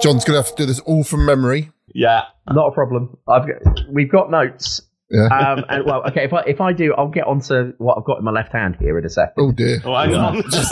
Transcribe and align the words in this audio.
John's 0.00 0.24
going 0.24 0.34
to 0.34 0.42
have 0.42 0.50
to 0.50 0.56
do 0.56 0.66
this 0.66 0.80
all 0.80 1.04
from 1.04 1.24
memory. 1.24 1.70
Yeah, 1.94 2.24
not 2.50 2.68
a 2.68 2.72
problem. 2.72 3.16
I've 3.26 3.46
got, 3.46 3.80
we've 3.90 4.10
got 4.10 4.30
notes. 4.30 4.82
Yeah. 5.10 5.24
Um, 5.24 5.64
and 5.70 5.86
well, 5.86 6.02
okay. 6.08 6.24
If 6.24 6.34
I 6.34 6.42
if 6.42 6.60
I 6.60 6.74
do, 6.74 6.92
I'll 6.92 7.08
get 7.08 7.26
onto 7.26 7.72
what 7.78 7.96
I've 7.96 8.04
got 8.04 8.18
in 8.18 8.24
my 8.24 8.30
left 8.30 8.52
hand 8.52 8.76
here 8.78 8.98
in 8.98 9.06
a 9.06 9.08
second. 9.08 9.32
Oh 9.38 9.52
dear. 9.52 9.80
Oh, 9.82 9.96
hang 9.96 10.14
on. 10.14 10.42
just, 10.50 10.70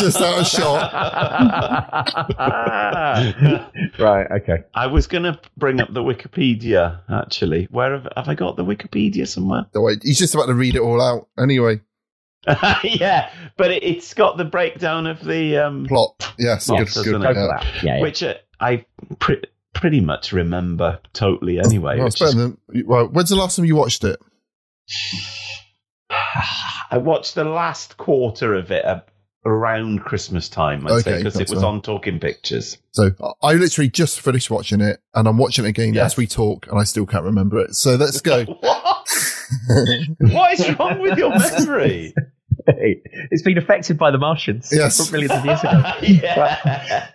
just 0.00 0.20
out 0.20 0.40
of 0.40 0.46
shot. 0.48 0.92
right. 4.00 4.26
Okay. 4.42 4.64
I 4.74 4.88
was 4.88 5.06
going 5.06 5.22
to 5.22 5.38
bring 5.56 5.80
up 5.80 5.94
the 5.94 6.02
Wikipedia, 6.02 6.98
actually. 7.08 7.68
Where 7.70 7.92
have, 7.92 8.08
have 8.16 8.28
I 8.28 8.34
got 8.34 8.56
the 8.56 8.64
Wikipedia 8.64 9.28
somewhere? 9.28 9.66
No, 9.72 9.82
wait, 9.82 10.00
he's 10.02 10.18
just 10.18 10.34
about 10.34 10.46
to 10.46 10.54
read 10.54 10.74
it 10.74 10.80
all 10.80 11.00
out 11.00 11.28
anyway. 11.38 11.80
yeah, 12.84 13.30
but 13.56 13.70
it, 13.70 13.82
it's 13.82 14.14
got 14.14 14.36
the 14.36 14.44
breakdown 14.44 15.06
of 15.06 15.24
the 15.24 15.56
um, 15.58 15.86
Plot. 15.86 16.32
Yes, 16.38 16.68
Yes, 16.70 16.94
good, 16.94 17.04
doesn't 17.04 17.12
good. 17.12 17.22
it? 17.22 17.24
Go 17.24 17.34
for 17.34 17.40
yeah. 17.40 17.46
that. 17.46 17.64
Yeah. 17.84 17.96
yeah. 17.96 18.00
which 18.02 18.22
uh, 18.22 18.34
I 18.60 18.84
pre- 19.18 19.42
pretty 19.74 20.00
much 20.00 20.32
remember 20.32 20.98
totally 21.12 21.58
anyway. 21.58 21.96
Well, 21.96 22.06
which 22.06 22.20
is- 22.22 22.34
than, 22.34 22.58
well, 22.84 23.06
when's 23.08 23.30
the 23.30 23.36
last 23.36 23.56
time 23.56 23.64
you 23.64 23.76
watched 23.76 24.04
it? 24.04 24.18
I 26.90 26.98
watched 26.98 27.34
the 27.34 27.44
last 27.44 27.96
quarter 27.96 28.54
of 28.54 28.70
it 28.70 28.84
uh, 28.84 29.00
around 29.44 30.00
Christmas 30.04 30.48
time, 30.48 30.86
I'd 30.86 31.02
say, 31.02 31.18
because 31.18 31.38
it 31.38 31.50
was 31.50 31.60
fine. 31.60 31.74
on 31.74 31.82
Talking 31.82 32.20
Pictures. 32.20 32.78
So 32.92 33.10
I 33.42 33.54
literally 33.54 33.88
just 33.90 34.20
finished 34.20 34.50
watching 34.50 34.80
it, 34.80 35.00
and 35.14 35.26
I'm 35.28 35.36
watching 35.38 35.64
it 35.64 35.68
again 35.68 35.94
Yes. 35.94 36.12
as 36.12 36.16
we 36.16 36.26
talk, 36.26 36.66
and 36.68 36.78
I 36.78 36.84
still 36.84 37.06
can't 37.06 37.24
remember 37.24 37.58
it. 37.60 37.74
So 37.74 37.96
let's 37.96 38.20
go. 38.20 38.44
What? 39.68 40.18
what 40.32 40.52
is 40.58 40.76
wrong 40.76 40.98
with 40.98 41.16
your 41.18 41.30
memory? 41.30 42.12
it's 42.66 43.42
been 43.42 43.58
affected 43.58 43.98
by 43.98 44.10
the 44.10 44.18
Martians. 44.18 44.70
Yes. 44.72 44.96
from 45.08 45.12
millions 45.20 45.32
of 45.32 45.44
years 45.44 45.60
ago. 45.60 45.82
yeah. 46.02 47.06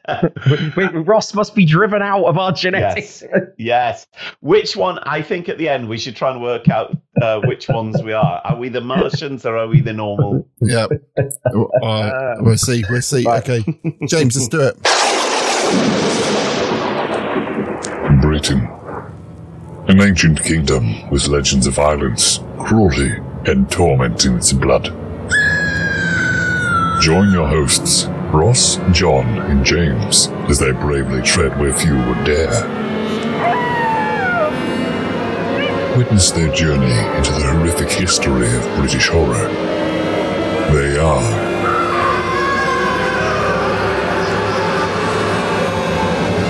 We- 0.75 0.87
we- 0.87 0.99
Ross 1.01 1.33
must 1.33 1.55
be 1.55 1.65
driven 1.65 2.01
out 2.01 2.25
of 2.25 2.37
our 2.37 2.51
genetics. 2.51 3.23
Yes. 3.57 4.05
Which 4.41 4.75
one? 4.75 4.99
I 4.99 5.21
think 5.21 5.49
at 5.49 5.57
the 5.57 5.69
end 5.69 5.89
we 5.89 5.97
should 5.97 6.15
try 6.15 6.31
and 6.31 6.41
work 6.41 6.69
out 6.69 6.95
uh, 7.21 7.41
which 7.45 7.67
ones 7.69 8.01
we 8.03 8.13
are. 8.13 8.41
Are 8.43 8.55
we 8.55 8.69
the 8.69 8.81
Martians 8.81 9.45
or 9.45 9.57
are 9.57 9.67
we 9.67 9.81
the 9.81 9.93
normal? 9.93 10.47
yeah. 10.61 10.87
All 11.53 11.69
right. 11.81 12.35
We'll 12.39 12.57
see. 12.57 12.83
We'll 12.89 13.01
see. 13.01 13.25
Right. 13.25 13.47
Okay. 13.47 13.63
James, 14.07 14.35
let's 14.35 14.47
do 14.47 14.61
it. 14.61 14.77
Britain. 18.21 18.67
An 19.87 19.99
ancient 19.99 20.41
kingdom 20.43 21.09
with 21.09 21.27
legends 21.27 21.65
of 21.67 21.73
violence, 21.73 22.39
cruelty, 22.59 23.11
and 23.45 23.69
torment 23.71 24.23
in 24.25 24.37
its 24.37 24.53
blood. 24.53 24.93
Join 27.01 27.31
your 27.31 27.47
hosts, 27.47 28.05
Ross, 28.31 28.77
John, 28.91 29.25
and 29.49 29.65
James, 29.65 30.27
as 30.47 30.59
they 30.59 30.71
bravely 30.71 31.23
tread 31.23 31.59
where 31.59 31.73
few 31.73 31.95
would 31.95 32.23
dare. 32.25 32.67
Witness 35.97 36.29
their 36.29 36.53
journey 36.53 36.93
into 37.17 37.31
the 37.31 37.41
horrific 37.41 37.89
history 37.89 38.55
of 38.55 38.61
British 38.75 39.07
horror. 39.07 39.47
They 40.75 40.99
are 40.99 41.23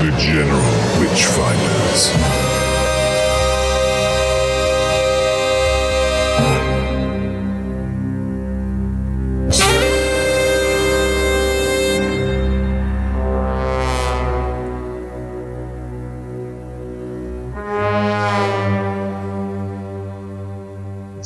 the 0.04 0.12
General 0.18 1.00
Witchfinders. 1.00 2.51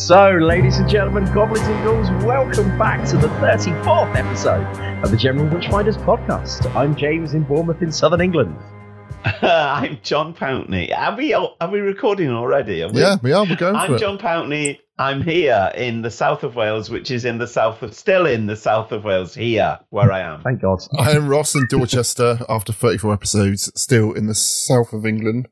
So, 0.06 0.34
ladies 0.34 0.78
and 0.78 0.88
gentlemen, 0.88 1.26
goblins 1.34 1.66
and 1.66 1.84
ghouls, 1.84 2.24
welcome 2.24 2.78
back 2.78 3.08
to 3.08 3.18
the 3.18 3.26
34th 3.26 4.16
episode 4.16 4.64
of 5.04 5.10
the 5.10 5.18
General 5.18 5.48
Witchfinders 5.50 5.98
podcast. 5.98 6.72
I'm 6.76 6.96
James 6.96 7.34
in 7.34 7.42
Bournemouth 7.42 7.82
in 7.82 7.92
southern 7.92 8.22
England. 8.22 8.56
I'm 9.42 9.98
John 10.04 10.36
Pountney. 10.36 10.96
Are 10.96 11.18
we 11.18 11.34
are 11.34 11.72
we 11.72 11.80
recording 11.80 12.30
already? 12.30 12.84
Are 12.84 12.90
we? 12.90 13.02
Yeah, 13.02 13.18
we 13.24 13.32
are. 13.32 13.46
We're 13.46 13.56
going 13.56 13.74
for 13.74 13.80
I'm 13.80 13.94
it. 13.96 14.00
John 14.00 14.20
Pountney. 14.20 14.78
I'm 15.00 15.24
here 15.24 15.72
in 15.74 16.04
the 16.04 16.12
south 16.12 16.44
of 16.44 16.56
Wales, 16.56 16.92
which 16.92 17.10
is 17.10 17.26
in 17.26 17.40
the 17.40 17.48
south 17.48 17.82
of 17.82 17.96
still 17.96 18.28
in 18.28 18.46
the 18.46 18.56
south 18.56 18.92
of 18.92 19.06
Wales. 19.06 19.34
Here, 19.34 19.80
where 19.90 20.12
I 20.12 20.20
am. 20.20 20.44
Thank 20.44 20.62
God. 20.62 20.82
I 21.00 21.14
am 21.14 21.28
Ross 21.28 21.56
in 21.56 21.66
Dorchester 21.68 22.38
after 22.48 22.72
34 22.72 23.12
episodes, 23.12 23.72
still 23.74 24.12
in 24.14 24.28
the 24.28 24.36
south 24.36 24.94
of 24.94 25.04
England. 25.04 25.48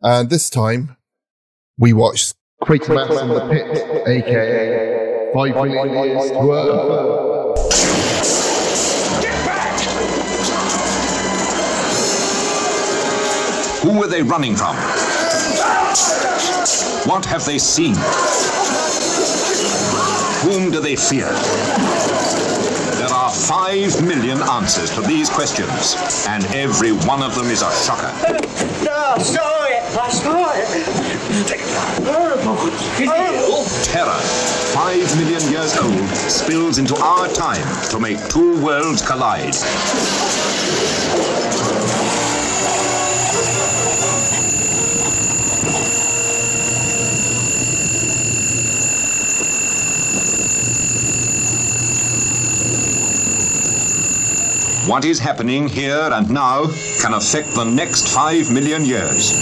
And 0.00 0.30
this 0.30 0.48
time, 0.48 0.96
we 1.76 1.92
watched 1.92 2.34
Quatermass 2.64 3.20
in 3.20 3.28
the 3.28 3.46
Pit, 3.50 4.08
aka 4.08 5.30
Five 5.34 5.54
Million 5.54 5.92
Years 5.92 6.30
to 6.30 6.52
Earth. 6.52 7.74
Who 13.82 14.02
are 14.02 14.06
they 14.06 14.22
running 14.22 14.56
from? 14.56 14.76
What 17.06 17.26
have 17.26 17.44
they 17.44 17.58
seen? 17.58 17.96
Whom 20.40 20.70
do 20.70 20.80
they 20.80 20.96
fear? 20.96 21.28
There 22.96 23.12
are 23.14 23.30
five 23.30 24.02
million 24.02 24.40
answers 24.40 24.88
to 24.94 25.02
these 25.02 25.28
questions, 25.28 25.96
and 26.30 26.46
every 26.46 26.92
one 26.92 27.22
of 27.22 27.34
them 27.34 27.48
is 27.48 27.60
a 27.60 27.70
shocker. 27.84 28.12
Terror, 33.84 34.18
five 34.74 35.06
million 35.16 35.40
years 35.52 35.76
old, 35.76 36.08
spills 36.28 36.78
into 36.78 36.96
our 36.96 37.28
time 37.28 37.64
to 37.90 38.00
make 38.00 38.18
two 38.28 38.60
worlds 38.60 39.02
collide. 39.02 39.54
What 54.86 55.06
is 55.06 55.18
happening 55.18 55.66
here 55.66 56.10
and 56.12 56.28
now 56.28 56.66
can 57.00 57.14
affect 57.14 57.54
the 57.54 57.64
next 57.64 58.14
five 58.14 58.52
million 58.52 58.84
years. 58.84 59.32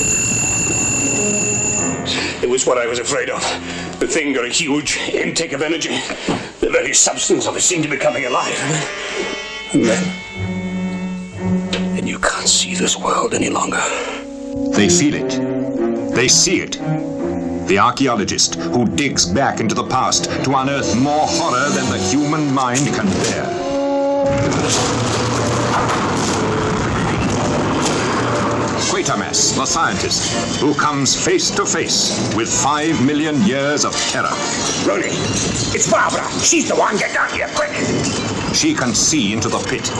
It 2.40 2.48
was 2.48 2.64
what 2.64 2.78
I 2.78 2.86
was 2.86 3.00
afraid 3.00 3.28
of. 3.28 3.40
The 3.98 4.06
thing 4.06 4.32
got 4.34 4.44
a 4.44 4.48
huge 4.48 4.98
intake 4.98 5.52
of 5.52 5.60
energy. 5.60 5.98
The 6.60 6.70
very 6.70 6.94
substance 6.94 7.48
of 7.48 7.56
it 7.56 7.62
seemed 7.62 7.82
to 7.82 7.90
be 7.90 7.96
coming 7.96 8.24
alive. 8.24 8.56
And 9.72 9.84
then. 9.84 10.04
And 11.98 12.08
you 12.08 12.20
can't 12.20 12.46
see 12.46 12.76
this 12.76 12.96
world 12.96 13.34
any 13.34 13.50
longer. 13.50 13.82
They 14.76 14.88
feel 14.88 15.14
it. 15.14 16.14
They 16.14 16.28
see 16.28 16.60
it. 16.60 16.78
The 17.66 17.80
archaeologist 17.80 18.54
who 18.54 18.86
digs 18.86 19.26
back 19.26 19.58
into 19.58 19.74
the 19.74 19.88
past 19.88 20.24
to 20.44 20.54
unearth 20.56 20.96
more 20.96 21.26
horror 21.26 21.68
than 21.70 21.90
the 21.90 21.98
human 21.98 22.54
mind 22.54 22.86
can 22.94 23.06
bear. 23.24 23.72
Quatermass, 29.02 29.56
the 29.56 29.66
scientist, 29.66 30.60
who 30.60 30.74
comes 30.74 31.16
face 31.26 31.50
to 31.50 31.66
face 31.66 32.32
with 32.36 32.48
five 32.48 33.04
million 33.04 33.42
years 33.42 33.84
of 33.84 33.92
terror. 34.10 34.30
Ronnie, 34.86 35.08
it's 35.74 35.90
Barbara. 35.90 36.22
She's 36.40 36.68
the 36.68 36.76
one. 36.76 36.96
Get 36.98 37.12
down 37.12 37.28
here, 37.30 37.48
quick. 37.56 37.72
She 38.54 38.74
can 38.74 38.94
see 38.94 39.32
into 39.32 39.48
the 39.48 39.58
pit 39.58 39.90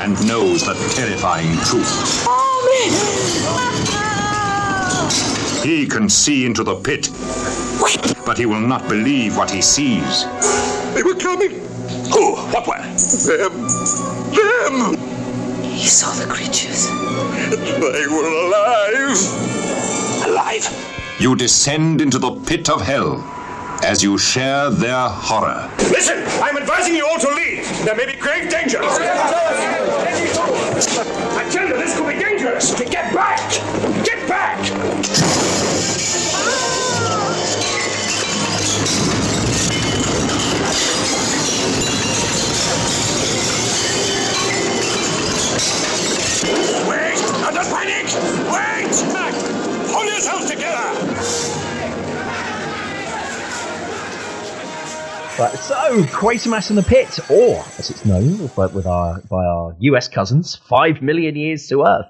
and 0.00 0.12
knows 0.26 0.64
the 0.64 0.72
terrifying 0.94 1.54
truth. 1.66 2.24
He 5.62 5.86
can 5.86 6.08
see 6.08 6.46
into 6.46 6.64
the 6.64 6.76
pit, 6.76 7.10
but 8.24 8.38
he 8.38 8.46
will 8.46 8.66
not 8.66 8.88
believe 8.88 9.36
what 9.36 9.50
he 9.50 9.60
sees. 9.60 10.24
They 10.94 11.02
were 11.02 11.14
coming. 11.14 11.50
Who? 12.10 12.36
What 12.36 12.66
were? 12.66 12.80
Them. 13.26 14.96
Them. 14.96 15.15
He 15.76 15.86
saw 15.86 16.10
the 16.14 16.24
creatures. 16.32 16.88
They 17.50 18.06
were 18.08 18.26
alive. 18.26 19.18
Alive? 20.26 20.66
You 21.20 21.36
descend 21.36 22.00
into 22.00 22.18
the 22.18 22.30
pit 22.30 22.70
of 22.70 22.80
hell 22.80 23.22
as 23.84 24.02
you 24.02 24.16
share 24.16 24.70
their 24.70 25.06
horror. 25.06 25.70
Listen, 25.90 26.24
I'm 26.42 26.56
advising 26.56 26.94
you 26.94 27.06
all 27.06 27.18
to 27.18 27.28
leave. 27.28 27.68
There 27.84 27.94
may 27.94 28.06
be 28.06 28.14
grave 28.14 28.48
danger. 28.50 28.80
I 28.82 28.90
tell 31.52 31.68
you, 31.68 31.76
this 31.76 31.94
could 31.94 32.08
be 32.08 32.18
dangerous. 32.18 32.74
Get 32.74 33.12
back! 33.14 33.38
Get 34.02 34.26
back! 34.26 34.95
Wait! 46.44 47.16
Don't 47.54 47.66
panic! 47.72 48.06
Wait! 48.52 48.96
Hold 49.90 50.06
yourselves 50.06 50.50
together! 50.50 51.56
Right, 55.38 55.52
so 55.58 56.02
Quatermass 56.04 56.70
in 56.70 56.76
the 56.76 56.82
Pit, 56.82 57.18
or 57.30 57.58
as 57.78 57.90
it's 57.90 58.04
known 58.06 58.46
by, 58.56 58.66
with 58.66 58.86
our, 58.86 59.20
by 59.30 59.44
our 59.44 59.76
US 59.80 60.08
cousins, 60.08 60.56
Five 60.56 61.02
Million 61.02 61.36
Years 61.36 61.66
to 61.68 61.82
Earth, 61.82 62.06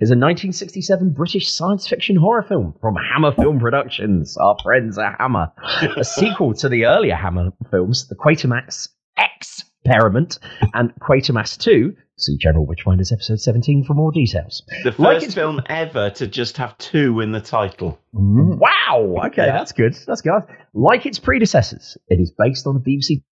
is 0.00 0.10
a 0.10 0.16
1967 0.16 1.10
British 1.10 1.50
science 1.50 1.86
fiction 1.86 2.16
horror 2.16 2.42
film 2.42 2.74
from 2.80 2.96
Hammer 2.96 3.32
Film 3.32 3.60
Productions, 3.60 4.36
our 4.38 4.56
friends 4.62 4.98
at 4.98 5.16
Hammer. 5.18 5.52
a 5.96 6.04
sequel 6.04 6.54
to 6.54 6.68
the 6.68 6.86
earlier 6.86 7.14
Hammer 7.14 7.50
films, 7.70 8.08
the 8.08 8.14
Quatermass 8.14 8.88
Experiment 9.18 10.38
and 10.74 10.92
Quatermass 11.00 11.58
2. 11.58 11.94
See 12.20 12.36
General 12.36 12.66
Witchfinders 12.66 13.12
episode 13.12 13.40
17 13.40 13.84
for 13.84 13.94
more 13.94 14.12
details. 14.12 14.62
The 14.84 14.90
first 14.92 14.98
Like 15.00 15.16
it's- 15.18 15.34
film 15.34 15.60
ever 15.66 16.10
to 16.10 16.26
just 16.26 16.58
have 16.58 16.76
two 16.78 17.20
in 17.20 17.32
the 17.32 17.40
title. 17.40 17.98
Mm-hmm. 18.14 18.58
Wow. 18.58 19.24
Okay, 19.26 19.46
that's 19.46 19.72
good. 19.72 19.94
That's 20.06 20.20
good. 20.20 20.42
Like 20.74 21.06
its 21.06 21.18
predecessors, 21.18 21.96
it 22.08 22.20
is 22.20 22.30
based 22.36 22.66
on 22.66 22.76
a 22.76 22.80
BBC 22.80 23.22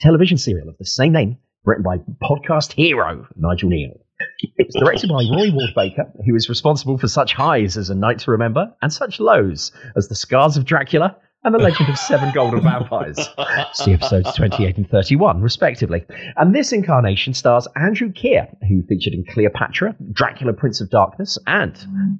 television 0.00 0.38
serial 0.38 0.68
of 0.68 0.78
the 0.78 0.84
same 0.86 1.12
name, 1.12 1.38
written 1.64 1.82
by 1.82 1.98
podcast 2.22 2.72
hero 2.72 3.26
Nigel 3.36 3.68
Kneale. 3.70 3.98
It 4.40 4.66
was 4.66 4.74
directed 4.82 5.08
by 5.10 5.22
Roy 5.36 5.50
Ward 5.52 5.70
Baker, 5.76 6.10
who 6.26 6.34
is 6.34 6.48
responsible 6.48 6.98
for 6.98 7.08
such 7.08 7.32
highs 7.32 7.76
as 7.76 7.90
A 7.90 7.94
Night 7.94 8.20
to 8.20 8.30
Remember 8.32 8.74
and 8.82 8.92
such 8.92 9.20
lows 9.20 9.72
as 9.96 10.08
The 10.08 10.14
Scars 10.14 10.56
of 10.56 10.64
Dracula 10.64 11.16
and 11.48 11.54
The 11.54 11.64
Legend 11.64 11.88
of 11.88 11.96
Seven 11.98 12.30
Golden 12.34 12.60
Vampires. 12.60 13.16
See 13.72 13.94
episodes 13.94 14.34
28 14.34 14.76
and 14.76 14.90
31, 14.90 15.40
respectively. 15.40 16.04
And 16.36 16.54
this 16.54 16.72
incarnation 16.72 17.32
stars 17.32 17.66
Andrew 17.74 18.12
Keir, 18.12 18.48
who 18.68 18.82
featured 18.82 19.14
in 19.14 19.24
Cleopatra, 19.24 19.96
Dracula 20.12 20.52
Prince 20.52 20.82
of 20.82 20.90
Darkness, 20.90 21.38
and, 21.46 21.74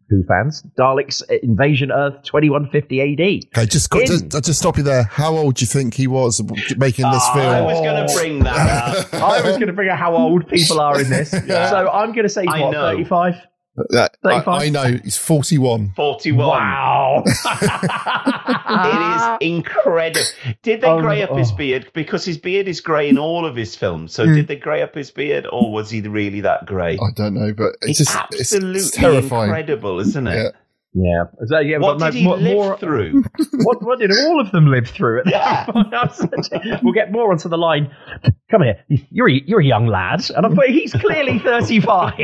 Who 0.09 0.25
fans, 0.27 0.63
Daleks 0.79 1.23
Invasion 1.43 1.93
Earth 1.93 2.23
2150 2.23 3.01
AD. 3.03 3.59
Okay, 3.59 3.67
just, 3.67 3.91
got 3.91 4.09
In- 4.09 4.31
to, 4.31 4.37
I'll 4.37 4.41
just 4.41 4.61
stop 4.61 4.79
you 4.79 4.83
there. 4.83 5.03
How 5.03 5.37
old 5.37 5.57
do 5.57 5.63
you 5.63 5.67
think 5.67 5.93
he 5.93 6.07
was 6.07 6.41
making 6.79 7.05
this 7.11 7.23
Ah, 7.23 7.35
film? 7.35 7.55
I 7.55 7.61
was 7.61 7.81
going 7.81 8.07
to 8.07 8.15
bring 8.15 8.39
that 8.45 9.05
up. 9.13 9.13
I 9.15 9.43
was 9.43 9.57
going 9.57 9.67
to 9.67 9.75
bring 9.75 9.91
out 9.91 9.99
how 9.99 10.17
old 10.17 10.49
people 10.49 10.81
are 10.81 10.99
in 10.99 11.11
this. 11.11 11.35
Yeah. 11.49 11.69
So 11.71 11.91
I'm 11.91 12.13
going 12.13 12.25
to 12.25 12.29
say, 12.31 12.47
I 12.47 12.61
what, 12.61 12.71
know. 12.73 12.81
35? 12.83 13.35
Uh, 13.95 14.09
I, 14.25 14.65
I 14.67 14.69
know, 14.69 14.99
he's 15.05 15.17
41. 15.17 15.93
41. 15.97 16.47
Wow. 16.49 17.25
It 18.71 19.17
is 19.17 19.49
incredible. 19.49 20.21
Did 20.63 20.83
they 20.83 20.89
Um, 20.89 21.01
grey 21.01 21.23
up 21.23 21.37
his 21.37 21.51
oh. 21.53 21.57
beard? 21.57 21.91
Because 21.95 22.25
his 22.25 22.37
beard 22.39 22.69
is 22.69 22.81
grey 22.81 23.09
in 23.09 23.19
all 23.19 23.47
of 23.47 23.57
his 23.57 23.75
films. 23.75 24.13
So 24.13 24.27
did 24.27 24.47
they 24.47 24.57
grey 24.57 24.83
up 24.83 24.95
his 24.95 25.11
beard 25.11 25.47
or 25.51 25.73
was 25.73 25.91
he 25.91 26.01
really 26.03 26.43
that 26.43 26.67
grey? 26.67 26.99
I 27.03 27.11
don't 27.15 27.35
know, 27.35 27.53
but 27.55 27.77
it's, 27.83 28.01
It's, 28.01 28.13
just 28.13 28.25
it's, 28.33 28.41
absolutely 28.53 28.81
it's 28.81 28.91
terrifying. 28.91 29.49
incredible, 29.49 30.01
isn't 30.01 30.27
it? 30.27 30.37
Yeah. 30.37 30.51
Yeah. 30.95 31.25
So, 31.47 31.59
yeah, 31.61 31.79
What 31.79 31.99
but 31.99 32.07
no, 32.07 32.11
did 32.11 32.19
he 32.19 32.25
more, 32.25 32.37
live 32.39 32.55
more- 32.55 32.79
through? 32.79 33.23
what, 33.65 33.83
what 33.83 33.99
did 33.99 34.11
all 34.11 34.41
of 34.41 34.51
them 34.53 34.67
live 34.67 34.89
through? 34.89 35.21
At 35.21 35.27
Yeah. 35.31 35.67
we'll 36.83 36.95
get 36.95 37.13
more 37.13 37.31
onto 37.31 37.49
the 37.49 37.59
line. 37.59 37.95
Come 38.51 38.63
here. 38.63 38.83
You're 39.11 39.29
a, 39.29 39.41
you're 39.47 39.61
a 39.61 39.65
young 39.65 39.87
lad. 39.87 40.29
And 40.31 40.47
I 40.47 40.49
thought 40.49 40.69
he's 40.69 40.93
clearly 40.95 41.39
35. 41.45 42.17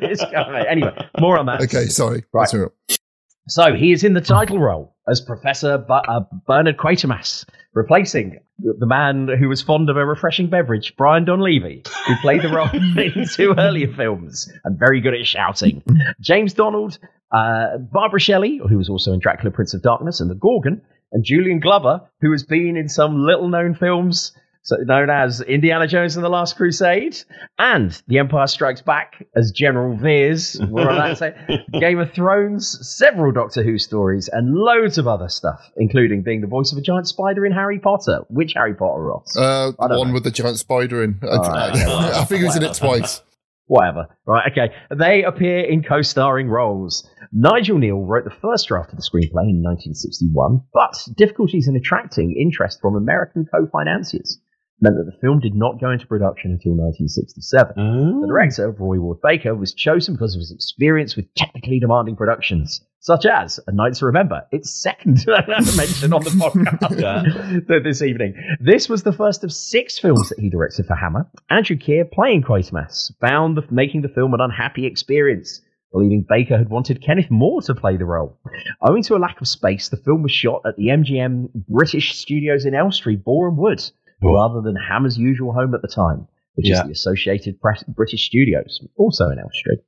this 0.00 0.20
guy. 0.32 0.64
Anyway, 0.68 0.94
more 1.20 1.38
on 1.38 1.46
that. 1.46 1.62
Okay, 1.62 1.86
sorry. 1.86 2.24
Right. 2.32 2.48
That's. 2.50 2.98
So 3.46 3.74
he 3.74 3.92
is 3.92 4.04
in 4.04 4.14
the 4.14 4.22
title 4.22 4.58
role 4.58 4.94
as 5.06 5.20
Professor 5.20 5.76
Bu- 5.76 5.92
uh, 5.92 6.20
Bernard 6.46 6.78
Quatermass, 6.78 7.44
replacing 7.74 8.38
the 8.58 8.86
man 8.86 9.28
who 9.38 9.48
was 9.50 9.60
fond 9.60 9.90
of 9.90 9.98
a 9.98 10.06
refreshing 10.06 10.48
beverage, 10.48 10.94
Brian 10.96 11.26
Donlevy, 11.26 11.86
who 12.06 12.14
played 12.22 12.40
the 12.40 12.48
role 12.48 12.70
in 12.72 13.26
two 13.34 13.54
earlier 13.58 13.92
films 13.92 14.50
and 14.64 14.78
very 14.78 15.00
good 15.02 15.12
at 15.12 15.26
shouting. 15.26 15.82
James 16.20 16.54
Donald, 16.54 16.98
uh, 17.34 17.78
Barbara 17.78 18.20
Shelley, 18.20 18.60
who 18.68 18.78
was 18.78 18.88
also 18.88 19.12
in 19.12 19.18
Dracula, 19.18 19.50
Prince 19.50 19.74
of 19.74 19.82
Darkness, 19.82 20.20
and 20.20 20.30
The 20.30 20.36
Gorgon, 20.36 20.80
and 21.12 21.24
Julian 21.24 21.58
Glover, 21.60 22.00
who 22.20 22.30
has 22.32 22.44
been 22.44 22.76
in 22.76 22.88
some 22.88 23.18
little-known 23.18 23.74
films. 23.74 24.32
So 24.62 24.76
known 24.76 25.10
as 25.10 25.42
Indiana 25.42 25.86
Jones 25.86 26.16
and 26.16 26.24
the 26.24 26.30
Last 26.30 26.56
Crusade, 26.56 27.18
and 27.58 27.90
The 28.08 28.18
Empire 28.18 28.46
Strikes 28.46 28.80
Back 28.80 29.26
as 29.36 29.50
General 29.50 29.94
Veers. 29.94 30.58
We're 30.70 30.88
allowed 30.88 31.08
to 31.08 31.16
say 31.16 31.34
Game 31.80 31.98
of 31.98 32.12
Thrones, 32.12 32.78
several 32.80 33.30
Doctor 33.30 33.62
Who 33.62 33.76
stories, 33.76 34.30
and 34.32 34.54
loads 34.54 34.96
of 34.96 35.06
other 35.06 35.28
stuff, 35.28 35.70
including 35.76 36.22
being 36.22 36.40
the 36.40 36.46
voice 36.46 36.72
of 36.72 36.78
a 36.78 36.80
giant 36.80 37.08
spider 37.08 37.44
in 37.44 37.52
Harry 37.52 37.78
Potter. 37.78 38.20
Which 38.28 38.54
Harry 38.54 38.74
Potter, 38.74 39.02
Ross? 39.02 39.36
Uh, 39.36 39.72
I 39.78 39.96
one 39.98 40.08
know. 40.08 40.14
with 40.14 40.24
the 40.24 40.30
giant 40.30 40.58
spider 40.58 41.04
in. 41.04 41.18
I, 41.22 41.26
Alright. 41.26 41.76
I, 41.76 42.20
I 42.22 42.24
think 42.24 42.38
he 42.38 42.46
was 42.46 42.56
in 42.56 42.62
it 42.62 42.72
twice. 42.72 43.20
Whatever. 43.66 44.08
Right, 44.26 44.52
okay. 44.52 44.74
They 44.94 45.24
appear 45.24 45.60
in 45.60 45.82
co 45.82 46.02
starring 46.02 46.48
roles. 46.48 47.08
Nigel 47.32 47.78
Kneale 47.78 48.06
wrote 48.06 48.24
the 48.24 48.30
first 48.42 48.68
draft 48.68 48.90
of 48.90 48.96
the 48.96 49.02
screenplay 49.02 49.48
in 49.48 49.62
1961, 49.62 50.62
but 50.72 50.94
difficulties 51.16 51.66
in 51.66 51.74
attracting 51.74 52.36
interest 52.38 52.80
from 52.80 52.94
American 52.94 53.46
co 53.50 53.66
financiers 53.66 54.38
meant 54.80 54.96
that 54.96 55.04
the 55.04 55.18
film 55.20 55.40
did 55.40 55.54
not 55.54 55.80
go 55.80 55.90
into 55.90 56.06
production 56.06 56.52
until 56.52 56.72
1967. 56.72 57.74
The 58.20 58.26
director, 58.26 58.70
Roy 58.70 58.98
Ward 58.98 59.18
Baker, 59.22 59.54
was 59.54 59.72
chosen 59.72 60.14
because 60.14 60.34
of 60.34 60.40
his 60.40 60.52
experience 60.52 61.16
with 61.16 61.32
technically 61.34 61.78
demanding 61.80 62.16
productions, 62.16 62.80
such 63.00 63.24
as 63.24 63.60
A 63.66 63.72
Night 63.72 63.94
to 63.94 64.06
Remember, 64.06 64.42
its 64.50 64.70
second 64.70 65.24
mention 65.26 66.12
on 66.12 66.24
the 66.24 66.30
podcast 66.82 67.66
th- 67.68 67.82
this 67.82 68.02
evening. 68.02 68.34
This 68.60 68.88
was 68.88 69.02
the 69.02 69.12
first 69.12 69.44
of 69.44 69.52
six 69.52 69.98
films 69.98 70.28
that 70.30 70.40
he 70.40 70.50
directed 70.50 70.86
for 70.86 70.96
Hammer. 70.96 71.26
Andrew 71.50 71.76
Keir, 71.76 72.04
playing 72.04 72.42
Quatermass, 72.42 73.12
found 73.20 73.56
the, 73.56 73.62
making 73.70 74.02
the 74.02 74.08
film 74.08 74.34
an 74.34 74.40
unhappy 74.40 74.86
experience, 74.86 75.60
believing 75.92 76.26
Baker 76.28 76.58
had 76.58 76.68
wanted 76.68 77.00
Kenneth 77.00 77.30
More 77.30 77.62
to 77.62 77.74
play 77.74 77.96
the 77.96 78.04
role. 78.04 78.38
Owing 78.82 79.04
to 79.04 79.14
a 79.14 79.18
lack 79.18 79.40
of 79.40 79.46
space, 79.46 79.88
the 79.88 79.96
film 79.96 80.22
was 80.22 80.32
shot 80.32 80.62
at 80.66 80.76
the 80.76 80.88
MGM 80.88 81.50
British 81.68 82.16
Studios 82.18 82.64
in 82.66 82.74
Elstree, 82.74 83.16
Boreham 83.16 83.56
Wood, 83.56 83.80
rather 84.22 84.60
than 84.60 84.76
Hammer's 84.76 85.18
usual 85.18 85.52
home 85.52 85.74
at 85.74 85.82
the 85.82 85.88
time, 85.88 86.26
which 86.54 86.68
Yeah. 86.68 86.80
is 86.80 86.84
the 86.86 86.92
Associated 86.92 87.60
Press 87.60 87.82
British 87.84 88.26
Studios, 88.26 88.86
also 88.96 89.28
in 89.30 89.38
Elstree. 89.38 89.78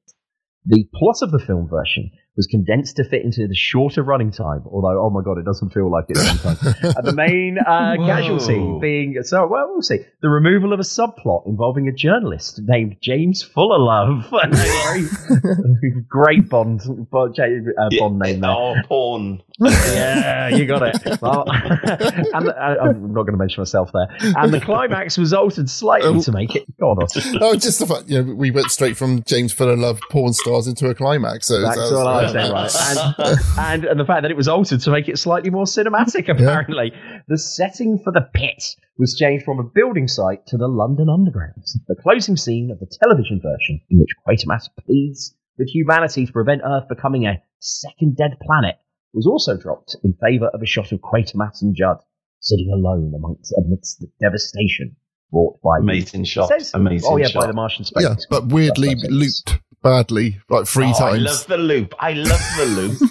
The 0.67 0.89
plot 0.95 1.23
of 1.23 1.31
the 1.31 1.39
film 1.39 1.69
version 1.69 2.11
was 2.37 2.47
condensed 2.47 2.97
to 2.97 3.05
fit 3.05 3.23
into 3.25 3.47
the 3.49 3.55
shorter 3.55 4.03
running 4.03 4.31
time. 4.31 4.63
Although, 4.67 5.03
oh 5.03 5.11
my 5.11 5.23
god, 5.23 5.39
it 5.39 5.45
doesn't 5.45 5.71
feel 5.71 5.91
like 5.91 6.05
it 6.09 6.17
sometimes. 6.19 6.63
and 6.83 7.07
the 7.07 7.15
main 7.15 7.59
uh, 7.59 7.97
casualty 8.05 8.79
being 8.81 9.17
so 9.23 9.47
well, 9.47 9.69
we'll 9.71 9.83
see 9.83 9.99
the 10.21 10.29
removal 10.29 10.73
of 10.73 10.81
a 10.81 10.83
subplot 10.83 11.47
involving 11.47 11.89
a 11.89 11.93
journalist 11.93 12.61
named 12.65 12.97
James 13.01 13.43
Fuller 13.43 13.79
Love. 13.79 14.27
Great 16.09 16.49
Bond, 16.49 16.81
Bond, 17.11 17.39
uh, 17.39 17.89
Bond 17.99 18.19
name 18.19 18.41
there. 18.41 18.51
Oh, 18.51 18.75
porn. 18.87 19.43
yeah, 19.59 20.49
you 20.49 20.67
got 20.67 20.83
it. 20.83 21.21
Well, 21.23 21.45
and 21.49 22.47
the, 22.47 22.55
I, 22.57 22.89
I'm 22.89 23.13
not 23.15 23.23
going 23.23 23.33
to 23.33 23.39
mention 23.39 23.63
myself 23.63 23.91
there. 23.93 24.09
And 24.37 24.53
the 24.53 24.61
climax 24.61 25.17
was 25.17 25.33
altered 25.33 25.71
slightly 25.71 26.21
to 26.21 26.33
make 26.33 26.55
it. 26.55 26.65
Go 26.79 26.91
on, 26.91 27.03
Austin. 27.03 27.39
oh, 27.41 27.55
just 27.57 27.79
the 27.79 27.87
fact, 27.87 28.09
you 28.09 28.23
know, 28.23 28.35
we 28.35 28.51
went 28.51 28.71
straight 28.71 28.97
from 28.97 29.23
James 29.23 29.53
Fuller 29.53 29.77
Love 29.77 30.01
porn 30.11 30.33
stars 30.35 30.67
into 30.67 30.89
a 30.89 30.95
climax. 30.95 31.47
So 31.47 31.61
That's 31.61 31.77
that's- 31.77 31.93
what 31.93 32.07
I 32.07 32.26
say, 32.33 32.51
right? 32.51 32.71
And, 33.19 33.41
and 33.59 33.85
and 33.85 34.01
the 34.01 34.05
fact 34.05 34.23
that 34.23 34.31
it 34.31 34.37
was 34.37 34.49
altered 34.49 34.81
to 34.81 34.91
make 34.91 35.09
it 35.09 35.19
slightly 35.19 35.51
more 35.51 35.65
cinematic. 35.65 36.29
Apparently, 36.35 36.93
the 37.29 37.39
setting 37.39 37.99
for 38.03 38.13
the 38.13 38.23
pit 38.35 38.63
was 38.99 39.15
changed 39.15 39.45
from 39.45 39.59
a 39.59 39.63
building 39.63 40.09
site 40.09 40.47
to 40.49 40.57
the 40.57 40.69
London 40.69 41.09
Underground. 41.09 41.63
The 41.89 41.97
closing 42.03 42.37
scene 42.37 42.71
of 42.71 42.79
the 42.81 42.87
television 43.03 43.41
version, 43.43 43.81
in 43.91 43.99
which 43.99 44.11
Quatermass 44.27 44.69
pleads 44.87 45.35
with 45.59 45.69
humanity 45.69 46.27
to 46.27 46.33
prevent 46.33 46.63
Earth 46.65 46.89
becoming 46.89 47.27
a 47.27 47.43
second 47.61 48.17
dead 48.17 48.37
planet, 48.43 48.77
was 49.13 49.27
also 49.27 49.57
dropped 49.57 49.97
in 50.05 50.15
favour 50.23 50.49
of 50.49 50.63
a 50.63 50.67
shot 50.67 50.93
of 50.93 51.01
Quatermass 51.01 51.63
and 51.63 51.75
Judd 51.77 51.99
sitting 52.41 52.71
alone 52.73 53.13
amongst 53.17 53.53
amidst 53.59 54.01
the 54.01 54.09
devastation 54.21 54.95
wrought 55.33 55.59
by 55.63 55.79
Amazing 55.81 56.25
shot. 56.25 56.51
It 56.53 56.61
says- 56.61 56.75
Amazing 56.75 57.11
Oh 57.11 57.17
yeah, 57.17 57.27
shot. 57.29 57.41
by 57.41 57.47
the 57.49 57.53
Martian 57.53 57.85
space. 57.85 58.05
yeah, 58.05 58.15
but 58.31 58.47
weirdly 58.47 58.95
looped 59.09 59.59
badly, 59.83 60.41
like 60.49 60.67
three 60.67 60.93
Oh, 60.99 61.05
I 61.05 61.17
love 61.17 61.47
the 61.47 61.59
loop. 61.59 61.95
I 61.99 62.13
love 62.13 62.41
the 62.59 62.67
loop. 62.67 63.11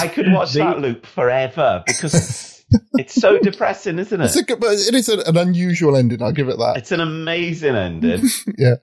I 0.00 0.08
could 0.08 0.32
watch 0.32 0.52
that 0.54 0.78
loop 0.80 1.06
forever 1.06 1.82
because 1.86 2.14
it's, 2.14 2.64
it's 2.94 3.14
so 3.14 3.38
depressing, 3.38 3.98
isn't 3.98 4.20
It's 4.20 4.36
it? 4.36 4.42
a 4.42 4.44
good, 4.44 4.60
but 4.60 4.72
it 4.72 4.94
is 4.94 5.08
an, 5.08 5.20
an 5.26 5.36
unusual 5.36 5.96
ending. 5.96 6.22
I'll 6.22 6.32
give 6.32 6.48
it 6.48 6.58
that. 6.58 6.74
It's 6.76 6.92
an 6.92 7.00
amazing 7.00 7.74
ending. 7.76 8.22
yeah. 8.58 8.74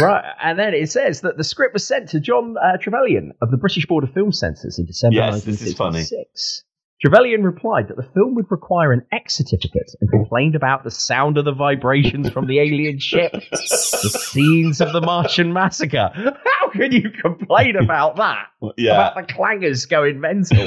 Right, 0.00 0.24
and 0.42 0.58
then 0.58 0.74
it 0.74 0.90
says 0.90 1.20
that 1.20 1.36
the 1.36 1.44
script 1.44 1.72
was 1.72 1.86
sent 1.86 2.08
to 2.10 2.20
John 2.20 2.56
uh, 2.60 2.78
Trevelyan 2.78 3.32
of 3.40 3.50
the 3.52 3.56
British 3.56 3.86
Board 3.86 4.02
of 4.02 4.12
Film 4.12 4.32
Censors 4.32 4.78
in 4.78 4.86
December 4.86 5.16
Yes, 5.16 5.44
this 5.44 5.62
is 5.62 5.74
funny. 5.74 5.98
1966. 6.00 6.64
Trevelyan 7.04 7.42
replied 7.42 7.88
that 7.88 7.98
the 7.98 8.08
film 8.14 8.34
would 8.34 8.50
require 8.50 8.90
an 8.90 9.04
X 9.12 9.36
certificate 9.36 9.90
and 10.00 10.08
complained 10.08 10.54
about 10.54 10.84
the 10.84 10.90
sound 10.90 11.36
of 11.36 11.44
the 11.44 11.52
vibrations 11.52 12.30
from 12.30 12.46
the 12.46 12.58
alien 12.58 12.98
ship, 12.98 13.32
the 13.32 14.20
scenes 14.30 14.80
of 14.80 14.94
the 14.94 15.02
Martian 15.02 15.52
massacre. 15.52 16.10
How 16.14 16.70
can 16.70 16.92
you 16.92 17.10
complain 17.10 17.76
about 17.76 18.16
that? 18.16 18.46
Yeah. 18.78 18.92
About 18.92 19.16
the 19.16 19.34
clangers 19.34 19.86
going 19.86 20.18
mental. 20.18 20.66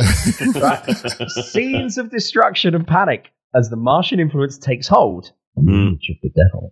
Right. 0.61 1.29
Scenes 1.45 1.97
of 1.97 2.11
destruction 2.11 2.75
and 2.75 2.85
panic 2.85 3.31
as 3.55 3.71
the 3.71 3.75
Martian 3.75 4.19
influence 4.19 4.59
takes 4.59 4.87
hold. 4.87 5.31
Hmm. 5.55 5.69
Image 5.69 6.11
of 6.11 6.17
the 6.21 6.29
devil. 6.29 6.71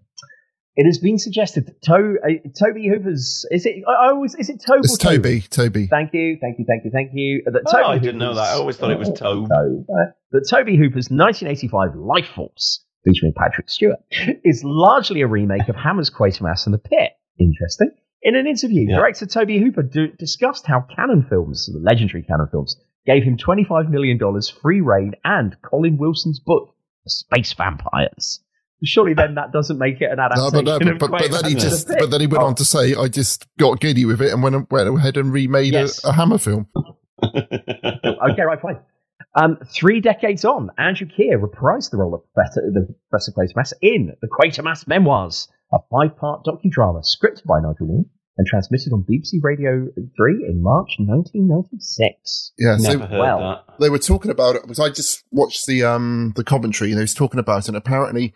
It 0.78 0.86
has 0.86 0.98
been 1.00 1.18
suggested 1.18 1.68
that 1.68 1.82
to- 1.84 2.18
uh, 2.24 2.50
Toby 2.60 2.88
Hooper's 2.90 3.46
is 3.52 3.66
it? 3.66 3.84
I 3.88 3.92
I 3.92 4.10
always 4.10 4.36
is 4.36 4.50
it 4.50 4.62
Toby? 4.66 4.80
It's 4.84 4.98
Toby. 4.98 5.42
Toby. 5.42 5.88
Thank 5.88 6.14
you, 6.14 6.38
thank 6.42 6.60
you, 6.60 6.66
thank 6.68 6.84
you, 6.84 6.92
thank 6.92 7.12
you. 7.14 7.44
That 7.46 7.62
Oh, 7.68 7.72
Toby 7.72 7.84
I 7.86 7.98
didn't 7.98 8.18
know 8.20 8.34
Hooper's- 8.34 8.48
that. 8.50 8.54
I 8.56 8.60
always 8.60 8.78
thought 8.78 8.92
it 8.92 9.00
was 9.00 9.08
Tobe. 9.10 9.48
Tobe, 9.48 9.86
uh, 9.90 10.12
that 10.32 10.48
Toby 10.50 10.76
Hooper's 10.76 11.10
1985 11.10 11.96
Life 11.96 12.28
Force, 12.36 12.84
featuring 13.06 13.34
Patrick 13.38 13.70
Stewart, 13.70 14.00
is 14.44 14.64
largely 14.66 15.22
a 15.22 15.28
remake 15.28 15.70
of 15.70 15.76
Hammer's 15.78 16.10
Quatermass 16.10 16.66
and 16.66 16.74
the 16.74 16.78
Pit. 16.80 17.12
Interesting. 17.40 17.92
In 18.22 18.36
an 18.36 18.48
interview, 18.48 18.88
Yeah. 18.90 18.98
director 18.98 19.26
Toby 19.28 19.60
Hooper 19.60 19.84
do- 19.84 20.12
discussed 20.20 20.66
how 20.66 20.82
Cannon 20.96 21.24
Films, 21.30 21.70
the 21.72 21.80
legendary 21.80 22.24
Cannon 22.24 22.48
Films, 22.52 22.76
gave 23.06 23.24
him 23.24 23.38
$25 23.38 23.90
million 23.90 24.20
free 24.62 24.82
reign 24.82 25.14
and 25.24 25.56
Colin 25.62 25.98
Wilson's 25.98 26.40
book, 26.40 26.74
The 27.06 27.12
Space 27.12 27.54
Vampires. 27.54 28.40
Surely 28.84 29.14
then 29.14 29.36
that 29.36 29.52
doesn't 29.52 29.78
make 29.80 30.02
it 30.02 30.12
an 30.12 30.18
No, 30.18 30.24
adaptation 30.26 30.52
but, 30.52 30.66
no, 30.66 30.92
but, 30.98 31.00
but, 31.00 31.12
but 31.12 31.32
then 31.32 31.46
he 31.52 31.56
just, 31.56 31.88
the 31.88 31.96
but 32.00 32.12
then 32.12 32.22
he 32.22 32.28
went 32.28 32.44
Oh. 32.44 32.48
on 32.48 32.56
to 32.56 32.66
say, 32.66 32.94
"I 32.94 33.08
just 33.08 33.48
got 33.58 33.80
giddy 33.80 34.06
with 34.06 34.22
it 34.22 34.32
and 34.34 34.44
went 34.44 34.70
went 34.72 34.90
ahead 34.98 35.18
and 35.18 35.32
remade 35.32 35.74
Yes. 35.74 36.04
a, 36.04 36.10
a 36.10 36.12
Hammer 36.14 36.38
film." 36.38 36.68
okay, 37.24 38.44
right, 38.46 38.62
fine. 38.62 38.80
Um, 39.36 39.58
three 39.74 40.02
decades 40.02 40.46
on, 40.46 40.70
Andrew 40.78 41.08
Keir 41.08 41.40
reprised 41.40 41.92
the 41.92 41.98
role 41.98 42.14
of 42.14 42.22
Professor, 42.34 42.62
the 42.74 42.94
Professor 43.10 43.32
Quatermass 43.32 43.74
in 43.82 44.14
the 44.22 44.28
Quatermass 44.28 44.88
Memoirs, 44.88 45.48
a 45.74 45.78
five-part 45.92 46.46
docudrama 46.46 47.04
scripted 47.04 47.44
by 47.46 47.60
Nigel 47.60 47.88
Moon 47.88 48.06
and 48.38 48.48
transmitted 48.48 48.92
on 48.94 49.04
BBC 49.10 49.40
Radio 49.42 49.88
3 50.18 50.46
in 50.48 50.62
March 50.62 50.96
1996. 51.00 52.54
Yeah, 52.58 52.78
so 52.78 52.90
Never 52.92 53.06
heard 53.08 53.20
well, 53.20 53.40
that. 53.40 53.80
they 53.80 53.90
were 53.90 54.00
talking 54.00 54.32
about 54.32 54.56
it 54.56 54.62
because 54.64 54.80
I 54.80 54.90
just 54.90 55.24
watched 55.32 55.66
the 55.68 55.84
um 55.84 56.34
the 56.36 56.44
commentary 56.44 56.92
and 56.92 56.98
they 57.00 57.04
was 57.04 57.14
talking 57.14 57.40
about 57.40 57.60
it. 57.64 57.68
And 57.70 57.78
apparently, 57.78 58.34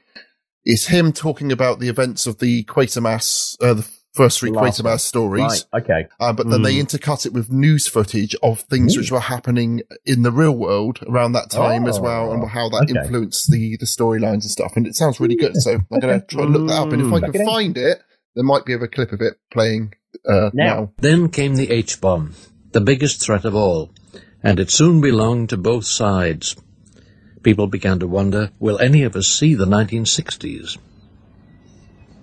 it's 0.65 0.87
him 0.87 1.13
talking 1.13 1.51
about 1.51 1.79
the 1.79 1.89
events 1.89 2.27
of 2.27 2.39
the 2.39 2.63
Quatermass, 2.65 3.57
uh, 3.61 3.73
the 3.73 3.89
first 4.13 4.39
three 4.39 4.51
last 4.51 4.81
Quatermass 4.81 4.83
one. 4.85 4.99
stories. 4.99 5.65
Right, 5.73 5.83
okay. 5.83 6.07
Uh, 6.19 6.33
but 6.33 6.49
then 6.49 6.61
they 6.61 6.75
intercut 6.75 7.25
it 7.25 7.33
with 7.33 7.51
news 7.51 7.87
footage 7.87 8.35
of 8.43 8.59
things 8.61 8.97
which 8.97 9.11
were 9.11 9.19
happening 9.19 9.81
in 10.05 10.23
the 10.23 10.31
real 10.31 10.55
world 10.55 10.99
around 11.07 11.33
that 11.33 11.49
time 11.49 11.87
as 11.87 11.99
well, 11.99 12.31
and 12.31 12.47
how 12.49 12.69
that 12.69 12.89
okay. 12.89 12.99
influenced 12.99 13.49
the 13.51 13.77
the 13.77 13.85
storylines 13.85 14.43
and 14.43 14.43
stuff. 14.43 14.73
And 14.75 14.85
it 14.87 14.95
sounds 14.95 15.19
really 15.19 15.35
good. 15.35 15.55
So 15.55 15.79
I'm 15.91 15.99
going 15.99 16.19
to 16.19 16.25
try 16.25 16.43
and 16.43 16.53
look 16.53 16.67
that 16.67 16.81
up. 16.81 16.91
And 16.91 17.01
if 17.01 17.13
I 17.13 17.29
can 17.29 17.45
find 17.45 17.77
it, 17.77 17.99
there 18.35 18.43
might 18.43 18.65
be 18.65 18.73
a 18.73 18.87
clip 18.87 19.11
of 19.11 19.21
it 19.21 19.35
playing 19.51 19.93
uh, 20.27 20.49
Now. 20.53 20.65
now. 20.75 20.91
Then 20.97 21.29
came 21.29 21.55
the 21.55 21.71
H 21.71 22.01
bomb, 22.01 22.33
the 22.71 22.81
biggest 22.81 23.21
threat 23.21 23.45
of 23.45 23.55
all, 23.55 23.91
and 24.43 24.59
it 24.59 24.71
soon 24.71 25.01
belonged 25.01 25.49
to 25.49 25.57
both 25.57 25.85
sides. 25.85 26.55
People 27.41 27.67
began 27.67 27.99
to 27.99 28.07
wonder 28.07 28.51
will 28.59 28.79
any 28.79 29.03
of 29.03 29.15
us 29.15 29.27
see 29.27 29.55
the 29.55 29.65
1960s? 29.65 30.77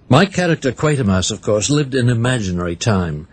My 0.08 0.26
character 0.26 0.72
Quatermass, 0.72 1.30
of 1.30 1.42
course, 1.42 1.70
lived 1.70 1.94
in 1.94 2.08
imaginary 2.08 2.76
time, 2.76 3.26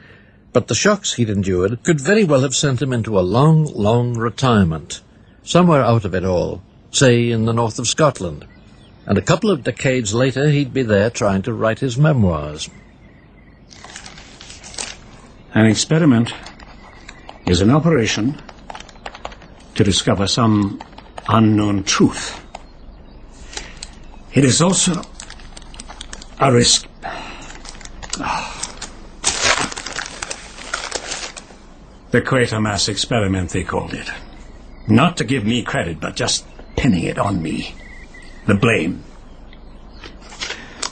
but 0.54 0.68
the 0.68 0.76
shocks 0.76 1.14
he'd 1.14 1.30
endured 1.30 1.84
could 1.84 2.00
very 2.00 2.24
well 2.24 2.42
have 2.42 2.56
sent 2.56 2.82
him 2.82 2.94
into 2.94 3.20
a 3.20 3.22
long, 3.22 3.66
long 3.66 4.18
retirement, 4.18 5.02
somewhere 5.44 5.84
out 5.84 6.06
of 6.06 6.16
it 6.16 6.24
all, 6.24 6.64
say 6.90 7.30
in 7.30 7.46
the 7.46 7.54
north 7.54 7.78
of 7.80 7.88
Scotland. 7.88 8.46
And 9.06 9.18
a 9.18 9.22
couple 9.22 9.52
of 9.52 9.64
decades 9.64 10.14
later, 10.14 10.50
he'd 10.50 10.74
be 10.74 10.84
there 10.84 11.10
trying 11.10 11.42
to 11.44 11.54
write 11.54 11.80
his 11.80 11.98
memoirs. 11.98 12.70
An 15.54 15.66
experiment 15.66 16.34
is 17.46 17.62
an 17.62 17.70
operation 17.70 18.42
to 19.76 19.84
discover 19.84 20.26
some 20.28 20.80
unknown 21.28 21.84
truth. 21.84 22.40
It 24.34 24.44
is 24.46 24.62
also 24.62 25.02
a 26.40 26.52
risk. 26.52 26.88
The 32.12 32.22
Quatermass 32.22 32.90
experiment, 32.90 33.52
they 33.52 33.64
called 33.64 33.94
it. 33.94 34.10
Not 34.88 35.18
to 35.18 35.24
give 35.24 35.46
me 35.46 35.64
credit, 35.64 36.00
but 36.00 36.16
just 36.16 36.46
pinning 36.76 37.04
it 37.04 37.18
on 37.18 37.42
me. 37.42 37.76
The 38.46 38.56
blame. 38.56 39.04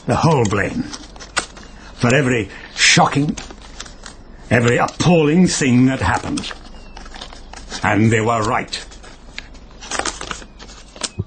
The 0.06 0.16
whole 0.16 0.44
blame. 0.44 0.82
For 1.94 2.12
every 2.14 2.48
shocking, 2.74 3.36
every 4.50 4.78
appalling 4.78 5.46
thing 5.46 5.86
that 5.86 6.00
happened. 6.00 6.50
And 7.82 8.10
they 8.10 8.20
were 8.20 8.42
right. 8.42 8.84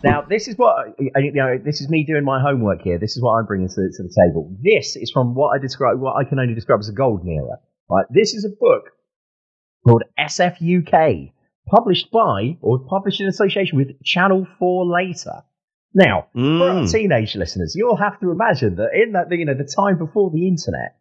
Now, 0.04 0.22
this 0.22 0.48
is 0.48 0.58
what 0.58 0.88
uh, 0.88 1.20
you 1.20 1.32
know. 1.34 1.58
This 1.58 1.82
is 1.82 1.90
me 1.90 2.06
doing 2.06 2.24
my 2.24 2.42
homework 2.42 2.82
here. 2.82 2.98
This 2.98 3.16
is 3.16 3.24
what 3.24 3.34
I'm 3.34 3.46
bringing 3.46 3.68
to, 3.68 3.76
to 3.76 4.04
the 4.04 4.26
table. 4.26 4.56
This 4.62 4.96
is 4.96 5.12
from 5.12 5.36
what 5.36 5.50
I 5.56 5.60
describe, 5.60 6.00
what 6.00 6.16
I 6.16 6.28
can 6.28 6.40
only 6.40 6.54
describe 6.54 6.80
as 6.80 6.90
a 6.90 6.94
golden 6.94 7.30
era. 7.30 7.60
Right. 7.90 8.06
This 8.10 8.34
is 8.34 8.46
a 8.46 8.50
book 8.50 8.92
called 9.86 10.04
SFUK, 10.20 11.32
published 11.70 12.12
by 12.12 12.58
or 12.62 12.80
published 12.80 13.22
in 13.22 13.28
association 13.28 13.78
with 13.78 14.02
Channel 14.04 14.48
Four 14.60 14.86
Later. 14.86 15.44
Now, 15.94 16.28
mm. 16.36 16.60
for 16.60 16.70
our 16.70 16.88
teenage 16.88 17.36
listeners, 17.36 17.74
you'll 17.76 17.96
have 17.96 18.20
to 18.20 18.32
imagine 18.32 18.76
that 18.76 18.90
in 18.94 19.14
that 19.14 19.32
you 19.32 19.46
know 19.46 19.54
the 19.54 19.64
time 19.64 19.98
before 19.98 20.32
the 20.32 20.48
internet. 20.48 20.98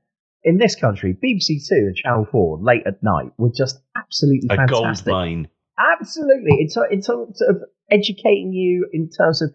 In 0.47 0.59
this 0.59 0.77
country, 0.77 1.15
BBC 1.15 1.67
Two 1.67 1.87
and 1.87 1.97
Channel 1.97 2.27
Four 2.31 2.59
late 2.61 2.83
at 2.87 3.03
night 3.03 3.33
were 3.39 3.51
just 3.55 3.81
absolutely 3.97 4.49
A 4.51 4.67
gold 4.67 4.85
fantastic. 4.85 5.07
mine. 5.11 5.49
Absolutely. 5.79 6.61
In, 6.61 6.69
ter- 6.69 6.87
in 6.87 7.01
terms 7.01 7.43
of 7.43 7.63
educating 7.91 8.53
you 8.53 8.89
in 8.93 9.09
terms 9.11 9.43
of 9.43 9.51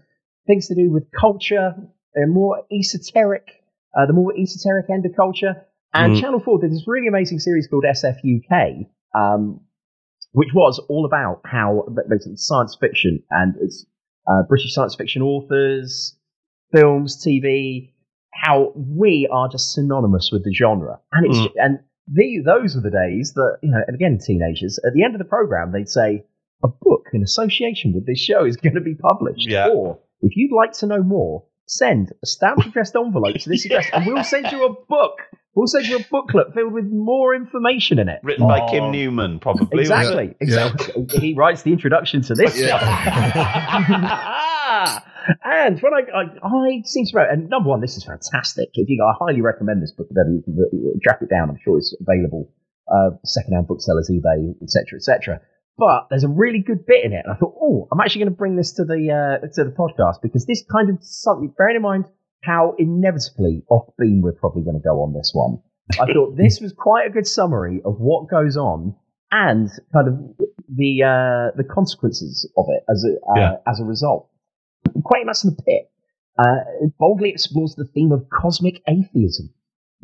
things 0.48 0.67
to 0.67 0.75
do 0.75 0.91
with 0.91 1.05
culture, 1.12 1.75
and 2.15 2.33
more 2.33 2.63
esoteric, 2.71 3.48
uh, 3.98 4.05
the 4.05 4.13
more 4.13 4.33
esoteric 4.38 4.89
end 4.89 5.05
of 5.05 5.15
culture. 5.15 5.65
And 5.93 6.13
Mm. 6.13 6.21
Channel 6.21 6.39
4 6.39 6.59
did 6.59 6.71
this 6.71 6.88
really 6.88 7.07
amazing 7.07 7.39
series 7.39 7.67
called 7.67 7.83
SFUK, 7.83 8.88
um, 9.15 9.62
which 10.33 10.50
was 10.53 10.79
all 10.89 11.05
about 11.05 11.41
how 11.45 11.88
basically 12.07 12.36
science 12.38 12.75
fiction 12.79 13.24
and 13.31 13.55
it's, 13.59 13.86
uh, 14.27 14.43
British 14.48 14.74
science 14.74 14.95
fiction 14.95 15.21
authors, 15.21 16.15
films, 16.71 17.24
TV, 17.25 17.93
how 18.31 18.71
we 18.75 19.27
are 19.31 19.50
just 19.50 19.74
synonymous 19.74 20.29
with 20.31 20.43
the 20.43 20.53
genre. 20.53 21.00
And 21.12 21.25
it's 21.25 21.39
Mm. 21.39 21.51
and 21.57 21.79
the, 22.12 22.41
those 22.43 22.75
are 22.75 22.81
the 22.81 22.89
days 22.89 23.33
that, 23.33 23.59
you 23.62 23.69
know, 23.71 23.81
and 23.86 23.95
again, 23.95 24.17
teenagers, 24.17 24.79
at 24.86 24.93
the 24.93 25.03
end 25.03 25.13
of 25.15 25.19
the 25.19 25.25
program, 25.25 25.71
they'd 25.71 25.88
say, 25.89 26.25
a 26.63 26.68
book 26.68 27.08
in 27.13 27.24
association 27.24 27.94
with 27.94 28.06
this 28.06 28.20
show 28.20 28.46
is 28.46 28.56
going 28.63 28.75
to 28.75 28.82
be 28.82 28.96
published. 28.96 29.50
Yeah. 29.50 29.70
Or, 29.70 30.00
if 30.22 30.36
you'd 30.36 30.56
like 30.56 30.74
to 30.80 30.86
know 30.88 31.01
more, 31.01 31.46
send 31.68 32.12
a 32.24 32.25
stamped 32.25 32.66
addressed 32.68 32.96
envelope 32.96 33.36
to 33.38 33.50
this 33.50 33.66
address 33.66 33.88
and 33.94 34.06
we'll 34.06 34.24
send 34.24 34.51
you 34.51 34.66
a 34.66 34.74
book. 34.89 35.20
We'll 35.56 35.68
send 35.68 35.88
you 35.88 35.98
a 35.98 36.04
booklet 36.12 36.54
filled 36.54 36.74
with 36.74 36.86
more 36.86 37.34
information 37.36 38.00
in 38.00 38.08
it. 38.08 38.20
Written 38.24 38.48
by 38.48 38.62
Oh. 38.62 38.70
Kim 38.70 38.92
Newman, 38.92 39.39
probably. 39.39 39.82
Exactly. 39.82 40.36
Exactly. 40.39 41.06
He 41.20 41.34
writes 41.34 41.63
the 41.63 41.72
introduction 41.74 42.22
to 42.24 42.36
this 42.36 42.58
Yeah. 42.60 42.78
and 45.44 45.82
when 45.82 45.94
I, 45.94 46.01
I, 46.16 46.22
I 46.44 46.82
seem 46.86 47.06
to 47.06 47.12
remember, 47.16 47.34
and 47.34 47.50
number 47.50 47.70
one, 47.70 47.82
this 47.82 47.98
is 47.98 48.04
fantastic. 48.06 48.70
If 48.74 48.88
you, 48.89 49.04
I 49.04 49.13
highly 49.20 49.42
recommend 49.42 49.82
this 49.82 49.92
book. 49.92 50.08
If 50.10 50.18
ever 50.18 50.30
you 50.32 50.42
can 50.44 50.58
uh, 50.60 51.00
track 51.04 51.20
it 51.22 51.30
down, 51.30 51.50
I'm 51.50 51.58
sure 51.63 51.78
it's 51.78 51.96
available. 52.00 52.51
Uh, 52.92 53.12
secondhand 53.25 53.68
booksellers, 53.68 54.10
eBay, 54.12 54.54
etc., 54.63 54.98
etc. 54.98 55.42
But 55.79 56.07
there's 56.09 56.24
a 56.24 56.29
really 56.29 56.59
good 56.59 56.86
bit 56.86 57.05
in 57.05 57.13
it, 57.13 57.21
and 57.25 57.33
I 57.33 57.38
thought, 57.38 57.55
oh, 57.62 57.88
I'm 57.91 58.00
actually 58.01 58.21
going 58.24 58.33
to 58.33 58.38
bring 58.38 58.55
this 58.55 58.74
to 58.74 58.83
the 58.83 59.39
uh, 59.41 59.48
to 59.48 59.63
the 59.63 59.71
podcast 59.71 60.21
because 60.21 60.45
this 60.45 60.63
kind 60.71 60.89
of 60.89 60.98
something. 61.01 61.53
Bearing 61.57 61.77
in 61.77 61.81
mind 61.81 62.05
how 62.43 62.75
inevitably 62.77 63.63
off 63.69 63.88
beam 63.98 64.21
we're 64.21 64.33
probably 64.33 64.63
going 64.63 64.77
to 64.79 64.83
go 64.83 65.01
on 65.01 65.13
this 65.13 65.31
one, 65.33 65.59
I 66.00 66.05
thought 66.13 66.36
this 66.38 66.59
was 66.62 66.74
quite 66.74 67.07
a 67.07 67.09
good 67.09 67.27
summary 67.27 67.81
of 67.86 68.00
what 68.00 68.29
goes 68.29 68.57
on 68.57 68.95
and 69.31 69.69
kind 69.93 70.07
of 70.07 70.13
the 70.74 71.03
uh, 71.03 71.55
the 71.57 71.63
consequences 71.63 72.50
of 72.57 72.65
it 72.69 72.83
as 72.91 73.05
a 73.05 73.13
uh, 73.31 73.33
Yeah. 73.39 73.55
as 73.67 73.79
a 73.79 73.86
result. 73.86 74.29
Quatermass 74.88 75.43
in 75.43 75.55
the 75.55 75.62
Pit 75.63 75.91
uh, 76.38 76.89
boldly 76.98 77.29
explores 77.29 77.75
the 77.75 77.86
theme 77.86 78.12
of 78.12 78.27
cosmic 78.29 78.81
atheism. 78.88 79.50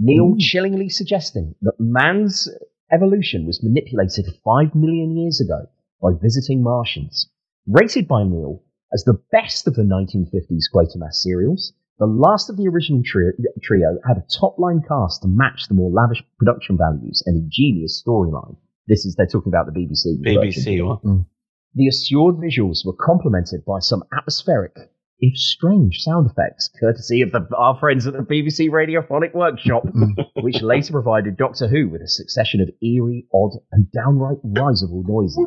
Kneale 0.01 0.35
chillingly 0.39 0.89
suggesting 0.89 1.55
that 1.61 1.73
man's 1.79 2.49
evolution 2.95 3.45
was 3.45 3.61
manipulated 3.61 4.25
five 4.43 4.73
million 4.73 5.17
years 5.17 5.41
ago 5.41 5.67
by 6.01 6.11
visiting 6.21 6.63
Martians. 6.63 7.29
Rated 7.67 8.07
by 8.07 8.23
Kneale 8.23 8.61
as 8.93 9.03
the 9.03 9.19
best 9.31 9.67
of 9.67 9.75
the 9.75 9.83
1950s 9.83 10.71
Quatermass 10.73 11.15
serials, 11.15 11.73
the 11.99 12.05
last 12.05 12.49
of 12.49 12.57
the 12.57 12.67
original 12.67 13.01
trio, 13.03 13.31
trio 13.61 13.99
had 14.07 14.17
a 14.17 14.25
top-line 14.39 14.81
cast 14.87 15.21
to 15.21 15.27
match 15.27 15.67
the 15.67 15.73
more 15.73 15.91
lavish 15.91 16.23
production 16.37 16.77
values 16.77 17.21
and 17.25 17.35
ingenious 17.37 18.01
storyline. 18.05 18.55
This 18.87 19.05
is, 19.05 19.15
they're 19.15 19.27
talking 19.27 19.51
about 19.51 19.65
the 19.65 19.77
BBC. 19.77 20.21
BBC 20.21 20.55
version. 20.55 20.87
one. 20.87 20.99
Mm. 21.03 21.25
The 21.73 21.87
assured 21.87 22.35
visuals 22.35 22.85
were 22.85 22.95
complemented 22.99 23.65
by 23.65 23.79
some 23.79 24.03
atmospheric, 24.17 24.77
if 25.19 25.37
strange, 25.37 25.99
sound 25.99 26.29
effects, 26.29 26.69
courtesy 26.79 27.21
of 27.21 27.31
the, 27.31 27.47
our 27.57 27.77
friends 27.79 28.05
at 28.05 28.13
the 28.13 28.19
BBC 28.19 28.69
Radiophonic 28.69 29.33
Workshop, 29.33 29.83
which 30.41 30.61
later 30.61 30.91
provided 30.91 31.37
Doctor 31.37 31.67
Who 31.67 31.89
with 31.89 32.01
a 32.01 32.07
succession 32.07 32.59
of 32.61 32.69
eerie, 32.81 33.25
odd, 33.33 33.51
and 33.71 33.89
downright 33.91 34.37
risible 34.43 35.03
noises. 35.07 35.37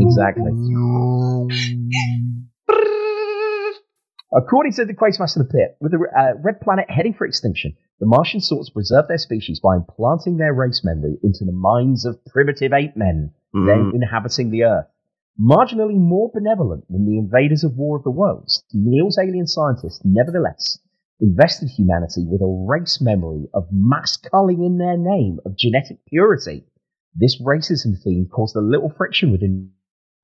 Exactly. 0.00 0.50
According 4.36 4.72
to 4.72 4.84
the 4.84 4.94
Quatermass 4.94 5.36
of 5.36 5.46
the 5.46 5.52
Pit, 5.52 5.76
with 5.80 5.92
the 5.92 5.98
uh, 5.98 6.32
red 6.42 6.60
planet 6.60 6.86
heading 6.90 7.14
for 7.14 7.24
extinction, 7.24 7.74
the 8.00 8.06
Martian 8.06 8.40
sought 8.40 8.66
to 8.66 8.72
preserve 8.72 9.06
their 9.06 9.18
species 9.18 9.60
by 9.60 9.76
implanting 9.76 10.38
their 10.38 10.52
race 10.52 10.82
memory 10.84 11.16
into 11.22 11.44
the 11.44 11.52
minds 11.52 12.04
of 12.04 12.18
primitive 12.26 12.72
ape 12.72 12.96
men, 12.96 13.30
then 13.52 13.92
Mm. 13.92 13.94
inhabiting 13.94 14.50
the 14.50 14.64
Earth. 14.64 14.86
Marginally 15.40 15.96
more 15.96 16.30
benevolent 16.32 16.84
than 16.88 17.06
the 17.06 17.18
invaders 17.18 17.64
of 17.64 17.76
War 17.76 17.96
of 17.96 18.04
the 18.04 18.10
Worlds, 18.10 18.62
Kneale's 18.72 19.18
alien 19.18 19.48
scientists 19.48 20.00
nevertheless 20.04 20.78
invested 21.20 21.70
humanity 21.70 22.24
with 22.24 22.40
a 22.40 22.66
race 22.68 23.00
memory 23.00 23.48
of 23.52 23.66
mass 23.72 24.16
culling 24.16 24.62
in 24.62 24.78
their 24.78 24.96
name 24.96 25.40
of 25.44 25.56
genetic 25.56 25.98
purity. 26.06 26.64
This 27.16 27.42
racism 27.42 28.00
theme 28.00 28.28
caused 28.30 28.54
a 28.54 28.60
little 28.60 28.90
friction 28.96 29.32
within 29.32 29.72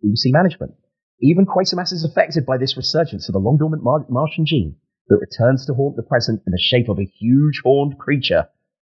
BBC 0.04 0.32
management. 0.32 0.74
Even 1.20 1.44
Quatermass 1.44 1.92
is 1.92 2.04
affected 2.04 2.46
by 2.46 2.56
this 2.56 2.76
resurgence 2.76 3.28
of 3.28 3.32
the 3.32 3.40
long 3.40 3.58
dormant 3.58 3.82
Mar- 3.82 4.06
Martian 4.08 4.46
gene 4.46 4.76
that 5.08 5.18
returns 5.18 5.66
to 5.66 5.74
haunt 5.74 5.96
the 5.96 6.04
present 6.04 6.40
in 6.46 6.52
the 6.52 6.58
shape 6.58 6.88
of 6.88 7.00
a 7.00 7.04
huge 7.04 7.62
horned 7.64 7.98
creature, 7.98 8.46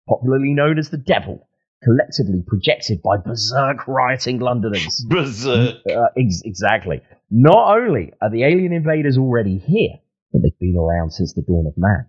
popularly 0.07 0.53
known 0.53 0.79
as 0.79 0.91
the 0.91 0.99
Devil, 0.99 1.49
collectively 1.83 2.43
projected 2.47 3.03
by 3.03 3.17
berserk 3.17 3.87
rioting 3.89 4.39
Londoners. 4.39 5.05
Berserk. 5.09 5.77
Uh, 5.89 6.09
ex- 6.17 6.43
exactly. 6.45 7.01
Not 7.31 7.79
only 7.79 8.13
are 8.21 8.31
the 8.31 8.45
alien 8.45 8.73
invaders 8.73 9.17
already 9.17 9.59
here, 9.59 9.99
but 10.33 10.43
they've 10.43 10.59
been 10.59 10.77
around 10.77 11.13
since 11.13 11.33
the 11.35 11.43
dawn 11.43 11.67
of 11.67 11.75
man. 11.77 12.07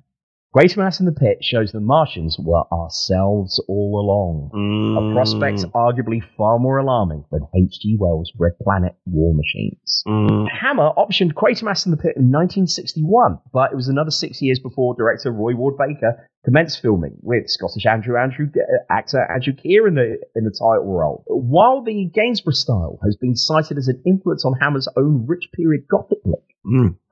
Quatermass 0.54 1.00
in 1.00 1.06
the 1.06 1.14
Pit 1.14 1.38
shows 1.42 1.72
the 1.72 1.80
Martians 1.80 2.36
were 2.38 2.66
ourselves 2.74 3.64
all 3.70 4.02
along. 4.02 4.52
A 5.00 5.14
prospect 5.14 5.64
arguably 5.74 6.22
far 6.36 6.60
more 6.60 6.78
alarming 6.78 7.24
than 7.32 7.48
H.G. 7.56 7.96
Wells' 7.98 8.34
Red 8.38 8.60
Planet 8.62 8.94
War 9.06 9.34
Machines. 9.34 10.04
Hammer 10.06 10.92
optioned 10.98 11.36
Quatermass 11.36 11.86
in 11.86 11.92
the 11.92 11.98
Pit 11.98 12.18
in 12.18 12.32
1961, 12.34 13.40
but 13.54 13.72
it 13.72 13.78
was 13.78 13.88
another 13.88 14.12
six 14.12 14.42
years 14.42 14.60
before 14.60 14.94
director 14.96 15.32
Roy 15.32 15.56
Ward 15.56 15.76
Baker 15.78 16.28
commenced 16.44 16.82
filming, 16.82 17.18
with 17.22 17.48
Scottish 17.50 17.86
Andrew 17.86 18.18
Andrew 18.18 18.48
uh, 18.56 18.62
actor 18.94 19.22
Andrew 19.32 19.54
Keir 19.54 19.88
in 19.88 19.96
the 19.96 20.18
in 20.36 20.44
the 20.44 20.52
title 20.52 20.86
role. 20.92 21.24
While 21.28 21.84
the 21.84 22.06
Gainsborough 22.14 22.54
style 22.54 23.00
has 23.04 23.16
been 23.16 23.36
cited 23.36 23.78
as 23.78 23.88
an 23.88 24.02
influence 24.06 24.44
on 24.46 24.54
Hammer's 24.62 24.88
own 24.98 25.26
rich 25.28 25.50
period 25.54 25.88
Gothic 25.90 26.20
look, 26.26 26.44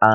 uh, 0.02 0.08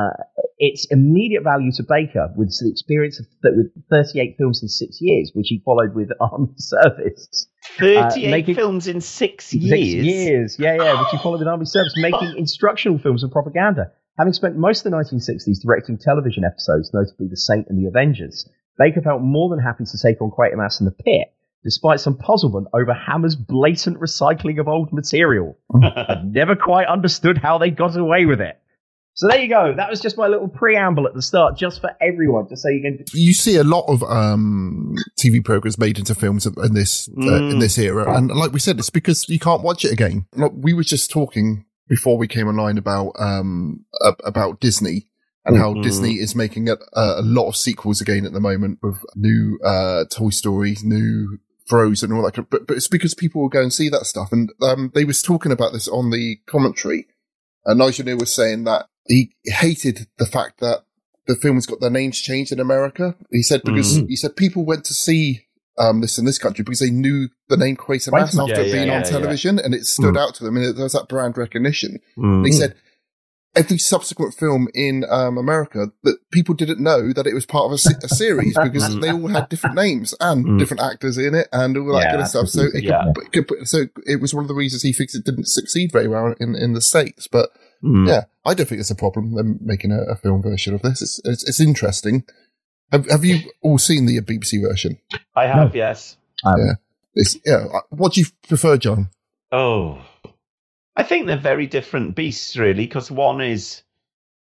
its 0.59 0.87
immediate 0.91 1.43
value 1.43 1.73
to 1.73 1.83
Baker 1.89 2.33
with 2.37 2.49
the 2.61 2.71
experience 2.71 3.19
of 3.21 3.27
th- 3.43 3.55
with 3.57 3.85
38 3.91 4.37
films 4.39 4.63
in 4.63 4.69
six 4.69 4.99
years, 5.01 5.33
which 5.35 5.49
he 5.49 5.61
followed 5.65 5.95
with 5.95 6.09
Armed 6.21 6.55
Service. 6.57 7.49
38 7.79 7.97
Uh, 8.29 8.31
making- 8.31 8.55
films 8.55 8.87
in 8.87 9.01
six 9.01 9.47
Six 9.47 9.63
years. 9.65 10.05
years, 10.07 10.57
yeah, 10.59 10.75
yeah, 10.77 11.01
which 11.01 11.09
he 11.11 11.19
followed 11.19 11.39
with 11.41 11.49
Army 11.49 11.65
Service, 11.67 11.95
making 11.97 12.35
instructional 12.39 12.99
films 12.99 13.23
and 13.23 13.33
propaganda. 13.33 13.91
Having 14.19 14.33
spent 14.35 14.57
most 14.57 14.87
of 14.87 14.93
the 14.93 14.97
1960s 14.97 15.61
directing 15.65 15.99
television 15.99 16.45
episodes, 16.45 16.93
notably 16.95 17.27
The 17.29 17.37
Saint 17.37 17.67
and 17.69 17.77
The 17.83 17.89
Avengers, 17.89 18.49
Baker 18.79 19.01
felt 19.03 19.23
more 19.23 19.49
than 19.49 19.59
happy 19.59 19.85
to 19.85 19.99
take 19.99 20.21
on 20.21 20.31
Quatermass 20.31 20.81
in 20.81 20.87
the 20.87 20.93
Pit, 20.93 21.33
despite 21.63 22.01
some 22.01 22.17
puzzlement 22.17 22.67
over 22.75 22.93
Hammer's 22.93 23.37
blatant 23.37 24.01
recycling 24.01 24.59
of 24.61 24.69
old 24.69 24.93
material. 24.93 25.57
I've 25.83 26.25
never 26.25 26.57
quite 26.57 26.87
understood 26.89 27.39
how 27.39 27.59
they 27.59 27.71
got 27.71 27.97
away 27.97 28.27
with 28.27 28.41
it. 28.41 28.59
So 29.17 29.29
there 29.29 29.41
you 29.41 29.49
go. 29.49 29.73
That 29.77 29.89
was 29.89 30.01
just 30.01 30.19
my 30.19 30.27
little 30.27 30.49
preamble 30.49 31.07
at 31.07 31.15
the 31.15 31.23
start, 31.23 31.57
just 31.57 31.81
for 31.81 31.91
everyone, 32.01 32.49
just 32.49 32.63
so 32.63 32.69
you 32.69 32.83
can. 32.83 33.05
you 33.13 33.33
see 33.33 33.55
a 33.55 33.63
lot 33.63 33.85
of 33.87 34.03
um, 34.03 34.97
TV 35.23 35.45
programs 35.45 35.79
made 35.79 36.01
into 36.01 36.17
films 36.17 36.47
in 36.47 36.75
this 36.75 37.09
uh, 37.09 37.21
Mm. 37.21 37.53
in 37.53 37.59
this 37.61 37.79
era, 37.79 38.13
and 38.17 38.29
like 38.33 38.53
we 38.53 38.59
said, 38.59 38.77
it's 38.77 38.91
because 38.91 39.29
you 39.29 39.39
can't 39.39 39.63
watch 39.63 39.85
it 39.85 39.93
again. 39.93 40.27
Like 40.35 40.51
we 40.57 40.73
were 40.75 40.83
just 40.83 41.13
talking 41.13 41.65
before 41.89 42.19
we 42.19 42.27
came 42.27 42.49
online 42.49 42.77
about 42.77 43.13
um 43.21 43.85
about 44.25 44.59
Disney 44.59 45.07
and 45.47 45.57
how 45.59 45.75
Mhm. 45.75 45.83
Disney 45.83 46.15
is 46.15 46.35
making 46.35 46.69
a, 46.69 46.77
a 46.95 47.23
lot 47.23 47.49
of 47.49 47.57
sequels 47.57 48.01
again 48.01 48.25
at 48.25 48.33
the 48.33 48.41
moment 48.41 48.79
with 48.83 48.97
new 49.17 49.59
uh 49.65 50.05
Toy 50.11 50.31
Story, 50.31 50.77
new 50.83 51.39
Frozen, 51.67 52.11
and 52.11 52.19
all 52.19 52.25
that. 52.31 52.51
But 52.51 52.67
but 52.67 52.77
it's 52.77 52.89
because 52.89 53.15
people 53.15 53.43
will 53.43 53.49
go 53.49 53.63
and 53.63 53.73
see 53.73 53.89
that 53.89 54.07
stuff, 54.07 54.33
and 54.33 54.53
um 54.63 54.91
they 54.95 55.05
was 55.05 55.23
talking 55.23 55.53
about 55.53 55.73
this 55.73 55.89
on 55.89 56.11
the 56.11 56.39
commentary. 56.47 57.07
And 57.67 57.79
Nigel 57.79 58.05
Kneale 58.07 58.21
was 58.21 58.35
saying 58.35 58.65
that 58.65 58.87
he 59.07 59.35
hated 59.45 60.07
the 60.19 60.27
fact 60.27 60.61
that 60.61 60.85
the 61.27 61.37
film's 61.37 61.65
got 61.67 61.81
their 61.81 61.89
names 61.91 62.21
changed 62.21 62.53
in 62.53 62.61
America. 62.61 63.17
He 63.31 63.43
said 63.43 63.63
because 63.65 63.99
Mm. 63.99 64.09
he 64.09 64.17
said 64.17 64.37
people 64.37 64.65
went 64.67 64.85
to 64.87 64.95
see 64.95 65.47
um, 65.77 66.03
this 66.03 66.19
in 66.19 66.25
this 66.25 66.39
country 66.39 66.63
because 66.63 66.79
they 66.79 66.91
knew 66.91 67.29
the 67.49 67.57
name 67.57 67.77
Quatermass 67.77 68.31
Quatermass. 68.37 68.49
after 68.51 68.63
Yeah, 68.65 68.73
being 68.73 68.87
yeah, 68.87 68.95
on 68.97 69.03
yeah, 69.03 69.11
television, 69.11 69.59
and 69.59 69.75
it 69.75 69.87
stood 69.87 70.15
Mm. 70.15 70.21
out 70.21 70.35
to 70.37 70.45
them, 70.45 70.57
and 70.57 70.77
there 70.77 70.85
was 70.85 70.93
that 70.93 71.09
brand 71.09 71.37
recognition. 71.37 71.99
Mm. 72.17 72.45
They 72.45 72.53
said 72.53 72.77
every 73.57 73.79
subsequent 73.79 74.35
film 74.35 74.69
in 74.75 75.05
um, 75.11 75.39
America 75.39 75.93
that 76.03 76.17
people 76.33 76.55
didn't 76.55 76.81
know 76.81 77.13
that 77.13 77.27
it 77.27 77.35
was 77.35 77.47
part 77.47 77.67
of 77.67 77.73
a, 77.73 77.79
se- 77.79 78.01
a 78.03 78.09
series 78.09 78.57
because 78.63 78.99
they 79.01 79.11
all 79.13 79.29
had 79.29 79.49
different 79.49 79.77
names 79.77 80.15
and 80.21 80.45
Mm. 80.45 80.59
different 80.59 80.83
actors 80.83 81.17
in 81.19 81.35
it 81.35 81.49
and 81.53 81.77
all 81.77 81.93
that 81.93 82.01
Yeah, 82.03 82.11
kind 82.11 82.23
of 82.23 82.29
stuff. 82.29 82.49
So 82.49 82.63
it, 82.63 82.65
absolutely. 82.75 82.89
Yeah. 82.89 83.13
could, 83.15 83.25
it 83.27 83.49
could, 83.49 83.69
so 83.69 83.85
it 84.07 84.21
was 84.21 84.35
one 84.35 84.45
of 84.45 84.49
the 84.49 84.55
reasons 84.55 84.83
he 84.83 84.93
thinks 84.93 85.15
it 85.15 85.25
didn't 85.25 85.47
succeed 85.49 85.93
very 85.93 86.09
well 86.09 86.35
in, 86.41 86.55
in 86.57 86.73
the 86.73 86.81
states. 86.81 87.27
But 87.29 87.51
Mm. 87.83 88.09
yeah, 88.09 88.23
I 88.47 88.55
don't 88.55 88.67
think 88.67 88.81
it's 88.81 88.91
a 88.91 88.95
problem 88.95 89.35
them 89.35 89.59
making 89.61 89.93
a, 89.93 90.01
a 90.11 90.17
film 90.17 90.41
version 90.43 90.73
of 90.75 90.81
this. 90.81 91.03
It's 91.03 91.21
it's, 91.25 91.47
it's 91.47 91.61
interesting. 91.61 92.25
Have, 92.93 93.07
have 93.11 93.25
you 93.27 93.41
all 93.61 93.77
seen 93.79 94.07
the 94.07 94.19
BBC 94.23 94.63
version? 94.67 94.99
I 95.37 95.47
have, 95.47 95.77
yes. 95.77 96.17
Um, 96.45 96.55
Yeah. 96.59 96.73
It's, 97.15 97.37
yeah. 97.45 97.67
What 97.91 98.15
do 98.15 98.23
you 98.23 98.27
prefer, 98.49 98.79
John? 98.79 99.11
Oh. 99.53 99.99
I 100.97 101.03
think 101.03 101.27
they're 101.27 101.37
very 101.37 101.67
different 101.67 102.15
beasts, 102.15 102.57
really, 102.57 102.85
because 102.87 103.11
one 103.11 103.41
is 103.41 103.83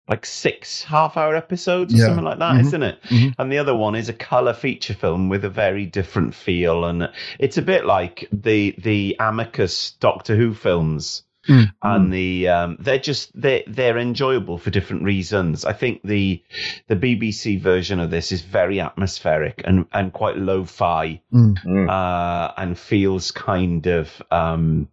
like 0.08 0.26
six 0.26 0.82
half 0.84 1.16
hour 1.16 1.34
episodes 1.34 1.94
or 1.94 1.96
Yeah. 1.96 2.06
something 2.06 2.24
like 2.24 2.38
that, 2.38 2.56
Mhm. 2.56 2.58
not 2.72 2.82
it? 2.82 3.02
Mhm. 3.04 3.34
And 3.38 3.50
the 3.50 3.58
other 3.58 3.74
one 3.74 3.94
is 3.94 4.08
a 4.10 4.12
colour 4.12 4.52
feature 4.52 4.92
film 4.94 5.30
with 5.30 5.44
a 5.44 5.48
very 5.50 5.86
different 5.86 6.34
feel. 6.34 6.84
And 6.84 7.08
it's 7.38 7.56
a 7.56 7.62
bit 7.62 7.86
like 7.86 8.28
the, 8.30 8.74
the 8.78 9.16
Amicus 9.18 9.92
Doctor 9.92 10.36
Who 10.36 10.52
films 10.54 11.22
Mm. 11.48 11.70
and 11.82 12.10
the 12.10 12.48
um, 12.48 12.76
they're 12.80 12.98
just 12.98 13.38
they 13.38 13.64
they're 13.66 13.98
enjoyable 13.98 14.56
for 14.56 14.70
different 14.70 15.02
reasons. 15.02 15.66
I 15.66 15.74
think 15.74 16.00
the 16.02 16.42
the 16.88 16.96
BBC 16.96 17.60
version 17.60 18.00
of 18.00 18.10
this 18.10 18.32
is 18.32 18.40
very 18.40 18.80
atmospheric 18.80 19.60
and 19.66 19.84
and 19.92 20.10
quite 20.10 20.38
lo-fi 20.38 21.20
Mm. 21.30 21.88
uh, 21.90 22.52
and 22.56 22.78
feels 22.78 23.30
kind 23.30 23.86
of 23.86 24.22
um, 24.30 24.88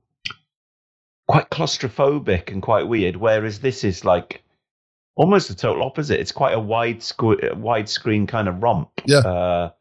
quite 1.32 1.50
claustrophobic 1.50 2.52
and 2.52 2.62
quite 2.62 2.88
weird. 2.88 3.16
Whereas 3.16 3.60
this 3.60 3.84
is 3.84 4.04
like 4.04 4.44
almost 5.16 5.48
the 5.48 5.56
total 5.56 5.84
opposite. 5.84 6.20
It's 6.20 6.32
quite 6.32 6.54
a 6.54 6.60
wide 6.60 7.00
squ- 7.00 7.54
widescreen 7.54 8.28
kind 8.28 8.48
of 8.48 8.62
romp. 8.62 8.90
Yeah. 9.06 9.20
Uh, 9.20 9.72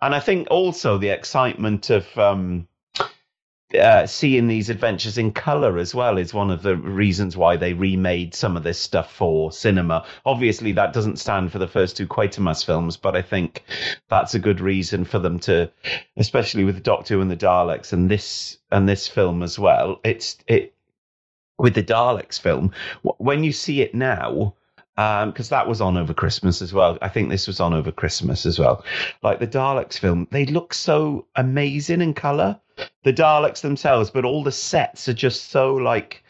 And 0.00 0.14
I 0.14 0.20
think 0.20 0.48
also 0.50 0.98
the 0.98 1.10
excitement 1.10 1.90
of 1.90 2.06
um, 2.18 2.68
uh, 3.78 4.06
seeing 4.06 4.48
these 4.48 4.70
adventures 4.70 5.18
in 5.18 5.32
color 5.32 5.78
as 5.78 5.94
well 5.94 6.16
is 6.18 6.32
one 6.32 6.50
of 6.50 6.62
the 6.62 6.76
reasons 6.76 7.36
why 7.36 7.56
they 7.56 7.74
remade 7.74 8.34
some 8.34 8.56
of 8.56 8.62
this 8.62 8.78
stuff 8.78 9.12
for 9.12 9.52
cinema. 9.52 10.06
Obviously, 10.24 10.72
that 10.72 10.94
doesn't 10.94 11.18
stand 11.18 11.52
for 11.52 11.58
the 11.58 11.68
first 11.68 11.96
two 11.96 12.06
Quatermass 12.06 12.64
films, 12.64 12.96
but 12.96 13.14
I 13.14 13.22
think 13.22 13.64
that's 14.08 14.34
a 14.34 14.38
good 14.38 14.60
reason 14.60 15.04
for 15.04 15.18
them 15.18 15.38
to, 15.40 15.70
especially 16.16 16.64
with 16.64 16.76
the 16.76 16.80
Doctor 16.80 17.20
and 17.20 17.30
the 17.30 17.36
Daleks 17.36 17.92
and 17.92 18.10
this 18.10 18.58
and 18.70 18.88
this 18.88 19.06
film 19.06 19.42
as 19.42 19.58
well. 19.58 20.00
It's 20.02 20.38
it 20.46 20.74
with 21.58 21.74
the 21.74 21.82
Daleks 21.82 22.40
film 22.40 22.72
when 23.02 23.44
you 23.44 23.52
see 23.52 23.82
it 23.82 23.94
now. 23.94 24.54
Um, 24.96 25.30
because 25.30 25.50
that 25.50 25.68
was 25.68 25.80
on 25.80 25.96
over 25.96 26.12
Christmas 26.12 26.60
as 26.60 26.72
well. 26.72 26.98
I 27.00 27.08
think 27.08 27.28
this 27.28 27.46
was 27.46 27.60
on 27.60 27.72
over 27.72 27.92
Christmas 27.92 28.44
as 28.44 28.58
well. 28.58 28.84
Like 29.22 29.38
the 29.38 29.46
Daleks 29.46 29.96
film, 29.96 30.26
they 30.32 30.44
look 30.44 30.74
so 30.74 31.26
amazing 31.36 32.00
in 32.00 32.14
color. 32.14 32.58
The 33.04 33.12
Daleks 33.12 33.60
themselves, 33.60 34.10
but 34.10 34.24
all 34.24 34.42
the 34.42 34.50
sets 34.50 35.08
are 35.08 35.14
just 35.14 35.50
so 35.50 35.74
like 35.74 36.24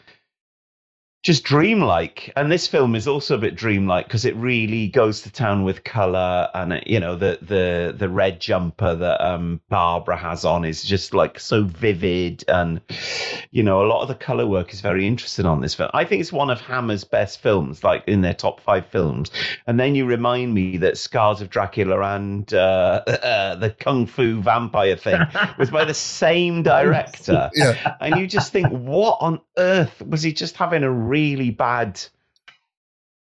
just 1.21 1.43
dreamlike. 1.43 2.31
And 2.35 2.51
this 2.51 2.67
film 2.67 2.95
is 2.95 3.07
also 3.07 3.35
a 3.35 3.37
bit 3.39 3.55
dreamlike 3.55 4.05
because 4.07 4.23
it 4.23 4.35
really 4.37 4.87
goes 4.87 5.21
to 5.21 5.31
town 5.31 5.63
with 5.63 5.83
color 5.83 6.49
and 6.53 6.73
it, 6.73 6.87
you 6.87 6.99
know 6.99 7.15
the 7.15 7.39
the 7.41 7.93
the 7.97 8.07
red 8.07 8.39
jumper 8.39 8.95
that 8.95 9.21
um 9.21 9.59
barbara 9.67 10.15
has 10.15 10.45
on 10.45 10.63
is 10.63 10.81
just 10.81 11.13
like 11.13 11.39
so 11.39 11.63
vivid 11.63 12.45
and 12.47 12.79
you 13.51 13.63
know 13.63 13.83
a 13.83 13.87
lot 13.87 14.01
of 14.01 14.07
the 14.07 14.15
color 14.15 14.47
work 14.47 14.71
is 14.73 14.79
very 14.79 15.05
interesting 15.05 15.45
on 15.45 15.59
this 15.59 15.75
film. 15.75 15.89
I 15.93 16.05
think 16.05 16.21
it's 16.21 16.31
one 16.31 16.49
of 16.49 16.61
hammer's 16.61 17.03
best 17.03 17.41
films 17.41 17.83
like 17.83 18.05
in 18.07 18.21
their 18.21 18.33
top 18.33 18.61
five 18.61 18.87
films. 18.87 19.29
And 19.67 19.77
then 19.77 19.95
you 19.95 20.05
remind 20.05 20.53
me 20.53 20.77
that 20.77 20.97
scars 20.97 21.41
of 21.41 21.49
dracula 21.49 21.99
and 22.15 22.51
uh, 22.53 23.01
uh 23.05 23.55
the 23.55 23.71
kung 23.71 24.05
fu 24.05 24.41
vampire 24.41 24.95
thing 24.95 25.19
was 25.57 25.69
by 25.69 25.83
the 25.83 25.93
same 25.93 26.63
director. 26.73 27.49
Yeah. 27.53 27.95
and 27.99 28.17
you 28.17 28.27
just 28.27 28.53
think, 28.53 28.69
what 28.69 29.17
on 29.19 29.41
earth 29.57 30.01
was 30.01 30.23
he 30.23 30.31
just 30.31 30.55
having 30.55 30.83
a 30.83 30.91
really 31.09 31.51
bad 31.51 31.99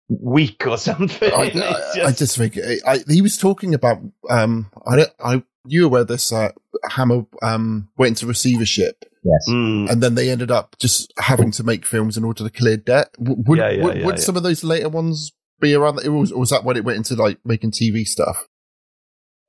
week 0.09 0.65
or 0.67 0.77
something? 0.89 1.31
I, 1.31 1.51
It's 1.53 1.97
I, 1.97 2.03
I 2.05 2.11
just 2.11 2.37
think 2.37 2.57
I, 2.87 2.99
he 3.07 3.21
was 3.21 3.37
talking 3.37 3.73
about. 3.73 3.99
Um, 4.29 4.71
I 4.87 4.95
don't. 4.95 5.11
I 5.23 5.43
you 5.67 5.85
aware 5.85 6.03
this 6.03 6.31
uh, 6.31 6.51
Hammer 6.89 7.25
um 7.41 7.89
went 7.97 8.09
into 8.09 8.27
receivership. 8.27 9.03
Yes. 9.23 9.47
Mm. 9.49 9.89
And 9.89 10.03
then 10.03 10.13
they 10.13 10.29
ended 10.29 10.51
up 10.51 10.75
just 10.77 11.11
having 11.17 11.49
to 11.51 11.63
make 11.63 11.83
films 11.85 12.15
in 12.15 12.23
order 12.23 12.43
to 12.43 12.49
clear 12.51 12.77
debt. 12.77 13.09
W- 13.17 13.41
Would, 13.47 13.57
Yeah, 13.57 13.69
yeah, 13.71 13.83
would, 13.83 13.97
yeah, 13.97 14.05
would 14.05 14.15
yeah. 14.17 14.21
some 14.21 14.37
of 14.37 14.43
those 14.43 14.63
later 14.63 14.87
ones 14.89 15.31
be 15.59 15.73
around? 15.73 15.95
That, 15.95 16.05
or 16.05 16.11
was, 16.11 16.31
or 16.31 16.41
was 16.41 16.51
that 16.51 16.63
when 16.63 16.77
it 16.77 16.83
went 16.85 16.97
into 16.97 17.15
like 17.15 17.39
making 17.43 17.71
TV 17.71 18.05
stuff? 18.05 18.47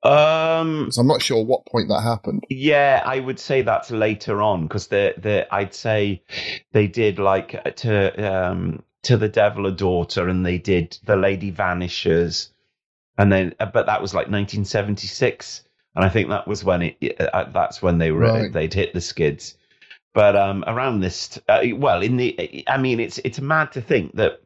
Um, 0.03 0.91
So 0.91 1.01
I'm 1.01 1.07
not 1.07 1.21
sure 1.21 1.43
what 1.43 1.65
point 1.65 1.89
that 1.89 2.01
happened. 2.01 2.45
yeah, 2.49 3.01
I 3.05 3.19
would 3.19 3.39
say 3.39 3.61
that's 3.61 3.91
later 3.91 4.41
on 4.41 4.63
because 4.63 4.87
the 4.87 5.13
the 5.17 5.47
I'd 5.53 5.73
say 5.73 6.23
they 6.71 6.87
did 6.87 7.19
like 7.19 7.75
to 7.77 8.33
um 8.33 8.83
to 9.03 9.17
the 9.17 9.29
Devil 9.29 9.65
a 9.67 9.71
Daughter 9.71 10.27
and 10.29 10.45
they 10.45 10.57
did 10.57 10.97
the 11.05 11.15
Lady 11.15 11.49
Vanishes, 11.51 12.49
and 13.17 13.31
then 13.31 13.55
uh, 13.59 13.65
but 13.65 13.87
that 13.87 14.01
was 14.01 14.13
like 14.13 14.27
1976, 14.27 15.63
and 15.95 16.05
I 16.05 16.09
think 16.09 16.29
that 16.29 16.47
was 16.47 16.63
when 16.63 16.81
it 16.83 17.19
uh, 17.19 17.45
that's 17.51 17.81
when 17.81 17.97
they 17.97 18.11
were 18.11 18.19
Right. 18.21 18.53
they'd 18.53 18.73
hit 18.73 18.93
the 18.93 19.01
skids. 19.01 19.55
But 20.13 20.35
um, 20.35 20.63
around 20.65 21.01
this, 21.01 21.37
uh, 21.47 21.61
well, 21.75 22.01
in 22.01 22.17
the, 22.17 22.63
I 22.67 22.77
mean, 22.77 22.99
it's 22.99 23.19
it's 23.19 23.39
mad 23.39 23.71
to 23.73 23.81
think 23.81 24.15
that 24.15 24.41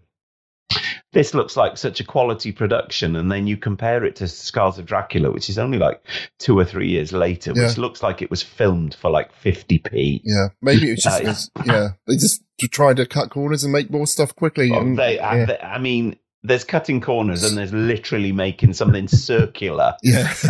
this 1.13 1.33
looks 1.33 1.57
like 1.57 1.77
such 1.77 1.99
a 1.99 2.03
quality 2.05 2.51
production, 2.51 3.15
and 3.15 3.31
then 3.31 3.47
you 3.47 3.57
compare 3.57 4.03
it 4.05 4.15
to 4.17 4.27
Scars 4.27 4.77
of 4.77 4.85
Dracula, 4.85 5.31
which 5.31 5.49
is 5.49 5.57
only 5.59 5.77
like 5.77 6.01
two 6.39 6.57
or 6.57 6.65
three 6.65 6.89
years 6.89 7.11
later, 7.11 7.51
which 7.51 7.61
Yeah. 7.77 7.81
looks 7.81 8.01
like 8.01 8.21
it 8.21 8.29
was 8.29 8.41
filmed 8.41 8.95
for 8.95 9.09
like 9.11 9.31
50p. 9.43 10.21
Yeah, 10.23 10.47
maybe 10.61 10.89
it 10.89 10.91
was 10.91 11.03
just 11.03 11.21
Uh, 11.21 11.27
was- 11.27 11.51
yeah. 11.65 11.87
They 12.07 12.15
just 12.15 12.43
tried 12.71 12.97
to 12.97 13.05
cut 13.05 13.29
corners 13.29 13.63
and 13.63 13.73
make 13.73 13.89
more 13.91 14.07
stuff 14.07 14.35
quickly. 14.35 14.71
Well, 14.71 14.81
and, 14.81 14.97
they, 14.97 15.15
yeah. 15.15 15.57
I, 15.61 15.75
I 15.75 15.77
mean, 15.79 16.15
there's 16.43 16.63
cutting 16.63 17.01
corners, 17.01 17.43
and 17.43 17.57
there's 17.57 17.73
literally 17.73 18.31
making 18.31 18.73
something 18.73 19.07
circular. 19.07 19.95
Yeah. 20.03 20.33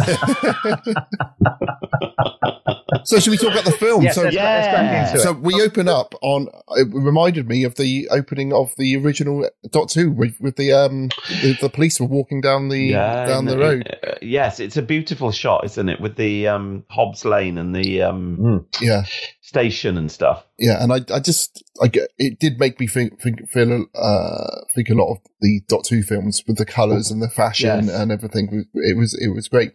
so 3.05 3.19
should 3.19 3.31
we 3.31 3.37
talk 3.37 3.51
about 3.51 3.65
the 3.65 3.71
film? 3.71 4.03
Yes, 4.03 4.15
so, 4.15 4.23
let's- 4.23 4.35
let's 4.35 4.67
crack 4.67 5.07
into 5.09 5.19
so 5.23 5.31
it. 5.31 5.39
we 5.41 5.61
open 5.61 5.87
up 5.87 6.13
on. 6.21 6.47
It 6.77 6.87
reminded 6.91 7.47
me 7.47 7.63
of 7.63 7.75
the 7.75 8.07
opening 8.11 8.53
of 8.53 8.73
the 8.77 8.95
original 8.97 9.47
Doctor 9.71 10.01
Who 10.01 10.11
with, 10.11 10.35
with 10.39 10.55
the 10.55 10.71
um 10.73 11.09
the, 11.41 11.57
the 11.61 11.69
police 11.69 11.99
were 11.99 12.07
walking 12.07 12.41
down 12.41 12.69
the 12.69 12.91
down 12.91 13.45
the 13.45 13.53
and, 13.53 13.61
road. 13.61 13.97
uh, 14.07 14.15
yes, 14.21 14.59
it's 14.59 14.77
a 14.77 14.81
beautiful 14.81 15.31
shot, 15.31 15.65
isn't 15.65 15.89
it? 15.89 15.99
With 16.01 16.15
the 16.15 16.47
um, 16.47 16.83
Hobbs 16.89 17.25
Lane 17.25 17.57
and 17.57 17.75
the 17.75 18.01
um, 18.03 18.37
Mm. 18.37 18.65
Yeah, 18.81 19.03
station 19.41 19.97
and 19.97 20.11
stuff. 20.11 20.43
yeah, 20.57 20.81
and 20.83 20.91
I 20.93 21.01
I 21.13 21.19
just 21.19 21.63
I 21.81 21.87
get 21.87 22.09
it 22.17 22.39
did 22.39 22.59
make 22.59 22.79
me 22.79 22.87
think 22.87 23.19
think 23.21 23.49
feel 23.49 23.85
uh 23.95 24.61
think 24.75 24.89
a 24.89 24.93
lot 24.95 25.11
of 25.11 25.17
the 25.41 25.61
Doctor 25.67 25.95
Who 25.95 26.03
films 26.03 26.43
with 26.47 26.57
the 26.57 26.65
colours 26.65 27.11
and 27.11 27.21
the 27.21 27.29
fashion 27.29 27.85
Yes. 27.87 27.89
and 27.95 28.11
everything. 28.11 28.65
It 28.73 28.97
was 28.97 29.13
it 29.19 29.33
was 29.33 29.47
great. 29.47 29.71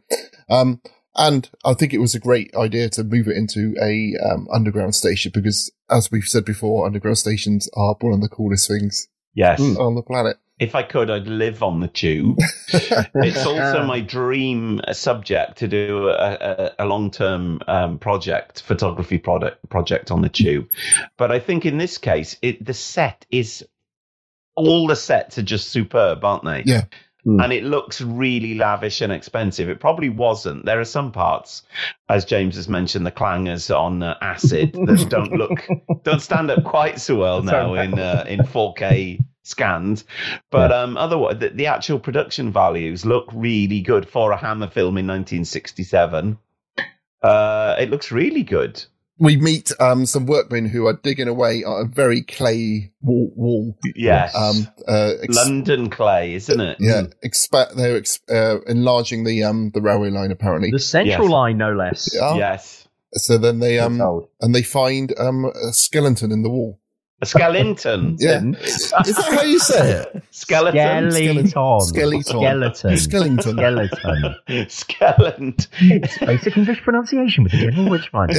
Um. 0.48 0.80
And 1.16 1.48
I 1.64 1.74
think 1.74 1.94
it 1.94 1.98
was 1.98 2.14
a 2.14 2.20
great 2.20 2.54
idea 2.54 2.90
to 2.90 3.04
move 3.04 3.26
it 3.26 3.36
into 3.36 3.74
a 3.82 4.14
um, 4.22 4.46
underground 4.52 4.94
station 4.94 5.32
because, 5.34 5.72
as 5.90 6.10
we've 6.10 6.24
said 6.24 6.44
before, 6.44 6.86
underground 6.86 7.18
stations 7.18 7.68
are 7.74 7.96
one 8.00 8.12
of 8.12 8.20
the 8.20 8.28
coolest 8.28 8.68
things 8.68 9.08
Yes. 9.34 9.60
on 9.60 9.94
the 9.94 10.02
planet. 10.02 10.38
If 10.58 10.74
I 10.74 10.82
could, 10.82 11.10
I'd 11.10 11.26
live 11.26 11.62
on 11.62 11.80
the 11.80 11.88
tube. 11.88 12.38
it's 12.72 13.44
also 13.44 13.84
my 13.84 14.00
dream 14.00 14.80
uh, 14.82 14.94
subject 14.94 15.58
to 15.58 15.68
do 15.68 16.08
a, 16.08 16.72
a, 16.78 16.84
a 16.84 16.86
long 16.86 17.10
term 17.10 17.60
um, 17.66 17.98
project, 17.98 18.62
photography 18.62 19.18
product, 19.18 19.68
project 19.68 20.10
on 20.10 20.22
the 20.22 20.30
tube. 20.30 20.70
But 21.18 21.30
I 21.30 21.40
think 21.40 21.66
in 21.66 21.76
this 21.76 21.98
case, 21.98 22.38
it, 22.40 22.64
the 22.64 22.72
set 22.72 23.26
is 23.30 23.66
all 24.54 24.86
the 24.86 24.96
sets 24.96 25.36
are 25.36 25.42
just 25.42 25.68
superb, 25.68 26.24
aren't 26.24 26.44
they? 26.44 26.62
Yeah. 26.64 26.84
And 27.26 27.52
it 27.52 27.64
looks 27.64 28.00
really 28.00 28.54
lavish 28.54 29.00
and 29.00 29.12
expensive. 29.12 29.68
It 29.68 29.80
probably 29.80 30.08
wasn't. 30.08 30.64
There 30.64 30.78
are 30.78 30.84
some 30.84 31.10
parts, 31.10 31.62
as 32.08 32.24
James 32.24 32.54
has 32.54 32.68
mentioned, 32.68 33.04
the 33.04 33.10
clangers 33.10 33.76
on 33.76 34.02
uh, 34.02 34.16
acid 34.20 34.72
that 34.86 35.06
don't 35.10 35.32
look, 35.32 35.66
don't 36.04 36.22
stand 36.22 36.50
up 36.52 36.62
quite 36.62 37.00
so 37.00 37.16
well 37.16 37.42
now 37.42 37.74
in 37.74 37.98
uh, 37.98 38.24
in 38.28 38.40
4K 38.40 39.20
scanned. 39.42 40.04
But 40.50 40.72
um, 40.72 40.96
otherwise, 40.96 41.38
the, 41.38 41.48
the 41.48 41.66
actual 41.66 41.98
production 41.98 42.52
values 42.52 43.04
look 43.04 43.28
really 43.32 43.80
good 43.80 44.08
for 44.08 44.32
a 44.32 44.36
Hammer 44.36 44.68
film 44.68 44.98
in 44.98 45.06
1967. 45.06 46.38
Uh, 47.22 47.76
it 47.78 47.90
looks 47.90 48.12
really 48.12 48.42
good. 48.42 48.84
We 49.18 49.36
meet 49.38 49.72
um, 49.80 50.04
some 50.04 50.26
workmen 50.26 50.66
who 50.68 50.86
are 50.86 50.92
digging 50.92 51.28
away 51.28 51.64
at 51.64 51.70
a 51.70 51.84
very 51.86 52.22
clay 52.22 52.92
wall. 53.00 53.32
wall. 53.34 53.78
Yes. 53.94 54.34
Um, 54.34 54.68
uh, 54.86 55.12
ex- 55.22 55.34
London 55.34 55.88
clay, 55.88 56.34
isn't 56.34 56.60
it? 56.60 56.76
yeah, 56.80 57.04
expa- 57.24 57.74
they're 57.74 57.96
ex- 57.96 58.20
uh, 58.30 58.58
enlarging 58.66 59.24
the 59.24 59.42
um 59.44 59.70
the 59.72 59.80
railway 59.80 60.10
line 60.10 60.30
apparently. 60.32 60.70
The 60.70 60.78
central 60.78 61.24
Yes. 61.26 61.32
line, 61.32 61.56
no 61.56 61.72
less. 61.74 62.14
Yeah. 62.14 62.36
Yes. 62.36 62.86
So 63.14 63.38
then 63.38 63.60
they 63.60 63.78
um 63.78 64.00
and 64.42 64.54
they 64.54 64.62
find 64.62 65.14
um 65.18 65.46
a 65.46 65.72
skeleton 65.72 66.30
in 66.30 66.42
the 66.42 66.50
wall. 66.50 66.78
A 67.22 67.26
skeleton. 67.26 68.16
Yeah, 68.20 68.42
is 68.60 68.90
that 68.90 69.32
how 69.32 69.42
you 69.42 69.58
say 69.58 69.92
it? 70.02 70.22
Skeleton. 70.32 71.10
Skeleton. 71.10 71.48
Skeleton. 71.80 72.22
Skeleton. 72.22 72.96
Skeleton. 72.98 73.40
Skeleton. 73.40 74.68
Skeleton. 74.68 75.54
It's 75.80 76.18
basic 76.18 76.56
English 76.58 76.82
pronunciation 76.82 77.44
with 77.44 77.52
the 77.52 77.58
General 77.58 77.88
Witchfinder. 77.90 78.34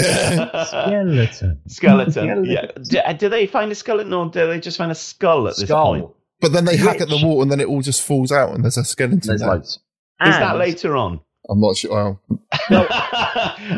Skeleton. 0.67 1.59
Skeleton. 1.67 2.45
Yeah. 2.45 2.67
Do, 2.83 2.99
do 3.17 3.29
they 3.29 3.47
find 3.47 3.71
a 3.71 3.75
skeleton 3.75 4.13
or 4.13 4.29
do 4.29 4.45
they 4.47 4.59
just 4.59 4.77
find 4.77 4.91
a 4.91 4.95
skull 4.95 5.47
at 5.47 5.55
this 5.55 5.67
Skull. 5.67 5.93
point? 5.93 6.09
But 6.39 6.53
then 6.53 6.65
they 6.65 6.77
hack 6.77 7.01
at 7.01 7.09
the 7.09 7.19
wall 7.23 7.41
and 7.41 7.51
then 7.51 7.59
it 7.59 7.67
all 7.67 7.81
just 7.81 8.03
falls 8.03 8.31
out 8.31 8.53
and 8.53 8.63
there's 8.63 8.77
a 8.77 8.83
skeleton 8.83 9.21
There's 9.23 9.41
there. 9.41 9.49
loads. 9.49 9.79
Is 10.23 10.35
that 10.35 10.57
later 10.57 10.95
on? 10.95 11.19
I'm 11.49 11.61
not 11.61 11.77
sure. 11.77 12.19
Well, 12.69 12.87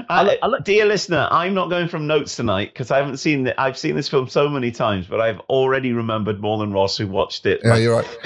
I, 0.09 0.37
dear 0.63 0.85
listener, 0.85 1.27
I'm 1.31 1.53
not 1.53 1.69
going 1.69 1.87
from 1.87 2.07
notes 2.07 2.35
tonight 2.35 2.71
because 2.73 2.91
I 2.91 2.97
haven't 2.97 3.17
seen 3.17 3.45
it. 3.47 3.55
I've 3.57 3.77
seen 3.77 3.95
this 3.95 4.07
film 4.07 4.27
so 4.27 4.49
many 4.49 4.71
times, 4.71 5.07
but 5.07 5.21
I've 5.21 5.39
already 5.41 5.91
remembered 5.93 6.41
more 6.41 6.57
than 6.57 6.71
Ross, 6.73 6.97
who 6.97 7.07
watched 7.07 7.45
it. 7.45 7.61
yeah, 7.63 7.69
like 7.71 7.81
you're 7.81 7.95
right. 7.95 8.17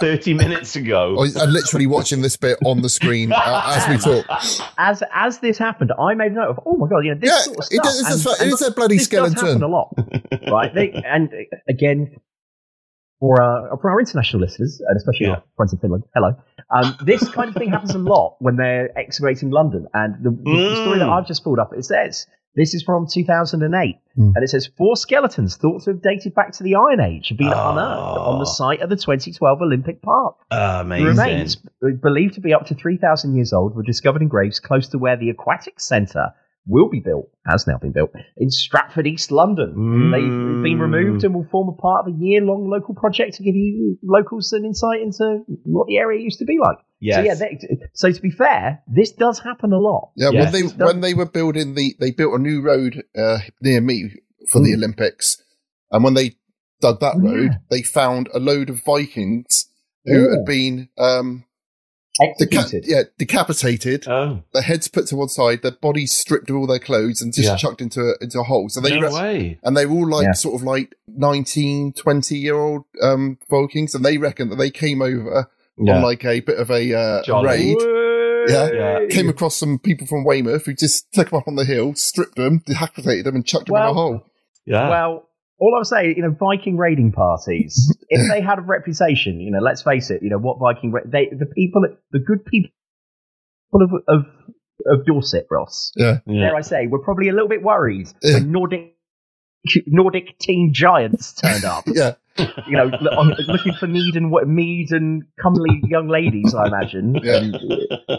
30 0.00 0.34
minutes 0.34 0.76
ago. 0.76 1.16
I- 1.22 1.40
I'm 1.42 1.50
literally 1.50 1.86
watching 1.86 2.20
this 2.22 2.36
bit 2.36 2.58
on 2.64 2.82
the 2.82 2.88
screen 2.88 3.32
uh, 3.32 3.62
as 3.66 3.88
we 3.88 3.96
talk. 3.98 4.26
As 4.78 5.02
as 5.12 5.38
this 5.38 5.58
happened, 5.58 5.92
I 5.98 6.14
made 6.14 6.32
note 6.32 6.48
of. 6.50 6.60
Oh 6.66 6.76
my 6.76 6.88
god! 6.88 6.98
You 7.04 7.14
know 7.14 7.20
this 7.20 7.30
Yeah, 7.30 7.40
sort 7.40 7.58
of 7.58 7.64
stuff. 7.64 7.82
does- 7.84 8.00
it's 8.00 8.26
and- 8.26 8.26
a- 8.26 8.30
it 8.30 8.40
and 8.42 8.52
is 8.52 8.62
a 8.62 8.70
bloody 8.72 8.96
this 8.98 9.08
does 9.08 9.32
skeleton. 9.32 9.46
happen 9.46 9.62
a 9.62 9.68
lot, 9.68 9.94
right? 10.50 10.74
They, 10.74 10.92
and 10.92 11.28
uh, 11.32 11.56
again, 11.68 12.16
for 13.20 13.40
uh, 13.42 13.76
for 13.76 13.90
our 13.90 14.00
international 14.00 14.40
listeners, 14.42 14.80
and 14.86 14.96
especially 14.96 15.26
our 15.26 15.42
friends 15.56 15.72
in 15.72 15.78
Finland, 15.78 16.04
hello. 16.14 16.34
Um, 16.74 16.96
this 17.04 17.28
kind 17.30 17.48
of 17.50 17.54
thing 17.54 17.70
happens 17.70 17.94
a 17.94 17.98
lot 17.98 18.36
when 18.40 18.56
they're 18.56 18.96
excavating 18.98 19.50
London. 19.50 19.86
And 19.94 20.14
the, 20.24 20.30
the 20.30 20.76
story 20.82 20.98
that 20.98 21.06
Mm. 21.08 21.12
I've 21.18 21.26
just 21.26 21.44
pulled 21.44 21.58
up, 21.58 21.72
it 21.76 21.84
says 21.84 22.26
this 22.56 22.74
is 22.74 22.82
from 22.82 23.06
2008, 23.06 23.96
Hmm. 24.16 24.32
and 24.34 24.42
it 24.42 24.48
says 24.48 24.68
four 24.76 24.96
skeletons 24.96 25.56
thought 25.56 25.82
to 25.84 25.90
have 25.92 26.02
dated 26.02 26.34
back 26.34 26.50
to 26.52 26.62
the 26.64 26.74
Iron 26.74 27.00
Age 27.00 27.28
have 27.28 27.38
been 27.38 27.52
Oh. 27.54 27.70
unearthed 27.70 28.18
on 28.18 28.38
the 28.40 28.44
site 28.46 28.80
of 28.80 28.88
the 28.90 28.96
2012 28.96 29.62
Olympic 29.62 30.02
Park. 30.02 30.34
Amazing. 30.50 31.04
The 31.04 31.10
remains, 31.10 31.56
believed 32.02 32.34
to 32.34 32.40
be 32.40 32.52
up 32.54 32.66
to 32.66 32.74
3,000 32.74 33.36
years 33.36 33.52
old, 33.52 33.76
were 33.76 33.82
discovered 33.84 34.22
in 34.22 34.28
graves 34.28 34.58
close 34.60 34.88
to 34.88 34.98
where 34.98 35.16
the 35.16 35.30
Aquatic 35.30 35.78
Centre 35.78 36.32
will 36.66 36.88
be 36.88 37.00
built, 37.00 37.30
has 37.46 37.66
now 37.66 37.78
been 37.78 37.92
built, 37.92 38.10
in 38.36 38.50
Stratford, 38.50 39.06
East 39.06 39.30
London. 39.32 39.74
Mm. 39.76 40.12
They've 40.12 40.62
been 40.62 40.78
removed 40.78 41.24
and 41.24 41.34
will 41.34 41.48
form 41.50 41.68
a 41.68 41.80
part 41.80 42.06
of 42.06 42.14
a 42.14 42.16
year 42.16 42.40
long 42.42 42.68
local 42.70 42.94
project 42.94 43.36
to 43.36 43.42
give 43.42 43.54
you 43.56 43.98
locals 44.02 44.52
an 44.52 44.64
insight 44.64 45.00
into 45.00 45.42
what 45.64 45.86
the 45.88 45.96
area 45.96 46.20
used 46.22 46.38
to 46.40 46.44
be 46.44 46.58
like. 46.60 46.78
So, 46.78 47.22
yeah, 47.22 47.34
they, 47.34 47.58
so 47.94 48.12
to 48.12 48.20
be 48.20 48.30
fair, 48.30 48.82
this 48.86 49.12
does 49.12 49.38
happen 49.38 49.72
a 49.72 49.78
lot. 49.78 50.12
Yeah, 50.16 50.30
Yes. 50.32 50.52
when 50.52 50.52
they 50.52 50.84
when 50.84 51.00
they 51.00 51.14
were 51.14 51.24
building 51.26 51.74
the, 51.74 51.96
they 51.98 52.10
built 52.10 52.38
a 52.38 52.42
new 52.42 52.60
road 52.60 53.02
uh, 53.16 53.38
near 53.62 53.80
me 53.80 54.10
for 54.52 54.60
the 54.62 54.74
Olympics, 54.74 55.42
and 55.90 56.04
when 56.04 56.12
they 56.14 56.32
dug 56.82 57.00
that 57.00 57.14
Oh, 57.16 57.22
yeah. 57.24 57.30
road, 57.34 57.50
they 57.70 57.82
found 57.82 58.28
a 58.34 58.38
load 58.38 58.68
of 58.68 58.84
Vikings 58.84 59.66
who 60.04 60.30
had 60.30 60.44
been 60.44 60.88
um, 60.98 61.44
deca- 62.40 62.80
yeah 62.84 63.02
decapitated, 63.18 64.06
Oh, 64.08 64.42
their 64.52 64.62
heads 64.62 64.88
put 64.88 65.06
to 65.08 65.16
one 65.16 65.28
side, 65.28 65.62
their 65.62 65.72
bodies 65.72 66.12
stripped 66.12 66.50
of 66.50 66.56
all 66.56 66.66
their 66.66 66.78
clothes 66.78 67.22
and 67.22 67.32
just 67.32 67.48
Yeah. 67.48 67.56
chucked 67.56 67.80
into 67.80 68.00
a, 68.00 68.14
into 68.22 68.40
a 68.40 68.42
hole. 68.44 68.68
So 68.68 68.80
they 68.80 68.98
no 68.98 69.08
re- 69.08 69.12
way. 69.14 69.58
and 69.62 69.76
they 69.76 69.86
were 69.86 69.94
all 69.96 70.08
like 70.10 70.24
Yeah. 70.26 70.32
sort 70.32 70.60
of 70.60 70.62
like 70.66 70.94
19, 71.08 71.92
20 71.92 72.36
year 72.38 72.56
old 72.56 72.84
um, 73.02 73.38
Vikings, 73.50 73.94
and 73.94 74.04
they 74.04 74.18
reckon 74.18 74.48
that 74.50 74.56
they 74.56 74.70
came 74.70 75.00
over 75.02 75.50
Yeah. 75.78 75.96
on 75.96 76.02
like 76.02 76.24
a 76.24 76.40
bit 76.40 76.58
of 76.58 76.70
a 76.70 76.94
uh, 76.94 77.42
raid. 77.42 77.76
Yeah. 78.48 78.70
Yeah. 78.72 79.06
Came 79.10 79.28
across 79.28 79.56
some 79.56 79.78
people 79.78 80.06
from 80.06 80.24
Weymouth 80.24 80.66
who 80.66 80.74
just 80.74 81.12
took 81.12 81.30
them 81.30 81.38
up 81.38 81.48
on 81.48 81.56
the 81.56 81.64
hill, 81.64 81.94
stripped 81.94 82.36
them, 82.36 82.62
decapitated 82.64 83.26
them, 83.26 83.34
and 83.36 83.46
chucked 83.46 83.66
them 83.66 83.76
in 83.76 83.82
a 83.82 83.92
hole. 83.92 84.22
Yeah. 84.66 84.88
Well, 84.88 85.28
all 85.60 85.74
I'm 85.76 85.84
saying, 85.84 86.14
you 86.16 86.22
know, 86.22 86.34
Viking 86.38 86.76
raiding 86.76 87.12
parties, 87.12 87.94
if 88.08 88.28
they 88.30 88.40
had 88.40 88.58
a 88.58 88.62
reputation, 88.62 89.40
you 89.40 89.50
know, 89.50 89.60
let's 89.60 89.82
face 89.82 90.10
it, 90.10 90.22
you 90.22 90.30
know, 90.30 90.38
what 90.38 90.58
Viking, 90.58 90.90
ra- 90.92 91.02
they, 91.04 91.26
the 91.26 91.46
people, 91.46 91.82
the 92.12 92.18
good 92.18 92.44
people 92.46 92.70
of, 93.74 93.90
of, 94.08 94.24
of 94.86 95.06
Dorset, 95.06 95.46
Ross, 95.50 95.92
Yeah. 95.96 96.18
yeah. 96.26 96.48
dare 96.48 96.56
I 96.56 96.62
say, 96.62 96.86
were 96.86 96.98
probably 97.00 97.28
a 97.28 97.32
little 97.32 97.48
bit 97.48 97.62
worried 97.62 98.08
Yeah. 98.22 98.34
when 98.34 98.52
Nordic, 98.52 98.96
Nordic 99.86 100.38
teen 100.38 100.72
giants 100.72 101.32
turned 101.34 101.64
up. 101.64 101.84
Yeah. 101.92 102.14
You 102.66 102.76
know, 102.76 102.84
on- 102.86 103.34
looking 103.48 103.74
for 103.74 103.86
mead 103.86 104.16
and 104.16 104.30
what 104.30 104.48
mead 104.48 104.92
and 104.92 105.24
comely 105.42 105.82
young 105.84 106.08
ladies, 106.08 106.54
I 106.54 106.68
imagine, 106.68 107.16
Yeah. 107.22 107.36
and 107.36 107.58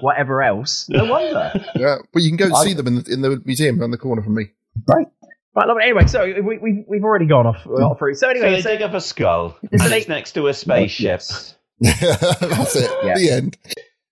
whatever 0.01 0.43
else. 0.43 0.85
No 0.89 1.05
wonder. 1.05 1.51
Yeah. 1.75 1.95
But 2.13 2.21
you 2.21 2.29
can 2.29 2.37
go 2.37 2.45
and 2.45 2.53
I- 2.53 2.63
see 2.63 2.73
them 2.73 2.85
in 2.85 2.95
the, 2.97 3.11
in 3.11 3.21
the 3.21 3.41
museum 3.45 3.81
around 3.81 3.89
the 3.91 3.97
corner 3.97 4.21
from 4.21 4.35
me. 4.35 4.51
Right. 4.87 5.07
Right, 5.55 5.67
lovely. 5.67 5.83
Anyway, 5.83 6.07
so 6.07 6.25
we, 6.41 6.57
we, 6.59 6.85
we've 6.87 7.03
already 7.03 7.25
gone 7.25 7.45
off, 7.45 7.65
off 7.67 7.97
through. 7.99 8.13
So 8.15 8.27
So 8.27 8.29
anyway, 8.29 8.51
they 8.51 8.61
so- 8.61 8.69
dig 8.69 8.81
up 8.81 8.93
a 8.93 9.01
skull, 9.01 9.49
So 9.61 9.67
and 9.71 9.79
they- 9.91 9.97
it's 9.99 10.07
next 10.07 10.31
to 10.33 10.47
a 10.47 10.53
spaceship. 10.53 11.21
That's 11.81 12.75
it. 12.75 12.91
Yeah. 13.03 13.15
The 13.15 13.29
end. 13.31 13.57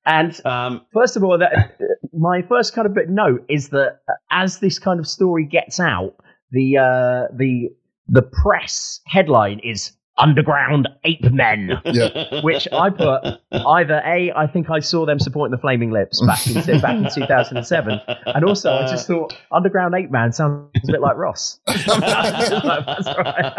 and 0.06 0.46
Um, 0.46 0.86
First 0.94 1.16
of 1.18 1.24
all, 1.24 1.38
that 1.38 1.78
my 2.14 2.42
first 2.42 2.74
kind 2.74 2.86
of 2.88 2.94
bit 2.94 3.10
note 3.10 3.46
is 3.50 3.70
that 3.70 4.00
uh, 4.10 4.14
as 4.32 4.60
this 4.60 4.80
kind 4.80 5.00
of 5.00 5.08
story 5.08 5.46
gets 5.46 5.80
out, 5.80 6.16
the 6.52 6.78
uh, 6.78 7.28
the 7.36 7.70
the 8.08 8.24
press 8.24 9.02
headline 9.06 9.60
is 9.60 9.92
"Underground 10.20 10.88
Ape 11.06 11.32
Men," 11.32 11.82
Yeah. 11.86 12.42
which 12.44 12.68
I 12.72 12.90
put 12.90 13.24
either 13.52 14.02
a 14.06 14.32
I 14.36 14.48
think 14.48 14.70
I 14.70 14.80
saw 14.80 15.06
them 15.06 15.20
supporting 15.20 15.52
the 15.52 15.58
Flaming 15.62 15.92
Lips 15.92 16.22
back 16.26 16.46
in 16.48 16.54
back 16.82 16.96
in 16.98 17.10
2007, 17.10 18.02
and 18.26 18.46
also 18.46 18.72
I 18.72 18.88
just 18.88 19.08
thought 19.08 19.34
"Underground 19.52 19.96
Ape 19.96 20.12
Man" 20.12 20.32
sounds 20.32 20.70
a 20.84 20.92
bit 20.92 21.02
like 21.02 21.18
Ross. 21.18 21.60
That's 21.68 23.08
right. 23.08 23.54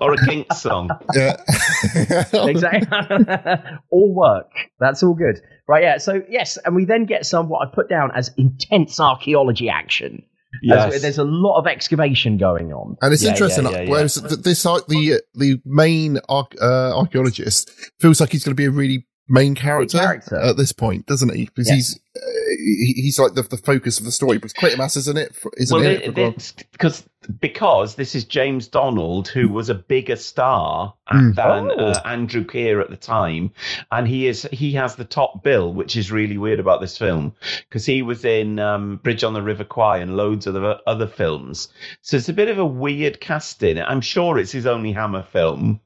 or 0.00 0.14
a 0.14 0.26
kink 0.26 0.52
song. 0.52 0.90
Yeah. 1.14 1.36
exactly. 2.32 2.88
all 3.90 4.14
work. 4.14 4.50
That's 4.78 5.02
all 5.02 5.14
good. 5.14 5.40
Right, 5.70 5.84
yeah. 5.84 5.98
So, 5.98 6.22
yes, 6.28 6.58
and 6.64 6.74
we 6.74 6.84
then 6.84 7.04
get 7.04 7.24
some 7.24 7.48
what 7.48 7.66
I 7.66 7.70
put 7.72 7.88
down 7.88 8.10
as 8.12 8.32
intense 8.36 8.98
archaeology 8.98 9.68
action. 9.68 10.24
As- 10.52 10.92
Yes. 10.92 11.02
there's 11.02 11.18
a 11.18 11.24
lot 11.24 11.58
of 11.58 11.66
excavation 11.66 12.36
going 12.36 12.72
on. 12.72 12.96
And 13.00 13.12
it's 13.12 13.22
Yeah, 13.22 13.30
interesting. 13.30 13.64
yeah, 13.64 13.82
yeah, 13.82 13.90
whereas 13.90 14.14
this 14.16 14.62
the 14.88 15.20
the 15.34 15.60
main 15.64 16.18
uh, 16.28 16.96
archaeologist 16.98 17.70
feels 18.00 18.20
like 18.20 18.32
he's 18.32 18.44
going 18.44 18.52
to 18.52 18.60
be 18.60 18.64
a 18.66 18.70
really 18.70 19.06
main 19.30 19.54
character, 19.54 19.98
character. 19.98 20.36
at 20.36 20.56
this 20.56 20.72
point, 20.72 21.06
doesn't 21.06 21.34
he? 21.34 21.46
Because 21.46 21.68
Yes. 21.68 21.76
he's 21.76 22.00
uh, 22.16 22.20
he- 22.58 22.94
he's 23.02 23.18
like 23.18 23.34
the, 23.34 23.42
the 23.42 23.56
focus 23.56 23.98
of 23.98 24.04
the 24.04 24.12
story. 24.12 24.38
But 24.38 24.52
Quatermass 24.54 24.96
isn't 24.96 25.16
it? 25.16 25.34
For, 25.34 25.50
isn't 25.56 25.74
well, 25.80 25.86
it? 25.86 26.02
it, 26.18 26.54
because 26.72 27.04
because 27.38 27.94
this 27.94 28.14
is 28.14 28.24
James 28.24 28.66
Donald, 28.66 29.28
who 29.28 29.48
was 29.48 29.68
a 29.68 29.74
bigger 29.74 30.16
star 30.16 30.94
Mm. 31.12 31.34
than 31.34 31.70
Oh. 31.72 31.86
uh, 31.86 32.00
Andrew 32.04 32.44
Keir 32.44 32.80
at 32.80 32.90
the 32.90 32.96
time, 32.96 33.52
and 33.92 34.06
he 34.08 34.26
is 34.26 34.48
he 34.52 34.72
has 34.72 34.96
the 34.96 35.04
top 35.04 35.42
bill, 35.44 35.72
which 35.72 35.96
is 35.96 36.10
really 36.12 36.38
weird 36.38 36.60
about 36.60 36.80
this 36.80 36.96
film 36.98 37.32
because 37.68 37.84
he 37.86 38.02
was 38.02 38.24
in 38.24 38.58
um, 38.58 38.96
Bridge 39.02 39.22
on 39.24 39.32
the 39.34 39.42
River 39.42 39.64
Kwai 39.64 39.98
and 39.98 40.16
loads 40.16 40.46
of 40.46 40.54
the 40.54 40.78
other 40.86 41.06
films. 41.06 41.68
So 42.02 42.16
it's 42.16 42.28
a 42.28 42.32
bit 42.32 42.48
of 42.48 42.58
a 42.58 42.66
weird 42.66 43.20
casting. 43.20 43.78
I'm 43.80 44.00
sure 44.00 44.38
it's 44.38 44.52
his 44.52 44.66
only 44.66 44.92
Hammer 44.92 45.22
film. 45.32 45.80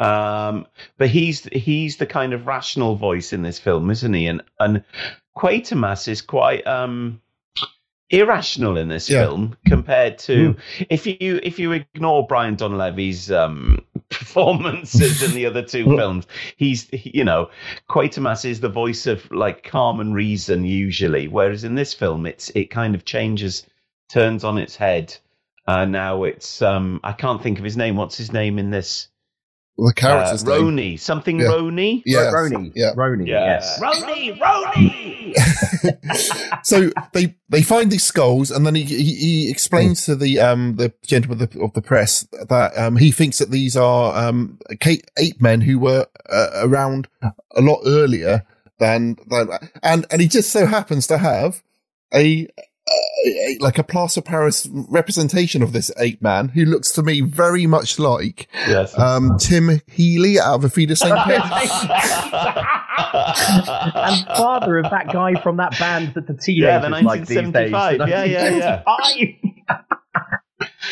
Um, 0.00 0.66
but 0.98 1.08
he's 1.10 1.44
he's 1.44 1.98
the 1.98 2.06
kind 2.06 2.32
of 2.32 2.46
rational 2.46 2.96
voice 2.96 3.32
in 3.34 3.42
this 3.42 3.58
film, 3.60 3.90
isn't 3.90 4.14
he? 4.14 4.26
And 4.26 4.42
and 4.58 4.84
Quatermass 5.36 6.08
is 6.08 6.22
quite 6.22 6.66
um 6.66 7.20
irrational 8.10 8.76
in 8.76 8.88
this 8.88 9.08
Yeah. 9.08 9.26
film 9.26 9.56
compared 9.66 10.18
to 10.20 10.56
if 10.90 11.06
you 11.06 11.40
if 11.42 11.60
you 11.60 11.72
ignore 11.72 12.26
Brian 12.26 12.56
Donlevy's 12.56 13.30
um 13.30 13.84
performances 14.10 15.22
in 15.22 15.32
the 15.34 15.46
other 15.46 15.62
two 15.62 15.84
films 15.96 16.26
he's 16.56 16.88
you 16.92 17.22
know 17.24 17.50
Quatermass 17.88 18.44
is 18.44 18.60
the 18.60 18.68
voice 18.68 19.06
of 19.06 19.30
like 19.30 19.62
calm 19.62 20.00
and 20.00 20.12
reason 20.14 20.64
usually 20.64 21.28
whereas 21.28 21.62
in 21.62 21.76
this 21.76 21.94
film 21.94 22.26
it's 22.26 22.50
it 22.50 22.64
kind 22.66 22.96
of 22.96 23.04
changes 23.04 23.64
turns 24.08 24.42
on 24.42 24.58
its 24.58 24.74
head 24.74 25.16
uh, 25.68 25.84
now 25.84 26.24
it's 26.24 26.62
um 26.62 26.98
I 27.04 27.12
can't 27.12 27.40
think 27.40 27.58
of 27.58 27.64
his 27.64 27.76
name 27.76 27.94
what's 27.94 28.16
his 28.16 28.32
name 28.32 28.58
in 28.58 28.70
this 28.70 29.09
the 29.86 29.90
uh, 29.90 29.92
character's 29.92 30.44
name. 30.44 30.62
Roni 30.62 31.00
something 31.00 31.40
Yeah. 31.40 31.46
Roni 31.48 32.02
Yes. 32.04 32.32
Roni. 32.32 32.72
Yeah. 32.74 32.92
Roni, 32.94 33.26
Yeah. 33.26 33.44
yes. 33.58 33.80
Roni 33.80 34.38
Roni 34.38 35.34
so 36.64 36.90
they 37.12 37.34
they 37.48 37.62
find 37.62 37.90
these 37.90 38.04
skulls, 38.04 38.50
and 38.50 38.66
then 38.66 38.74
he 38.74 38.82
he, 38.84 39.14
he 39.14 39.50
explains 39.50 40.04
to 40.06 40.16
the 40.16 40.40
um 40.40 40.76
the 40.76 40.92
gentleman 41.06 41.42
of 41.42 41.50
the, 41.50 41.60
of 41.60 41.72
the 41.72 41.82
press 41.82 42.26
that 42.48 42.76
um 42.76 42.96
he 42.96 43.10
thinks 43.12 43.38
that 43.38 43.50
these 43.50 43.76
are 43.76 44.16
um 44.28 44.58
ca- 44.82 45.02
ape 45.18 45.40
men 45.40 45.60
who 45.60 45.78
were 45.78 46.06
uh, 46.28 46.48
around 46.56 47.08
a 47.22 47.60
lot 47.60 47.80
earlier 47.86 48.44
than 48.78 49.16
than 49.28 49.48
and 49.82 50.06
and 50.10 50.20
he 50.20 50.28
just 50.28 50.50
so 50.50 50.66
happens 50.66 51.06
to 51.06 51.18
have 51.18 51.62
a. 52.14 52.48
a- 53.26 53.56
like 53.60 53.78
a 53.78 53.84
plaster 53.84 54.20
Paris 54.22 54.68
representation 54.88 55.62
of 55.62 55.72
this 55.72 55.90
ape 55.98 56.20
man 56.22 56.48
who 56.48 56.64
looks 56.64 56.90
to 56.92 57.02
me 57.02 57.20
very 57.20 57.66
much 57.66 57.98
like 57.98 58.48
yes 58.68 58.96
um, 58.98 59.36
Tim 59.38 59.80
Healy 59.86 60.38
out 60.40 60.54
of 60.56 60.64
a 60.64 60.70
Feeder 60.70 60.94
St. 60.96 61.14
Pitt. 61.26 61.40
and 63.94 64.26
father 64.36 64.78
of 64.78 64.90
that 64.90 65.10
guy 65.12 65.34
from 65.42 65.56
that 65.58 65.78
band 65.78 66.14
that 66.14 66.26
the 66.26 66.38
Yeah, 66.46 66.80
teenagers 66.80 66.82
the 67.00 67.04
like 67.06 67.20
these 67.26 67.28
days. 67.28 67.72
1975. 67.72 68.08
Yeah, 68.08 68.24
yeah, 68.24 68.48
yeah. 68.56 68.82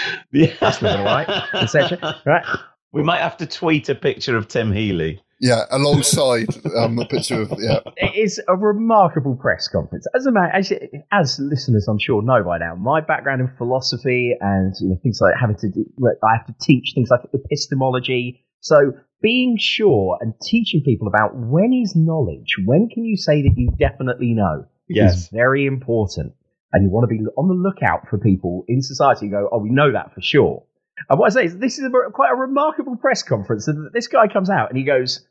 yeah. 0.32 0.54
That's 0.60 0.82
living 0.82 1.00
all 1.00 1.04
right. 1.06 1.28
Etc. 1.54 2.16
Right. 2.24 2.44
We 2.92 3.02
might 3.02 3.20
have 3.20 3.36
to 3.38 3.46
tweet 3.46 3.88
a 3.88 3.94
picture 3.94 4.36
of 4.36 4.48
Tim 4.48 4.72
Healy. 4.72 5.22
Yeah, 5.40 5.64
alongside 5.70 6.48
um, 6.76 6.96
the 6.96 7.06
picture 7.06 7.42
of 7.42 7.52
yeah. 7.58 7.80
It 7.96 8.16
is 8.16 8.40
a 8.48 8.56
remarkable 8.56 9.36
press 9.36 9.68
conference. 9.68 10.06
As 10.14 10.26
a 10.26 10.32
man, 10.32 10.50
as, 10.52 10.72
as 11.12 11.38
listeners, 11.38 11.86
I'm 11.88 11.98
sure 11.98 12.22
know 12.22 12.42
by 12.42 12.58
now, 12.58 12.74
my 12.74 13.00
background 13.00 13.40
in 13.40 13.50
philosophy 13.56 14.34
and 14.40 14.74
you 14.80 14.88
know, 14.88 14.98
things 15.02 15.20
like 15.20 15.34
having 15.40 15.56
to 15.56 15.68
do, 15.68 15.84
I 16.24 16.36
have 16.36 16.46
to 16.46 16.54
teach 16.60 16.92
things 16.94 17.08
like 17.10 17.20
epistemology, 17.32 18.44
So 18.60 18.92
being 19.22 19.56
sure 19.58 20.18
and 20.20 20.34
teaching 20.42 20.82
people 20.84 21.08
about 21.08 21.32
when 21.34 21.72
is 21.72 21.94
knowledge, 21.96 22.56
when 22.64 22.88
can 22.88 23.04
you 23.04 23.16
say 23.16 23.42
that 23.42 23.52
you 23.56 23.70
definitely 23.78 24.34
know, 24.34 24.66
Yes. 24.88 25.16
is 25.16 25.28
very 25.28 25.66
important. 25.66 26.32
And 26.72 26.84
you 26.84 26.90
want 26.90 27.08
to 27.08 27.16
be 27.16 27.24
on 27.36 27.48
the 27.48 27.54
lookout 27.54 28.08
for 28.10 28.18
people 28.18 28.64
in 28.68 28.82
society 28.82 29.26
who 29.26 29.32
go, 29.32 29.48
oh, 29.50 29.58
we 29.58 29.70
know 29.70 29.92
that 29.92 30.14
for 30.14 30.20
sure. 30.20 30.64
And 31.08 31.18
what 31.18 31.32
I 31.32 31.34
say 31.34 31.44
is, 31.46 31.58
this 31.58 31.78
is 31.78 31.84
a, 31.84 32.10
quite 32.10 32.32
a 32.32 32.36
remarkable 32.36 32.96
press 32.96 33.22
conference. 33.22 33.68
And 33.68 33.90
this 33.92 34.08
guy 34.08 34.28
comes 34.28 34.50
out 34.50 34.68
and 34.70 34.78
he 34.78 34.84
goes, 34.84 35.26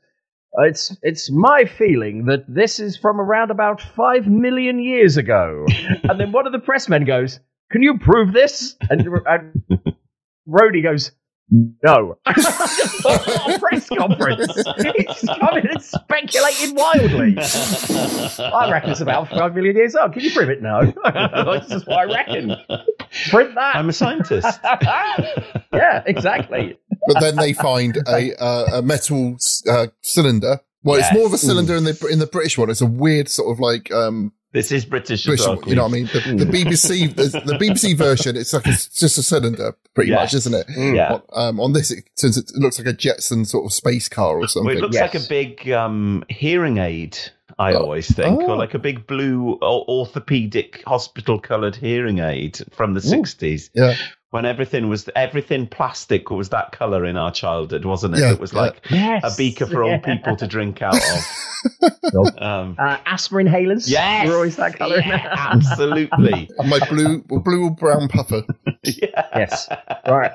"Uh, 0.58 0.64
"It's 0.64 0.96
it's 1.02 1.32
my 1.32 1.66
feeling 1.66 2.26
that 2.26 2.46
this 2.48 2.80
is 2.80 2.98
from 2.98 3.20
around 3.20 3.52
about 3.52 3.82
five 3.82 4.28
million 4.28 4.80
years 4.80 5.18
ago." 5.18 5.66
and 6.04 6.20
then 6.20 6.32
one 6.32 6.46
of 6.46 6.54
the 6.54 6.60
pressmen 6.60 7.06
goes, 7.06 7.40
"Can 7.72 7.84
you 7.84 7.98
prove 8.00 8.34
this?" 8.34 8.76
And, 8.90 9.08
and 9.26 9.64
Rhodey 10.48 10.82
goes, 10.82 11.12
"No." 11.50 12.18
what 12.26 13.56
a 13.56 13.60
press 13.60 13.90
conference! 13.90 14.54
He's 14.56 15.30
coming 15.40 15.68
and 15.68 15.82
speculating 15.82 16.76
wildly. 16.76 17.38
I 17.38 18.70
reckon 18.72 18.92
it's 18.92 19.02
about 19.02 19.30
five 19.30 19.56
million 19.56 19.76
years 19.76 19.96
old. 19.96 20.14
Can 20.14 20.24
you 20.24 20.32
prove 20.32 20.50
it? 20.50 20.62
No. 20.62 20.82
this 21.60 21.72
is 21.72 21.86
what 21.86 22.00
I 22.00 22.04
reckon. 22.06 22.56
Print 23.30 23.56
that. 23.56 23.76
I'm 23.76 23.90
a 23.90 23.94
scientist. 23.94 24.60
yeah, 24.64 26.04
exactly. 26.06 26.78
But 27.08 27.22
then 27.22 27.36
they 27.38 27.54
find 27.54 27.98
a 28.08 28.44
uh, 28.44 28.78
a 28.78 28.82
metal 28.82 29.38
uh, 29.70 29.88
cylinder. 30.02 30.60
Well, 30.84 31.00
it's 31.00 31.14
more 31.14 31.26
of 31.26 31.34
a 31.34 31.38
cylinder 31.38 31.76
in 31.76 31.84
the 31.84 32.08
in 32.12 32.20
the 32.20 32.28
British 32.28 32.58
one. 32.58 32.70
It's 32.70 32.82
a 32.82 32.86
weird 32.86 33.30
sort 33.30 33.52
of 33.52 33.60
like 33.60 33.92
um, 33.92 34.32
This 34.58 34.72
is 34.72 34.86
British. 34.86 35.28
as 35.28 35.46
British, 35.46 35.46
well, 35.46 35.60
you 35.70 35.76
know 35.76 35.84
what 35.84 35.90
I 35.90 35.94
mean? 35.94 36.06
The, 36.08 36.46
the 36.46 36.52
BBC, 36.52 37.16
the, 37.16 37.28
the 37.46 37.54
BBC 37.60 37.96
version, 38.08 38.36
it's 38.36 38.54
like 38.54 38.66
a, 38.66 38.72
it's 38.72 38.88
just 38.88 39.18
a 39.20 39.24
cylinder, 39.24 39.76
pretty 39.94 40.10
Yes. 40.10 40.20
much, 40.20 40.34
isn't 40.34 40.54
it? 40.56 40.66
Yeah. 40.96 41.20
On, 41.32 41.48
um, 41.50 41.60
on 41.60 41.74
this, 41.74 41.92
it, 41.92 42.06
since 42.16 42.38
it 42.38 42.52
looks 42.56 42.80
like 42.80 42.88
a 42.88 42.94
Jetson 42.94 43.46
sort 43.46 43.66
of 43.66 43.74
space 43.74 44.10
car 44.10 44.38
or 44.38 44.40
Well, 44.40 44.48
something. 44.48 44.76
it 44.78 44.82
looks 44.82 44.98
like 45.00 45.14
a 45.16 45.20
big 45.20 45.70
um, 45.72 46.24
hearing 46.30 46.80
aid. 46.80 47.18
I 47.60 47.74
always 47.74 48.14
think, 48.14 48.42
Oh. 48.42 48.52
or 48.52 48.56
like 48.58 48.74
a 48.76 48.80
big 48.80 49.08
blue 49.08 49.58
orthopedic 49.62 50.84
hospital-coloured 50.86 51.76
hearing 51.76 52.20
aid 52.20 52.60
from 52.72 52.94
the 52.94 53.00
'60s. 53.00 53.70
Yeah. 53.74 53.96
When 54.32 54.46
everything 54.46 54.90
was 54.90 55.10
everything 55.16 55.68
plastic 55.68 56.30
was 56.30 56.50
that 56.50 56.74
colour 56.74 57.06
in 57.06 57.16
our 57.16 57.32
childhood, 57.32 57.86
wasn't 57.86 58.16
it? 58.16 58.20
Yeah, 58.20 58.34
it 58.34 58.40
was 58.42 58.52
yeah. 58.52 58.60
like 58.60 58.82
Yes. 58.90 59.24
a 59.24 59.38
beaker 59.38 59.66
for 59.66 59.84
old 59.84 60.04
people 60.04 60.36
to 60.36 60.48
drink 60.48 60.82
out 60.82 60.96
of. 60.96 62.38
um, 62.42 62.76
Uh, 62.78 62.98
aspirin 63.06 63.48
inhalers. 63.48 63.90
Yes. 63.90 64.28
Were 64.28 64.36
always 64.36 64.58
that 64.58 64.76
colour. 64.78 65.00
yeah, 65.00 65.34
absolutely. 65.34 66.50
And 66.60 66.70
my 66.70 66.80
blue, 66.90 67.20
blue 67.22 67.66
or 67.66 67.72
brown 67.72 68.10
puffer. 68.10 68.44
yes. 68.84 69.70
Right. 70.06 70.34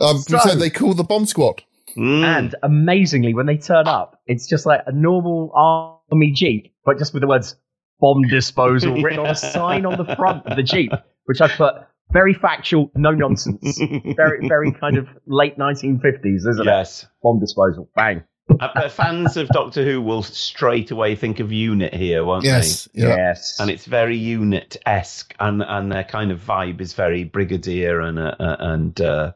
Um, 0.00 0.18
So- 0.18 0.38
so 0.38 0.54
they 0.56 0.70
call 0.70 0.94
the 0.94 1.04
bomb 1.04 1.26
squad. 1.26 1.62
Mm. 1.96 2.22
And 2.24 2.54
amazingly, 2.64 3.34
when 3.34 3.46
they 3.46 3.56
turn 3.56 3.86
up, 3.88 4.20
it's 4.26 4.46
just 4.48 4.66
like 4.66 4.82
a 4.86 4.92
normal 4.92 5.50
army 5.54 6.32
jeep, 6.32 6.72
but 6.84 6.98
just 6.98 7.12
with 7.14 7.22
the 7.22 7.26
words 7.28 7.56
"bomb 8.00 8.22
disposal" 8.22 8.94
written 9.00 9.20
on 9.20 9.26
a 9.26 9.34
sign 9.34 9.86
on 9.86 9.96
the 9.96 10.14
front 10.16 10.44
of 10.46 10.56
the 10.56 10.62
jeep, 10.62 10.92
which 11.24 11.40
I 11.40 11.48
put 11.48 11.74
very 12.12 12.34
factual, 12.34 12.90
no 12.94 13.10
nonsense, 13.10 13.78
very, 14.16 14.48
very 14.48 14.72
kind 14.72 14.96
of 14.96 15.08
late 15.26 15.58
1950s, 15.58 16.46
isn't 16.48 16.64
yes. 16.64 17.02
it? 17.04 17.08
Bomb 17.22 17.40
disposal, 17.40 17.88
bang. 17.94 18.22
Uh, 18.60 18.68
but 18.74 18.90
fans 18.90 19.36
of 19.36 19.46
Doctor 19.48 19.84
Who 19.84 20.00
will 20.00 20.22
straight 20.22 20.90
away 20.90 21.14
think 21.14 21.38
of 21.38 21.52
Unit 21.52 21.92
here, 21.92 22.24
won't 22.24 22.44
Yes. 22.44 22.88
they? 22.94 23.02
Yeah. 23.02 23.16
Yes. 23.16 23.60
and 23.60 23.70
it's 23.70 23.84
very 23.84 24.16
unit 24.16 24.76
esque, 24.86 25.34
and 25.38 25.62
and 25.62 25.92
their 25.92 26.04
kind 26.04 26.30
of 26.30 26.40
vibe 26.40 26.80
is 26.80 26.94
very 26.94 27.24
Brigadier 27.24 28.00
and 28.00 28.18
uh, 28.18 28.34
uh, 28.40 28.56
and 28.58 29.00
uh, 29.02 29.32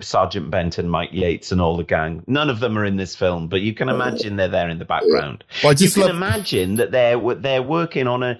Sergeant 0.00 0.50
Benton, 0.50 0.88
Mike 0.88 1.10
Yates, 1.12 1.50
and 1.50 1.60
all 1.60 1.76
the 1.76 1.82
gang. 1.84 2.22
None 2.26 2.48
of 2.50 2.60
them 2.60 2.78
are 2.78 2.84
in 2.84 2.96
this 2.96 3.16
film, 3.16 3.48
but 3.48 3.60
you 3.60 3.74
can 3.74 3.88
imagine 3.88 4.36
they're 4.36 4.48
there 4.48 4.68
in 4.68 4.78
the 4.78 4.84
background. 4.84 5.42
Well, 5.64 5.72
You 5.74 5.90
can 5.90 6.02
love. 6.02 6.10
imagine 6.10 6.76
that 6.76 6.92
they're 6.92 7.18
they're 7.34 7.62
working 7.62 8.06
on 8.06 8.22
a, 8.22 8.38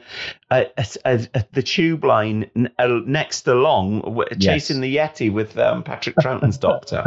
a, 0.50 0.66
a- 1.04 1.28
a- 1.34 1.44
the 1.52 1.62
tube 1.62 2.04
line 2.04 2.50
uh, 2.78 3.00
next 3.04 3.48
along, 3.48 4.22
chasing 4.40 4.80
the 4.80 4.96
Yeti 4.96 5.32
with 5.32 5.58
um, 5.58 5.82
Patrick 5.82 6.14
Troughton's 6.20 6.58
Doctor. 6.68 7.04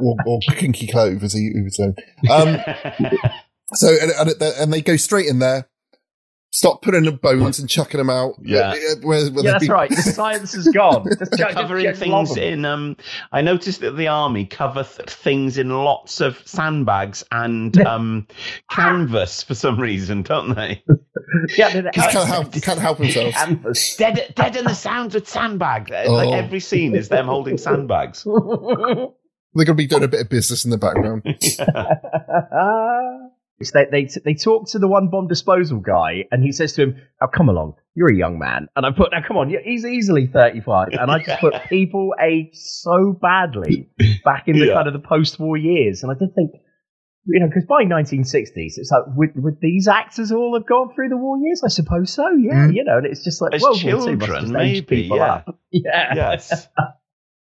or, 0.00 0.16
or 0.26 0.40
kinky 0.56 0.86
clove, 0.86 1.22
as 1.22 1.32
he, 1.32 1.50
was 1.62 1.76
saying. 1.76 1.94
Um, 2.30 2.58
so, 3.74 3.96
and, 4.18 4.30
and 4.42 4.72
they 4.72 4.82
go 4.82 4.96
straight 4.96 5.26
in 5.26 5.38
there, 5.38 5.66
stop 6.54 6.82
putting 6.82 7.02
the 7.02 7.10
bones 7.10 7.58
and 7.60 7.68
chucking 7.68 7.98
them 7.98 8.08
out. 8.10 8.34
Yeah. 8.40 8.70
Uh, 8.70 8.94
Where, 9.02 9.28
where 9.30 9.44
Yeah, 9.44 9.50
that's 9.52 9.66
be- 9.66 9.72
right. 9.72 9.90
The 9.90 9.96
science 10.02 10.54
is 10.54 10.68
gone. 10.68 11.04
Just, 11.18 11.32
They're 11.32 11.48
covering 11.48 11.84
just 11.84 11.98
things 12.00 12.36
in. 12.36 12.64
Um, 12.64 12.96
I 13.32 13.42
noticed 13.42 13.80
that 13.80 13.96
the 13.96 14.06
army 14.06 14.46
cover 14.46 14.84
th- 14.84 15.10
things 15.10 15.58
in 15.58 15.70
lots 15.70 16.20
of 16.20 16.40
sandbags 16.46 17.24
and 17.32 17.76
um, 17.86 18.28
canvas 18.70 19.42
for 19.42 19.54
some 19.56 19.80
reason, 19.80 20.22
don't 20.22 20.54
they? 20.54 20.84
Yeah, 21.56 21.70
no, 21.74 21.80
no, 21.80 21.90
He 21.92 22.00
can't 22.00 22.28
help, 22.28 22.54
he 22.54 22.60
can't 22.60 22.78
help 22.78 22.98
themselves. 22.98 23.34
Canvas. 23.34 23.96
Dead, 23.96 24.32
dead 24.36 24.54
in 24.54 24.64
the 24.64 24.74
sounds 24.74 25.14
with 25.14 25.28
sandbags. 25.28 25.90
Uh, 25.90 26.04
Oh. 26.06 26.12
Like 26.12 26.32
every 26.32 26.60
scene 26.60 26.94
is 26.94 27.08
them 27.08 27.26
holding 27.26 27.58
sandbags. 27.58 28.22
They're 28.24 29.64
going 29.64 29.66
to 29.66 29.74
be 29.74 29.86
doing 29.86 30.04
a 30.04 30.08
bit 30.08 30.20
of 30.20 30.28
business 30.28 30.64
in 30.64 30.70
the 30.70 30.78
background. 30.78 31.22
It's 33.58 33.70
they, 33.70 33.84
they 33.90 34.08
they 34.24 34.34
talk 34.34 34.68
to 34.70 34.78
the 34.78 34.88
one 34.88 35.08
bomb 35.08 35.28
disposal 35.28 35.78
guy, 35.78 36.24
and 36.32 36.42
he 36.42 36.50
says 36.52 36.72
to 36.74 36.82
him, 36.82 36.96
"Oh, 37.22 37.28
come 37.28 37.48
along, 37.48 37.74
you're 37.94 38.10
a 38.12 38.16
young 38.16 38.38
man." 38.38 38.68
And 38.74 38.84
I 38.84 38.90
put, 38.90 39.12
"Now, 39.12 39.22
come 39.26 39.36
on, 39.36 39.48
he's 39.48 39.84
easily 39.84 40.26
35." 40.26 40.88
And 40.92 41.10
I 41.10 41.22
just 41.22 41.40
put, 41.40 41.54
"People 41.68 42.14
age 42.20 42.50
so 42.54 43.12
badly 43.20 43.88
back 44.24 44.48
in 44.48 44.58
the 44.58 44.66
Yeah. 44.66 44.74
kind 44.74 44.88
of 44.88 44.92
the 44.92 44.98
post-war 45.06 45.56
years." 45.56 46.02
And 46.02 46.10
I 46.10 46.16
did 46.18 46.34
think, 46.34 46.50
you 47.26 47.38
know, 47.40 47.46
because 47.46 47.64
by 47.66 47.84
1960s, 47.84 48.76
it's 48.76 48.90
like, 48.90 49.04
would, 49.16 49.30
would 49.42 49.58
these 49.60 49.86
actors 49.88 50.32
all 50.32 50.54
have 50.58 50.66
gone 50.66 50.92
through 50.94 51.08
the 51.10 51.16
war 51.16 51.38
years? 51.38 51.62
I 51.64 51.68
suppose 51.68 52.12
so. 52.12 52.28
Yeah, 52.36 52.66
mm. 52.66 52.74
you 52.74 52.82
know, 52.84 52.98
and 52.98 53.06
it's 53.06 53.22
just 53.22 53.40
like 53.40 53.54
As 53.54 53.62
World 53.62 53.82
War 53.84 53.92
II 53.92 54.16
must 54.16 54.26
children, 54.30 54.52
maybe, 54.52 54.82
people 54.82 55.16
yeah. 55.18 55.32
up. 55.32 55.58
Yeah, 55.70 56.14
Yes. 56.14 56.68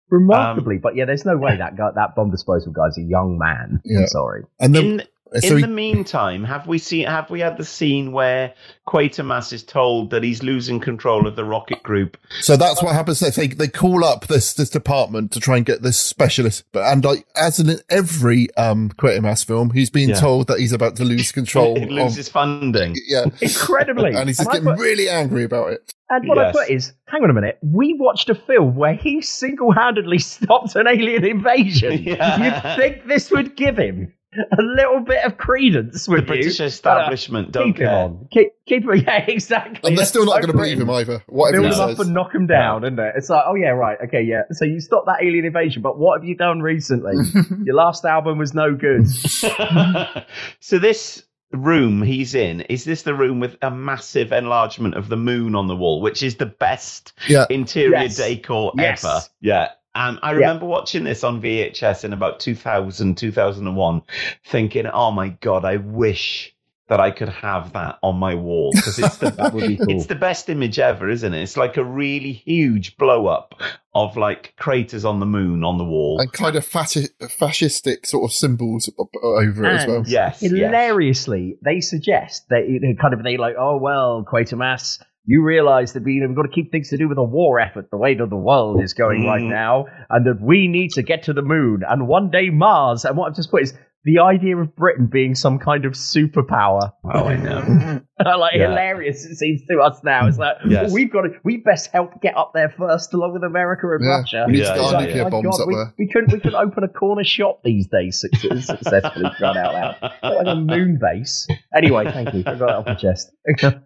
remarkably. 0.09 0.75
Um, 0.75 0.81
but 0.81 0.95
yeah, 0.95 1.05
there's 1.05 1.25
no 1.25 1.37
way 1.37 1.57
that 1.57 1.75
guy, 1.75 1.89
that 1.95 2.15
bomb 2.15 2.31
disposal 2.31 2.71
guy's 2.71 2.97
a 2.97 3.01
young 3.01 3.37
man. 3.37 3.81
Yeah. 3.83 4.01
I'm 4.01 4.07
sorry. 4.07 4.43
And 4.59 4.73
then, 4.75 4.85
In, 4.85 5.03
so 5.41 5.47
in 5.51 5.55
he- 5.57 5.61
the 5.61 5.67
meantime, 5.67 6.43
have 6.43 6.67
we 6.67 6.77
seen? 6.77 7.07
Have 7.07 7.29
we 7.29 7.39
had 7.39 7.57
the 7.57 7.65
scene 7.65 8.11
where 8.11 8.53
Quatermass 8.87 9.53
is 9.53 9.63
told 9.63 10.09
that 10.11 10.23
he's 10.23 10.43
losing 10.43 10.79
control 10.79 11.25
of 11.27 11.35
the 11.35 11.45
rocket 11.45 11.81
group? 11.83 12.17
So 12.41 12.57
that's 12.57 12.83
what 12.83 12.93
happens. 12.93 13.19
They 13.19 13.29
they, 13.29 13.47
they 13.53 13.67
call 13.67 14.03
up 14.03 14.27
this 14.27 14.53
this 14.53 14.69
department 14.69 15.31
to 15.31 15.39
try 15.39 15.57
and 15.57 15.65
get 15.65 15.81
this 15.81 15.97
specialist. 15.97 16.65
But 16.71 16.83
and 16.91 17.03
like 17.03 17.25
as 17.35 17.59
in 17.59 17.79
every 17.89 18.53
um 18.57 18.89
Quatermass 18.97 19.45
film, 19.45 19.71
he's 19.71 19.89
being 19.89 20.09
Yeah. 20.09 20.15
told 20.19 20.47
that 20.47 20.59
he's 20.59 20.73
about 20.73 20.95
to 20.97 21.05
lose 21.05 21.31
control. 21.39 21.75
He 21.77 21.83
of, 21.83 21.89
loses 21.89 22.29
funding. 22.29 22.95
yeah, 23.07 23.25
Incredibly. 23.41 24.13
and 24.13 24.27
he's 24.27 24.37
just 24.37 24.49
And 24.49 24.63
getting 24.63 24.75
put- 24.77 24.79
really 24.83 25.09
angry 25.09 25.43
about 25.43 25.71
it. 25.73 25.93
And 26.09 26.27
what 26.27 26.37
Yes. 26.37 26.55
I 26.55 26.59
put 26.59 26.69
is, 26.69 26.93
hang 27.07 27.23
on 27.23 27.29
a 27.31 27.33
minute, 27.33 27.57
we 27.63 27.95
watched 27.99 28.29
a 28.29 28.35
film 28.35 28.75
where 28.75 28.93
he 28.93 29.21
single-handedly 29.21 30.19
stopped 30.19 30.75
an 30.75 30.87
alien 30.87 31.25
invasion. 31.25 32.03
Yeah. 32.03 32.37
You'd 32.43 32.77
think 32.79 33.07
this 33.07 33.31
would 33.31 33.55
give 33.55 33.77
him 33.77 34.13
a 34.51 34.61
little 34.61 34.99
bit 35.01 35.23
of 35.25 35.37
credence, 35.37 36.07
with 36.07 36.21
The 36.21 36.25
British 36.27 36.59
you? 36.59 36.65
establishment 36.65 37.51
But, 37.51 37.59
uh, 37.59 37.63
don't 37.63 37.73
keep 37.73 37.81
him 37.81 37.89
on. 37.89 38.27
Keep, 38.31 38.47
keep 38.67 38.83
him. 38.83 38.93
Yeah, 39.05 39.25
exactly. 39.27 39.89
And 39.89 39.97
they're 39.97 40.05
still 40.05 40.25
not 40.25 40.35
so 40.35 40.41
going 40.41 40.51
to 40.51 40.57
believe 40.57 40.79
him 40.79 40.87
Britain. 40.87 41.13
either. 41.13 41.23
Whatever 41.27 41.61
Build 41.63 41.73
he 41.75 41.81
him 41.81 41.87
says. 41.89 41.99
up 41.99 42.05
and 42.05 42.13
knock 42.13 42.33
him 42.35 42.47
down, 42.47 42.83
isn't 42.83 42.99
it? 42.99 43.13
It's 43.17 43.29
like, 43.29 43.43
oh 43.47 43.55
yeah, 43.55 43.69
right, 43.69 43.97
okay, 44.05 44.21
yeah. 44.21 44.41
So 44.51 44.65
you 44.65 44.79
stopped 44.79 45.05
that 45.07 45.23
alien 45.23 45.45
invasion, 45.45 45.81
but 45.81 45.97
what 45.97 46.19
have 46.19 46.27
you 46.27 46.35
done 46.35 46.61
recently? 46.61 47.13
Your 47.65 47.75
last 47.75 48.05
album 48.05 48.37
was 48.37 48.53
no 48.53 48.73
good. 48.75 49.07
so 50.59 50.79
this 50.79 51.23
room 51.51 52.01
he's 52.01 52.33
in 52.33 52.61
is 52.61 52.83
this 52.83 53.03
the 53.03 53.13
room 53.13 53.39
with 53.39 53.55
a 53.61 53.69
massive 53.69 54.31
enlargement 54.31 54.95
of 54.95 55.07
the 55.07 55.15
moon 55.17 55.53
on 55.55 55.67
the 55.67 55.75
wall, 55.75 56.01
which 56.01 56.23
is 56.23 56.35
the 56.37 56.47
best 56.47 57.13
Yeah. 57.27 57.45
interior 57.49 57.91
Yes. 57.99 58.17
decor 58.17 58.71
Yes. 58.75 59.03
ever? 59.05 59.19
Yeah. 59.41 59.67
Um, 59.95 60.19
I 60.23 60.31
remember 60.31 60.65
watching 60.65 61.03
this 61.03 61.23
on 61.23 61.41
VHS 61.41 62.03
in 62.03 62.13
about 62.13 62.39
2000, 62.39 63.15
2001, 63.17 64.01
thinking, 64.45 64.87
oh 64.87 65.11
my 65.11 65.29
God, 65.29 65.65
I 65.65 65.77
wish 65.77 66.49
that 66.89 66.99
I 66.99 67.11
could 67.11 67.29
have 67.29 67.73
that 67.73 67.97
on 68.03 68.17
my 68.17 68.35
wall 68.35 68.71
because 68.73 68.99
it's 68.99 69.17
the 69.17 69.29
be 69.67 69.77
cool. 69.77 69.85
it's 69.89 70.07
the 70.07 70.15
best 70.15 70.49
image 70.49 70.79
ever, 70.79 71.09
isn't 71.09 71.33
it? 71.33 71.41
It's 71.41 71.55
like 71.57 71.77
a 71.77 71.83
really 71.83 72.33
huge 72.33 72.97
blow 72.97 73.27
up 73.27 73.55
of 73.95 74.17
like 74.17 74.53
craters 74.57 75.05
on 75.05 75.19
the 75.19 75.25
moon 75.25 75.63
on 75.63 75.77
the 75.77 75.85
wall. 75.85 76.19
and 76.19 76.31
kind 76.33 76.55
of 76.55 76.67
fasci- 76.67 77.09
fascistic 77.21 78.05
sort 78.05 78.29
of 78.29 78.33
symbols 78.33 78.89
o- 78.99 79.09
over 79.23 79.63
it 79.65 79.73
as 79.81 79.87
well. 79.87 79.97
And 79.97 80.07
Yes, 80.07 80.41
yes. 80.41 80.51
hilariously, 80.51 81.57
they 81.63 81.79
suggest 81.79 82.49
that 82.49 82.67
you 82.67 82.79
know, 82.79 82.95
kind 82.99 83.13
of 83.13 83.23
they 83.23 83.37
like, 83.37 83.55
oh 83.57 83.77
well, 83.77 84.25
Quatermass, 84.29 85.01
you 85.25 85.41
realise 85.43 85.93
that 85.93 86.03
we, 86.03 86.19
we've 86.25 86.35
got 86.35 86.43
to 86.43 86.49
keep 86.49 86.71
things 86.71 86.89
to 86.89 86.97
do 86.97 87.07
with 87.07 87.15
the 87.17 87.23
war 87.23 87.59
effort, 87.59 87.89
the 87.91 87.97
way 87.97 88.13
that 88.15 88.29
the 88.29 88.35
world 88.35 88.81
is 88.83 88.93
going 88.93 89.25
right 89.25 89.41
Mhm. 89.41 89.49
now, 89.49 89.85
and 90.09 90.25
that 90.25 90.41
we 90.41 90.67
need 90.67 90.91
to 90.91 91.01
get 91.03 91.23
to 91.23 91.33
the 91.33 91.41
moon 91.41 91.81
and 91.87 92.07
one 92.07 92.29
day 92.29 92.49
Mars. 92.49 93.05
And 93.05 93.15
what 93.17 93.29
I've 93.29 93.35
just 93.35 93.49
put 93.51 93.63
is 93.63 93.73
the 94.05 94.19
idea 94.19 94.57
of 94.57 94.75
Britain 94.75 95.07
being 95.07 95.33
some 95.33 95.59
kind 95.59 95.85
of 95.85 95.93
superpower. 95.93 96.91
Oh, 97.05 97.25
I 97.25 97.37
know. 97.37 98.01
like 98.37 98.53
Yeah. 98.55 98.69
hilarious 98.69 99.23
it 99.25 99.35
seems 99.37 99.61
to 99.69 99.79
us 99.79 99.99
now. 100.03 100.27
It's 100.27 100.37
like 100.37 100.57
Yes. 100.65 100.85
well, 100.87 100.93
we've 100.93 101.11
got 101.11 101.21
to 101.21 101.29
we 101.43 101.57
best 101.57 101.89
help 101.91 102.21
get 102.21 102.35
up 102.35 102.51
there 102.53 102.69
first 102.77 103.13
along 103.13 103.33
with 103.33 103.43
America 103.43 103.87
and 103.91 104.03
Yeah, 104.03 104.17
Russia. 104.17 104.43
we 104.47 104.53
need 104.53 104.59
to 104.59 104.63
Yeah, 104.65 104.69
get 104.75 104.77
It's 104.77 104.87
our 104.87 104.93
like, 104.93 105.07
nuclear 105.07 105.29
bombs 105.29 105.57
God, 105.57 105.61
up 105.61 105.67
we, 105.67 105.75
there. 105.75 105.93
we 105.97 106.07
couldn't 106.09 106.33
we 106.33 106.39
could 106.41 106.53
open 106.53 106.83
a 106.83 106.87
corner 106.89 107.23
shop 107.23 107.61
these 107.63 107.87
days 107.87 108.21
suc- 108.21 108.61
successfully 108.61 109.31
run 109.39 109.57
out 109.57 109.73
loud. 109.73 110.11
Like 110.21 110.47
a 110.47 110.55
moon 110.55 110.99
base. 111.01 111.47
Anyway, 111.75 112.03
thank 112.11 112.33
you. 112.33 112.41
I 112.45 112.55
got 112.55 112.59
that 112.59 112.69
off 112.69 112.85
my 112.85 112.95
chest. 112.95 113.31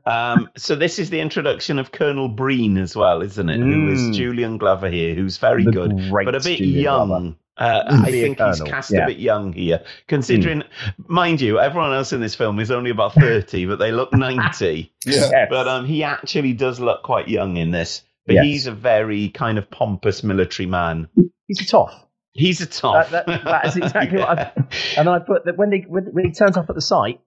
Um, 0.06 0.50
so 0.58 0.76
this 0.76 1.00
is 1.00 1.10
the 1.10 1.20
introduction 1.20 1.78
of 1.80 1.92
Colonel 1.92 2.28
Breen 2.28 2.78
as 2.78 2.96
well, 2.96 3.22
isn't 3.22 3.50
it? 3.50 3.58
Who 3.60 3.90
is 3.92 4.02
Mm. 4.02 4.14
Julian 4.14 4.58
Glover 4.58 4.90
here, 4.90 5.14
who's 5.16 5.38
very 5.38 5.64
The 5.64 5.72
good, 5.72 5.92
but 6.12 6.30
a 6.36 6.40
bit 6.40 6.58
Julian 6.58 6.80
young. 6.84 7.08
Glover. 7.08 7.36
Uh, 7.58 7.84
Mm. 7.92 8.04
I 8.06 8.12
Be 8.12 8.20
a 8.20 8.24
think 8.36 8.40
he's 8.40 8.62
cast 8.62 8.92
yeah. 8.92 9.04
a 9.04 9.08
bit 9.08 9.18
young 9.18 9.52
here, 9.54 9.84
considering, 10.08 10.64
mind 11.08 11.42
you, 11.42 11.60
everyone 11.60 11.92
else 11.94 12.14
in 12.14 12.22
this 12.22 12.36
film 12.36 12.60
is 12.60 12.70
only 12.72 12.92
about 12.92 13.14
thirty, 13.14 13.66
but 13.66 13.80
they 13.80 13.92
look 13.92 14.14
ninety. 14.14 14.92
Yeah. 15.06 15.30
Yes. 15.32 15.48
But 15.50 15.68
um, 15.68 15.86
he 15.86 16.04
actually 16.04 16.54
does 16.54 16.80
look 16.80 17.02
quite 17.04 17.28
young 17.30 17.58
in 17.58 17.72
this. 17.72 18.04
But 18.26 18.36
Yes. 18.36 18.44
he's 18.46 18.68
a 18.68 18.72
very 18.74 19.30
kind 19.30 19.58
of 19.58 19.70
pompous 19.72 20.22
military 20.24 20.66
man. 20.68 21.08
He's 21.48 21.62
a 21.62 21.66
toff. 21.66 22.06
He's 22.38 22.62
a 22.62 22.66
tough. 22.68 23.10
That, 23.10 23.26
that, 23.26 23.44
that 23.46 23.66
is 23.66 23.76
exactly 23.78 24.20
what 24.20 24.38
Yeah. 24.38 24.52
I. 24.58 25.00
And 25.00 25.10
I 25.10 25.20
put 25.20 25.46
that 25.46 25.58
when 25.58 25.70
they 25.72 25.86
when, 25.88 26.06
when 26.14 26.26
he 26.26 26.32
turns 26.32 26.56
up 26.56 26.70
at 26.70 26.76
the 26.76 26.82
site, 26.82 27.20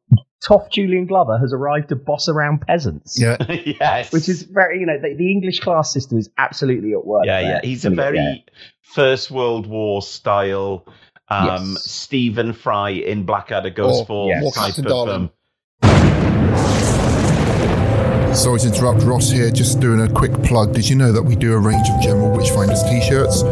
toff 0.43 0.71
Julian 0.71 1.07
Glover 1.07 1.37
has 1.39 1.53
arrived 1.53 1.89
to 1.91 1.97
boss 1.97 2.29
around 2.29 2.61
peasants. 2.63 3.21
Yeah. 3.21 3.37
yes. 3.81 4.13
Which 4.13 4.29
is 4.29 4.43
very, 4.45 4.79
you 4.81 4.87
know, 4.87 4.99
the, 5.01 5.15
the 5.15 5.31
English 5.31 5.61
class 5.61 5.93
system 5.93 6.17
is 6.19 6.31
absolutely 6.39 6.93
at 6.93 7.05
work. 7.05 7.25
Yeah, 7.27 7.41
there. 7.43 7.51
yeah. 7.55 7.61
He's 7.63 7.85
a 7.85 7.91
very 7.91 8.45
First 8.83 9.31
World 9.31 9.67
War 9.67 10.01
style 10.01 10.87
um, 11.29 11.73
Yes. 11.73 11.91
Stephen 11.91 12.53
Fry 12.53 12.91
in 12.91 13.25
Blackadder 13.27 13.71
Goes 13.71 14.01
Or- 14.01 14.07
Forth 14.07 14.43
or 14.45 14.53
type 14.53 14.79
of 14.79 14.85
Darling. 14.87 15.15
um, 15.15 15.31
Sorry 18.35 18.61
to 18.61 18.69
interrupt, 18.69 19.03
Ross 19.03 19.29
here, 19.29 19.51
just 19.51 19.81
doing 19.81 20.01
a 20.01 20.09
quick 20.09 20.33
plug. 20.45 20.73
Did 20.73 20.89
you 20.89 20.95
know 20.95 21.11
that 21.13 21.23
we 21.23 21.35
do 21.35 21.53
a 21.53 21.59
range 21.59 21.89
of 21.91 22.01
General 22.01 22.31
Witchfinders 22.37 22.89
t 22.89 23.01
shirts? 23.07 23.43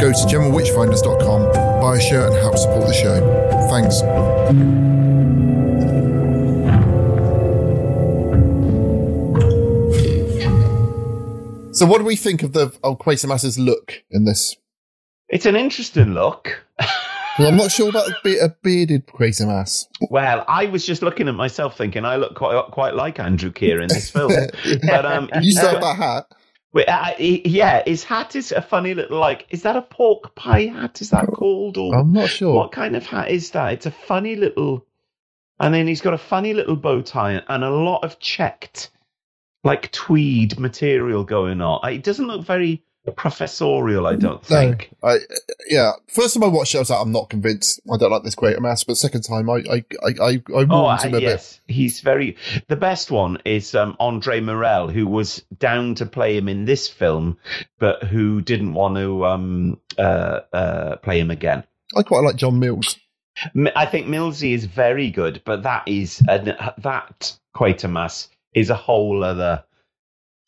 Go 0.00 0.12
to 0.12 0.18
generalwitchfinders.com, 0.18 1.80
buy 1.80 1.96
a 1.96 2.00
shirt, 2.00 2.32
and 2.32 2.36
help 2.36 2.56
support 2.56 2.86
the 2.86 2.94
show. 2.94 3.18
Thanks. 3.68 3.98
So, 11.76 11.86
what 11.86 11.98
do 11.98 12.04
we 12.04 12.16
think 12.16 12.42
of 12.42 12.52
the 12.52 12.76
of 12.82 12.98
Quatermass's 12.98 13.58
look 13.58 14.02
in 14.10 14.24
this? 14.24 14.56
It's 15.28 15.46
an 15.46 15.54
interesting 15.56 16.14
look. 16.14 16.64
Well, 17.38 17.46
I'm 17.46 17.56
not 17.56 17.70
sure 17.70 17.88
about 17.88 18.08
a, 18.08 18.16
be- 18.24 18.38
a 18.38 18.48
bearded 18.62 19.06
Quatermass. 19.06 19.86
Well, 20.10 20.44
I 20.48 20.66
was 20.66 20.84
just 20.84 21.02
looking 21.02 21.28
at 21.28 21.36
myself 21.36 21.76
thinking 21.78 22.04
I 22.04 22.16
look 22.16 22.34
quite 22.34 22.64
quite 22.72 22.94
like 22.94 23.20
Andrew 23.20 23.52
Keir 23.52 23.80
in 23.80 23.88
this 23.88 24.10
film. 24.10 24.32
but 24.88 25.06
um, 25.06 25.30
You 25.40 25.52
still 25.52 25.70
have 25.70 25.80
that 25.80 25.96
hat? 25.96 26.26
Wait, 26.72 26.86
uh, 26.86 27.14
yeah, 27.18 27.82
his 27.86 28.04
hat 28.04 28.36
is 28.36 28.52
a 28.52 28.60
funny 28.60 28.92
little 28.94 29.18
like. 29.18 29.46
Is 29.50 29.62
that 29.62 29.76
a 29.76 29.82
pork 29.82 30.34
pie 30.34 30.66
hat? 30.66 31.00
Is 31.00 31.10
that 31.10 31.26
called? 31.26 31.78
Or 31.78 31.94
I'm 31.94 32.12
not 32.12 32.28
sure. 32.28 32.54
what 32.54 32.72
kind 32.72 32.94
of 32.94 33.06
hat 33.06 33.30
is 33.30 33.50
that? 33.52 33.72
It's 33.72 33.86
a 33.86 33.90
funny 33.90 34.36
little, 34.36 34.86
and 35.58 35.72
then 35.72 35.86
he's 35.86 36.02
got 36.02 36.12
a 36.12 36.18
funny 36.18 36.52
little 36.52 36.76
bow 36.76 37.00
tie 37.00 37.42
and 37.48 37.64
a 37.64 37.70
lot 37.70 38.04
of 38.04 38.18
checked, 38.18 38.90
like 39.64 39.90
tweed 39.92 40.58
material 40.58 41.24
going 41.24 41.62
on. 41.62 41.90
It 41.90 42.04
doesn't 42.04 42.26
look 42.26 42.44
very 42.44 42.84
professorial. 43.12 44.06
I 44.06 44.16
don't 44.16 44.44
think. 44.44 44.90
No, 45.02 45.10
I, 45.10 45.18
yeah. 45.68 45.92
First 46.08 46.34
time 46.34 46.44
I 46.44 46.48
watched 46.48 46.74
it, 46.74 46.78
I 46.78 46.80
was 46.80 46.90
like, 46.90 47.00
I'm 47.00 47.12
not 47.12 47.30
convinced. 47.30 47.80
I 47.92 47.96
don't 47.96 48.10
like 48.10 48.22
this 48.22 48.34
Quatermass. 48.34 48.86
But 48.86 48.96
second 48.96 49.22
time, 49.22 49.48
I, 49.50 49.62
I, 49.70 49.84
I, 50.02 50.08
I, 50.20 50.30
I 50.30 50.64
warmed 50.64 50.72
Oh, 50.72 50.90
him 50.96 51.14
uh, 51.14 51.18
a 51.18 51.20
yes, 51.20 51.60
he's 51.68 52.00
very. 52.00 52.36
The 52.68 52.76
best 52.76 53.10
one 53.10 53.38
is 53.44 53.74
um, 53.74 53.96
Andre 54.00 54.40
Morell, 54.40 54.88
who 54.88 55.06
was 55.06 55.42
down 55.58 55.94
to 55.96 56.06
play 56.06 56.36
him 56.36 56.48
in 56.48 56.64
this 56.64 56.88
film, 56.88 57.38
but 57.78 58.04
who 58.04 58.40
didn't 58.40 58.74
want 58.74 58.96
to 58.96 59.24
um, 59.26 59.80
uh, 59.98 60.40
uh, 60.52 60.96
play 60.96 61.20
him 61.20 61.30
again. 61.30 61.60
bit. 61.60 61.98
I 61.98 62.02
quite 62.02 62.20
like 62.24 62.36
John 62.36 62.58
Mills. 62.58 62.98
I 63.76 63.86
think 63.86 64.06
Millsy 64.06 64.52
is 64.52 64.64
very 64.64 65.10
good, 65.10 65.42
but 65.44 65.62
that 65.62 65.86
is 65.86 66.20
an, 66.28 66.56
that 66.78 67.38
Quatermass 67.54 68.28
is 68.52 68.68
a 68.70 68.74
whole 68.74 69.22
other 69.22 69.64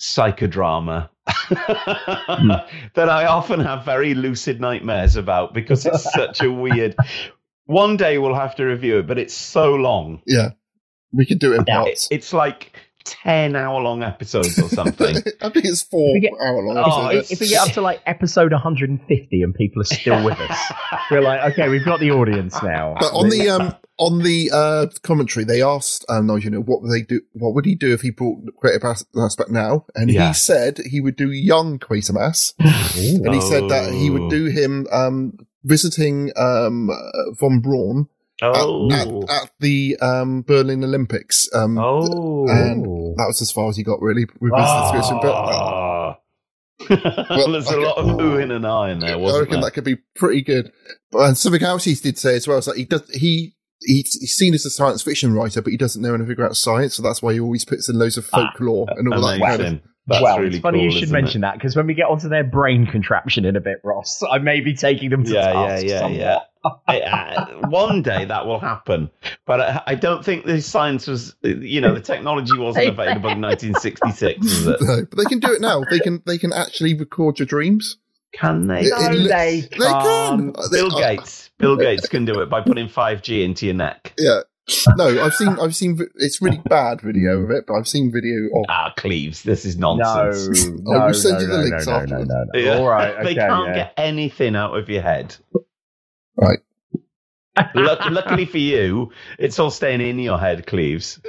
psychodrama 0.00 1.10
hmm. 1.28 2.48
that 2.94 3.08
I 3.08 3.26
often 3.26 3.60
have 3.60 3.84
very 3.84 4.14
lucid 4.14 4.60
nightmares 4.60 5.16
about 5.16 5.54
because 5.54 5.86
it's 5.86 6.12
such 6.12 6.42
a 6.42 6.50
weird. 6.50 6.96
One 7.66 7.96
day 7.96 8.18
we'll 8.18 8.34
have 8.34 8.56
to 8.56 8.64
review 8.64 8.98
it, 8.98 9.06
but 9.06 9.18
it's 9.18 9.34
so 9.34 9.74
long. 9.74 10.22
Yeah, 10.26 10.50
we 11.12 11.24
could 11.26 11.38
do 11.38 11.52
it 11.52 11.56
in 11.56 11.62
It- 11.62 11.68
parts. 11.68 12.08
it's 12.10 12.32
like 12.32 12.72
ten 13.04 13.56
hour 13.56 13.80
long 13.80 14.02
episodes 14.02 14.58
or 14.58 14.68
something. 14.68 15.16
I 15.40 15.48
think 15.50 15.64
it's 15.64 15.82
four 15.82 16.18
get- 16.20 16.32
hour 16.40 16.62
long 16.62 16.76
Oh, 16.78 17.06
episodes. 17.08 17.30
If 17.32 17.40
we 17.40 17.48
get 17.48 17.66
up 17.66 17.72
to 17.74 17.80
like 17.80 18.00
episode 18.06 18.52
150 18.52 19.42
and 19.42 19.54
people 19.54 19.82
are 19.82 19.84
still 19.84 20.24
with 20.24 20.38
us, 20.40 20.58
we're 21.10 21.20
like, 21.22 21.52
okay, 21.52 21.68
we've 21.68 21.84
got 21.84 22.00
the 22.00 22.10
audience 22.10 22.60
now. 22.62 22.96
But 23.00 23.12
on 23.12 23.28
the 23.30 23.48
um 23.50 23.74
on 23.98 24.18
the 24.22 24.50
uh 24.52 24.86
commentary, 25.02 25.44
they 25.44 25.62
asked 25.62 26.04
um 26.08 26.26
no, 26.26 26.36
you 26.36 26.50
know 26.50 26.60
what 26.60 26.82
would 26.82 26.90
they 26.92 27.02
do? 27.02 27.20
What 27.32 27.54
would 27.54 27.64
he 27.66 27.74
do 27.74 27.92
if 27.92 28.00
he 28.00 28.10
brought 28.10 28.38
creative 28.58 28.84
as- 28.84 29.04
aspect 29.16 29.50
now? 29.50 29.84
And 29.94 30.10
Yeah. 30.10 30.28
he 30.28 30.34
said 30.34 30.78
he 30.78 31.00
would 31.00 31.16
do 31.16 31.30
young 31.30 31.78
Quatermass, 31.78 32.54
and 32.58 33.34
he 33.34 33.40
said 33.40 33.68
that 33.68 33.92
he 33.92 34.10
would 34.10 34.30
do 34.30 34.46
him 34.46 34.86
um 34.92 35.38
visiting 35.64 36.32
um 36.36 36.88
uh, 36.90 36.94
von 37.38 37.60
Braun 37.60 38.00
at, 38.00 38.08
Oh, 38.42 38.90
at, 38.90 39.42
at 39.42 39.50
the 39.60 39.96
um 40.00 40.42
Berlin 40.42 40.82
Olympics. 40.84 41.48
Um, 41.54 41.78
oh, 41.78 42.46
and 42.48 42.84
that 43.16 43.24
was 43.26 43.42
as 43.42 43.50
far 43.52 43.68
as 43.68 43.76
he 43.76 43.82
got 43.82 44.00
really 44.00 44.26
with 44.40 44.52
his 44.56 44.80
description. 44.82 45.18
But 45.22 45.32
uh, 45.34 45.90
Ah. 46.10 46.16
There's 46.88 47.68
a 47.70 47.76
lot 47.80 47.98
of 47.98 48.06
who 48.18 48.38
in 48.38 48.50
and 48.50 48.66
I 48.66 48.90
in 48.90 49.00
there, 49.00 49.16
I 49.16 49.38
reckon 49.38 49.60
there? 49.60 49.62
that 49.64 49.72
could 49.72 49.84
be 49.84 49.96
pretty 50.16 50.40
good. 50.42 50.72
But 51.12 51.28
and 51.28 51.38
something 51.38 51.62
else 51.62 51.84
he 51.84 51.94
did 51.94 52.16
say 52.18 52.36
as 52.36 52.48
well 52.48 52.58
is 52.58 52.64
that 52.66 52.76
he 52.76 52.84
does 52.84 53.08
he. 53.10 53.54
He's, 53.82 54.12
he's 54.20 54.34
seen 54.36 54.52
as 54.52 54.66
a 54.66 54.70
science 54.70 55.00
fiction 55.00 55.32
writer, 55.32 55.62
but 55.62 55.70
he 55.70 55.78
doesn't 55.78 56.02
know 56.02 56.12
anything 56.12 56.34
about 56.38 56.54
science, 56.54 56.94
so 56.96 57.02
that's 57.02 57.22
why 57.22 57.32
he 57.32 57.40
always 57.40 57.64
puts 57.64 57.88
in 57.88 57.98
loads 57.98 58.18
of 58.18 58.26
folklore 58.26 58.86
and 58.90 59.10
all 59.10 59.22
that 59.22 59.40
kind 59.40 59.62
of. 59.62 59.80
Amazing. 60.10 60.22
That's 60.22 60.22
well, 60.22 60.38
really 60.38 60.56
it's 60.56 60.62
funny 60.62 60.78
cool, 60.78 60.84
you 60.86 60.90
should 60.92 61.02
isn't 61.04 61.16
it? 61.16 61.20
mention 61.22 61.40
that 61.42 61.54
because 61.54 61.76
when 61.76 61.86
we 61.86 61.94
get 61.94 62.06
onto 62.06 62.28
their 62.28 62.44
brain 62.44 62.86
contraption 62.86 63.44
in 63.44 63.56
a 63.56 63.60
bit, 63.60 63.80
Ross, 63.84 64.22
I 64.28 64.38
may 64.38 64.60
be 64.60 64.74
taking 64.74 65.10
them 65.10 65.24
to 65.24 65.30
Yeah, 65.32 65.52
yeah, 65.52 65.66
task 65.68 65.86
yeah, 65.86 65.98
somewhat. 66.00 66.18
yeah. 66.20 66.38
I- 66.62 67.00
I- 67.00 67.66
one 67.68 68.02
day 68.02 68.26
that 68.26 68.44
will 68.46 68.58
happen, 68.60 69.10
but 69.46 69.60
I, 69.60 69.82
I 69.86 69.94
don't 69.94 70.22
think 70.24 70.44
the 70.44 70.60
science 70.60 71.06
was, 71.06 71.34
you 71.42 71.80
know, 71.80 71.94
the 71.94 72.00
technology 72.02 72.56
wasn't 72.58 72.88
available 72.88 73.30
in 73.30 73.40
1966, 73.40 74.44
is 74.46 74.66
it? 74.66 74.76
No, 74.82 75.06
but 75.08 75.16
they 75.16 75.24
can 75.24 75.38
do 75.38 75.52
it 75.54 75.60
now. 75.62 75.82
They 75.90 76.00
can 76.00 76.22
they 76.26 76.36
can 76.38 76.52
actually 76.52 76.94
record 76.94 77.38
your 77.38 77.46
dreams. 77.46 77.96
Can 78.32 78.66
they? 78.66 78.80
It- 78.82 78.86
it 78.86 78.90
No, 78.90 79.10
looks- 79.16 79.28
they 79.30 79.60
they 79.70 79.76
can. 79.78 80.02
can't. 80.02 80.56
Uh, 80.58 80.68
they- 80.68 80.76
Bill 80.78 80.94
uh, 80.96 81.00
Gates. 81.00 81.50
Bill 81.58 81.76
Gates 81.76 82.08
can 82.08 82.24
do 82.26 82.40
it 82.40 82.50
by 82.50 82.60
putting 82.60 82.88
5G 82.88 83.42
into 83.44 83.66
your 83.66 83.74
neck. 83.74 84.12
yeah. 84.18 84.40
No, 84.96 85.24
I've 85.24 85.34
seen 85.34 85.48
I've 85.60 85.74
seen 85.74 85.98
it's 86.16 86.40
really 86.40 86.58
bad 86.64 87.00
video 87.00 87.42
of 87.42 87.50
it, 87.50 87.64
but 87.66 87.74
I've 87.74 87.88
seen 87.88 88.12
video 88.12 88.46
of. 88.58 88.66
Ah, 88.68 88.92
Cleves, 88.96 89.42
this 89.42 89.64
is 89.64 89.76
nonsense. 89.76 90.66
no, 90.66 90.92
I 90.98 91.06
will 91.06 91.14
send 91.14 91.34
no, 91.34 91.40
you 91.40 91.46
the 91.46 91.56
no, 91.56 91.62
links 91.62 91.86
no, 91.86 91.92
no, 91.92 91.98
afterwards. 91.98 92.28
no, 92.28 92.34
no, 92.34 92.44
no. 92.52 92.60
Yeah. 92.60 92.78
All 92.78 92.88
right, 92.88 93.14
okay, 93.14 93.24
they 93.24 93.34
can't 93.34 93.68
yeah. 93.68 93.74
get 93.74 93.94
anything 93.96 94.56
out 94.56 94.76
of 94.76 94.88
your 94.88 95.02
head. 95.02 95.36
Right. 96.36 96.58
Luck- 97.74 98.10
luckily 98.10 98.46
for 98.46 98.58
you, 98.58 99.12
it's 99.38 99.58
all 99.58 99.70
staying 99.70 100.00
in 100.00 100.18
your 100.18 100.38
head, 100.38 100.66
Cleves. 100.66 101.20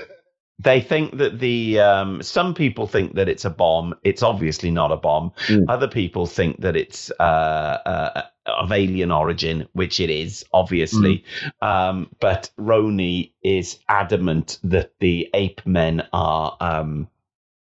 They 0.59 0.79
think 0.79 1.17
that 1.17 1.39
the 1.39 1.79
um, 1.79 2.21
some 2.21 2.53
people 2.53 2.85
think 2.85 3.15
that 3.15 3.27
it's 3.27 3.45
a 3.45 3.49
bomb. 3.49 3.95
It's 4.03 4.21
obviously 4.21 4.69
not 4.69 4.91
a 4.91 4.97
bomb. 4.97 5.31
Mm. 5.47 5.65
Other 5.67 5.87
people 5.87 6.27
think 6.27 6.61
that 6.61 6.75
it's 6.75 7.11
uh, 7.19 7.23
uh, 7.23 8.21
of 8.45 8.71
alien 8.71 9.11
origin, 9.11 9.67
which 9.73 9.99
it 9.99 10.09
is, 10.09 10.45
obviously. 10.53 11.23
Um, 11.61 12.09
but 12.19 12.49
Roney 12.57 13.33
is 13.43 13.79
adamant 13.87 14.59
that 14.63 14.91
the 14.99 15.29
ape 15.33 15.61
men 15.65 16.07
are 16.11 16.57
um, 16.59 17.07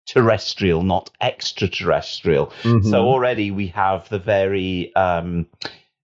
terrestrial, 0.06 0.82
not 0.82 1.10
extraterrestrial. 1.20 2.52
Mhm. 2.62 2.90
So 2.90 3.06
already 3.06 3.50
we 3.50 3.68
have 3.68 4.08
the 4.08 4.18
very 4.18 4.94
um, 4.94 5.46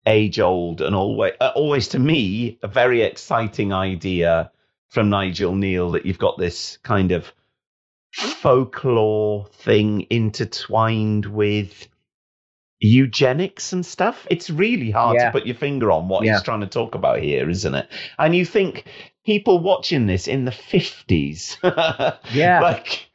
age 0.05 0.39
old 0.39 0.81
and 0.81 0.95
always, 0.95 1.33
uh, 1.39 1.51
always 1.55 1.87
to 1.89 1.99
me, 1.99 2.59
a 2.61 2.67
very 2.67 3.01
exciting 3.01 3.73
idea 3.73 4.51
from 4.89 5.09
Nigel 5.09 5.53
Kneale 5.53 5.93
that 5.93 6.05
you've 6.05 6.19
got 6.19 6.37
this 6.37 6.77
kind 6.83 7.11
of 7.11 7.33
folklore 8.13 9.47
thing 9.53 10.05
intertwined 10.09 11.25
with 11.25 11.87
eugenics 12.83 13.73
and 13.73 13.85
stuff. 13.85 14.27
It's 14.29 14.49
really 14.49 14.91
hard 14.91 15.15
Yeah. 15.15 15.25
to 15.27 15.31
put 15.31 15.45
your 15.45 15.55
finger 15.55 15.91
on 15.91 16.07
what 16.09 16.23
Yeah. 16.25 16.33
he's 16.33 16.43
trying 16.43 16.61
to 16.61 16.67
talk 16.67 16.95
about 16.95 17.19
here, 17.19 17.49
isn't 17.49 17.73
it? 17.73 17.87
And 18.19 18.35
you 18.35 18.45
think 18.45 18.85
people 19.25 19.59
watching 19.59 20.05
this 20.05 20.27
in 20.27 20.45
the 20.45 20.51
50s, 20.51 21.57
Yeah. 22.33 22.59
like 22.61 23.07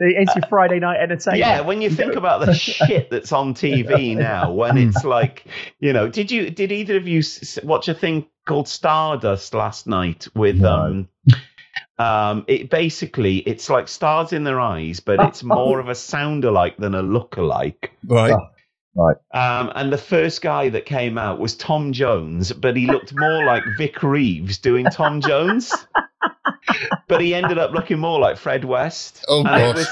It's 0.00 0.34
your 0.34 0.46
Friday 0.48 0.78
night 0.78 1.00
entertainment. 1.00 1.40
Yeah, 1.40 1.60
when 1.60 1.82
you 1.82 1.90
think 1.90 2.14
about 2.14 2.46
the 2.46 2.54
shit 2.54 3.10
that's 3.10 3.32
on 3.32 3.52
TV 3.54 4.16
now, 4.16 4.52
when 4.52 4.78
it's 4.78 5.04
like, 5.04 5.44
you 5.80 5.92
know, 5.92 6.08
did 6.08 6.30
you 6.30 6.48
did 6.50 6.72
either 6.72 6.96
of 6.96 7.06
you 7.06 7.22
watch 7.62 7.88
a 7.88 7.94
thing 7.94 8.26
called 8.46 8.68
Stardust 8.68 9.52
last 9.54 9.86
night 9.86 10.28
with 10.34 10.62
um 10.64 11.08
um 11.98 12.44
it 12.48 12.70
basically 12.70 13.38
it's 13.38 13.68
like 13.68 13.88
stars 13.88 14.32
in 14.32 14.44
their 14.44 14.60
eyes, 14.60 15.00
but 15.00 15.20
it's 15.20 15.42
more 15.60 15.78
of 15.80 15.88
a 15.88 15.94
sound 15.94 16.44
alike 16.44 16.76
than 16.78 16.94
a 16.94 17.02
look 17.02 17.36
alike. 17.36 17.92
Right. 18.06 18.34
Right. 18.96 19.16
Um, 19.32 19.72
and 19.74 19.92
the 19.92 19.98
first 19.98 20.40
guy 20.40 20.68
that 20.68 20.86
came 20.86 21.18
out 21.18 21.40
was 21.40 21.56
Tom 21.56 21.92
Jones, 21.92 22.52
but 22.52 22.76
he 22.76 22.86
looked 22.86 23.12
more 23.16 23.44
like 23.44 23.62
Vic 23.76 24.02
Reeves 24.02 24.58
doing 24.58 24.84
Tom 24.86 25.20
Jones. 25.20 25.72
but 27.08 27.20
he 27.20 27.34
ended 27.34 27.58
up 27.58 27.72
looking 27.72 27.98
more 27.98 28.18
like 28.20 28.36
Fred 28.36 28.64
West. 28.64 29.24
Oh, 29.28 29.38
and, 29.40 29.46
gosh. 29.46 29.76
was, 29.76 29.88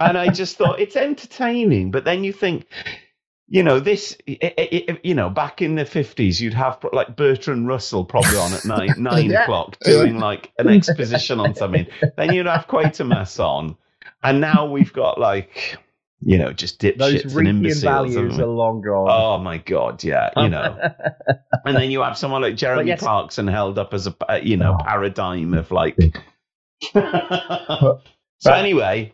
and 0.00 0.18
I 0.18 0.28
just 0.28 0.56
thought 0.56 0.80
it's 0.80 0.96
entertaining, 0.96 1.90
but 1.90 2.04
then 2.04 2.24
you 2.24 2.32
think, 2.32 2.66
you 3.46 3.62
know, 3.62 3.78
this, 3.78 4.16
i 4.26 4.38
i 4.58 4.84
i- 4.88 5.00
you 5.04 5.14
know, 5.14 5.28
back 5.28 5.60
in 5.60 5.74
the 5.74 5.84
fifties, 5.84 6.40
you'd 6.40 6.54
have 6.54 6.78
like 6.94 7.16
Bertrand 7.16 7.68
Russell 7.68 8.04
probably 8.04 8.36
on 8.38 8.54
at 8.54 8.64
nine 8.66 8.94
nine 8.96 9.30
Yeah. 9.30 9.42
o'clock 9.42 9.76
doing 9.84 10.18
like 10.28 10.50
an 10.58 10.68
exposition 10.68 11.40
on 11.40 11.54
something. 11.54 11.86
Then 12.16 12.32
you'd 12.32 12.46
have 12.46 12.66
Quatermass 12.66 13.38
on, 13.38 13.76
and 14.22 14.40
now 14.40 14.66
we've 14.66 14.92
got 14.94 15.20
like. 15.20 15.76
You 16.26 16.38
know, 16.38 16.52
just 16.52 16.80
Those 16.80 16.94
dipshits 16.96 17.36
and 17.36 17.48
imbeciles. 17.48 17.82
values 17.82 18.14
haven't 18.14 18.40
are 18.40 18.46
long 18.46 18.80
gone. 18.80 19.08
Oh 19.10 19.38
my 19.38 19.58
god, 19.58 20.02
yeah, 20.02 20.30
you 20.36 20.48
know. 20.48 20.78
and 21.66 21.76
then 21.76 21.90
you 21.90 22.00
have 22.00 22.16
someone 22.16 22.40
like 22.40 22.56
Jeremy 22.56 22.88
yes- 22.88 23.00
Clarkson 23.00 23.46
held 23.46 23.78
up 23.78 23.92
as 23.92 24.06
a 24.06 24.16
uh, 24.28 24.36
you 24.42 24.56
know 24.56 24.78
paradigm 24.84 25.52
of 25.54 25.70
like. 25.70 25.96
so 26.92 28.52
anyway, 28.52 29.12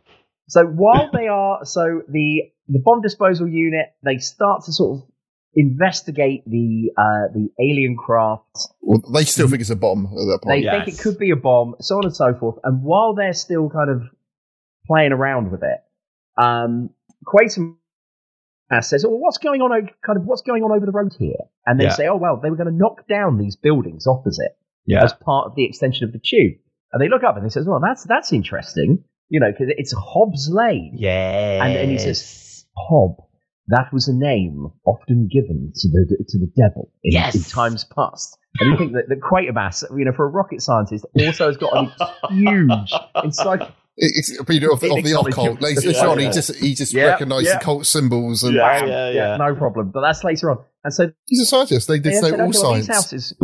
So 0.48 0.64
while 0.64 1.10
they 1.12 1.26
are, 1.28 1.64
so 1.64 2.02
the 2.08 2.42
the 2.68 2.78
bomb 2.78 3.00
disposal 3.02 3.48
unit, 3.48 3.86
they 4.04 4.18
start 4.18 4.64
to 4.66 4.72
sort 4.72 4.98
of 4.98 5.08
investigate 5.54 6.44
the 6.46 6.90
uh, 6.96 7.32
the 7.34 7.48
alien 7.60 7.96
craft. 7.96 8.44
Well, 8.82 9.02
they 9.12 9.24
still 9.24 9.48
think 9.48 9.60
it's 9.60 9.70
a 9.70 9.76
bomb 9.76 10.06
at 10.06 10.12
that 10.12 10.40
point. 10.42 10.64
They 10.64 10.70
point. 10.70 10.84
think 10.86 10.98
it 10.98 11.02
could 11.02 11.18
be 11.18 11.30
a 11.30 11.36
bomb, 11.36 11.74
so 11.80 11.96
on 11.96 12.04
and 12.04 12.14
so 12.14 12.34
forth. 12.34 12.58
And 12.62 12.82
while 12.84 13.14
they're 13.14 13.32
still 13.32 13.68
kind 13.68 13.90
of 13.90 14.02
playing 14.86 15.12
around 15.12 15.50
with 15.50 15.62
it, 15.62 15.80
um, 16.40 16.90
Quatermass 17.26 17.76
says, 18.84 19.04
"Oh, 19.04 19.10
what's 19.16 19.38
going 19.38 19.60
on? 19.62 19.70
Kind 20.04 20.18
of 20.18 20.24
what's 20.24 20.42
going 20.42 20.62
on 20.62 20.72
over 20.72 20.86
the 20.86 20.92
road 20.92 21.12
here?" 21.18 21.36
And 21.66 21.78
they 21.78 21.84
Yeah. 21.84 21.90
say, 21.90 22.06
"Oh, 22.08 22.16
well, 22.16 22.38
they 22.42 22.50
were 22.50 22.56
going 22.56 22.70
to 22.70 22.76
knock 22.76 23.06
down 23.08 23.38
these 23.38 23.56
buildings 23.56 24.06
opposite 24.06 24.56
Yeah. 24.86 25.04
as 25.04 25.12
part 25.12 25.46
of 25.46 25.54
the 25.54 25.64
extension 25.64 26.04
of 26.06 26.12
the 26.12 26.20
tube." 26.20 26.54
And 26.92 27.00
they 27.00 27.08
look 27.08 27.22
up 27.24 27.36
and 27.36 27.44
they 27.44 27.50
says, 27.50 27.66
"Well, 27.66 27.80
that's 27.80 28.04
that's 28.04 28.32
interesting, 28.32 29.04
you 29.28 29.40
know, 29.40 29.50
because 29.50 29.68
it's 29.76 29.92
Hobbs 29.92 30.48
Lane." 30.52 30.94
yeah, 30.98 31.64
And, 31.64 31.76
and 31.76 31.90
he 31.90 31.98
says, 31.98 32.64
Hob, 32.76 33.16
that 33.68 33.92
was 33.92 34.08
a 34.08 34.14
name 34.14 34.68
often 34.86 35.28
given 35.30 35.72
to 35.74 35.88
the 35.88 36.24
to 36.28 36.38
the 36.38 36.50
devil 36.56 36.90
in, 37.04 37.12
Yes. 37.12 37.34
in 37.34 37.42
times 37.42 37.84
past. 37.84 38.36
And 38.58 38.72
you 38.72 38.78
think 38.78 38.92
that, 38.94 39.08
that 39.08 39.20
Quatermass, 39.20 39.84
you 39.96 40.04
know, 40.04 40.12
for 40.12 40.24
a 40.24 40.28
rocket 40.28 40.60
scientist, 40.62 41.04
also 41.14 41.46
has 41.46 41.56
got 41.56 41.72
a 41.76 42.32
huge 42.32 42.92
encyclopedia. 43.22 43.74
It- 44.02 44.12
It's 44.16 44.40
a 44.40 44.44
bit 44.44 44.62
of, 44.64 44.72
of 44.72 44.80
the 44.80 45.12
Knowledge 45.12 45.32
occult. 45.34 45.60
Later 45.60 45.90
Yeah, 45.90 46.06
on, 46.06 46.18
yeah. 46.18 46.26
he 46.26 46.32
just 46.32 46.54
he 46.56 46.74
just 46.74 46.92
Yeah, 46.92 47.04
recognised 47.04 47.46
yeah. 47.46 47.58
the 47.58 47.64
cult 47.64 47.86
symbols 47.86 48.42
and 48.42 48.54
Yeah, 48.54 48.84
yeah, 48.84 49.10
yeah. 49.10 49.36
no 49.36 49.54
problem. 49.54 49.90
But 49.92 50.00
that's 50.02 50.24
later 50.24 50.50
on. 50.50 50.58
And 50.84 50.92
so 50.92 51.12
he's 51.26 51.40
a 51.42 51.46
scientist. 51.46 51.86
They 51.88 51.98
did 51.98 52.14
they 52.14 52.20
say 52.20 52.30
all 52.32 52.48
okay, 52.48 52.76
these 52.78 52.88
houses. 52.88 53.34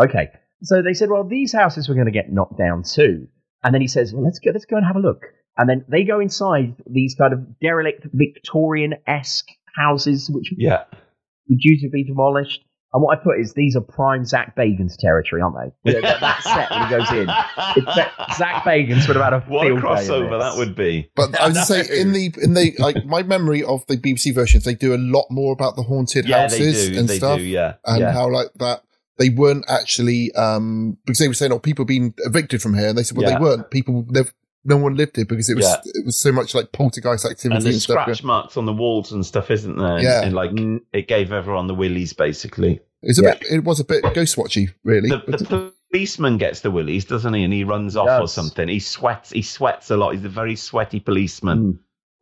okay, 0.00 0.28
so 0.62 0.82
they 0.82 0.94
said, 0.94 1.08
well, 1.10 1.24
these 1.26 1.52
houses 1.52 1.88
were 1.88 1.94
going 1.94 2.06
to 2.06 2.12
get 2.12 2.32
knocked 2.32 2.58
down 2.58 2.82
too. 2.82 3.28
And 3.62 3.72
then 3.74 3.80
he 3.80 3.88
says, 3.88 4.12
well, 4.12 4.24
let's 4.24 4.38
go, 4.40 4.50
let's 4.52 4.64
go 4.66 4.76
and 4.76 4.84
have 4.86 4.96
a 4.96 5.00
look. 5.00 5.22
And 5.56 5.68
then 5.68 5.84
they 5.88 6.04
go 6.04 6.20
inside 6.20 6.74
these 6.90 7.14
kind 7.14 7.32
of 7.32 7.60
derelict 7.60 8.06
Victorian 8.12 8.94
esque 9.06 9.46
houses, 9.76 10.28
which 10.32 10.52
yeah, 10.58 10.84
were 11.48 11.56
due 11.60 11.78
to 11.80 11.88
be 11.90 12.04
demolished. 12.04 12.62
And 12.94 13.02
what 13.02 13.18
I 13.18 13.20
put 13.20 13.40
is 13.40 13.54
these 13.54 13.74
are 13.74 13.80
prime 13.80 14.24
Zach 14.24 14.54
Bagans 14.56 14.96
territory, 14.96 15.42
aren't 15.42 15.56
they? 15.84 15.90
You 15.90 16.00
know, 16.00 16.08
that, 16.08 16.20
that 16.20 16.42
set 16.44 16.70
when 16.70 16.84
he 16.84 16.90
goes 16.96 17.10
in, 17.10 17.28
it's 17.84 18.38
Zach 18.38 18.62
Bagans 18.62 19.08
would 19.08 19.16
have 19.16 19.24
had 19.24 19.32
a 19.32 19.40
what 19.40 19.66
field 19.66 19.82
day 19.82 19.88
in 19.88 19.94
crossover 19.96 20.38
that 20.38 20.56
would 20.56 20.76
be. 20.76 21.10
But 21.16 21.38
I 21.40 21.48
would 21.48 21.56
say 21.56 21.80
in 22.00 22.12
the 22.12 22.32
in 22.40 22.54
the 22.54 22.72
like 22.78 23.04
my 23.04 23.24
memory 23.24 23.64
of 23.64 23.84
the 23.88 23.96
BBC 23.96 24.32
versions, 24.32 24.62
they 24.62 24.76
do 24.76 24.94
a 24.94 24.96
lot 24.96 25.26
more 25.28 25.52
about 25.52 25.74
the 25.74 25.82
haunted 25.82 26.26
Yeah, 26.28 26.46
they 26.46 26.58
houses 26.58 26.90
do, 26.90 26.98
and 27.00 27.08
they 27.08 27.18
stuff, 27.18 27.38
do, 27.38 27.44
yeah, 27.44 27.74
and 27.84 28.00
yeah. 28.00 28.12
how 28.12 28.30
like 28.30 28.52
that 28.60 28.82
they 29.18 29.28
weren't 29.28 29.64
actually 29.68 30.32
um 30.34 30.96
because 31.04 31.18
they 31.18 31.26
were 31.28 31.34
saying 31.34 31.50
oh 31.52 31.58
people 31.58 31.84
being 31.84 32.14
evicted 32.18 32.62
from 32.62 32.74
here, 32.74 32.88
and 32.90 32.96
they 32.96 33.02
said 33.02 33.16
well 33.18 33.28
Yeah. 33.28 33.38
they 33.38 33.42
weren't. 33.42 33.70
People 33.72 34.06
never, 34.08 34.30
no 34.64 34.76
one 34.76 34.94
lived 34.94 35.16
here 35.16 35.24
because 35.24 35.48
it 35.50 35.56
was 35.56 35.66
Yeah. 35.66 35.80
it 35.84 36.04
was 36.06 36.16
so 36.16 36.32
much 36.32 36.54
like 36.54 36.72
poltergeist 36.72 37.24
activity 37.24 37.46
And 37.48 37.54
and, 37.56 37.66
there's 37.66 37.82
stuff. 37.82 38.02
scratch 38.02 38.22
marks 38.24 38.56
on 38.56 38.64
the 38.66 38.72
walls 38.72 39.12
and 39.12 39.24
stuff, 39.24 39.50
isn't 39.50 39.76
there? 39.76 39.98
Yeah. 40.00 40.22
and 40.22 40.34
like 40.34 40.50
it 40.92 41.08
gave 41.08 41.32
everyone 41.32 41.66
the 41.66 41.74
willies 41.74 42.12
basically. 42.12 42.80
It's 43.02 43.18
a 43.18 43.22
Yeah. 43.22 43.34
bit. 43.34 43.46
It 43.50 43.64
was 43.64 43.80
a 43.80 43.84
bit 43.84 44.02
Ghostwatchy, 44.04 44.68
really. 44.82 45.10
The, 45.10 45.22
the 45.26 45.72
policeman 45.92 46.38
gets 46.38 46.60
the 46.60 46.70
willies, 46.70 47.04
doesn't 47.04 47.34
he? 47.34 47.44
And 47.44 47.52
he 47.52 47.62
runs 47.64 47.96
off 47.96 48.20
or 48.22 48.26
something. 48.28 48.66
He 48.68 48.80
sweats. 48.80 49.30
He 49.30 49.42
sweats 49.42 49.90
a 49.90 49.96
lot. 49.96 50.14
He's 50.14 50.24
a 50.24 50.28
very 50.30 50.56
sweaty 50.56 51.00
policeman, 51.00 51.58
Hmm. 51.58 51.70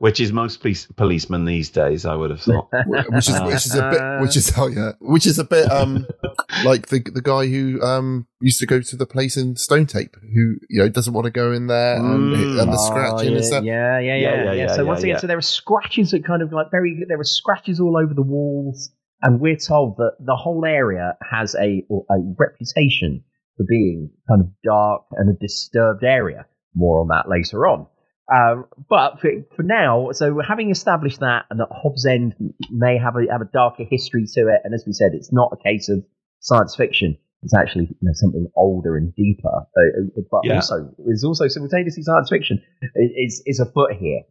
Which 0.02 0.18
is 0.18 0.32
most 0.32 0.60
police, 0.60 0.86
policemen 0.96 1.44
these 1.44 1.70
days. 1.70 2.04
I 2.04 2.16
would 2.16 2.30
have 2.30 2.40
thought. 2.40 2.68
which 2.86 3.28
is 3.28 3.40
which 3.42 3.66
is 3.66 3.74
a 3.76 3.88
bit 3.90 4.20
which 4.20 4.36
is 4.36 4.52
oh 4.58 4.66
yeah 4.66 4.92
which 5.00 5.26
is 5.26 5.38
a 5.38 5.44
bit 5.44 5.70
um 5.70 6.04
like 6.64 6.88
the 6.88 6.98
the 6.98 7.22
guy 7.22 7.46
who 7.46 7.80
um 7.82 8.26
used 8.40 8.58
to 8.58 8.66
go 8.66 8.80
to 8.80 8.96
the 8.96 9.06
place 9.06 9.36
in 9.36 9.54
Stone 9.54 9.86
Tape 9.86 10.16
who 10.34 10.56
you 10.68 10.80
know 10.80 10.88
doesn't 10.88 11.14
want 11.14 11.26
to 11.26 11.30
go 11.30 11.52
in 11.52 11.68
there 11.68 11.96
and, 11.98 12.34
Mm. 12.34 12.60
and 12.62 12.72
the 12.72 12.76
Oh, 12.80 12.86
scratching 12.90 13.30
yeah, 13.30 13.36
and 13.36 13.44
stuff. 13.44 13.64
Yeah, 13.64 13.98
yeah, 14.00 14.16
yeah, 14.16 14.16
Yeah, 14.16 14.34
yeah. 14.34 14.44
yeah, 14.44 14.52
yeah, 14.64 14.74
so 14.74 14.82
yeah, 14.82 14.88
once 14.88 15.00
again, 15.04 15.14
yeah. 15.14 15.20
so 15.20 15.26
there 15.28 15.38
are 15.38 15.40
scratches 15.58 16.10
that 16.10 16.24
kind 16.24 16.42
of 16.42 16.52
like 16.52 16.70
very. 16.72 17.04
There 17.06 17.20
are 17.20 17.24
scratches 17.40 17.78
all 17.78 17.96
over 17.96 18.12
the 18.12 18.22
walls, 18.22 18.90
and 19.22 19.38
we're 19.40 19.56
told 19.56 19.98
that 19.98 20.14
the 20.18 20.34
whole 20.34 20.64
area 20.66 21.14
has 21.30 21.54
a 21.54 21.84
a 22.10 22.16
reputation 22.38 23.22
for 23.56 23.64
being 23.68 24.10
kind 24.28 24.40
of 24.40 24.48
dark 24.64 25.02
and 25.12 25.30
a 25.30 25.38
disturbed 25.38 26.02
area. 26.02 26.46
More 26.74 27.00
on 27.00 27.08
that 27.08 27.28
later 27.28 27.66
on. 27.68 27.86
Um, 28.34 28.64
but 28.88 29.20
for, 29.20 29.30
for 29.56 29.62
now, 29.62 30.10
so 30.12 30.40
having 30.40 30.70
established 30.70 31.20
that, 31.20 31.44
and 31.50 31.60
that 31.60 31.68
Hobbs 31.70 32.06
End 32.06 32.34
may 32.70 32.96
have 32.98 33.14
a 33.16 33.30
have 33.30 33.42
a 33.42 33.50
darker 33.52 33.84
history 33.88 34.24
to 34.34 34.40
it, 34.48 34.60
and 34.64 34.72
as 34.74 34.84
we 34.86 34.92
said, 34.92 35.10
it's 35.14 35.32
not 35.32 35.52
a 35.52 35.62
case 35.62 35.88
of 35.88 36.02
science 36.40 36.74
fiction. 36.74 37.18
It's 37.42 37.54
actually 37.54 37.88
you 37.90 37.96
know, 38.02 38.12
something 38.14 38.46
older 38.56 38.96
and 38.96 39.14
deeper, 39.14 39.48
uh, 39.48 40.22
but 40.30 40.40
Yeah. 40.44 40.54
also 40.56 40.94
is 41.06 41.24
also 41.24 41.48
simultaneously 41.48 42.04
science 42.04 42.30
fiction. 42.30 42.62
It- 42.94 43.42
It's 43.44 43.60
a 43.60 43.66
foot 43.66 43.94
here. 44.00 44.22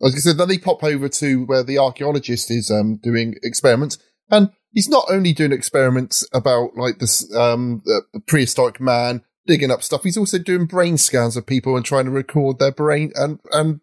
Like 0.00 0.12
I 0.14 0.18
said, 0.18 0.36
then 0.36 0.48
they 0.48 0.58
pop 0.58 0.84
over 0.84 1.08
to 1.08 1.44
where 1.46 1.62
the 1.62 1.78
archaeologist 1.78 2.50
is 2.50 2.70
um 2.70 2.96
doing 3.02 3.36
experiments, 3.42 3.98
and 4.30 4.50
he's 4.72 4.88
not 4.88 5.06
only 5.10 5.32
doing 5.32 5.52
experiments 5.52 6.26
about 6.34 6.76
like 6.76 6.98
this 6.98 7.32
um 7.34 7.80
the 7.84 8.02
the 8.12 8.20
prehistoric 8.20 8.80
man 8.80 9.22
digging 9.46 9.70
up 9.70 9.82
stuff. 9.82 10.02
He's 10.02 10.16
also 10.16 10.38
doing 10.38 10.66
brain 10.66 10.98
scans 10.98 11.36
of 11.36 11.46
people 11.46 11.76
and 11.76 11.84
trying 11.84 12.04
to 12.06 12.10
record 12.10 12.58
their 12.58 12.72
brain 12.72 13.12
and 13.14 13.40
and 13.52 13.80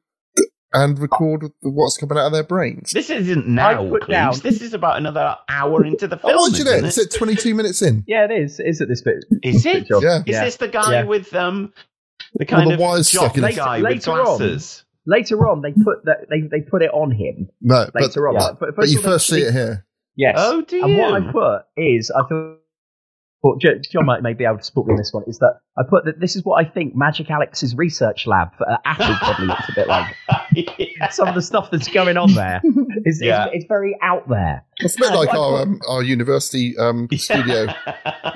and 0.76 0.98
record 0.98 1.52
what's 1.62 1.98
coming 1.98 2.18
out 2.18 2.26
of 2.28 2.32
their 2.34 2.44
brains. 2.44 2.92
This 2.92 3.10
isn't 3.12 3.48
now, 3.48 3.88
put 3.90 4.04
Cleves. 4.04 4.42
This 4.42 4.60
is 4.62 4.74
about 4.74 4.98
another 4.98 5.38
hour 5.48 5.86
into 5.86 6.08
the 6.08 6.18
film. 6.20 6.34
Oh, 6.36 6.48
isn't 6.48 6.68
it. 6.68 6.84
It's 6.84 6.98
at 6.98 7.12
22 7.12 7.54
minutes 7.54 7.82
in. 7.84 8.04
Yeah, 8.08 8.26
it 8.26 8.32
is. 8.32 8.60
Is 8.60 8.82
it 8.82 8.88
this 8.90 9.02
bit. 9.04 9.24
Is 9.44 9.66
it? 9.68 9.88
Job. 9.88 10.02
Yeah. 10.02 10.18
Is 10.20 10.24
Yeah. 10.28 10.46
this 10.46 10.56
the 10.58 10.68
guy 10.68 10.94
Yeah. 10.94 11.04
with 11.04 11.34
um 11.36 11.72
the 12.36 12.46
kind 12.46 12.70
the 12.70 12.74
of 12.76 12.80
wires 12.80 13.10
jock 13.12 13.26
stuck 13.34 13.38
in 13.38 13.44
his- 13.44 13.56
guy 13.56 13.78
with 13.78 13.86
Later 13.92 14.12
on. 14.12 14.24
glasses? 14.26 14.84
Later 15.06 15.48
on, 15.48 15.62
they 15.62 15.74
put 15.74 16.06
that 16.06 16.28
they, 16.30 16.42
they 16.42 16.62
put 16.62 16.82
it 16.82 16.90
on 16.92 17.12
him. 17.12 17.50
No, 17.62 17.86
but, 17.94 18.02
Later 18.04 18.30
on, 18.30 18.36
but, 18.36 18.60
but 18.60 18.76
but 18.76 18.90
you 18.90 19.00
first 19.02 19.30
they- 19.30 19.42
see 19.42 19.44
it 19.44 19.52
here. 19.54 19.86
Yes. 20.16 20.36
Oh, 20.40 20.62
do 20.62 20.84
And 20.84 20.98
what? 20.98 21.14
I 21.22 21.32
put 21.32 21.66
is 21.78 22.10
I 22.10 22.22
thought. 22.28 22.58
Well, 23.44 23.58
Jo- 23.58 23.78
John 23.92 24.06
might 24.06 24.24
may 24.24 24.34
be 24.34 24.46
able 24.46 24.58
to 24.60 24.64
support 24.64 24.88
me 24.88 24.94
on 24.94 24.98
this 24.98 25.12
one. 25.12 25.24
Is 25.28 25.38
that 25.40 25.60
I 25.78 25.82
put 25.88 26.06
that 26.06 26.20
this 26.22 26.36
is 26.38 26.46
what 26.46 26.66
I 26.66 26.70
think 26.70 26.96
Magic 26.96 27.30
Alex's 27.30 27.76
research 27.76 28.26
lab 28.26 28.56
for 28.58 28.70
uh, 28.72 28.78
Apple 28.86 29.14
probably 29.20 29.48
looks 29.48 29.68
a 29.70 29.74
bit 29.76 29.88
like. 29.90 30.16
Some 31.12 31.28
of 31.28 31.36
the 31.36 31.42
stuff 31.42 31.70
that's 31.70 31.90
going 31.90 32.16
on 32.16 32.34
there 32.34 32.62
is 33.06 33.20
Yeah. 33.22 33.46
it's, 33.48 33.56
it's 33.56 33.66
very 33.68 33.98
out 34.02 34.30
there. 34.30 34.64
It's 34.78 34.96
a 34.96 35.00
bit 35.02 35.14
like 35.14 35.34
our 35.34 35.64
um, 35.64 35.82
our 35.90 36.02
university 36.02 36.78
um, 36.78 37.10
studio 37.14 37.68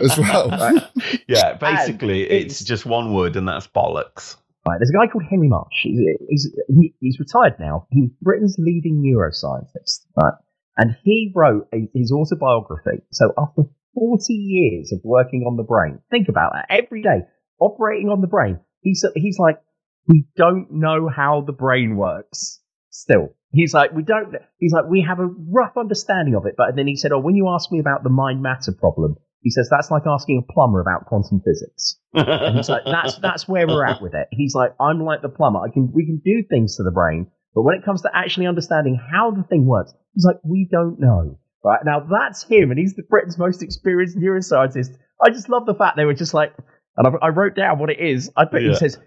as 0.01 0.17
well. 0.17 0.49
yeah, 1.29 1.53
basically, 1.53 2.23
And 2.23 2.31
it's 2.33 2.55
it's- 2.61 2.63
just 2.65 2.85
one 2.85 3.13
word, 3.13 3.35
and 3.37 3.47
that's 3.47 3.67
bollocks. 3.67 4.35
Right, 4.67 4.75
there's 4.79 4.89
a 4.89 4.93
guy 4.93 5.07
called 5.09 5.23
Henry 5.29 5.47
Marsh. 5.47 5.71
He's, 5.81 5.97
he's, 6.27 6.91
he's 6.99 7.19
retired 7.19 7.55
now. 7.57 7.87
He's 7.89 8.09
Britain's 8.21 8.57
leading 8.59 9.01
neuroscientist, 9.01 10.01
right? 10.21 10.33
And 10.75 10.97
he 11.05 11.31
wrote 11.33 11.69
a, 11.73 11.87
his 11.93 12.11
autobiography. 12.11 13.01
So 13.13 13.31
after 13.37 13.61
40 13.97 14.33
years 14.33 14.91
of 14.91 14.99
working 15.03 15.41
on 15.47 15.57
the 15.57 15.63
brain, 15.63 15.99
think 16.11 16.29
about 16.29 16.53
that. 16.53 16.67
Every 16.69 17.01
day, 17.01 17.21
operating 17.59 18.09
on 18.09 18.21
the 18.21 18.27
brain, 18.27 18.59
he's, 18.81 19.03
he's 19.15 19.39
like, 19.39 19.59
we 20.07 20.25
don't 20.35 20.67
know 20.71 21.09
how 21.09 21.41
the 21.41 21.51
brain 21.53 21.97
works 21.97 22.61
still. 22.91 23.29
He's 23.51 23.73
like, 23.73 23.91
we 23.93 24.03
don't, 24.03 24.35
he's 24.59 24.71
like, 24.73 24.85
we 24.87 25.01
have 25.07 25.19
a 25.19 25.25
rough 25.25 25.77
understanding 25.77 26.35
of 26.35 26.45
it. 26.45 26.55
But 26.57 26.75
then 26.75 26.85
he 26.85 26.95
said, 26.95 27.11
oh, 27.11 27.19
when 27.19 27.35
you 27.35 27.49
ask 27.49 27.71
me 27.71 27.79
about 27.79 28.03
the 28.03 28.09
mind 28.09 28.41
matter 28.41 28.71
problem, 28.77 29.15
He 29.41 29.51
says 29.51 29.69
that's 29.69 29.91
like 29.91 30.03
asking 30.05 30.43
a 30.43 30.53
plumber 30.53 30.81
about 30.81 31.05
quantum 31.05 31.41
physics. 31.45 31.97
And 32.13 32.57
he's 32.57 32.69
like, 32.69 32.83
that's 32.85 33.17
that's 33.19 33.47
where 33.47 33.67
we're 33.67 33.85
at 33.85 34.01
with 34.01 34.13
it. 34.13 34.27
He's 34.31 34.55
like, 34.55 34.73
I'm 34.79 34.99
like 35.03 35.21
the 35.21 35.29
plumber. 35.29 35.59
I 35.59 35.71
can 35.71 35.91
we 35.93 36.05
can 36.05 36.21
do 36.23 36.43
things 36.49 36.75
to 36.77 36.83
the 36.83 36.91
brain, 36.91 37.27
but 37.53 37.61
when 37.61 37.75
it 37.77 37.85
comes 37.85 38.01
to 38.01 38.09
actually 38.13 38.47
understanding 38.47 38.99
how 39.11 39.31
the 39.31 39.43
thing 39.43 39.65
works, 39.65 39.93
he's 40.13 40.25
like, 40.25 40.37
we 40.43 40.67
don't 40.69 40.99
know. 40.99 41.39
Right 41.63 41.79
now, 41.83 41.99
that's 41.99 42.43
him, 42.43 42.71
and 42.71 42.79
he's 42.79 42.95
the 42.95 43.03
Britain's 43.03 43.37
most 43.37 43.61
experienced 43.61 44.17
neuroscientist. 44.17 44.97
I 45.21 45.29
just 45.29 45.49
love 45.49 45.65
the 45.65 45.73
fact 45.73 45.97
they 45.97 46.05
were 46.05 46.13
just 46.13 46.33
like, 46.33 46.53
and 46.95 47.07
I, 47.07 47.27
I 47.27 47.29
wrote 47.29 47.55
down 47.55 47.79
what 47.79 47.89
it 47.89 47.99
is. 47.99 48.31
I 48.35 48.45
bet 48.45 48.61
he 48.61 48.75
says. 48.75 48.97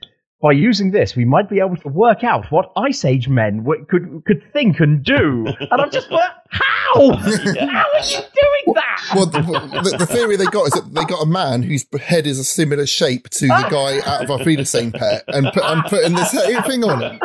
By 0.43 0.53
using 0.53 0.91
this, 0.91 1.15
we 1.15 1.27
might 1.27 1.51
be 1.51 1.61
able 1.61 1.77
to 1.77 1.89
work 1.89 2.25
out 2.25 2.51
what 2.51 2.73
Ice 2.75 3.05
Age 3.05 3.29
men 3.29 3.59
w- 3.59 3.85
could 3.85 4.23
could 4.25 4.43
think 4.55 4.81
and 4.81 5.05
do. 5.05 5.45
And 5.47 5.83
I'm 5.83 5.91
just 5.91 6.11
like, 6.11 6.31
how? 6.49 6.95
How 6.95 7.05
are 7.05 8.05
you 8.05 8.17
doing 8.17 8.75
that? 8.75 9.13
Well, 9.15 9.27
the, 9.27 9.41
the, 9.43 9.97
the 9.99 10.07
theory 10.07 10.37
they 10.37 10.47
got 10.47 10.69
is 10.69 10.73
that 10.73 10.95
they 10.95 11.05
got 11.05 11.23
a 11.23 11.27
man 11.27 11.63
whose 11.63 11.85
head 12.01 12.27
is 12.27 12.39
a 12.39 12.45
similar 12.45 12.87
shape 12.87 13.29
to 13.29 13.49
the 13.49 13.53
ah. 13.53 13.69
guy 13.69 13.99
out 14.11 14.25
of 14.25 14.31
Auf 14.31 14.47
Wiedersehen 14.47 14.93
Pet, 14.93 15.25
and 15.29 15.51
put 15.53 15.63
and 15.63 15.85
putting 15.85 16.15
this 16.15 16.31
thing 16.67 16.85
on 16.85 17.03
it. 17.03 17.23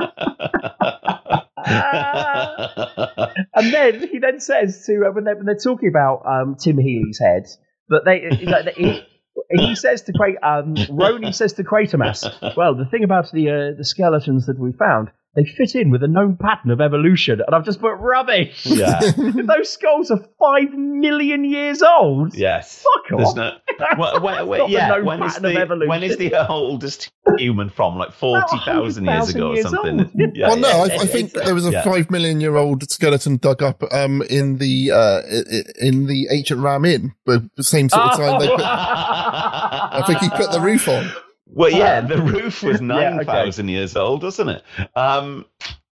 and 3.54 3.74
then 3.74 4.08
he 4.08 4.20
then 4.20 4.40
says 4.40 4.86
to 4.86 5.06
uh, 5.08 5.12
when, 5.12 5.24
they, 5.24 5.34
when 5.34 5.46
they're 5.46 5.56
talking 5.56 5.90
about 5.90 6.24
um, 6.26 6.56
Tim 6.56 6.78
Healy's 6.78 7.20
head 7.20 7.48
but 7.88 8.04
they 8.06 8.30
like, 8.46 8.76
he, 8.76 9.04
he 9.50 9.76
says 9.76 10.04
to 10.04 10.14
Cra- 10.14 10.42
um, 10.42 10.76
Roney 10.90 11.32
says 11.32 11.54
to 11.54 11.64
Quatermass, 11.64 12.56
well, 12.56 12.76
the 12.76 12.86
thing 12.86 13.04
about 13.04 13.32
the 13.32 13.50
uh, 13.50 13.78
the 13.78 13.86
skeletons 13.86 14.48
that 14.48 14.60
we 14.60 14.72
found, 14.72 15.10
they 15.36 15.44
fit 15.46 15.76
in 15.76 15.90
with 15.90 16.02
a 16.04 16.08
known 16.08 16.38
pattern 16.38 16.72
of 16.72 16.80
evolution, 16.82 17.42
and 17.46 17.56
I've 17.56 17.66
just 17.66 17.82
put 17.82 17.94
rubbish. 17.96 18.66
Yeah. 18.66 19.00
Those 19.18 19.70
skulls 19.70 20.10
are 20.12 20.20
five 20.40 20.72
million 20.74 21.44
years 21.44 21.82
old. 21.84 22.36
Yes. 22.36 22.84
Fuck 22.84 23.18
There's 23.18 23.30
off. 23.30 23.36
no. 23.36 23.52
That's 23.80 23.98
Well, 23.98 24.22
wait, 24.22 24.36
not 24.36 24.48
wait, 24.48 24.58
the 24.60 24.70
yeah. 24.70 24.88
known 24.88 25.06
When 25.06 25.24
is 25.24 25.34
pattern 25.34 25.46
of 25.46 25.54
the 25.54 25.60
evolution. 25.62 25.90
when 25.90 26.04
is 26.04 26.18
the 26.18 26.48
oldest 26.50 27.12
human 27.38 27.70
from? 27.70 27.98
Like 27.98 28.14
forty 28.14 28.58
thousand 28.66 29.06
years 29.06 29.34
100,000 29.34 29.36
ago 29.36 29.52
or 29.52 29.62
something. 29.62 30.00
old. 30.00 30.36
Yeah, 30.38 30.48
well, 30.48 30.58
no, 30.58 30.70
yeah, 30.86 30.94
I, 30.96 31.02
I 31.02 31.06
think 31.06 31.34
there 31.34 31.54
was 31.54 31.68
a 31.68 31.72
Yeah. 31.72 31.84
five 31.84 32.10
million 32.10 32.40
year 32.40 32.56
old 32.56 32.90
skeleton 32.90 33.38
dug 33.38 33.62
up 33.62 33.84
um, 33.92 34.22
in 34.30 34.58
the 34.60 34.92
uh, 34.92 34.98
i- 34.98 35.58
i- 35.58 35.64
in 35.86 36.06
the 36.08 36.28
ancient 36.32 36.62
Ram 36.62 36.86
Inn, 36.86 37.14
but 37.26 37.42
the 37.58 37.64
same 37.64 37.90
sort 37.90 38.04
of 38.04 38.12
time 38.18 38.40
they 38.40 38.48
put. 38.48 38.62
I 38.62 40.04
think 40.08 40.20
he 40.20 40.30
put 40.30 40.52
the 40.52 40.62
roof 40.62 40.88
on. 40.88 41.12
Well, 41.48 41.72
yeah, 41.72 42.02
the 42.02 42.22
roof 42.22 42.64
was 42.64 42.82
Yeah, 42.82 42.88
okay. 42.96 43.16
nine 43.18 43.26
thousand 43.26 43.70
years 43.70 43.96
old, 43.96 44.24
wasn't 44.24 44.50
it? 44.52 44.64
Um, 44.98 45.46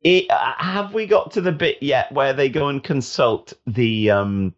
it, 0.02 0.30
uh, 0.30 0.54
have 0.58 0.94
we 0.94 1.06
got 1.08 1.32
to 1.32 1.42
the 1.42 1.52
bit 1.52 1.78
yet 1.82 2.12
where 2.12 2.34
they 2.34 2.50
go 2.50 2.68
and 2.68 2.84
consult 2.84 3.54
the 3.66 4.12
um, 4.12 4.54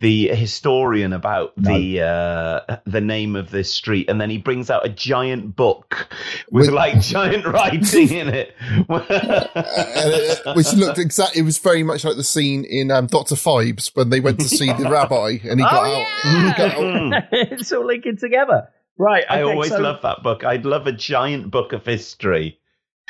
the 0.00 0.28
historian 0.28 1.12
about 1.12 1.54
the 1.56 2.02
uh, 2.02 2.76
the 2.86 3.00
name 3.00 3.34
of 3.34 3.50
this 3.50 3.72
street, 3.74 4.08
and 4.08 4.20
then 4.20 4.30
he 4.30 4.38
brings 4.38 4.70
out 4.70 4.86
a 4.86 4.88
giant 4.88 5.56
book 5.56 6.06
with 6.52 6.66
With- 6.66 6.74
like 6.74 7.00
giant 7.00 7.44
writing 7.52 8.08
in 8.12 8.28
it. 8.28 8.54
Uh, 8.88 10.52
which 10.54 10.72
looked 10.74 10.98
exactly. 10.98 11.40
It 11.40 11.44
was 11.44 11.58
very 11.58 11.82
much 11.82 12.04
like 12.04 12.16
the 12.16 12.24
scene 12.24 12.64
in 12.64 12.90
um, 12.90 13.06
Doctor 13.06 13.34
Phibes 13.34 13.90
when 13.96 14.10
they 14.10 14.20
went 14.20 14.38
to 14.40 14.48
see 14.48 14.72
the 14.72 14.88
rabbi, 14.90 15.38
and 15.42 15.58
he 15.58 15.64
got 15.64 15.84
Oh, 15.86 16.00
out. 16.00 16.06
He 16.22 16.62
got 16.62 16.78
out. 16.78 17.24
it's 17.32 17.72
all 17.72 17.84
linking 17.86 18.16
together. 18.16 18.68
Right. 18.98 19.24
I 19.28 19.42
okay, 19.42 19.52
always 19.52 19.70
so- 19.70 19.78
love 19.80 20.02
that 20.02 20.22
book. 20.22 20.44
I'd 20.44 20.64
love 20.64 20.86
a 20.86 20.92
giant 20.92 21.50
book 21.50 21.72
of 21.72 21.84
history. 21.86 22.58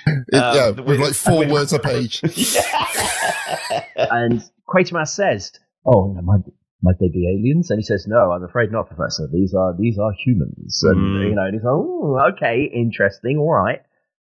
It- 0.06 0.24
yeah, 0.32 0.72
Um, 0.76 0.84
with, 0.84 1.00
like 1.00 1.14
four 1.14 1.38
with- 1.40 1.50
words 1.50 1.72
a 1.72 1.78
page. 1.92 2.20
and 3.96 4.42
Quatermass 4.68 5.08
says, 5.08 5.52
"Oh, 5.86 6.12
no, 6.14 6.22
might, 6.22 6.40
might 6.82 6.98
they 7.00 7.08
be 7.08 7.26
aliens?" 7.28 7.70
And 7.70 7.78
he 7.78 7.82
says, 7.84 8.06
"No, 8.06 8.32
I'm 8.32 8.44
afraid 8.44 8.70
not, 8.70 8.88
Professor. 8.88 9.28
These 9.32 9.54
are 9.54 9.74
these 9.78 9.98
are 9.98 10.12
humans." 10.24 10.80
And 10.84 10.96
Mm. 10.98 11.28
you 11.30 11.34
know, 11.34 11.44
and 11.44 11.54
he's 11.54 11.64
like, 11.64 11.72
"Oh, 11.72 12.18
okay, 12.34 12.64
interesting, 12.72 13.38
all 13.38 13.52
right." 13.52 13.80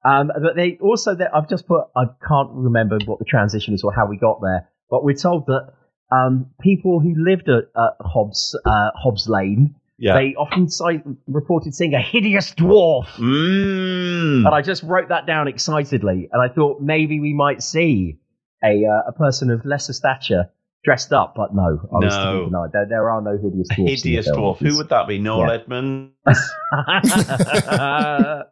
Um, 0.05 0.33
but 0.43 0.57
they 0.57 0.79
also, 0.81 1.15
that 1.15 1.31
I've 1.35 1.49
just 1.49 1.69
put, 1.69 1.85
I 1.97 2.07
can't 2.27 2.51
remember 2.53 2.99
what 3.07 3.21
the 3.21 3.25
transition 3.25 3.73
is 3.73 3.85
or 3.85 3.93
how 3.93 4.07
we 4.07 4.17
got 4.19 4.41
there, 4.43 4.69
but 4.91 5.05
we're 5.05 5.15
told 5.15 5.47
that 5.47 5.73
um, 6.11 6.51
people 6.61 6.99
who 6.99 7.15
lived 7.17 7.49
at, 7.49 7.65
at 7.81 7.93
Hobbs 8.01 8.59
uh, 8.67 8.91
Hobbs 8.97 9.29
Lane. 9.29 9.77
Yeah. 10.03 10.15
They 10.15 10.35
often 10.35 10.69
cite, 10.69 11.05
reported 11.29 11.77
seeing 11.77 11.95
a 11.95 12.01
hideous 12.01 12.53
dwarf. 12.55 13.07
Mm. 13.19 14.45
And 14.45 14.49
I 14.49 14.61
just 14.61 14.83
wrote 14.83 15.11
that 15.11 15.27
down 15.29 15.47
excitedly, 15.47 16.29
and 16.33 16.43
I 16.43 16.53
thought 16.53 16.81
maybe 16.81 17.21
we 17.21 17.33
might 17.35 17.63
see 17.63 18.19
a 18.65 18.85
uh, 18.85 19.11
a 19.11 19.13
person 19.13 19.53
of 19.53 19.65
lesser 19.65 19.93
stature 19.93 20.51
dressed 20.85 21.13
up, 21.13 21.35
but 21.37 21.55
no, 21.55 21.63
I 21.93 21.99
was 22.05 22.13
No. 22.17 22.45
denied. 22.47 22.71
There, 22.73 22.87
there 22.89 23.11
are 23.11 23.23
no 23.23 23.39
hideous 23.41 23.69
dwarfs. 23.69 24.03
Hideous 24.03 24.29
dwarf. 24.29 24.57
Who 24.59 24.77
would 24.79 24.89
that 24.89 25.07
be? 25.07 25.19
Noel 25.21 25.47
Yeah. 25.47 25.55
Edmonds? 25.55 26.13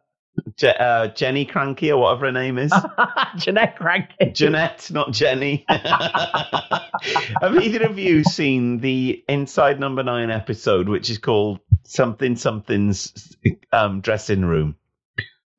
Je- 0.57 0.67
uh, 0.67 1.07
Jenny 1.09 1.45
Krankie 1.45 1.89
or 1.89 1.97
whatever 1.97 2.27
her 2.27 2.31
name 2.31 2.57
is. 2.57 2.71
Jeanette 3.37 3.77
Krankie. 3.77 4.33
Jeanette, 4.33 4.89
not 4.91 5.11
Jenny. 5.11 5.65
Have 5.69 7.57
either 7.61 7.83
of 7.85 7.97
you 7.99 8.23
seen 8.23 8.79
the 8.79 9.23
Inside 9.27 9.79
Number 9.79 10.03
Nine 10.03 10.29
episode, 10.31 10.87
which 10.89 11.09
is 11.09 11.17
called 11.17 11.59
Something 11.83 12.35
Something's 12.35 13.35
um, 13.71 14.01
Dressing 14.01 14.45
Room? 14.45 14.75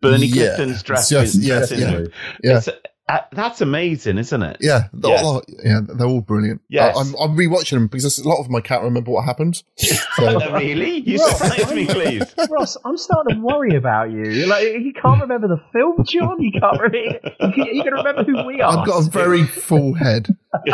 Bernie 0.01 0.27
Yeah. 0.27 0.55
Clifton's 0.57 0.73
Yes, 0.73 0.83
dressing, 0.83 1.43
yes, 1.43 1.69
dressing 1.69 1.81
yeah. 1.81 1.93
room. 1.95 2.09
Yeah. 2.43 2.57
It's, 2.59 2.69
uh, 3.13 3.21
that's 3.33 3.61
amazing, 3.61 4.19
isn't 4.19 4.43
it? 4.43 4.57
Yeah, 4.61 4.85
they're, 4.93 5.11
Yes. 5.13 5.25
all, 5.25 5.43
yeah, 5.65 5.81
they're 5.83 6.07
all 6.07 6.21
brilliant. 6.21 6.61
Yeah, 6.69 6.87
I, 6.97 7.01
I'm, 7.01 7.15
I'm 7.21 7.37
rewatching 7.37 7.71
them 7.73 7.87
because 7.89 8.19
a 8.19 8.29
lot 8.29 8.39
of 8.41 8.47
them 8.47 8.57
I 8.57 8.61
can't 8.61 8.83
remember 8.83 9.11
what 9.11 9.25
happened. 9.25 9.63
So, 10.17 10.53
really? 10.53 10.99
You 11.01 11.19
surprised 11.19 11.75
me, 11.75 11.87
please. 11.87 12.23
Ross, 12.51 12.77
I'm 12.85 12.99
starting 12.99 13.37
to 13.37 13.41
worry 13.43 13.75
about 13.77 14.11
you. 14.11 14.25
Like 14.47 14.63
you 14.65 14.93
can't 14.93 15.23
remember 15.23 15.49
the 15.49 15.61
film, 15.73 16.05
John. 16.05 16.41
You 16.43 16.53
can't 16.53 16.79
remember. 16.81 16.99
You 17.41 17.53
can, 17.53 17.67
you 17.75 17.83
can 17.83 17.95
remember 17.95 18.25
who 18.25 18.45
we 18.47 18.61
are. 18.61 18.77
I've 18.79 18.87
got 18.87 19.07
a 19.07 19.11
very 19.11 19.45
full 19.45 19.95
head. 19.95 20.29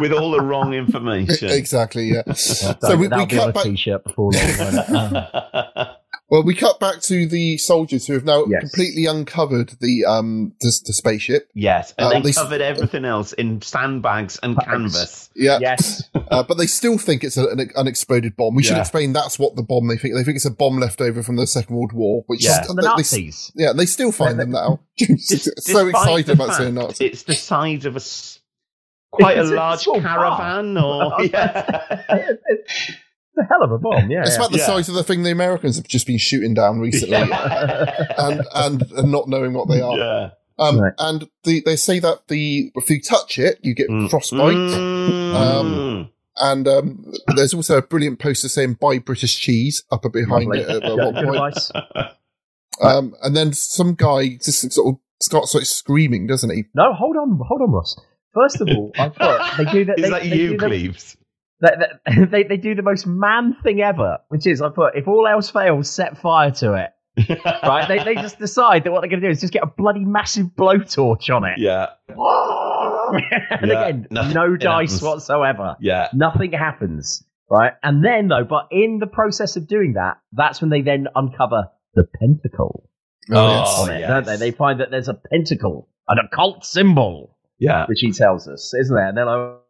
With 0.00 0.12
all 0.12 0.30
the 0.30 0.40
wrong 0.42 0.74
information. 0.74 1.50
exactly, 1.50 2.04
yeah. 2.12 2.32
So 2.34 2.74
So 2.80 2.96
we, 2.96 3.02
we 3.02 3.08
that'll 3.08 3.26
be 3.26 3.38
on 3.38 3.46
cut 3.46 3.50
a 3.50 3.52
back. 3.52 3.62
t-shirt 3.64 4.04
before 4.04 4.30
long. 4.32 5.86
Won't 6.28 6.40
it? 6.40 6.42
Well, 6.42 6.42
we 6.44 6.54
cut 6.54 6.80
back 6.80 7.00
to 7.02 7.26
the 7.26 7.58
soldiers 7.58 8.06
who 8.06 8.14
have 8.14 8.24
now 8.24 8.44
Yes. 8.46 8.60
completely 8.60 9.06
uncovered 9.06 9.70
the 9.80 10.04
um 10.04 10.54
the, 10.60 10.72
the 10.86 10.92
spaceship. 10.92 11.48
Yes, 11.54 11.94
and 11.98 12.06
Uh, 12.06 12.10
they 12.10 12.20
they 12.22 12.28
s- 12.30 12.38
covered 12.38 12.60
everything 12.60 13.04
else 13.04 13.32
in 13.34 13.60
sandbags 13.62 14.38
and 14.42 14.58
canvas. 14.58 15.30
Yeah, 15.36 15.58
yes. 15.60 16.02
uh, 16.30 16.42
but 16.42 16.56
they 16.58 16.66
still 16.66 16.98
think 16.98 17.24
it's 17.24 17.36
a, 17.36 17.46
an 17.48 17.70
unexploded 17.76 18.36
bomb. 18.36 18.54
We 18.54 18.62
should 18.62 18.78
explain 18.78 19.12
that's 19.12 19.38
what 19.38 19.56
the 19.56 19.62
bomb 19.62 19.88
they 19.88 19.96
think. 19.96 20.14
They 20.14 20.24
think 20.24 20.36
it's 20.36 20.44
a 20.46 20.50
bomb 20.50 20.78
left 20.78 21.00
over 21.00 21.22
from 21.22 21.36
the 21.36 21.46
Second 21.46 21.76
World 21.76 21.92
War, 21.92 22.24
which 22.26 22.44
Yeah. 22.44 22.60
is, 22.62 22.66
the 22.68 22.74
they- 22.74 22.82
they- 22.82 22.88
Nazis. 22.88 23.52
yeah, 23.54 23.72
they 23.72 23.86
still 23.86 24.12
find 24.12 24.38
them 24.38 24.50
now. 24.50 24.80
so 25.18 25.88
excited 25.88 26.30
about 26.30 26.48
fact 26.48 26.58
saying 26.58 26.74
Nazi. 26.74 27.04
It's 27.06 27.22
the 27.24 27.34
size 27.34 27.84
of 27.84 27.96
a 27.96 28.00
quite 29.14 29.38
a 29.38 29.44
large 29.44 29.80
small 29.80 30.00
caravan, 30.00 30.76
or 30.76 31.22
yeah. 31.24 32.32
It's 33.36 33.38
a 33.38 33.48
hell 33.52 33.62
of 33.62 33.72
a 33.72 33.78
bomb. 33.78 34.10
Yeah. 34.10 34.20
It's 34.22 34.30
yeah. 34.30 34.36
about 34.36 34.52
the 34.52 34.58
Yeah. 34.58 34.66
size 34.66 34.88
of 34.88 34.94
the 34.94 35.02
thing 35.02 35.22
the 35.24 35.30
Americans 35.32 35.76
have 35.76 35.88
just 35.88 36.06
been 36.06 36.18
shooting 36.18 36.54
down 36.54 36.78
recently, 36.80 37.16
and, 38.18 38.42
and 38.54 38.82
and 38.92 39.10
not 39.12 39.28
knowing 39.28 39.54
what 39.54 39.68
they 39.68 39.80
are. 39.80 39.96
yeah. 39.98 40.30
Um, 40.58 40.78
Right. 40.80 40.92
And 40.98 41.28
the, 41.42 41.60
they 41.66 41.74
say 41.76 41.98
that 41.98 42.28
the 42.28 42.70
if 42.76 42.88
you 42.88 43.00
touch 43.00 43.38
it, 43.38 43.58
you 43.62 43.74
get 43.74 43.88
Mm. 43.88 44.08
frostbite. 44.08 44.54
Mm. 44.54 45.34
Um, 45.34 46.10
And 46.36 46.66
um, 46.66 47.12
there's 47.36 47.54
also 47.54 47.78
a 47.78 47.82
brilliant 47.82 48.18
poster 48.18 48.48
saying 48.48 48.78
"Buy 48.80 48.98
British 48.98 49.38
cheese" 49.38 49.84
up 49.92 50.02
behind 50.12 50.46
Lovely. 50.46 50.60
it 50.60 50.68
at 50.68 50.82
Good- 50.82 50.96
one 50.98 51.14
point. 51.14 51.28
advice. 51.28 51.70
Um, 52.82 53.14
and 53.22 53.36
then 53.36 53.52
some 53.52 53.94
guy 53.94 54.30
just 54.42 54.68
sort 54.72 54.94
of 54.94 55.00
starts 55.22 55.54
like 55.54 55.64
screaming, 55.64 56.26
doesn't 56.26 56.50
he? 56.50 56.64
No, 56.74 56.92
hold 56.92 57.16
on, 57.16 57.38
hold 57.46 57.62
on, 57.62 57.70
Ross. 57.70 57.96
First 58.34 58.60
of 58.60 58.68
all, 58.68 58.90
I 58.98 59.10
thought 59.10 59.56
they 59.58 59.64
do 59.66 59.84
that. 59.84 59.98
Is 59.98 60.02
they, 60.04 60.10
that 60.10 60.22
they 60.24 60.36
you, 60.36 60.48
do 60.50 60.58
Cleves? 60.58 61.16
They, 61.64 61.70
they, 62.16 62.24
they, 62.30 62.42
they 62.44 62.56
do 62.56 62.74
the 62.74 62.82
most 62.82 63.06
man 63.06 63.56
thing 63.62 63.80
ever, 63.80 64.18
which 64.28 64.46
is 64.46 64.60
I 64.62 64.68
put 64.68 64.94
if 64.96 65.08
all 65.08 65.26
else 65.26 65.50
fails, 65.50 65.90
set 65.90 66.18
fire 66.18 66.50
to 66.52 66.74
it. 66.74 66.90
Right? 67.62 67.86
they, 67.88 68.02
they 68.04 68.14
just 68.16 68.38
decide 68.38 68.84
that 68.84 68.92
what 68.92 69.00
they're 69.00 69.10
going 69.10 69.22
to 69.22 69.26
do 69.28 69.30
is 69.30 69.40
just 69.40 69.52
get 69.52 69.62
a 69.62 69.66
bloody 69.66 70.04
massive 70.04 70.46
blowtorch 70.58 71.30
on 71.34 71.44
it. 71.44 71.58
Yeah. 71.58 71.86
and 72.08 73.70
Yeah, 73.70 73.86
again, 73.86 74.06
nothing- 74.10 74.34
no 74.34 74.56
dice 74.56 74.90
happens. 74.94 75.02
whatsoever. 75.02 75.76
Yeah. 75.80 76.08
Nothing 76.12 76.52
happens. 76.52 77.24
Right? 77.50 77.72
And 77.82 78.04
then 78.04 78.28
though, 78.28 78.44
but 78.44 78.66
in 78.72 78.98
the 78.98 79.06
process 79.06 79.56
of 79.56 79.68
doing 79.68 79.92
that, 79.94 80.16
that's 80.32 80.60
when 80.60 80.70
they 80.70 80.80
then 80.82 81.06
uncover 81.14 81.68
the 81.94 82.04
pentacle 82.20 82.88
Oh, 83.30 83.36
oh 83.66 83.82
on 83.84 83.90
it, 83.90 84.00
yes. 84.00 84.08
don't 84.08 84.26
they? 84.26 84.36
They 84.36 84.50
find 84.50 84.80
that 84.80 84.90
there's 84.90 85.08
a 85.08 85.14
pentacle, 85.14 85.88
an 86.08 86.18
occult 86.18 86.64
symbol, 86.64 87.38
Yeah. 87.58 87.86
which 87.86 88.00
he 88.00 88.10
tells 88.12 88.48
us, 88.48 88.74
isn't 88.74 88.94
there? 88.94 89.08
And 89.08 89.16
they're 89.16 89.24
like, 89.24 89.60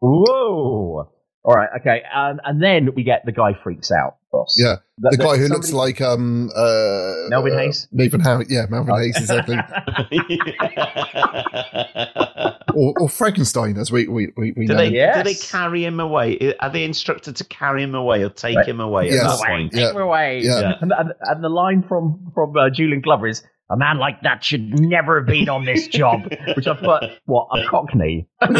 whoa. 0.00 1.10
All 1.46 1.54
right, 1.54 1.68
okay. 1.80 2.02
Um, 2.14 2.40
and 2.44 2.62
then 2.62 2.94
we 2.94 3.02
get 3.02 3.26
the 3.26 3.32
guy 3.32 3.52
freaks 3.62 3.90
out, 3.92 4.16
Ross. 4.32 4.56
Yeah, 4.58 4.76
That- 4.98 5.10
the 5.10 5.16
that 5.18 5.24
guy 5.24 5.36
who 5.36 5.48
looks 5.48 5.74
like 5.74 6.00
um 6.00 6.50
uh 6.56 7.12
Melvin 7.28 7.52
uh, 7.52 7.58
Hayes? 7.58 7.86
Nathan 7.92 8.20
Hayes. 8.20 8.46
Yeah, 8.48 8.64
Melvin 8.70 8.94
Hayes 8.96 9.16
exactly. 9.18 9.56
or, 12.74 12.94
or 12.98 13.08
Frankenstein, 13.08 13.76
as 13.76 13.90
we 13.92 14.08
we 14.08 14.32
we, 14.36 14.52
we 14.56 14.66
Do 14.66 14.74
know. 14.74 14.78
they 14.78 14.90
do 14.90 15.22
they 15.22 15.34
carry 15.34 15.84
him 15.84 16.00
away? 16.00 16.54
Are 16.60 16.70
they 16.70 16.84
instructed 16.84 17.36
to 17.36 17.44
carry 17.44 17.82
him 17.82 17.94
away 17.94 18.22
or 18.22 18.30
take 18.30 18.56
Right. 18.56 18.66
him 18.68 18.80
away 18.80 19.08
at 19.08 19.12
Yes. 19.14 19.40
that 19.40 19.46
point? 19.48 19.72
Take 19.72 19.90
him 19.94 20.00
away. 20.00 20.40
Yeah. 20.42 20.72
And, 20.80 20.92
and, 20.96 21.12
and 21.20 21.44
the 21.44 21.48
line 21.50 21.82
from 21.86 22.30
from 22.34 22.56
uh, 22.56 22.70
Julian 22.70 23.00
Glover 23.02 23.26
is, 23.26 23.42
"A 23.70 23.76
man 23.76 23.98
like 23.98 24.22
that 24.22 24.42
should 24.44 24.80
never 24.80 25.18
have 25.20 25.26
been 25.26 25.48
on 25.48 25.64
this 25.66 25.88
job." 25.88 26.22
Which 26.56 26.66
I 26.66 26.76
thought, 26.76 27.04
what 27.26 27.48
a 27.52 27.66
cockney. 27.68 28.28
That's 28.40 28.54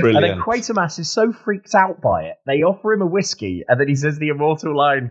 pretty 0.00 0.14
much- 0.14 0.24
And 0.24 0.32
then 0.32 0.40
Quatermass 0.40 0.98
is 0.98 1.10
so 1.10 1.32
freaked 1.32 1.74
out 1.74 2.00
by 2.00 2.24
it, 2.24 2.36
they 2.46 2.62
offer 2.62 2.92
him 2.92 3.02
a 3.02 3.06
whiskey, 3.06 3.64
and 3.68 3.80
then 3.80 3.88
he 3.88 3.94
says 3.94 4.18
the 4.18 4.28
immortal 4.28 4.76
line, 4.76 5.10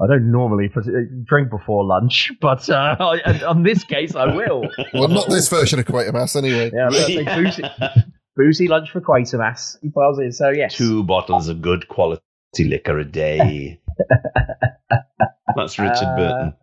I 0.00 0.06
don't 0.08 0.32
normally 0.32 0.70
uh, 0.74 0.80
drink 1.24 1.50
before 1.50 1.84
lunch, 1.84 2.32
but 2.40 2.68
uh, 2.68 2.96
on- 2.98 3.44
on 3.44 3.62
this 3.62 3.84
case, 3.84 4.14
I 4.16 4.34
will. 4.34 4.62
Well, 4.94 5.08
not 5.08 5.28
this 5.30 5.48
version 5.48 5.78
of 5.78 5.84
Quatermass, 5.86 6.36
anyway. 6.36 6.70
Yeah, 6.74 6.88
let's 6.88 7.06
boozy, 7.36 7.62
boozy 8.36 8.68
lunch 8.68 8.90
for 8.90 9.00
Quatermass. 9.00 9.76
He 9.82 9.90
piles 9.90 10.18
in, 10.18 10.32
so 10.32 10.50
yes. 10.50 10.74
Two 10.74 11.04
bottles 11.04 11.48
of 11.48 11.62
good 11.62 11.86
quality 11.88 12.20
liquor 12.58 12.98
a 12.98 13.04
day. 13.04 13.80
That's 15.56 15.78
Richard 15.78 16.04
Uh, 16.04 16.16
Burton. 16.16 16.54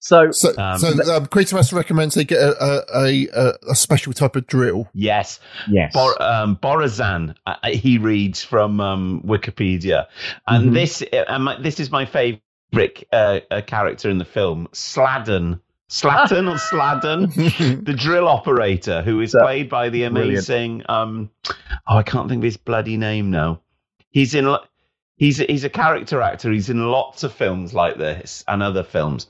So, 0.00 0.30
So, 0.30 0.54
Um, 0.56 0.78
so 0.78 0.88
um, 1.16 1.26
Quatermass 1.26 1.72
recommends 1.72 2.14
they 2.14 2.24
get 2.24 2.38
a 2.38 2.84
a, 2.96 3.26
a 3.34 3.52
a 3.70 3.74
special 3.74 4.12
type 4.12 4.36
of 4.36 4.46
drill. 4.46 4.88
Yes. 4.94 5.40
Yes. 5.68 5.92
Bor- 5.92 6.20
um, 6.22 6.56
Borazon, 6.56 7.34
uh, 7.46 7.54
he 7.68 7.98
reads 7.98 8.42
from 8.42 8.80
um, 8.80 9.22
Wikipedia. 9.26 10.06
And 10.46 10.70
Mhm. 10.70 10.74
this 10.74 11.02
uh, 11.12 11.56
this 11.60 11.80
is 11.80 11.90
my 11.90 12.04
favourite 12.06 13.04
uh, 13.12 13.40
uh, 13.50 13.60
character 13.62 14.08
in 14.10 14.18
the 14.18 14.24
film, 14.24 14.68
Sladen. 14.72 15.60
Slatten 15.90 16.48
or 16.48 16.58
Sladden, 16.58 17.28
the 17.84 17.94
drill 17.96 18.28
operator, 18.28 19.00
who 19.00 19.20
is 19.22 19.32
So- 19.32 19.40
played 19.40 19.70
by 19.70 19.88
the 19.88 20.02
amazing. 20.04 20.82
Um, 20.88 21.30
oh, 21.86 21.96
I 21.96 22.02
can't 22.02 22.28
think 22.28 22.40
of 22.40 22.44
his 22.44 22.58
bloody 22.58 22.98
name 22.98 23.30
now. 23.30 23.62
He's 24.10 24.34
in. 24.34 24.54
He's 25.16 25.38
he's 25.38 25.64
a 25.64 25.70
character 25.70 26.20
actor. 26.22 26.52
He's 26.52 26.68
in 26.70 26.86
lots 26.90 27.24
of 27.24 27.32
films 27.32 27.72
like 27.74 27.96
this 27.96 28.44
and 28.46 28.62
other 28.62 28.84
films. 28.84 29.26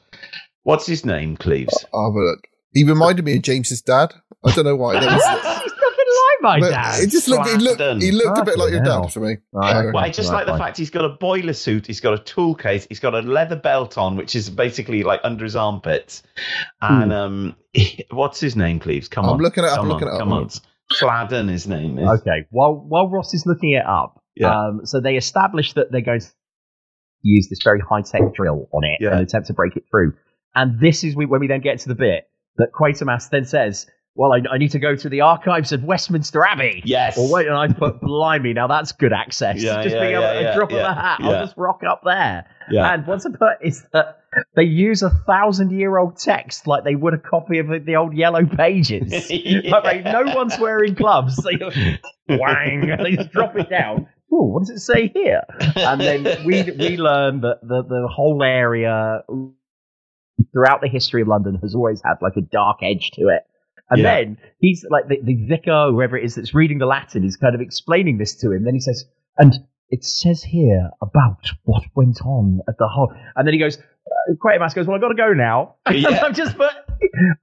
What's 0.68 0.84
his 0.86 1.06
name, 1.06 1.38
Cleves? 1.38 1.86
I'll 1.94 2.12
have 2.12 2.14
look. 2.14 2.40
He 2.74 2.84
reminded 2.84 3.24
me 3.24 3.36
of 3.36 3.42
James's 3.42 3.80
dad. 3.80 4.12
I 4.44 4.52
don't 4.54 4.66
know 4.66 4.76
why. 4.76 5.00
That 5.00 5.14
was, 5.14 5.24
nothing 5.24 6.06
like 6.26 6.40
my 6.42 6.60
but 6.60 6.70
dad. 6.70 7.02
it 7.02 7.10
just 7.10 7.26
looked. 7.26 7.48
He 7.48 7.56
looked. 7.56 8.02
He 8.02 8.10
looked 8.12 8.36
a 8.36 8.44
bit 8.44 8.58
like 8.58 8.70
your 8.72 8.82
hell. 8.82 9.04
dad 9.04 9.12
for 9.14 9.20
me. 9.20 9.36
Right. 9.50 9.86
Well, 9.86 10.04
I 10.04 10.10
just 10.10 10.30
like 10.30 10.44
the 10.44 10.52
fine. 10.52 10.58
fact 10.60 10.76
he's 10.76 10.90
got 10.90 11.06
a 11.06 11.08
boiler 11.08 11.54
suit, 11.54 11.86
he's 11.86 12.00
got 12.00 12.12
a 12.12 12.18
tool 12.22 12.54
case, 12.54 12.86
he's 12.90 13.00
got 13.00 13.14
a 13.14 13.20
leather 13.20 13.56
belt 13.56 13.96
on, 13.96 14.16
which 14.16 14.36
is 14.36 14.50
basically 14.50 15.04
like 15.04 15.20
under 15.24 15.42
his 15.44 15.56
armpits. 15.56 16.22
And 16.82 17.14
um, 17.14 17.56
what's 18.10 18.38
his 18.38 18.54
name, 18.54 18.78
Cleves? 18.78 19.08
Come 19.08 19.24
on. 19.24 19.30
I'm 19.30 19.36
on. 19.36 19.42
looking 19.42 19.64
it 19.64 19.68
up, 19.70 19.76
Come 19.76 19.86
I'm 19.86 19.90
on, 19.90 19.94
looking 19.94 20.08
it 20.08 20.12
up. 20.12 20.18
Come 20.20 20.32
on. 20.34 20.50
Fladden, 20.98 21.48
his 21.48 21.66
name 21.66 21.98
is. 21.98 22.20
Okay. 22.20 22.44
While 22.50 22.74
while 22.74 23.08
Ross 23.08 23.32
is 23.32 23.44
looking 23.46 23.70
it 23.72 23.86
up, 23.86 24.22
Yeah. 24.36 24.50
um, 24.66 24.80
so 24.84 25.00
they 25.00 25.16
establish 25.16 25.72
that 25.72 25.90
they're 25.90 26.02
going 26.02 26.20
to 26.20 26.26
use 27.22 27.48
this 27.48 27.60
very 27.64 27.80
high 27.80 28.02
tech 28.02 28.34
drill 28.34 28.68
on 28.72 28.84
it 28.84 28.98
Yeah. 29.00 29.12
and 29.12 29.20
attempt 29.22 29.46
to 29.46 29.54
break 29.54 29.74
it 29.76 29.84
through. 29.90 30.12
And 30.58 30.80
this 30.80 31.04
is 31.04 31.14
when 31.14 31.38
we 31.38 31.46
then 31.46 31.60
get 31.60 31.78
to 31.80 31.88
the 31.88 31.94
bit 31.94 32.28
that 32.56 32.72
Quatermass 32.72 33.30
then 33.30 33.44
says, 33.44 33.86
"Well, 34.16 34.32
I, 34.32 34.42
I 34.52 34.58
need 34.58 34.72
to 34.72 34.80
go 34.80 34.96
to 34.96 35.08
the 35.08 35.20
archives 35.20 35.70
of 35.70 35.84
Westminster 35.84 36.44
Abbey." 36.44 36.82
Yes. 36.84 37.16
Or 37.16 37.32
wait, 37.32 37.46
and 37.46 37.54
I 37.54 37.68
put, 37.68 38.00
"Blimey, 38.00 38.54
now 38.54 38.66
that's 38.66 38.90
good 38.90 39.12
access. 39.12 39.62
Yeah, 39.62 39.84
just 39.84 39.94
yeah, 39.94 40.00
being 40.00 40.12
able 40.14 40.22
yeah, 40.22 40.32
to 40.32 40.40
yeah, 40.40 40.54
drop 40.56 40.72
yeah, 40.72 40.78
of 40.78 40.84
a 40.84 41.00
hat, 41.00 41.20
yeah. 41.20 41.28
I'll 41.28 41.44
just 41.44 41.56
rock 41.56 41.82
up 41.88 42.00
there." 42.04 42.44
Yeah. 42.72 42.92
And 42.92 43.06
what's 43.06 43.24
I 43.24 43.30
put 43.30 43.58
is 43.62 43.86
that 43.92 44.18
they 44.56 44.64
use 44.64 45.02
a 45.02 45.10
thousand 45.10 45.70
year 45.70 45.96
old 45.96 46.18
text 46.18 46.66
like 46.66 46.82
they 46.82 46.96
would 46.96 47.14
a 47.14 47.18
copy 47.18 47.60
of 47.60 47.68
the 47.68 47.94
old 47.94 48.14
yellow 48.14 48.44
pages. 48.44 49.30
Like, 49.68 49.84
like, 49.84 50.04
no 50.04 50.34
one's 50.34 50.58
wearing 50.58 50.94
gloves. 50.94 51.40
Wang, 52.28 52.90
and 52.90 53.00
they 53.04 53.14
just 53.16 53.30
drop 53.30 53.56
it 53.56 53.70
down. 53.70 54.08
Oh, 54.32 54.44
what 54.44 54.60
does 54.66 54.70
it 54.70 54.80
say 54.80 55.08
here? 55.08 55.42
And 55.76 56.00
then 56.00 56.44
we 56.44 56.62
we 56.62 56.96
learn 56.96 57.42
that 57.42 57.60
the 57.62 57.84
the 57.84 58.08
whole 58.10 58.42
area 58.42 59.22
throughout 60.52 60.80
the 60.80 60.88
history 60.88 61.22
of 61.22 61.28
London 61.28 61.56
has 61.62 61.74
always 61.74 62.00
had 62.04 62.14
like 62.22 62.36
a 62.36 62.40
dark 62.40 62.78
edge 62.82 63.10
to 63.14 63.28
it. 63.28 63.42
And 63.90 64.00
Yeah. 64.02 64.14
then 64.16 64.38
he's 64.60 64.84
like 64.90 65.08
the, 65.08 65.18
the 65.22 65.34
vicar, 65.46 65.90
whoever 65.90 66.16
it 66.16 66.24
is 66.24 66.34
that's 66.34 66.54
reading 66.54 66.78
the 66.78 66.86
Latin, 66.86 67.24
is 67.24 67.36
kind 67.36 67.54
of 67.54 67.60
explaining 67.60 68.18
this 68.18 68.34
to 68.36 68.52
him. 68.52 68.64
Then 68.64 68.74
he 68.74 68.80
says, 68.80 69.04
and 69.38 69.54
it 69.90 70.04
says 70.04 70.42
here 70.42 70.90
about 71.00 71.50
what 71.64 71.82
went 71.94 72.20
on 72.24 72.60
at 72.68 72.76
the 72.78 72.86
whole. 72.88 73.12
And 73.36 73.46
then 73.46 73.54
he 73.54 73.58
goes, 73.60 73.78
uh, 73.78 74.34
Quatermass 74.44 74.74
goes, 74.74 74.86
well, 74.86 74.94
I've 74.96 75.00
got 75.00 75.08
to 75.08 75.14
go 75.14 75.32
now. 75.32 75.76
Yeah. 75.90 76.20
I'm 76.22 76.34
just, 76.34 76.56
but 76.58 76.86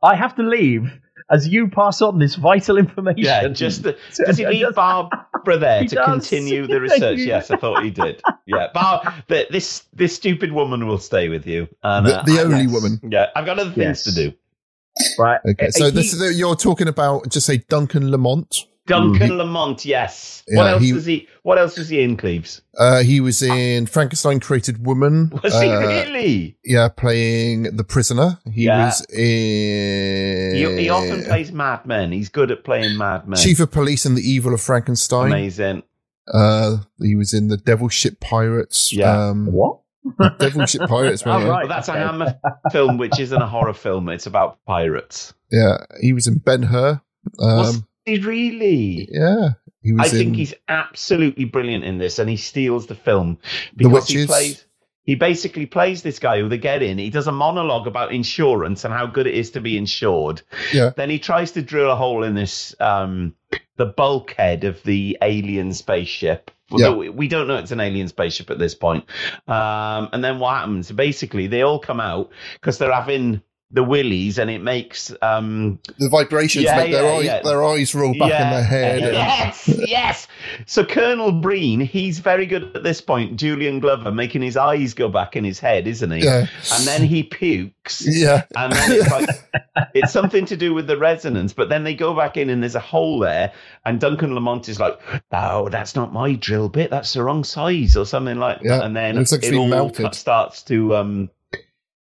I 0.03 0.15
have 0.15 0.35
to 0.35 0.43
leave 0.43 0.91
as 1.31 1.47
you 1.47 1.67
pass 1.69 2.01
on 2.01 2.19
this 2.19 2.35
vital 2.35 2.77
information. 2.77 3.23
Yeah, 3.23 3.47
just 3.47 3.83
the, 3.83 3.97
does 4.25 4.37
he 4.37 4.45
leave 4.45 4.73
Barbara 4.75 5.57
there 5.57 5.81
He 5.81 5.87
to 5.89 5.95
does. 5.95 6.05
continue 6.05 6.67
the 6.73 6.79
research? 6.81 7.19
Yes, 7.19 7.49
I 7.51 7.57
thought 7.57 7.83
he 7.83 7.89
did. 7.91 8.21
Yeah, 8.45 8.67
Bar- 8.73 9.23
the, 9.27 9.47
this 9.49 9.83
this 9.93 10.15
stupid 10.15 10.51
woman 10.51 10.85
will 10.87 10.99
stay 10.99 11.29
with 11.29 11.47
you. 11.47 11.67
And, 11.83 12.05
The- 12.05 12.19
uh, 12.19 12.23
the 12.23 12.39
I- 12.39 12.43
only 12.43 12.61
yes. 12.63 12.71
woman. 12.73 12.99
Yeah, 13.09 13.27
I've 13.35 13.45
got 13.45 13.57
other 13.59 13.71
things 13.71 13.77
Yes. 13.77 14.03
to 14.05 14.11
do. 14.13 14.33
Right. 15.19 15.39
Okay, 15.49 15.69
so 15.71 15.85
He- 15.85 15.91
this 15.91 16.13
is 16.13 16.37
you're 16.37 16.55
talking 16.55 16.87
about. 16.87 17.29
Just 17.29 17.45
say 17.47 17.57
Duncan 17.57 18.11
Lamont. 18.11 18.65
Duncan 18.87 19.37
Lamont, 19.37 19.83
yes. 19.85 20.43
Yeah, 20.47 20.57
what 20.57 20.67
else 20.67 20.83
he- 20.83 20.89
is 20.91 21.05
he? 21.05 21.27
What 21.43 21.57
else 21.57 21.77
is 21.77 21.89
he 21.89 22.01
in, 22.03 22.17
Cleves? 22.17 22.61
Uh, 22.77 23.01
he 23.03 23.19
was 23.19 23.41
in 23.41 23.85
Frankenstein 23.87 24.39
Created 24.39 24.85
Woman. 24.85 25.31
Was 25.43 25.59
he 25.59 25.67
Uh, 25.69 25.79
really? 25.79 26.57
Yeah, 26.63 26.89
playing 26.89 27.75
the 27.75 27.83
prisoner. 27.83 28.39
He 28.51 28.65
Yeah. 28.65 28.85
was 28.87 29.05
in. 29.09 30.55
He, 30.55 30.81
he 30.83 30.89
often 30.89 31.23
plays 31.23 31.51
Mad 31.51 31.85
Men. 31.85 32.11
He's 32.11 32.29
good 32.29 32.51
at 32.51 32.63
playing 32.63 32.97
Mad 32.97 33.27
Men. 33.27 33.39
Chief 33.39 33.59
of 33.59 33.71
Police 33.71 34.05
and 34.05 34.15
the 34.17 34.21
Evil 34.21 34.53
of 34.53 34.61
Frankenstein. 34.61 35.27
Amazing. 35.27 35.83
Uh, 36.31 36.77
he 37.01 37.15
was 37.15 37.33
in 37.33 37.47
the 37.49 37.57
Devil 37.57 37.89
Ship 37.89 38.19
Pirates. 38.19 38.91
Yeah. 38.93 39.29
Um, 39.29 39.47
What? 39.47 39.79
Devil 40.39 40.65
Ship 40.65 40.81
Pirates. 40.87 41.23
Oh, 41.25 41.29
man, 41.29 41.41
yeah. 41.41 41.47
right. 41.47 41.67
Well, 41.67 41.67
that's 41.75 41.89
okay. 41.89 41.99
a 42.01 42.05
Hammer 42.07 42.39
film, 42.71 42.97
which 42.97 43.19
isn't 43.19 43.41
a 43.41 43.47
horror 43.47 43.73
film. 43.73 44.09
It's 44.09 44.25
about 44.27 44.57
pirates. 44.65 45.33
Yeah, 45.51 45.77
he 46.01 46.13
was 46.13 46.27
in 46.27 46.39
Ben 46.39 46.63
Hur. 46.63 47.01
Um, 47.39 47.73
he 47.75 47.81
really? 48.07 49.07
yeah, 49.11 49.49
he 49.81 49.93
I 49.99 50.05
in. 50.05 50.09
think 50.11 50.35
he's 50.35 50.53
absolutely 50.67 51.45
brilliant 51.45 51.83
in 51.83 51.97
this, 51.97 52.19
and 52.19 52.29
he 52.29 52.37
steals 52.37 52.87
the 52.87 52.95
film 52.95 53.37
The 53.75 53.85
because 53.89 54.07
he 54.07 54.25
plays. 54.25 54.65
He 55.03 55.13
basically 55.13 55.67
plays 55.67 56.01
this 56.01 56.17
guy 56.17 56.39
who 56.39 56.49
they 56.49 56.57
get 56.57 56.81
in. 56.81 56.97
He 56.97 57.11
does 57.11 57.27
a 57.27 57.31
monologue 57.31 57.85
about 57.85 58.11
insurance 58.11 58.85
and 58.85 58.91
how 58.93 59.05
good 59.05 59.27
it 59.27 59.35
is 59.35 59.51
to 59.51 59.61
be 59.61 59.77
insured. 59.77 60.41
Yeah. 60.73 60.93
Then 60.95 61.11
he 61.11 61.19
tries 61.19 61.51
to 61.51 61.61
drill 61.61 61.91
a 61.91 61.95
hole 61.95 62.23
in 62.23 62.33
this, 62.33 62.75
um, 62.79 63.35
the 63.77 63.85
bulkhead 63.85 64.63
of 64.63 64.81
the 64.81 65.15
alien 65.21 65.73
spaceship. 65.73 66.49
We- 66.71 67.09
we 67.09 67.27
don't 67.27 67.47
know 67.47 67.57
it's 67.57 67.69
an 67.69 67.81
alien 67.81 68.07
spaceship 68.07 68.49
at 68.49 68.57
this 68.57 68.73
point. 68.73 69.03
Um, 69.47 70.09
and 70.11 70.23
then 70.23 70.39
what 70.39 70.55
happens? 70.55 70.91
Basically, 70.91 71.45
they 71.45 71.61
all 71.61 71.77
come 71.77 71.99
out 71.99 72.31
because 72.59 72.79
they're 72.79 72.91
having 72.91 73.43
the 73.71 73.83
willies, 73.83 74.37
and 74.37 74.49
it 74.49 74.59
makes 74.61 75.11
um, 75.21 75.79
the 75.97 76.07
vibrations 76.07 76.65
Yeah, 76.65 76.77
make 76.77 76.91
their 76.91 77.03
yeah, 77.03 77.17
eyes 77.17 77.25
yeah. 77.25 77.41
their 77.41 77.63
eyes 77.63 77.93
roll 77.95 78.13
back 78.13 78.31
in 78.31 78.49
their 78.51 78.63
head. 78.63 79.03
and- 79.03 79.13
Yes, 79.13 79.67
yes. 79.87 80.27
So 80.67 80.85
Colonel 80.85 81.31
Breen, 81.31 81.79
he's 81.81 82.19
very 82.19 82.45
good 82.45 82.75
at 82.75 82.83
this 82.83 83.01
point. 83.01 83.35
Julian 83.37 83.79
Glover 83.79 84.11
making 84.11 84.43
his 84.43 84.55
eyes 84.55 84.93
go 84.93 85.09
back 85.09 85.35
in 85.35 85.43
his 85.43 85.59
head, 85.59 85.87
isn't 85.87 86.11
he? 86.11 86.19
Yeah. 86.23 86.45
And 86.73 86.87
then 86.87 87.03
he 87.03 87.23
pukes. 87.23 88.05
Yeah. 88.07 88.43
And 88.55 88.71
then 88.71 88.91
it's 88.91 89.11
like 89.11 89.29
it's 89.93 90.13
something 90.13 90.45
to 90.45 90.55
do 90.57 90.73
with 90.73 90.87
the 90.87 90.97
resonance, 90.97 91.51
but 91.51 91.67
then 91.69 91.83
they 91.83 91.95
go 91.95 92.13
back 92.15 92.37
in 92.37 92.49
and 92.49 92.61
there's 92.61 92.75
a 92.75 92.79
hole 92.79 93.19
there, 93.19 93.51
and 93.83 93.99
Duncan 93.99 94.33
Lamont 94.35 94.69
is 94.69 94.79
like, 94.79 94.97
"Oh, 95.31 95.69
that's 95.69 95.95
not 95.95 96.13
my 96.13 96.33
drill 96.33 96.69
bit. 96.69 96.91
That's 96.91 97.11
the 97.13 97.23
wrong 97.23 97.43
size, 97.43 97.97
or 97.97 98.05
something 98.05 98.37
like." 98.37 98.59
Yeah, 98.61 98.83
And 98.83 98.95
then 98.95 99.17
it's 99.17 99.33
it 99.33 99.53
all 99.53 99.67
melted. 99.67 100.13
starts 100.15 100.63
to 100.63 100.95
um, 100.95 101.29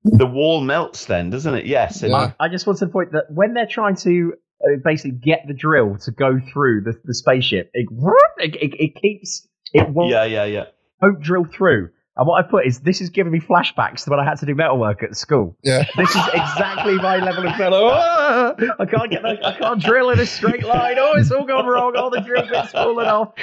the 0.03 0.25
wall 0.25 0.61
melts. 0.61 1.05
Then 1.05 1.29
doesn't 1.29 1.53
it? 1.53 1.65
Yes. 1.65 2.03
And 2.03 2.11
Yeah. 2.11 2.31
I 2.39 2.47
just 2.49 2.65
want 2.67 2.79
to 2.79 2.87
point 2.87 3.11
that 3.13 3.25
when 3.29 3.53
they're 3.53 3.67
trying 3.67 3.95
to 3.97 4.33
uh, 4.63 4.77
basically 4.83 5.11
get 5.17 5.41
the 5.47 5.53
drill 5.53 5.97
to 5.99 6.11
go 6.11 6.39
through 6.51 6.81
the, 6.81 6.93
the 7.03 7.13
spaceship, 7.13 7.69
it, 7.73 7.87
it, 8.37 8.55
it, 8.55 8.75
it 8.79 8.95
keeps 9.01 9.47
it 9.73 9.89
won't, 9.89 10.09
yeah, 10.11 10.23
yeah, 10.23 10.45
yeah. 10.45 10.63
won't 11.01 11.21
drill 11.21 11.45
through. 11.45 11.89
And 12.19 12.27
what 12.27 12.43
I 12.43 12.49
put 12.49 12.65
is 12.65 12.79
this 12.79 12.99
is 12.99 13.11
giving 13.11 13.31
me 13.31 13.39
flashbacks 13.39 14.05
to 14.05 14.09
when 14.09 14.19
I 14.19 14.23
had 14.23 14.39
to 14.39 14.47
do 14.47 14.55
metalwork 14.55 15.03
at 15.03 15.15
school. 15.15 15.55
Yeah. 15.63 15.83
This 15.97 16.09
is 16.15 16.27
exactly 16.33 16.95
my 16.95 17.17
level 17.17 17.47
of 17.47 17.55
fellow. 17.55 17.89
Ah, 18.29 18.55
I 18.79 18.85
can't 18.85 19.11
get 19.11 19.21
the, 19.21 19.37
I 19.45 19.57
can't 19.57 19.79
drill 19.81 20.09
in 20.09 20.19
a 20.19 20.25
straight 20.25 20.65
line. 20.65 20.95
Oh, 20.97 21.13
it's 21.15 21.31
all 21.31 21.45
gone 21.45 21.65
wrong. 21.67 21.95
All 21.95 22.09
the 22.09 22.21
drill 22.21 22.47
bits 22.47 22.71
falling 22.71 23.07
off. 23.07 23.33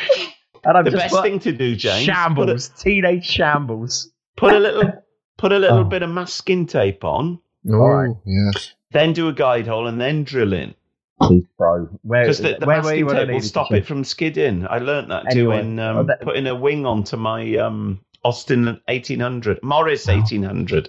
And 0.64 0.76
I've 0.76 0.84
The 0.84 0.90
just 0.90 1.12
best 1.12 1.22
thing 1.22 1.38
to 1.40 1.52
do, 1.52 1.76
James, 1.76 2.04
put 2.06 2.10
a- 2.10 2.14
shambles, 2.14 2.68
teenage 2.70 3.24
shambles. 3.26 4.10
put 4.36 4.52
a 4.54 4.58
little 4.58 4.92
put 5.36 5.52
a 5.52 5.58
little 5.58 5.78
Oh. 5.80 5.84
bit 5.84 6.02
of 6.02 6.10
masking 6.10 6.66
tape 6.66 7.04
on, 7.04 7.38
Oh, 7.70 7.74
Alright. 7.74 8.16
yes. 8.26 8.72
then 8.92 9.12
do 9.12 9.28
a 9.28 9.32
guide 9.32 9.66
hole, 9.66 9.86
and 9.86 10.00
then 10.00 10.24
drill 10.24 10.52
in 10.52 10.74
Please, 11.22 11.44
bro. 11.56 11.88
Where, 12.02 12.22
because 12.24 12.38
the, 12.38 12.56
the 12.60 12.66
where 12.66 12.78
were 12.78 12.82
masking 12.82 12.98
you 12.98 13.06
when 13.06 13.16
I 13.16 13.24
tape 13.24 13.32
will 13.34 13.40
stop 13.40 13.72
it 13.72 13.86
from 13.86 14.02
skidding. 14.04 14.66
I 14.68 14.78
learnt 14.78 15.08
that 15.08 15.30
Anyway, 15.30 15.60
doing 15.62 15.78
um, 15.78 15.96
oh, 15.98 16.02
that- 16.04 16.20
putting 16.22 16.46
a 16.46 16.54
wing 16.54 16.84
onto 16.86 17.16
my 17.16 17.56
um, 17.56 18.00
Austin 18.24 18.80
eighteen 18.88 19.20
hundred 19.20 19.62
Morris 19.62 20.08
eighteen 20.08 20.42
hundred. 20.42 20.88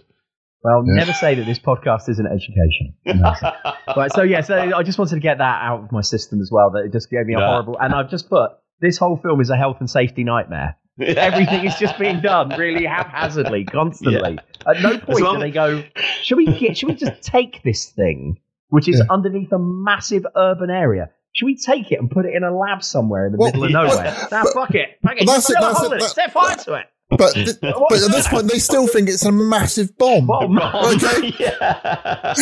Well, 0.64 0.82
never 0.84 1.14
say 1.14 1.36
that 1.36 1.46
this 1.46 1.60
podcast 1.60 2.10
isn't 2.10 2.26
education. 2.26 2.96
right, 3.96 4.12
so 4.12 4.24
yeah, 4.24 4.42
so 4.42 4.58
I 4.58 4.82
just 4.82 4.98
wanted 4.98 5.14
to 5.16 5.22
get 5.22 5.38
that 5.38 5.62
out 5.62 5.84
of 5.84 5.92
my 5.92 6.02
system 6.02 6.42
as 6.42 6.50
well. 6.52 6.72
That 6.72 6.86
it 6.86 6.92
just 6.92 7.12
gave 7.12 7.28
me 7.28 7.36
a 7.36 7.40
Yeah. 7.40 7.48
horrible, 7.48 7.78
and 7.80 7.94
I've 7.94 8.10
just 8.10 8.28
put 8.28 8.50
this 8.82 8.98
whole 8.98 9.18
film 9.18 9.40
is 9.42 9.52
a 9.52 9.56
health 9.56 9.78
and 9.80 9.88
safety 9.90 10.24
nightmare. 10.24 10.76
Everything 11.00 11.66
is 11.66 11.76
just 11.76 11.98
being 12.00 12.22
done 12.22 12.50
really 12.58 12.86
haphazardly, 12.86 13.64
constantly. 13.80 14.38
At 14.68 14.82
no 14.82 14.98
point 14.98 15.22
long- 15.22 15.36
do 15.36 15.42
they 15.42 15.52
go, 15.52 15.84
"Should 16.24 16.38
we 16.38 16.46
get? 16.46 16.78
Should 16.78 16.88
we 16.90 16.96
just 16.96 17.22
take 17.22 17.62
this 17.64 17.86
thing, 17.90 18.40
which 18.70 18.88
is 18.88 19.00
Yeah. 19.00 19.14
underneath 19.14 19.52
a 19.52 19.60
massive 19.60 20.26
urban 20.36 20.70
area? 20.70 21.10
Should 21.34 21.48
we 21.48 21.58
take 21.58 21.92
it 21.92 22.00
and 22.00 22.10
put 22.10 22.26
it 22.26 22.34
in 22.34 22.44
a 22.44 22.58
lab 22.58 22.82
somewhere 22.82 23.26
in 23.26 23.34
the 23.34 23.38
Well, 23.38 23.48
middle 23.52 23.66
of 23.66 23.72
yeah. 23.72 23.78
nowhere? 23.84 24.28
Nah, 24.32 24.44
fuck 24.54 24.74
it, 24.74 24.98
fuck 25.04 25.18
it. 25.18 25.26
Well, 25.28 25.36
that's 25.36 25.50
it, 25.50 25.58
that's 25.60 25.84
it, 25.84 25.90
that- 25.92 26.02
Set 26.04 26.32
fire 26.32 26.56
to 26.56 26.74
it. 26.76 26.86
But, 27.10 27.34
th- 27.34 27.58
but 27.62 27.72
at 28.02 28.12
this 28.12 28.28
point, 28.28 28.50
they 28.52 28.58
still 28.60 28.88
think 28.88 29.10
it's 29.10 29.26
a 29.26 29.32
massive 29.32 29.96
bomb. 29.98 30.28
Okay. 30.96 31.34
yeah. 31.40 31.54
Ah, 31.72 32.34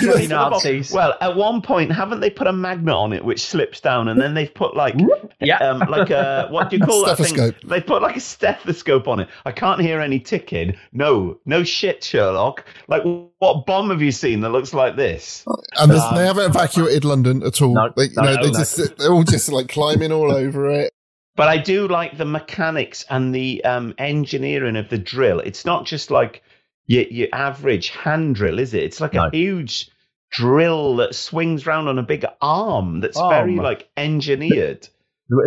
bloody 0.00 0.24
It's 0.24 0.28
Nazis. 0.28 0.92
Well, 0.92 1.14
at 1.20 1.36
one 1.36 1.62
point, 1.62 1.92
haven't 1.92 2.20
they 2.20 2.30
put 2.30 2.46
a 2.46 2.52
magnet 2.52 2.94
on 2.94 3.12
it 3.12 3.24
which 3.24 3.40
slips 3.44 3.80
down, 3.80 4.08
and 4.08 4.20
then 4.20 4.34
they've 4.34 4.52
put 4.52 4.76
like, 4.76 4.94
Yeah. 5.40 5.58
um, 5.58 5.78
like 5.90 6.10
a 6.10 6.48
what 6.50 6.70
do 6.70 6.76
you 6.76 6.84
call 6.84 7.04
that 7.06 7.16
Stethoscope. 7.16 7.60
thing? 7.60 7.70
They 7.70 7.80
put 7.80 8.02
like 8.02 8.16
a 8.16 8.20
stethoscope 8.20 9.06
on 9.08 9.20
it. 9.20 9.28
I 9.44 9.52
can't 9.52 9.80
hear 9.80 10.00
any 10.00 10.18
ticking. 10.20 10.76
No, 10.92 11.38
no 11.46 11.62
shit, 11.64 12.02
Sherlock. 12.04 12.64
Like, 12.88 13.02
what 13.38 13.64
bomb 13.66 13.90
have 13.90 14.02
you 14.02 14.12
seen 14.12 14.40
that 14.40 14.50
looks 14.50 14.74
like 14.74 14.96
this? 14.96 15.44
And 15.78 15.90
there's- 15.90 16.10
they 16.14 16.26
haven't 16.26 16.46
evacuated 16.50 17.04
London 17.04 17.42
at 17.44 17.62
all. 17.62 17.74
No, 17.74 17.92
they, 17.96 18.08
no, 18.10 18.22
no, 18.22 18.36
they 18.42 18.50
no. 18.50 18.58
just 18.58 18.98
they're 18.98 19.12
all 19.12 19.24
just 19.24 19.50
like 19.50 19.68
climbing 19.68 20.12
all 20.12 20.32
over 20.32 20.68
it. 20.70 20.92
But 21.34 21.48
I 21.48 21.56
do 21.58 21.88
like 21.88 22.18
the 22.18 22.24
mechanics 22.26 23.04
and 23.08 23.34
the 23.34 23.64
um, 23.64 23.94
engineering 23.98 24.76
of 24.76 24.88
the 24.90 24.98
drill. 24.98 25.40
It's 25.40 25.64
not 25.64 25.86
just 25.86 26.10
like 26.10 26.42
your, 26.86 27.04
your 27.04 27.28
average 27.32 27.88
hand 27.90 28.34
drill, 28.34 28.58
is 28.58 28.74
it? 28.74 28.82
It's 28.82 29.00
like 29.00 29.14
No. 29.14 29.26
a 29.26 29.30
huge 29.30 29.90
drill 30.30 30.96
that 30.96 31.14
swings 31.14 31.66
round 31.66 31.88
on 31.88 31.98
a 31.98 32.02
big 32.02 32.24
arm 32.40 33.00
that's 33.00 33.16
Oh, 33.18 33.28
very 33.28 33.56
like 33.56 33.88
engineered. 33.96 34.88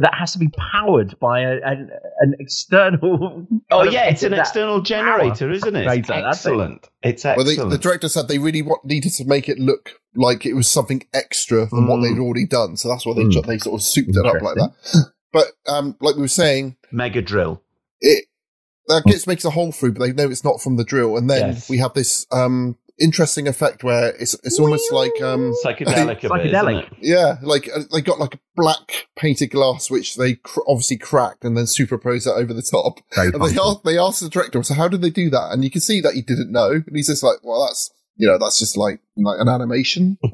That 0.01 0.15
has 0.17 0.31
to 0.33 0.39
be 0.39 0.49
powered 0.71 1.19
by 1.19 1.41
a, 1.41 1.59
an, 1.63 1.91
an 2.19 2.35
external. 2.39 3.45
Oh 3.71 3.83
yeah, 3.83 4.05
it's 4.05 4.23
an 4.23 4.33
external 4.33 4.81
generator, 4.81 5.51
isn't 5.51 5.75
it? 5.75 5.85
It's 5.85 6.07
Generator, 6.07 6.23
that's 6.23 6.45
it. 6.45 6.49
excellent. 6.49 6.89
It's 7.03 7.23
Well, 7.23 7.39
excellent. 7.41 7.69
the, 7.71 7.77
the 7.77 7.81
director 7.83 8.09
said 8.09 8.27
they 8.27 8.39
really 8.39 8.61
want, 8.63 8.85
needed 8.85 9.11
to 9.13 9.25
make 9.25 9.49
it 9.49 9.59
look 9.59 9.91
like 10.15 10.45
it 10.45 10.53
was 10.53 10.67
something 10.67 11.03
extra 11.13 11.67
than 11.67 11.87
what 11.87 11.99
Mm. 11.99 12.03
they'd 12.15 12.21
already 12.21 12.47
done. 12.47 12.77
So 12.77 12.89
that's 12.89 13.05
why 13.05 13.13
they 13.13 13.23
Mm. 13.23 13.45
they 13.45 13.57
sort 13.59 13.79
of 13.79 13.83
souped 13.85 14.09
it 14.15 14.25
up 14.25 14.41
like 14.41 14.55
that. 14.55 14.71
But 15.35 15.47
um, 15.67 15.95
like 15.99 16.15
we 16.15 16.21
were 16.21 16.27
saying, 16.43 16.77
Mega 16.91 17.21
drill. 17.21 17.61
it 17.99 18.25
that 18.87 19.03
gets 19.05 19.27
makes 19.27 19.43
a 19.45 19.49
hole 19.49 19.71
through, 19.71 19.93
but 19.93 20.01
they 20.05 20.13
know 20.13 20.29
it's 20.29 20.43
not 20.43 20.61
from 20.61 20.77
the 20.77 20.83
drill. 20.85 21.17
And 21.17 21.29
then 21.29 21.49
Yes. 21.55 21.69
we 21.69 21.77
have 21.79 21.93
this 21.93 22.25
um 22.31 22.77
interesting 22.97 23.45
effect 23.45 23.83
where 23.83 24.15
it's 24.21 24.35
it's 24.45 24.57
almost 24.59 24.89
like 24.93 25.11
um 25.21 25.53
Psychedelic 25.65 26.23
a 26.23 26.29
Psychedelic. 26.29 26.83
isn't 26.83 27.03
yeah, 27.03 27.35
like 27.41 27.67
uh, 27.75 27.81
they 27.91 27.99
got 28.01 28.19
like 28.19 28.35
a 28.35 28.39
black 28.55 29.07
painted 29.17 29.47
glass 29.51 29.91
which 29.91 30.15
they 30.15 30.35
cr- 30.35 30.61
obviously 30.67 30.97
cracked 30.97 31.43
and 31.43 31.57
then 31.57 31.67
superposed 31.67 32.25
that 32.27 32.35
over 32.35 32.53
the 32.53 32.61
top. 32.61 32.99
Very 33.13 33.27
And 33.27 33.35
they 33.35 33.39
functional. 33.39 33.71
asked, 33.71 33.83
they 33.83 33.97
asked 33.97 34.21
the 34.21 34.29
director, 34.29 34.63
so 34.63 34.73
how 34.75 34.87
did 34.87 35.01
they 35.01 35.09
do 35.09 35.29
that? 35.31 35.49
And 35.51 35.63
you 35.65 35.69
can 35.71 35.81
see 35.81 35.99
that 36.01 36.13
he 36.13 36.21
didn't 36.21 36.51
know. 36.53 36.71
And 36.87 36.95
he's 36.95 37.07
just 37.07 37.23
like, 37.23 37.39
well, 37.43 37.65
that's 37.67 37.91
you 38.17 38.27
know, 38.27 38.37
that's 38.37 38.59
just 38.59 38.77
like 38.77 38.99
like 39.17 39.39
an 39.39 39.49
animation. 39.49 40.17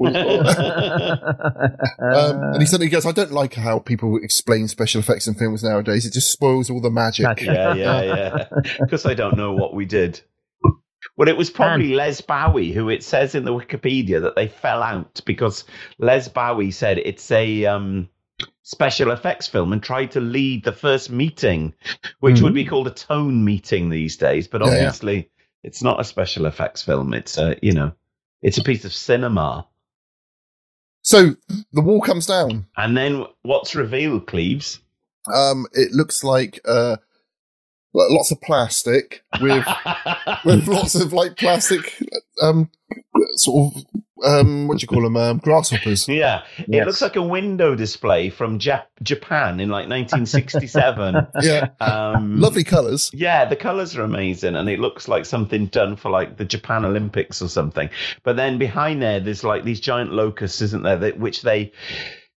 Um, 2.02 2.42
and 2.52 2.60
he 2.60 2.66
said, 2.66 2.80
he 2.80 2.88
goes, 2.88 3.06
I 3.06 3.12
don't 3.12 3.32
like 3.32 3.54
how 3.54 3.78
people 3.78 4.18
explain 4.22 4.68
special 4.68 5.00
effects 5.00 5.26
in 5.26 5.34
films 5.34 5.62
nowadays. 5.62 6.04
It 6.04 6.12
just 6.12 6.30
spoils 6.30 6.68
all 6.68 6.80
the 6.80 6.90
magic. 6.90 7.24
Magic. 7.24 7.46
Yeah, 7.46 7.74
yeah, 7.74 8.02
yeah. 8.02 8.44
Because 8.80 9.06
I 9.06 9.14
don't 9.14 9.36
know 9.36 9.52
what 9.52 9.74
we 9.74 9.84
did. 9.84 10.20
Well, 11.16 11.28
it 11.28 11.36
was 11.36 11.50
probably 11.50 11.94
Les 11.94 12.20
Bowie 12.20 12.72
who 12.72 12.88
it 12.88 13.02
says 13.02 13.34
in 13.34 13.44
the 13.44 13.52
Wikipedia 13.52 14.22
that 14.22 14.34
they 14.34 14.48
fell 14.48 14.82
out 14.82 15.20
because 15.24 15.64
Les 15.98 16.28
Bowie 16.28 16.70
said 16.70 16.98
it's 16.98 17.30
a 17.30 17.66
um, 17.66 18.08
special 18.62 19.10
effects 19.10 19.46
film 19.46 19.72
and 19.72 19.82
tried 19.82 20.12
to 20.12 20.20
lead 20.20 20.64
the 20.64 20.72
first 20.72 21.10
meeting, 21.10 21.74
which 22.20 22.40
would 22.40 22.54
be 22.54 22.64
called 22.64 22.86
a 22.86 22.92
tone 22.92 23.44
meeting 23.44 23.90
these 23.90 24.16
days. 24.16 24.48
But 24.48 24.62
Yeah, 24.64 24.72
yeah. 25.14 25.22
It's 25.62 25.82
not 25.82 26.00
a 26.00 26.04
special 26.04 26.46
effects 26.46 26.82
film. 26.82 27.14
It's 27.14 27.38
a 27.38 27.56
you 27.62 27.72
know, 27.72 27.92
it's 28.42 28.58
a 28.58 28.62
piece 28.62 28.84
of 28.84 28.92
cinema. 28.92 29.66
So 31.02 31.34
the 31.72 31.80
wall 31.80 32.00
comes 32.00 32.26
down. 32.26 32.66
And 32.76 32.96
then 32.96 33.26
what's 33.42 33.74
revealed, 33.74 34.26
Cleves? 34.28 34.80
Um, 35.32 35.66
it 35.72 35.92
looks 35.92 36.22
like 36.22 36.60
uh, 36.64 36.96
lo- 37.94 38.08
lots 38.10 38.30
of 38.30 38.40
plastic 38.40 39.22
with 39.40 39.66
with 40.44 40.66
lots 40.68 40.94
of 40.94 41.12
like 41.12 41.36
plastic 41.36 41.98
um 42.42 42.70
sort 43.36 43.74
of 43.74 43.84
um 44.24 44.68
what 44.68 44.78
do 44.78 44.84
you 44.84 44.88
call 44.88 45.02
them 45.02 45.16
um 45.16 45.38
grasshoppers. 45.38 46.06
Yeah, 46.08 46.42
it 46.56 46.86
looks 46.86 47.02
like 47.02 47.16
a 47.16 47.22
window 47.22 47.74
display 47.74 48.30
from 48.30 48.58
Jap- 48.58 48.86
Japan 49.02 49.58
in 49.58 49.68
like 49.68 49.88
1967. 49.88 51.26
Yeah, 51.42 51.68
um, 51.80 52.40
lovely 52.40 52.62
colours. 52.62 53.10
Yeah, 53.12 53.46
the 53.46 53.56
colors 53.56 53.96
are 53.96 54.02
amazing, 54.02 54.54
and 54.54 54.68
it 54.68 54.78
looks 54.78 55.08
like 55.08 55.24
something 55.24 55.66
done 55.66 55.96
for 55.96 56.10
like 56.10 56.36
the 56.36 56.44
Japan 56.44 56.84
Olympics 56.84 57.42
or 57.42 57.48
something. 57.48 57.90
But 58.22 58.36
then 58.36 58.58
behind 58.58 59.02
there, 59.02 59.18
there's 59.18 59.42
like 59.42 59.64
these 59.64 59.80
giant 59.80 60.12
locusts, 60.12 60.60
isn't 60.60 60.84
there? 60.84 60.98
That, 60.98 61.18
which 61.18 61.42
they 61.42 61.72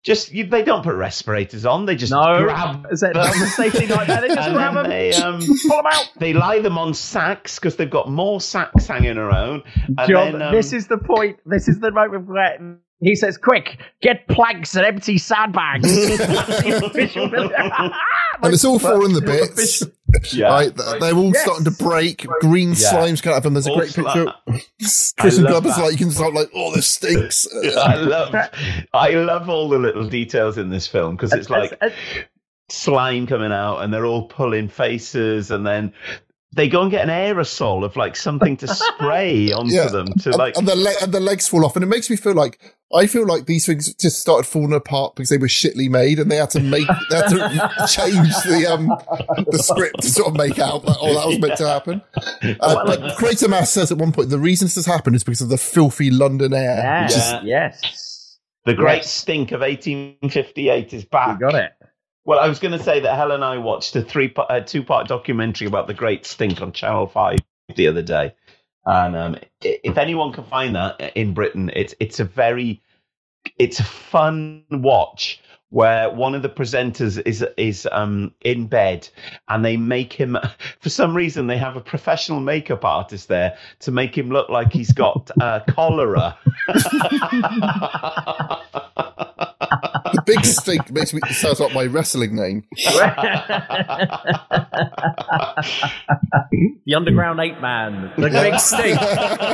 just 0.02 0.32
you, 0.32 0.46
they 0.46 0.62
don't 0.62 0.82
put 0.82 0.94
respirators 0.94 1.64
on; 1.64 1.86
they 1.86 1.94
just 1.94 2.12
No, 2.12 2.44
grab 2.44 2.86
is 2.90 3.02
it 3.02 3.16
on 3.16 3.38
the 3.38 3.46
safety 3.46 3.86
night? 3.86 4.06
They 4.08 4.28
just 4.28 4.38
and 4.48 4.54
grab 4.54 4.74
them, 4.74 4.88
they 4.88 5.12
um, 5.14 5.38
pull 5.68 5.76
them 5.76 5.86
out. 5.86 6.10
they 6.18 6.32
lie 6.32 6.60
them 6.60 6.76
on 6.76 6.94
sacks 6.94 7.58
because 7.58 7.76
they've 7.76 7.90
got 7.90 8.10
more 8.10 8.40
sacks 8.40 8.86
hanging 8.86 9.16
around. 9.16 9.62
And 9.96 10.10
John, 10.10 10.32
then, 10.32 10.42
um, 10.42 10.54
this 10.54 10.72
is 10.72 10.88
the 10.88 10.98
point. 10.98 11.38
This 11.46 11.68
is 11.68 11.78
the 11.78 11.92
moment 11.92 12.26
where 12.26 12.78
he 13.02 13.14
says, 13.14 13.36
"Quick, 13.36 13.78
get 14.00 14.26
planks 14.28 14.74
and 14.76 14.84
empty 14.86 15.18
sandbags." 15.18 15.82
The 15.84 16.82
official 16.86 17.28
military- 17.28 17.70
And 18.42 18.52
it's 18.54 18.64
all 18.64 18.78
falling 18.78 19.12
the 19.12 19.20
bits. 19.20 19.82
yeah. 20.34 20.48
Right, 20.48 20.72
they're 21.00 21.14
all 21.14 21.32
Yes. 21.32 21.42
starting 21.42 21.64
to 21.64 21.70
break. 21.70 22.26
Green 22.40 22.70
Yeah. 22.70 22.74
slime's 22.74 23.20
coming 23.20 23.34
out 23.34 23.38
of 23.38 23.42
them. 23.44 23.54
There's 23.54 23.66
a 23.66 23.70
All 23.70 23.76
great 23.78 23.94
picture. 23.94 24.26
sli- 24.82 25.14
Chris 25.18 25.38
and 25.38 25.44
love 25.46 25.62
Gubba's 25.64 25.78
like 25.78 25.92
you 25.92 25.98
can 25.98 26.10
start 26.10 26.34
like, 26.34 26.50
oh, 26.54 26.74
this 26.74 26.86
stinks. 26.86 27.46
I 27.76 27.94
love, 27.96 28.34
I 28.92 29.10
love 29.10 29.48
all 29.48 29.68
the 29.68 29.78
little 29.78 30.08
details 30.08 30.58
in 30.58 30.70
this 30.70 30.86
film 30.86 31.16
because 31.16 31.32
it's 31.32 31.50
like 31.50 31.78
slime 32.68 33.26
coming 33.26 33.52
out 33.52 33.78
and 33.80 33.92
they're 33.92 34.06
all 34.06 34.26
pulling 34.28 34.68
faces 34.68 35.50
and 35.50 35.66
then 35.66 35.92
they 36.54 36.68
go 36.68 36.82
and 36.82 36.90
get 36.90 37.08
an 37.08 37.08
aerosol 37.08 37.82
of 37.84 37.96
like 37.96 38.14
something 38.14 38.56
to 38.58 38.68
spray 38.68 39.52
onto 39.56 39.74
Yeah. 39.74 39.88
them 39.88 40.06
to 40.20 40.28
and, 40.30 40.38
like 40.38 40.56
and 40.56 40.68
the 40.68 40.76
le- 40.76 40.94
and 41.02 41.12
the 41.12 41.20
legs 41.20 41.48
fall 41.48 41.64
off, 41.64 41.76
and 41.76 41.82
it 41.82 41.88
makes 41.88 42.10
me 42.10 42.16
feel 42.16 42.34
like 42.34 42.58
I 42.94 43.06
feel 43.06 43.26
like 43.26 43.46
these 43.46 43.64
things 43.64 43.94
just 43.94 44.20
started 44.20 44.46
falling 44.46 44.74
apart 44.74 45.14
because 45.14 45.30
they 45.30 45.38
were 45.38 45.46
shitly 45.46 45.88
made, 45.88 46.18
and 46.18 46.30
they 46.30 46.36
had 46.36 46.50
to 46.50 46.60
make 46.60 46.86
they 47.08 47.16
had 47.16 47.28
to 47.28 47.86
change 47.88 48.34
the 48.44 48.66
um 48.70 48.88
the 49.50 49.58
script 49.62 50.02
to 50.02 50.08
sort 50.10 50.28
of 50.28 50.34
make 50.36 50.58
out 50.58 50.84
that 50.84 50.98
oh 51.00 51.14
that 51.14 51.26
was 51.26 51.38
meant 51.38 51.56
to 51.56 51.66
happen. 51.68 52.02
Uh, 52.60 52.84
but 52.84 53.00
Quatermass 53.18 53.68
says 53.68 53.92
at 53.92 53.98
one 53.98 54.10
point 54.12 54.28
the 54.28 54.38
reason 54.38 54.66
this 54.66 54.74
has 54.74 54.84
happened 54.86 55.14
is 55.16 55.22
because 55.24 55.40
of 55.40 55.48
the 55.48 55.56
filthy 55.56 56.10
London 56.10 56.52
air. 56.52 56.76
yes, 56.76 57.16
Yeah. 57.16 57.40
yes, 57.44 58.38
the 58.66 58.74
great 58.74 58.96
Yes. 58.98 59.10
stink 59.12 59.52
of 59.52 59.60
1858 59.60 60.92
is 60.92 61.02
you 61.04 61.08
back. 61.08 61.40
got 61.40 61.54
it. 61.54 61.72
Well, 62.24 62.38
I 62.38 62.48
was 62.48 62.60
going 62.60 62.76
to 62.76 62.82
say 62.82 63.00
that 63.00 63.16
Helen 63.16 63.36
and 63.36 63.44
I 63.44 63.58
watched 63.58 63.96
a 63.96 64.02
three 64.02 64.32
uh, 64.36 64.60
two 64.60 64.84
part 64.84 65.08
documentary 65.08 65.66
about 65.66 65.88
the 65.88 65.94
Great 65.94 66.24
Stink 66.24 66.62
on 66.62 66.72
Channel 66.72 67.08
Five 67.08 67.40
the 67.74 67.88
other 67.88 68.02
day, 68.02 68.34
and 68.84 69.16
um, 69.16 69.36
if 69.60 69.98
anyone 69.98 70.32
can 70.32 70.44
find 70.44 70.76
that 70.76 71.00
in 71.16 71.34
Britain, 71.34 71.70
it's 71.74 71.94
it's 71.98 72.20
a 72.20 72.24
very 72.24 72.80
it's 73.58 73.80
a 73.80 73.84
fun 73.84 74.64
watch 74.70 75.40
where 75.70 76.10
one 76.10 76.34
of 76.34 76.42
the 76.42 76.48
presenters 76.48 77.20
is 77.26 77.44
is 77.56 77.88
um 77.90 78.32
in 78.42 78.66
bed 78.66 79.08
and 79.48 79.64
they 79.64 79.76
make 79.76 80.12
him 80.12 80.36
for 80.80 80.90
some 80.90 81.16
reason 81.16 81.46
they 81.46 81.56
have 81.56 81.76
a 81.76 81.80
professional 81.80 82.40
makeup 82.40 82.84
artist 82.84 83.28
there 83.28 83.56
to 83.80 83.90
make 83.90 84.16
him 84.16 84.28
look 84.28 84.50
like 84.50 84.72
he's 84.72 84.92
got 84.92 85.30
uh, 85.40 85.60
cholera 85.70 86.38
The 90.24 90.34
big 90.34 90.44
stink 90.44 90.90
makes 90.92 91.12
me 91.12 91.20
sounds 91.30 91.58
like 91.58 91.74
my 91.74 91.86
wrestling 91.86 92.36
name. 92.36 92.64
the 96.86 96.94
underground 96.94 97.40
ape 97.40 97.60
man, 97.60 98.12
the 98.16 98.28
big 98.30 98.58
stink, 98.60 99.00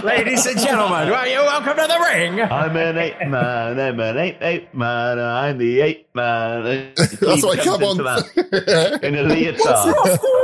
ladies 0.05 0.45
and 0.47 0.59
gentlemen. 0.59 1.09
Well, 1.09 1.27
you 1.27 1.39
welcome 1.39 1.77
to 1.77 1.87
the 1.87 1.99
ring. 2.13 2.41
I'm 2.41 2.77
an 2.77 2.99
ape 2.99 3.29
man. 3.29 3.81
I'm 3.81 3.99
an 4.01 4.19
ape 4.19 4.43
ape 4.43 4.75
man. 4.75 5.19
I'm 5.19 5.57
the 5.59 5.81
ape 5.81 6.09
man. 6.15 6.93
That's 6.97 7.43
why 7.43 7.53
I 7.53 7.57
come 7.65 7.83
on. 7.85 7.97
That 7.99 9.01
in 9.03 9.15
a 9.15 9.23
leotard. 9.23 9.95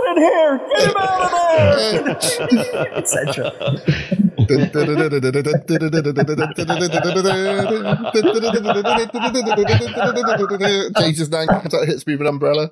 in 0.09 0.17
here? 0.17 0.59
Get 0.75 0.89
him 0.89 0.97
out 0.97 1.21
of 1.25 1.31
there, 1.33 2.15
Jesus 11.01 11.29
name 11.29 11.47
comes 11.49 11.75
out, 11.75 11.87
hits 11.87 12.07
me 12.07 12.15
with 12.15 12.23
an 12.23 12.29
umbrella. 12.29 12.71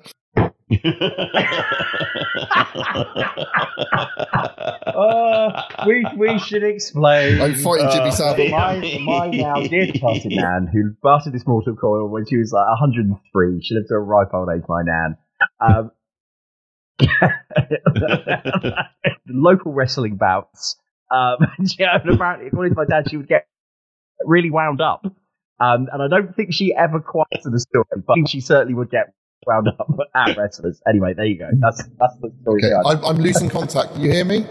Uh, 4.95 5.63
we 5.85 6.05
we 6.17 6.39
should 6.39 6.63
explain. 6.63 7.41
I'm 7.41 7.55
fighting 7.55 7.89
Jimmy 7.91 8.11
Savile. 8.11 8.49
My, 8.49 8.99
my 9.01 9.27
now 9.29 9.55
dear 9.61 9.91
departed 9.91 10.31
nan, 10.31 10.69
who 10.71 10.93
started 10.99 11.33
this 11.33 11.45
mortal 11.47 11.75
coil 11.75 12.07
when 12.09 12.25
she 12.27 12.37
was 12.37 12.51
like 12.51 12.65
103. 12.79 13.61
She 13.63 13.75
lived 13.75 13.87
to 13.89 13.95
a 13.95 13.99
ripe 13.99 14.33
old 14.33 14.49
age, 14.55 14.63
my 14.67 14.83
nan. 14.83 15.17
Um, 15.59 15.91
local 19.27 19.73
wrestling 19.73 20.15
bouts. 20.17 20.77
Um, 21.11 21.37
yeah, 21.79 21.99
and 22.01 22.13
apparently, 22.13 22.47
according 22.47 22.73
to 22.73 22.77
my 22.77 22.85
dad, 22.85 23.09
she 23.09 23.17
would 23.17 23.27
get 23.27 23.47
really 24.25 24.51
wound 24.51 24.81
up. 24.81 25.05
Um, 25.59 25.87
and 25.91 26.01
I 26.01 26.07
don't 26.07 26.35
think 26.35 26.53
she 26.53 26.73
ever 26.73 26.99
quite 26.99 27.27
to 27.43 27.49
the 27.49 27.59
story, 27.59 27.85
but 28.05 28.27
she 28.27 28.41
certainly 28.41 28.73
would 28.73 28.89
get 28.89 29.13
wound 29.45 29.67
up 29.67 29.87
at 30.15 30.37
wrestlers. 30.37 30.81
Anyway, 30.87 31.13
there 31.13 31.25
you 31.25 31.39
go. 31.39 31.49
That's 31.59 31.83
that's 31.99 32.15
the 32.21 32.31
story. 32.41 32.63
Okay. 32.63 32.73
I'm, 32.89 33.03
I'm 33.05 33.17
losing 33.17 33.49
contact. 33.49 33.95
You 33.97 34.11
hear 34.11 34.25
me? 34.25 34.45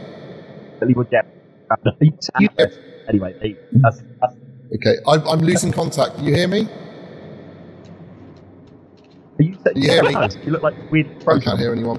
Certainly 0.75 0.95
would 0.95 1.11
get 1.11 1.27
wound 1.69 1.87
up 1.87 1.95
at 2.01 2.57
wrestlers. 2.57 2.79
Anyway, 3.09 3.35
there 3.39 3.49
you 3.49 3.55
go. 3.55 3.61
That's, 3.83 4.03
that's 4.21 4.35
Okay, 4.75 4.97
I'm, 5.07 5.27
I'm 5.29 5.41
losing 5.41 5.71
contact. 5.71 6.19
You 6.19 6.35
hear 6.35 6.49
me? 6.49 6.67
you, 9.39 9.55
You 9.75 9.91
hear 9.91 10.03
me? 10.03 10.17
You 10.45 10.53
look 10.53 10.63
like 10.63 10.75
weird. 10.91 11.09
I 11.29 11.39
can't 11.41 11.59
hear 11.59 11.73
anyone. 11.73 11.99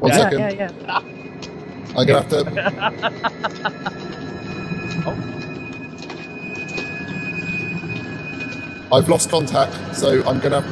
One 0.00 0.10
yeah, 0.10 0.18
second. 0.18 0.38
yeah, 0.40 0.50
yeah. 0.50 0.98
I'm 1.96 2.06
gonna 2.06 2.22
have 2.22 2.30
to. 5.04 5.44
I've 8.90 9.06
lost 9.06 9.28
contact, 9.28 9.94
so 9.94 10.22
I'm 10.26 10.40
gonna. 10.40 10.64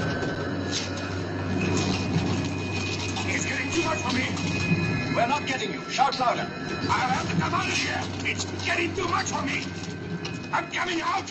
It's 3.27 3.45
getting 3.45 3.71
too 3.71 3.85
much 3.85 3.99
for 3.99 4.15
me. 4.15 5.15
We're 5.15 5.27
not 5.27 5.47
getting 5.47 5.75
you. 5.75 5.83
Shout 5.91 6.19
louder. 6.19 6.49
I'll 6.89 7.11
have 7.11 7.31
to 7.31 7.37
come 7.39 7.53
out 7.53 7.67
of 7.67 7.77
here. 7.77 8.01
It's 8.25 8.47
getting 8.65 8.95
too 8.95 9.07
much 9.09 9.27
for 9.27 9.43
me. 9.43 9.65
I'm 10.51 10.71
coming 10.73 11.03
out. 11.03 11.31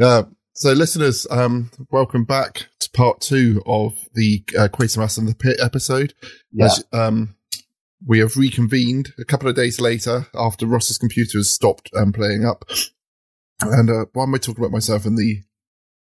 Uh, 0.00 0.24
so, 0.54 0.72
listeners, 0.72 1.26
um, 1.30 1.70
welcome 1.90 2.24
back 2.24 2.66
to 2.80 2.90
part 2.90 3.20
two 3.20 3.62
of 3.66 3.94
the 4.14 4.44
uh, 4.58 4.68
Quatermass 4.68 5.18
and 5.18 5.28
the 5.28 5.34
Pit 5.34 5.56
episode. 5.62 6.14
Yeah. 6.52 6.66
As, 6.66 6.84
um, 6.92 7.34
we 8.06 8.18
have 8.18 8.36
reconvened 8.36 9.12
a 9.18 9.24
couple 9.24 9.48
of 9.48 9.54
days 9.54 9.80
later 9.80 10.26
after 10.34 10.66
Ross's 10.66 10.98
computer 10.98 11.38
has 11.38 11.52
stopped 11.52 11.90
um, 11.96 12.12
playing 12.12 12.44
up. 12.44 12.64
And 13.60 13.88
uh, 13.90 14.06
why 14.12 14.24
am 14.24 14.34
I 14.34 14.38
talking 14.38 14.62
about 14.62 14.72
myself 14.72 15.06
in 15.06 15.14
the 15.14 15.42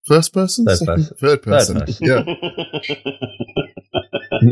first 0.06 0.34
person? 0.34 0.66
Third 0.66 0.78
Second- 0.78 0.96
person. 0.96 1.18
Third 1.18 1.44
person. 1.44 1.80
Third 1.80 2.26
person. 2.74 2.98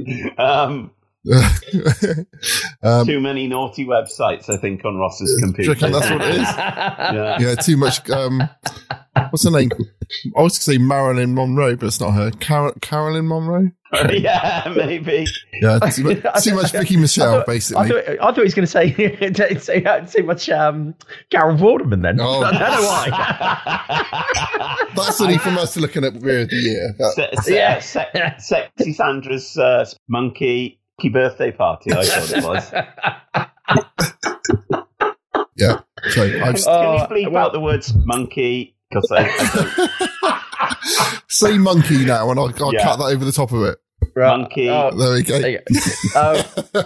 Yeah. 0.06 0.30
um, 0.38 0.92
um, 2.84 3.06
too 3.06 3.22
many 3.22 3.48
naughty 3.48 3.86
websites, 3.86 4.50
I 4.50 4.58
think, 4.58 4.84
on 4.84 4.98
Ross's 4.98 5.34
do 5.40 5.46
computer. 5.46 5.88
you 5.88 5.94
that's 5.94 6.10
what 6.12 6.22
it 6.22 6.36
is? 6.36 6.42
yeah. 6.42 7.38
yeah, 7.40 7.56
too 7.56 7.78
much. 7.78 8.10
Um, 8.10 8.42
what's 9.30 9.46
her 9.46 9.52
name? 9.52 9.70
I 10.38 10.42
was 10.42 10.44
going 10.44 10.50
to 10.50 10.56
say 10.62 10.78
Marilyn 10.78 11.34
Monroe, 11.34 11.78
but 11.78 11.88
it's 11.88 12.02
not 12.02 12.12
her. 12.12 12.30
Carol- 12.32 12.74
Carolyn 12.82 13.26
Monroe? 13.28 13.72
yeah, 14.12 14.72
maybe. 14.76 15.26
Yeah, 15.62 15.80
too, 15.80 16.04
mu- 16.04 16.22
too 16.42 16.56
much 16.56 16.72
Vicki 16.72 16.98
Michelle, 16.98 17.36
I 17.36 17.38
thought, 17.38 17.46
basically. 17.48 17.86
I 17.86 17.88
thought, 17.88 18.10
I 18.10 18.16
thought 18.18 18.38
he 18.38 18.42
was 18.44 18.54
going 18.54 18.66
to 18.66 18.72
say, 18.72 18.92
say 19.60 19.82
too 20.12 20.24
much 20.24 20.50
um, 20.50 20.94
Carol 21.30 21.56
Vorderman 21.56 22.02
then. 22.02 22.20
Oh. 22.20 22.42
I 22.44 22.52
don't 22.52 22.60
know 22.60 22.82
why. 22.82 23.10
That's 24.96 25.22
only 25.22 25.38
from 25.38 25.58
us 25.58 25.78
looking 25.78 26.04
at 26.04 26.14
Weird 26.16 26.44
of 26.44 26.50
the 26.50 26.56
Year. 26.58 26.94
That- 27.00 27.14
Se- 27.14 27.30
se- 27.44 27.56
Yeah. 27.56 27.80
se- 27.80 28.36
sexy 28.40 28.92
Sandra's 28.94 29.58
uh, 29.58 29.86
monkey 30.10 30.10
monkey 30.10 30.80
birthday 31.02 31.52
party, 31.52 31.92
I 31.94 32.06
thought 32.06 32.32
it 32.38 32.44
was. 32.44 32.72
yeah. 35.58 35.80
So 36.10 36.24
I've 36.24 36.56
Can 36.64 37.20
you 37.20 37.28
bleep 37.30 37.36
out 37.36 37.54
the 37.54 37.60
words 37.60 37.94
monkey? 38.06 38.76
Because 38.90 39.12
I, 39.12 39.28
I 40.24 41.20
say 41.30 41.58
monkey 41.58 42.06
now, 42.06 42.30
and 42.30 42.40
I'll, 42.40 42.54
I'll 42.64 42.74
Yeah. 42.74 42.84
cut 42.84 42.98
that 42.98 43.06
over 43.06 43.26
the 43.26 43.32
top 43.32 43.52
of 43.52 43.64
it. 43.64 43.80
Right. 44.16 44.38
Monkey. 44.38 44.70
Oh, 44.70 44.92
There 44.96 45.14
we 45.14 45.24
go. 45.24 45.40
there 45.40 45.64
go. 45.68 46.20
Uh, 46.20 46.44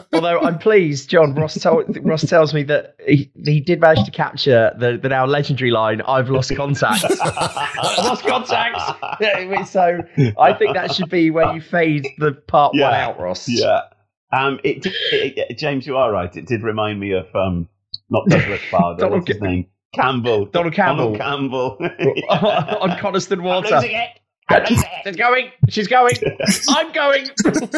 although 0.14 0.40
I'm 0.40 0.60
pleased, 0.60 1.10
John 1.10 1.34
Ross, 1.36 1.56
told, 1.60 1.98
Ross 2.06 2.22
tells 2.22 2.54
me 2.54 2.64
that 2.64 2.96
he, 3.06 3.30
he 3.44 3.60
did 3.60 3.82
manage 3.82 4.06
to 4.06 4.12
capture 4.12 4.72
the, 4.80 4.98
the 4.98 5.10
now 5.10 5.26
legendary 5.26 5.72
line, 5.72 6.00
"I've 6.02 6.30
lost 6.30 6.56
contact." 6.56 7.04
I've 7.22 8.06
lost 8.06 8.24
contact. 8.26 8.78
So 9.68 10.00
I 10.40 10.54
think 10.54 10.76
that 10.76 10.94
should 10.94 11.10
be 11.10 11.30
where 11.32 11.54
you 11.54 11.60
fade 11.60 12.08
the 12.20 12.32
part 12.34 12.74
one 12.76 12.94
out, 12.94 13.20
Ross. 13.20 13.50
yeah. 13.50 13.82
Um, 14.32 14.60
it, 14.64 14.82
did- 14.82 14.94
it, 15.12 15.38
it- 15.50 15.58
James, 15.58 15.86
you 15.88 15.98
are 15.98 16.12
right. 16.12 16.36
It 16.36 16.46
did 16.48 16.64
remind 16.64 17.00
me 17.00 17.12
of 17.14 17.28
um, 17.36 17.70
not 18.10 18.26
Douglas 18.28 18.62
Bader. 18.72 18.96
Donald 18.98 19.12
what's 19.22 19.28
his 19.32 19.42
name? 19.42 19.68
Campbell. 19.94 20.46
Donald 20.48 20.74
Campbell. 20.74 21.18
Donald 21.18 21.78
Campbell. 21.78 21.78
on 22.82 22.98
Coniston 23.00 23.42
Water. 23.44 23.76
losing 23.76 23.92
it. 23.94 24.10
She's 25.04 25.16
going. 25.18 25.52
She's 25.70 25.88
going. 25.88 26.16
I'm 26.70 26.92
going. 26.94 27.26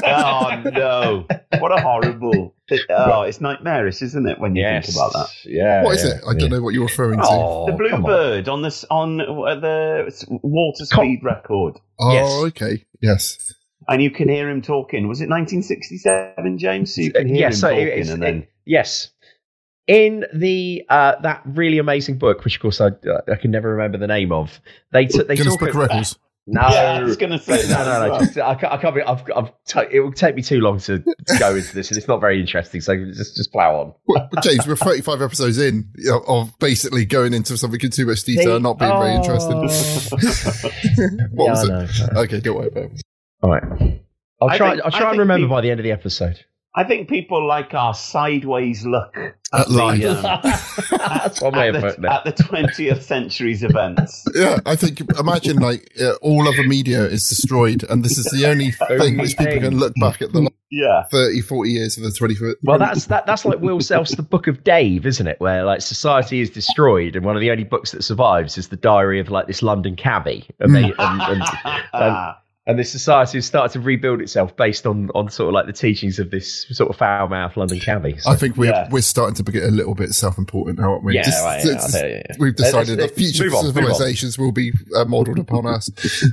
oh 0.06 0.62
no! 0.72 1.26
What 1.58 1.72
a 1.72 1.82
horrible. 1.82 2.54
Oh, 2.91 3.22
it's 3.24 3.41
nightmarish, 3.41 4.04
isn't 4.04 4.28
it? 4.28 4.39
When 4.39 4.56
you 4.56 4.62
Yes. 4.62 4.86
think 4.86 4.97
about 4.97 5.14
that. 5.14 5.30
Yeah. 5.45 5.84
What 5.84 5.95
is 5.95 6.06
it? 6.06 6.22
I 6.30 6.36
don't 6.36 6.52
know 6.52 6.62
what 6.62 6.76
you're 6.76 6.86
referring 6.86 7.20
to. 7.22 7.26
Oh, 7.28 7.66
the 7.66 7.72
blue 7.72 7.89
come 7.89 8.06
on. 8.06 8.12
bird 8.12 8.50
on 8.50 8.62
this 8.62 8.86
on 8.91 9.20
uh, 9.20 9.56
the 9.56 10.28
water 10.43 10.86
speed 10.86 11.22
record, 11.24 11.80
Oh, 12.00 12.12
Yes. 12.14 12.32
okay. 12.50 12.86
Yes. 13.02 13.52
And 13.90 14.02
you 14.02 14.12
can 14.12 14.30
hear 14.30 14.50
him 14.50 14.62
talking. 14.62 15.08
Was 15.08 15.20
it 15.20 15.30
1967, 15.30 16.58
James? 16.58 16.94
So 16.96 17.02
you 17.02 17.12
can 17.12 17.28
hear 17.28 17.38
yes, 17.38 17.56
him 17.56 17.60
so 17.60 17.70
talking, 17.72 17.88
it's, 17.88 18.10
and 18.10 18.22
then 18.24 18.36
it- 18.44 18.52
yes. 18.66 19.10
In 19.88 20.24
the 20.34 20.86
uh, 20.88 21.20
that 21.24 21.42
really 21.46 21.80
amazing 21.80 22.20
book, 22.20 22.44
which 22.46 22.56
of 22.58 22.62
course 22.62 22.80
I 22.80 22.90
I 23.28 23.36
can 23.36 23.50
never 23.50 23.72
remember 23.72 23.98
the 23.98 24.06
name 24.06 24.32
of, 24.32 24.62
they 24.92 25.08
t- 25.08 25.24
they 25.24 25.36
Guinness 25.36 25.56
talk 25.58 25.72
Book 25.74 25.90
of 25.92 26.16
No, 26.46 26.62
Yeah, 26.62 27.00
I 27.00 27.04
was 27.04 27.18
gonna 27.18 27.40
say 27.40 27.68
no, 27.68 27.78
no, 27.84 28.06
no. 28.06 28.12
well. 28.12 28.20
Just, 28.20 28.38
I, 28.38 28.54
can't, 28.54 28.72
I 28.72 28.78
can't 28.78 28.94
be. 28.94 29.02
I've, 29.02 29.24
I've 29.36 29.52
t- 29.66 29.88
it 29.92 30.00
will 30.02 30.12
take 30.14 30.36
me 30.36 30.44
too 30.44 30.60
long 30.62 30.78
to 30.82 31.00
go 31.40 31.56
into 31.56 31.74
this, 31.74 31.90
and 31.90 31.98
it's 31.98 32.08
not 32.08 32.22
very 32.22 32.40
interesting. 32.40 32.82
So 32.82 32.96
just 33.06 33.36
just 33.36 33.52
plow 33.52 33.76
on. 33.80 33.94
But, 34.08 34.30
but 34.32 34.44
James, 34.44 34.68
we're 34.68 34.76
35 34.76 35.24
episodes 35.24 35.58
in 35.58 35.90
you 35.96 36.12
know, 36.12 36.24
of 36.28 36.54
basically 36.60 37.06
going 37.06 37.34
into 37.34 37.58
something 37.58 37.80
in 37.82 37.90
too 37.90 38.06
much 38.06 38.24
detail 38.24 38.56
and 38.58 38.64
not 38.64 38.78
being 38.78 38.92
very 38.92 39.16
interesting. 39.16 39.58
what 41.34 41.46
Yeah, 41.46 41.50
was 41.52 41.70
I 41.70 41.82
it? 41.84 42.14
know. 42.14 42.22
Okay, 42.22 42.40
don't 42.42 42.56
worry 42.58 42.68
about 42.68 42.84
it. 42.86 43.02
All 43.42 43.50
right. 43.52 44.02
I'll 44.42 44.56
try. 44.58 44.72
think- 44.72 44.86
I'll 44.86 44.92
try 44.92 45.10
and 45.12 45.20
remember 45.20 45.46
people- 45.46 45.56
by 45.58 45.62
the 45.62 45.72
end 45.72 45.80
of 45.80 45.84
the 45.84 45.92
episode. 45.92 46.40
I 46.76 46.84
think 46.84 47.10
people 47.10 47.46
like 47.48 47.74
our 47.74 47.96
sideways 47.96 48.86
look 48.86 49.18
at, 49.18 49.36
At 49.52 49.68
the, 49.70 50.06
um, 50.06 50.42
That's 51.00 51.42
one 51.42 51.54
way 51.54 51.70
at, 51.70 51.76
of 51.76 51.82
the, 51.82 51.88
putting 51.88 52.04
it. 52.04 52.08
at 52.12 52.24
the 52.24 52.32
20th 52.44 53.02
century's 53.02 53.64
events. 53.64 54.24
Yeah, 54.36 54.60
I 54.68 54.76
think 54.76 55.02
imagine 55.20 55.58
like 55.58 55.92
uh, 56.00 56.14
all 56.22 56.48
other 56.48 56.64
media 56.68 57.04
is 57.06 57.28
destroyed, 57.28 57.84
and 57.90 58.06
this 58.06 58.20
is 58.20 58.26
the 58.26 58.48
only 58.48 58.70
thing 59.00 59.18
which 59.18 59.36
people 59.36 59.60
can 59.60 59.80
look 59.80 59.94
back 60.00 60.22
at 60.22 60.32
the 60.32 60.42
last 60.42 60.54
Yeah. 60.70 61.04
30, 61.12 61.42
40 61.42 61.70
years 61.72 61.98
of 61.98 62.04
the 62.04 62.10
21st. 62.12 62.54
Well, 62.64 62.78
that's 62.78 63.06
that. 63.06 63.26
That's 63.26 63.46
like 63.46 63.60
Will 63.60 63.82
Self's 63.82 64.16
The 64.16 64.22
Book 64.24 64.46
of 64.46 64.64
Dave, 64.64 65.08
isn't 65.08 65.28
it? 65.28 65.40
Where 65.42 65.64
like 65.64 65.82
society 65.82 66.40
is 66.40 66.52
destroyed, 66.52 67.16
and 67.16 67.26
one 67.26 67.36
of 67.36 67.42
the 67.42 67.50
only 67.50 67.64
books 67.64 67.92
that 67.94 68.04
survives 68.04 68.60
is 68.60 68.68
the 68.68 68.78
diary 68.78 69.20
of 69.20 69.30
like 69.30 69.48
this 69.48 69.64
London 69.64 69.96
cabbie, 69.96 70.46
and 70.60 70.76
they 70.76 70.84
and, 70.84 70.96
and, 71.00 71.44
and, 71.94 72.36
and 72.70 72.78
this 72.78 72.91
society 72.91 73.38
has 73.39 73.45
started 73.47 73.74
to 73.74 73.80
rebuild 73.80 74.22
itself 74.22 74.55
based 74.55 74.86
on 74.86 75.09
on 75.15 75.30
sort 75.30 75.47
of 75.49 75.53
like 75.55 75.65
the 75.65 75.74
teachings 75.74 76.20
of 76.20 76.30
this 76.30 76.67
sort 76.70 76.89
of 76.89 76.95
foul 76.95 77.28
mouth 77.28 77.57
London 77.57 77.80
cabbie. 77.80 78.15
So- 78.20 78.30
I 78.30 78.36
think 78.36 78.55
we're 78.57 78.70
Yeah. 78.72 78.88
we're 78.91 79.01
starting 79.01 79.34
to 79.43 79.51
get 79.51 79.63
a 79.63 79.72
little 79.72 79.95
bit 79.95 80.11
self-important 80.13 80.78
now, 80.80 80.91
aren't 80.91 81.03
we? 81.03 81.15
Yeah, 81.15 81.24
Just- 81.24 81.43
right, 81.43 81.65
yeah, 81.65 81.72
it's- 81.72 81.95
I 81.95 81.99
tell 81.99 82.09
you, 82.09 82.15
yeah. 82.15 82.36
We've 82.39 82.55
decided 82.55 82.99
let's- 82.99 83.11
that 83.11 83.17
future 83.20 83.55
on, 83.55 83.65
civilizations 83.65 84.38
will 84.38 84.51
be 84.51 84.72
uh, 84.95 85.05
modelled 85.05 85.39
upon 85.39 85.65
us. 85.65 85.89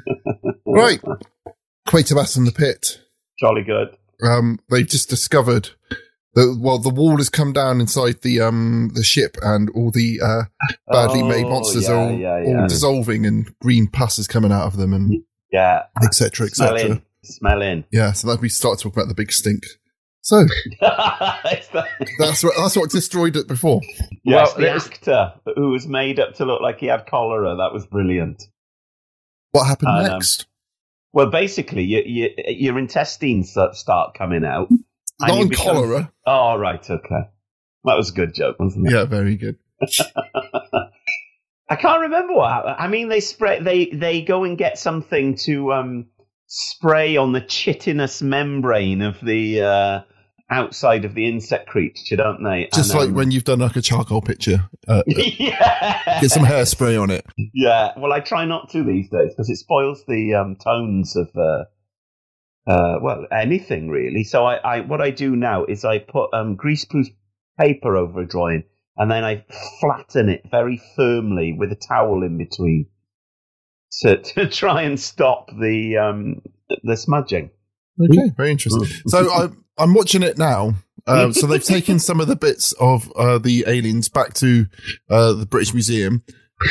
right, 0.66 1.00
Quatermass 1.88 2.36
in 2.36 2.44
the 2.44 2.52
Pit. 2.52 3.00
Jolly 3.40 3.62
good. 3.62 3.88
Um, 4.22 4.58
they've 4.70 4.86
just 4.88 5.08
discovered 5.08 5.70
that 6.34 6.58
well, 6.60 6.78
the 6.78 6.90
wall 6.90 7.16
has 7.16 7.28
come 7.30 7.52
down 7.52 7.80
inside 7.80 8.20
the 8.22 8.40
um 8.42 8.90
the 8.94 9.02
ship, 9.04 9.36
and 9.42 9.70
all 9.70 9.90
the 9.90 10.20
uh, 10.22 10.42
badly 10.90 11.22
made 11.22 11.46
Oh, 11.46 11.50
monsters 11.50 11.84
yeah, 11.88 11.92
are 11.94 11.96
all, 11.96 12.12
yeah, 12.12 12.42
yeah. 12.42 12.60
all 12.60 12.68
dissolving, 12.68 13.24
and 13.26 13.50
green 13.60 13.88
pus 13.88 14.18
is 14.18 14.26
coming 14.26 14.52
out 14.52 14.66
of 14.66 14.76
them, 14.76 14.92
and 14.92 15.22
Yeah. 15.52 15.84
etc. 16.02 16.48
Smell 16.48 16.74
etc. 16.74 16.90
in. 16.96 17.02
Smell 17.24 17.62
in. 17.62 17.84
Yeah, 17.90 18.12
so 18.12 18.28
that 18.28 18.40
we 18.40 18.48
start 18.48 18.78
talking 18.78 18.98
about 19.00 19.08
the 19.08 19.14
big 19.14 19.32
stink. 19.32 19.64
So 20.22 20.44
that's 20.80 22.42
what 22.42 22.54
that's 22.56 22.76
what 22.76 22.90
destroyed 22.90 23.36
it 23.36 23.46
before. 23.46 23.80
yes, 24.24 24.48
Well, 24.48 24.54
the 24.56 24.60
there's- 24.62 24.86
actor 24.86 25.34
who 25.54 25.70
was 25.70 25.86
made 25.86 26.18
up 26.20 26.34
to 26.34 26.44
look 26.44 26.60
like 26.60 26.78
he 26.80 26.86
had 26.86 27.06
cholera. 27.06 27.56
That 27.56 27.72
was 27.72 27.86
brilliant. 27.86 28.42
What 29.52 29.66
happened 29.66 29.90
And, 29.90 30.06
um, 30.08 30.12
next? 30.14 30.46
Well, 31.12 31.30
basically, 31.30 31.84
you, 31.84 32.02
you, 32.04 32.30
your 32.48 32.78
intestines 32.78 33.50
start- 33.50 33.76
start 33.76 34.14
coming 34.14 34.44
out. 34.44 34.68
and 34.70 34.84
Not 35.20 35.30
on 35.30 35.48
become- 35.48 35.64
cholera. 35.76 36.12
Oh, 36.26 36.56
right, 36.56 36.90
okay. 36.90 37.30
That 37.84 37.94
was 37.96 38.10
a 38.10 38.14
good 38.14 38.34
joke, 38.34 38.56
wasn't 38.58 38.88
it? 38.88 38.92
Yeah, 38.92 39.04
very 39.04 39.36
good. 39.36 39.56
I 41.68 41.76
can't 41.76 42.02
remember 42.02 42.34
what 42.34 42.52
happened. 42.52 42.76
I 42.78 42.88
mean, 42.88 43.08
they 43.08 43.20
spray. 43.20 43.60
They 43.60 43.86
they 43.86 44.22
go 44.22 44.44
and 44.44 44.56
get 44.56 44.78
something 44.78 45.36
to 45.44 45.72
um, 45.72 46.06
spray 46.46 47.16
on 47.16 47.32
the 47.32 47.40
chitinous 47.40 48.22
membrane 48.22 49.02
of 49.02 49.20
the 49.20 49.62
uh, 49.62 50.00
outside 50.48 51.04
of 51.04 51.14
the 51.14 51.28
insect 51.28 51.68
creature, 51.68 52.16
don't 52.16 52.42
they? 52.42 52.68
Just 52.72 52.90
And, 52.90 53.00
like 53.00 53.08
um, 53.08 53.14
when 53.14 53.30
you've 53.30 53.44
done 53.44 53.58
like 53.58 53.76
a 53.76 53.82
charcoal 53.82 54.22
picture, 54.22 54.68
uh, 54.88 55.02
yeah, 55.06 56.20
get 56.20 56.30
some 56.30 56.44
hairspray 56.44 57.00
on 57.00 57.10
it. 57.10 57.26
yeah. 57.52 57.92
Well, 57.96 58.12
I 58.12 58.20
try 58.20 58.44
not 58.44 58.70
to 58.70 58.84
these 58.84 59.10
days 59.10 59.32
because 59.32 59.50
it 59.50 59.56
spoils 59.56 60.04
the 60.06 60.34
um, 60.34 60.56
tones 60.56 61.16
of 61.16 61.30
uh, 61.36 61.64
uh, 62.70 62.98
well 63.02 63.26
anything 63.32 63.88
really. 63.88 64.22
So 64.22 64.44
I, 64.46 64.56
I 64.56 64.80
what 64.80 65.00
I 65.00 65.10
do 65.10 65.34
now 65.34 65.64
is 65.64 65.84
I 65.84 65.98
put 65.98 66.32
um, 66.32 66.56
greaseproof 66.56 67.06
paper 67.58 67.96
over 67.96 68.20
a 68.20 68.26
drawing 68.26 68.64
and 68.96 69.10
then 69.10 69.24
I 69.24 69.44
flatten 69.80 70.28
it 70.28 70.42
very 70.50 70.80
firmly 70.96 71.52
with 71.52 71.72
a 71.72 71.76
towel 71.76 72.22
in 72.22 72.38
between 72.38 72.86
to 74.02 74.16
to 74.22 74.48
try 74.48 74.82
and 74.82 74.98
stop 74.98 75.50
the 75.50 75.96
um, 75.96 76.42
the 76.82 76.96
smudging. 76.96 77.50
Okay, 78.00 78.30
very 78.36 78.50
interesting. 78.50 78.84
So 79.06 79.32
I'm 79.32 79.64
I'm 79.78 79.94
watching 79.94 80.22
it 80.22 80.38
now. 80.38 80.74
Um, 81.06 81.32
so 81.32 81.46
they've 81.46 81.62
taken 81.76 81.98
some 81.98 82.20
of 82.20 82.26
the 82.26 82.36
bits 82.36 82.72
of 82.72 83.10
uh, 83.12 83.38
the 83.38 83.64
aliens 83.66 84.08
back 84.08 84.34
to 84.34 84.66
uh, 85.08 85.32
the 85.32 85.46
British 85.46 85.72
Museum. 85.72 86.22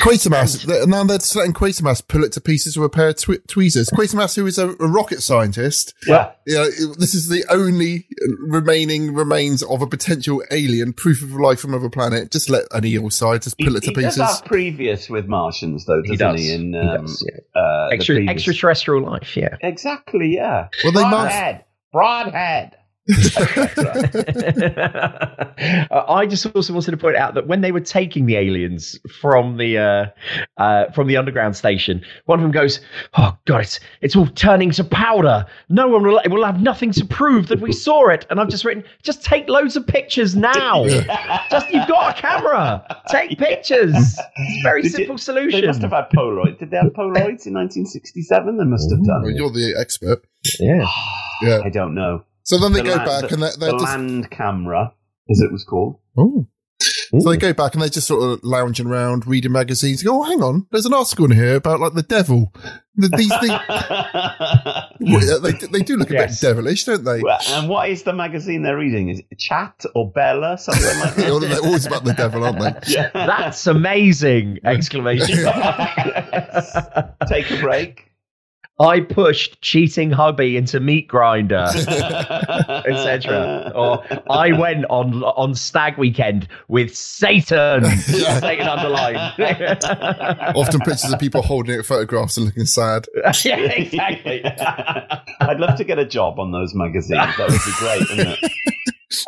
Quatermass, 0.02 0.64
they- 0.66 0.86
now 0.88 1.04
they're 1.04 1.20
letting 1.36 1.54
Quatermass 1.54 2.06
pull 2.08 2.24
it 2.24 2.32
to 2.34 2.42
pieces 2.42 2.76
with 2.78 2.88
a 2.88 2.90
pair 2.90 3.10
of 3.10 3.18
twi- 3.18 3.38
tweezers. 3.48 3.90
Quatermass, 3.92 4.36
who 4.36 4.48
is 4.48 4.58
a, 4.58 4.70
a 4.72 4.88
rocket 4.88 5.22
scientist, 5.22 5.94
Yeah. 6.08 6.32
you 6.48 6.56
know, 6.56 6.66
this 6.98 7.14
is 7.14 7.30
the 7.30 7.46
only 7.50 8.08
remaining 8.48 9.14
remains 9.14 9.62
of 9.62 9.84
a 9.84 9.88
potential 9.88 10.42
alien, 10.52 10.94
proof 10.94 11.22
of 11.22 11.32
life 11.34 11.60
from 11.60 11.74
another 11.74 11.90
planet. 11.90 12.32
Just 12.32 12.50
let 12.50 12.64
an 12.72 12.84
eel 12.86 13.10
side 13.12 13.44
just 13.44 13.60
pull 13.60 13.76
it 13.76 13.84
to 13.84 13.90
he 13.90 13.94
does 13.96 14.16
pieces. 14.16 14.38
have 14.38 14.46
previous 14.46 15.08
with 15.10 15.28
Martians, 15.28 15.86
though, 15.86 16.02
doesn't 16.02 16.12
he? 16.14 16.18
does. 16.18 16.50
In, 16.50 16.74
He 16.74 16.80
um, 16.80 17.02
does, 17.06 17.32
uh, 17.56 17.88
Extra, 17.92 18.28
extraterrestrial 18.28 19.04
life, 19.04 19.38
yeah. 19.38 19.56
Exactly, 19.62 20.34
yeah. 20.36 20.68
Well, 20.84 20.94
they 20.94 21.04
must- 21.04 21.62
Broadhead. 21.92 22.76
Broadhead. 23.08 24.76
Uh, 25.58 26.04
I 26.10 26.26
just 26.26 26.46
also 26.54 26.74
wanted 26.74 26.92
to 26.92 26.98
point 26.98 27.16
out 27.16 27.34
that 27.36 27.48
when 27.48 27.62
they 27.62 27.72
were 27.72 27.80
taking 27.80 28.26
the 28.26 28.36
aliens 28.36 29.00
from 29.22 29.56
the 29.58 29.78
uh, 29.78 30.06
uh, 30.62 30.92
from 30.92 31.08
the 31.08 31.16
underground 31.16 31.56
station, 31.56 32.04
one 32.26 32.40
of 32.40 32.44
them 32.44 32.52
goes, 32.52 32.82
"Oh 33.18 33.38
God, 33.46 33.62
it's 33.62 33.80
it's 34.02 34.16
all 34.18 34.28
turning 34.28 34.72
to 34.72 34.84
powder. 34.84 35.46
No 35.70 35.88
one 35.88 36.04
will 36.04 36.20
will 36.30 36.44
have 36.44 36.62
nothing 36.62 36.92
to 36.92 37.06
prove 37.06 37.48
that 37.48 37.62
we 37.62 37.72
saw 37.72 38.10
it." 38.10 38.26
And 38.30 38.40
I've 38.42 38.50
just 38.50 38.66
written, 38.66 38.84
"Just 39.02 39.24
take 39.24 39.48
loads 39.48 39.78
of 39.78 39.88
pictures 39.88 40.36
now. 40.36 40.86
just 41.50 41.70
you've 41.72 41.88
got 41.88 42.18
a 42.18 42.22
camera, 42.22 43.02
take 43.08 43.38
pictures. 43.40 43.94
It's 43.96 44.20
a 44.20 44.62
very 44.64 44.82
Did 44.82 44.92
you- 44.92 44.98
simple 44.98 45.18
solution." 45.18 45.62
They 45.62 45.68
must 45.68 45.82
have 45.84 45.92
had 45.92 46.10
Polaroid. 46.10 46.60
Did 46.60 46.70
they 46.72 46.78
have 46.78 46.88
Polaroids 46.92 47.48
in 47.48 47.54
1967? 47.54 48.58
They 48.58 48.64
must 48.66 48.90
have 48.92 49.00
Well, 49.02 49.22
done. 49.22 49.36
you're 49.38 49.52
the 49.52 49.74
expert. 49.80 50.26
Yeah. 50.60 50.86
Yeah. 51.42 51.60
I 51.66 51.70
don't 51.70 51.94
know. 51.96 52.24
So 52.46 52.58
then 52.60 52.74
they 52.74 52.82
The 52.82 52.86
go 52.90 52.96
la- 52.96 53.06
back 53.06 53.28
the, 53.30 53.34
and 53.34 53.44
they're, 53.44 53.52
they're 53.60 53.72
the 53.72 53.78
just 53.80 53.84
land 53.84 54.32
camera, 54.32 54.94
as 55.30 55.40
it 55.42 55.52
was 55.52 55.64
called. 55.64 56.00
Oh. 56.18 56.48
So 57.22 57.30
they 57.30 57.38
go 57.38 57.54
back 57.54 57.74
and 57.74 57.82
they're 57.82 57.88
just 57.90 58.08
sort 58.08 58.24
of 58.24 58.44
lounging 58.44 58.88
around, 58.88 59.26
reading 59.26 59.52
magazines. 59.54 60.04
Go, 60.04 60.20
oh, 60.20 60.24
hang 60.24 60.44
on, 60.44 60.68
there's 60.72 60.86
an 60.86 60.94
article 60.94 61.26
in 61.26 61.32
here 61.32 61.56
about 61.56 61.80
like 61.80 61.94
the 61.94 62.04
devil. 62.04 62.52
The, 62.96 63.08
these 63.10 63.30
things, 63.40 63.52
Well, 65.30 65.42
they, 65.42 65.52
they 65.68 65.80
do 65.84 65.96
look 65.98 66.10
a 66.10 66.14
Yes. 66.14 66.40
bit 66.42 66.48
devilish, 66.50 66.84
don't 66.86 67.04
they? 67.04 67.22
Well, 67.22 67.40
and 67.50 67.70
what 67.70 67.90
is 67.90 68.04
the 68.04 68.14
magazine 68.14 68.64
they're 68.64 68.78
reading? 68.78 69.10
Is 69.10 69.22
it 69.32 69.40
Chat 69.40 69.86
or 69.96 70.12
Bella? 70.12 70.58
Something 70.58 70.84
like 71.00 71.16
that. 71.16 71.40
they're 71.50 71.60
always 71.66 71.86
about 71.86 72.04
the 72.04 72.14
devil, 72.14 72.44
aren't 72.44 72.60
they? 72.60 72.74
Yeah. 72.94 73.10
That's 73.14 73.66
amazing! 73.68 74.60
Exclamation. 74.66 75.38
Take 77.28 77.52
a 77.52 77.58
break. 77.62 78.12
I 78.80 79.00
pushed 79.00 79.62
cheating 79.62 80.12
hubby 80.12 80.58
into 80.58 80.82
meat 80.82 81.08
grinder, 81.08 81.66
etc. 82.86 83.72
Or 83.74 84.04
I 84.30 84.52
went 84.52 84.86
on 84.90 85.24
on 85.24 85.56
stag 85.56 85.98
weekend 85.98 86.50
with 86.68 86.94
Satan. 86.94 87.86
Satan 87.96 88.68
underlined. 88.68 89.18
Often 90.58 90.82
pictures 90.82 91.14
of 91.14 91.20
people 91.20 91.42
holding 91.42 91.80
it, 91.80 91.86
photographs 91.86 92.36
and 92.36 92.48
looking 92.48 92.66
sad. 92.66 93.06
yeah, 93.46 93.58
exactly. 93.60 94.44
I'd 94.44 95.60
love 95.60 95.78
to 95.78 95.86
get 95.86 95.98
a 95.98 96.06
job 96.06 96.38
on 96.38 96.52
those 96.52 96.76
magazines. 96.76 97.36
That 97.38 97.50
would 97.50 97.62
be 97.66 97.72
great, 97.80 98.10
wouldn't 98.10 98.44
it? 98.44 98.52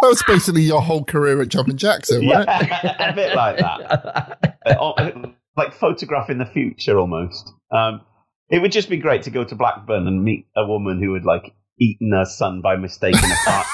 That 0.02 0.08
was 0.08 0.24
basically 0.28 0.64
your 0.64 0.82
whole 0.82 1.06
career 1.06 1.42
at 1.42 1.48
Jumping 1.48 1.78
Jackson, 1.78 2.28
right? 2.28 2.46
Yeah, 2.46 3.12
a 3.12 3.16
bit 3.16 3.34
like 3.34 3.58
that. 3.58 4.58
Uh, 4.66 4.76
oh, 4.82 5.34
like 5.56 5.74
photographing 5.74 6.38
the 6.38 6.46
future 6.46 7.00
almost. 7.00 7.54
Um, 7.72 8.02
it 8.50 8.60
would 8.62 8.72
just 8.72 8.90
be 8.90 8.98
great 8.98 9.24
to 9.24 9.30
go 9.30 9.44
to 9.44 9.56
Blackburn 9.56 10.08
and 10.08 10.24
meet 10.24 10.48
a 10.56 10.66
woman 10.66 11.02
who 11.02 11.12
would 11.12 11.26
like 11.26 11.54
eaten 11.80 12.12
her 12.14 12.26
son 12.26 12.62
by 12.62 12.76
mistake 12.76 13.16
in 13.16 13.32
a 13.32 13.36
pie, 13.46 13.66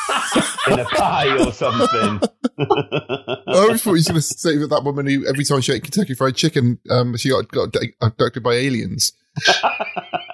in 0.72 0.80
a 0.80 0.86
pie 0.86 1.45
or 1.45 1.52
something. 1.54 2.20
I 2.60 3.38
always 3.48 3.82
thought 3.82 3.91
he 3.91 3.98
was 4.00 4.08
going 4.08 4.16
to 4.16 4.22
say 4.22 4.58
that 4.58 4.68
that 4.70 4.84
woman 4.84 5.08
who 5.08 5.26
every 5.28 5.45
time 5.45 5.62
she 5.62 5.74
ate 5.74 5.84
Kentucky 5.84 6.14
Fried 6.14 6.36
Chicken, 6.36 6.80
um, 6.90 7.16
she 7.18 7.30
got, 7.30 7.48
got 7.50 7.74
abducted 8.02 8.44
by 8.44 8.54
aliens. 8.56 9.14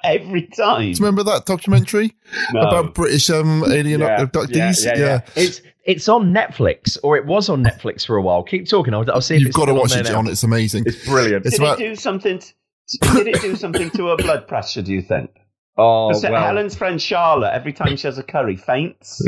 Every 0.04 0.48
time. 0.48 0.82
Do 0.82 0.88
you 0.90 0.96
remember 1.06 1.24
that 1.24 1.46
documentary 1.46 2.16
No. 2.54 2.62
about 2.62 2.94
British 2.96 3.30
um, 3.30 3.64
alien 3.68 4.02
Yeah, 4.02 4.26
abductees? 4.26 4.84
yeah, 4.86 4.94
yeah, 4.96 4.98
yeah. 4.98 5.20
It's 5.36 5.62
it's 5.86 6.10
on 6.10 6.34
Netflix, 6.34 6.98
or 7.04 7.16
it 7.18 7.26
was 7.26 7.50
on 7.50 7.64
Netflix 7.64 8.06
for 8.06 8.16
a 8.16 8.22
while. 8.22 8.44
Keep 8.44 8.68
talking. 8.68 8.94
I'll, 8.94 9.10
I'll 9.12 9.22
see 9.22 9.36
if 9.36 9.42
You've 9.42 9.48
it's 9.50 9.58
got 9.58 9.66
to 9.66 9.74
watch 9.74 9.92
it, 9.92 10.04
there 10.04 10.14
John. 10.14 10.26
now. 10.26 10.32
It's 10.32 10.44
amazing. 10.44 10.84
It's 10.86 11.06
brilliant. 11.06 11.46
It's 11.46 11.58
did 11.58 11.64
about 11.66 11.80
it 11.82 11.90
do 11.90 11.96
something? 11.96 12.40
t- 12.40 12.52
did 12.98 13.28
it 13.28 13.42
do 13.42 13.56
something 13.56 13.90
to 13.92 14.08
her 14.08 14.18
blood 14.18 14.48
pressure? 14.48 14.82
Do 14.82 14.92
you 14.94 15.02
think? 15.02 15.32
Oh, 15.78 16.10
Because 16.10 16.24
well. 16.24 16.42
Helen's 16.44 16.76
friend 16.76 17.02
Charlotte, 17.02 17.54
every 17.54 17.72
time 17.72 17.96
she 17.96 18.08
has 18.08 18.18
a 18.18 18.24
curry, 18.24 18.58
faints, 18.58 19.26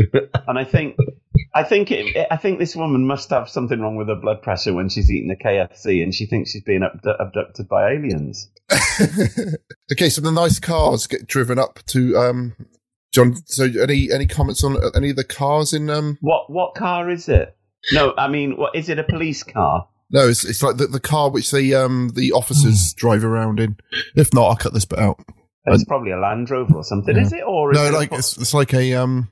and 0.48 0.60
I 0.60 0.66
think, 0.66 0.98
I 1.56 1.64
think 1.64 1.92
it, 1.92 2.14
it- 2.16 2.28
I 2.30 2.36
think 2.36 2.60
this 2.60 2.76
woman 2.76 3.08
must 3.08 3.30
have 3.30 3.48
something 3.50 3.80
wrong 3.80 3.96
with 3.96 4.10
her 4.10 4.16
blood 4.16 4.42
pressure 4.42 4.74
when 4.74 4.90
she's 4.90 5.10
eating 5.10 5.32
a 5.32 5.42
KFC, 5.42 6.04
and 6.04 6.14
she 6.14 6.26
thinks 6.26 6.52
she's 6.52 6.64
being 6.64 6.84
abdu- 6.84 7.10
abducted 7.20 7.70
by 7.70 7.92
aliens. 7.94 8.50
okay. 9.92 10.10
So 10.10 10.22
the 10.22 10.32
nice 10.32 10.60
cars 10.60 11.08
get 11.08 11.28
driven 11.28 11.58
up 11.60 11.80
to 11.88 12.18
um, 12.18 12.56
John. 13.14 13.36
So 13.46 13.66
any 13.82 14.12
any 14.12 14.28
comments 14.28 14.64
on 14.64 14.78
any 14.96 15.12
of 15.12 15.16
the 15.16 15.24
cars 15.24 15.74
in 15.74 15.90
um? 15.90 16.18
What 16.22 16.50
what 16.50 16.76
car 16.76 17.10
is 17.10 17.30
it? 17.30 17.56
No, 17.94 18.14
I 18.18 18.28
mean, 18.28 18.58
what 18.58 18.76
is 18.76 18.90
it? 18.90 19.00
A 19.00 19.04
police 19.04 19.44
car? 19.44 19.88
No, 20.12 20.28
it's, 20.28 20.44
it's 20.46 20.62
like 20.62 20.78
the, 20.78 20.88
the 20.88 21.00
car 21.00 21.30
which 21.30 21.52
the 21.52 21.74
um 21.76 22.12
the 22.16 22.32
officers 22.34 22.94
drive 22.94 23.24
around 23.24 23.60
in. 23.60 23.78
If 24.16 24.34
not, 24.34 24.48
I'll 24.50 24.56
cut 24.56 24.74
this 24.74 24.86
bit 24.86 25.00
out. 25.00 25.20
It's 25.66 25.86
probably 25.86 26.12
a 26.12 26.18
Land 26.20 26.50
Rover 26.50 26.76
or 26.76 26.84
something, 26.84 27.16
Yeah. 27.16 27.22
is 27.22 27.34
it? 27.34 27.44
Or 27.46 27.72
is 27.72 27.78
no, 27.78 27.86
it 27.86 27.94
like 27.94 28.10
Fo- 28.10 28.18
it's, 28.18 28.38
it's 28.38 28.54
like 28.54 28.74
a 28.74 28.94
um. 28.96 29.32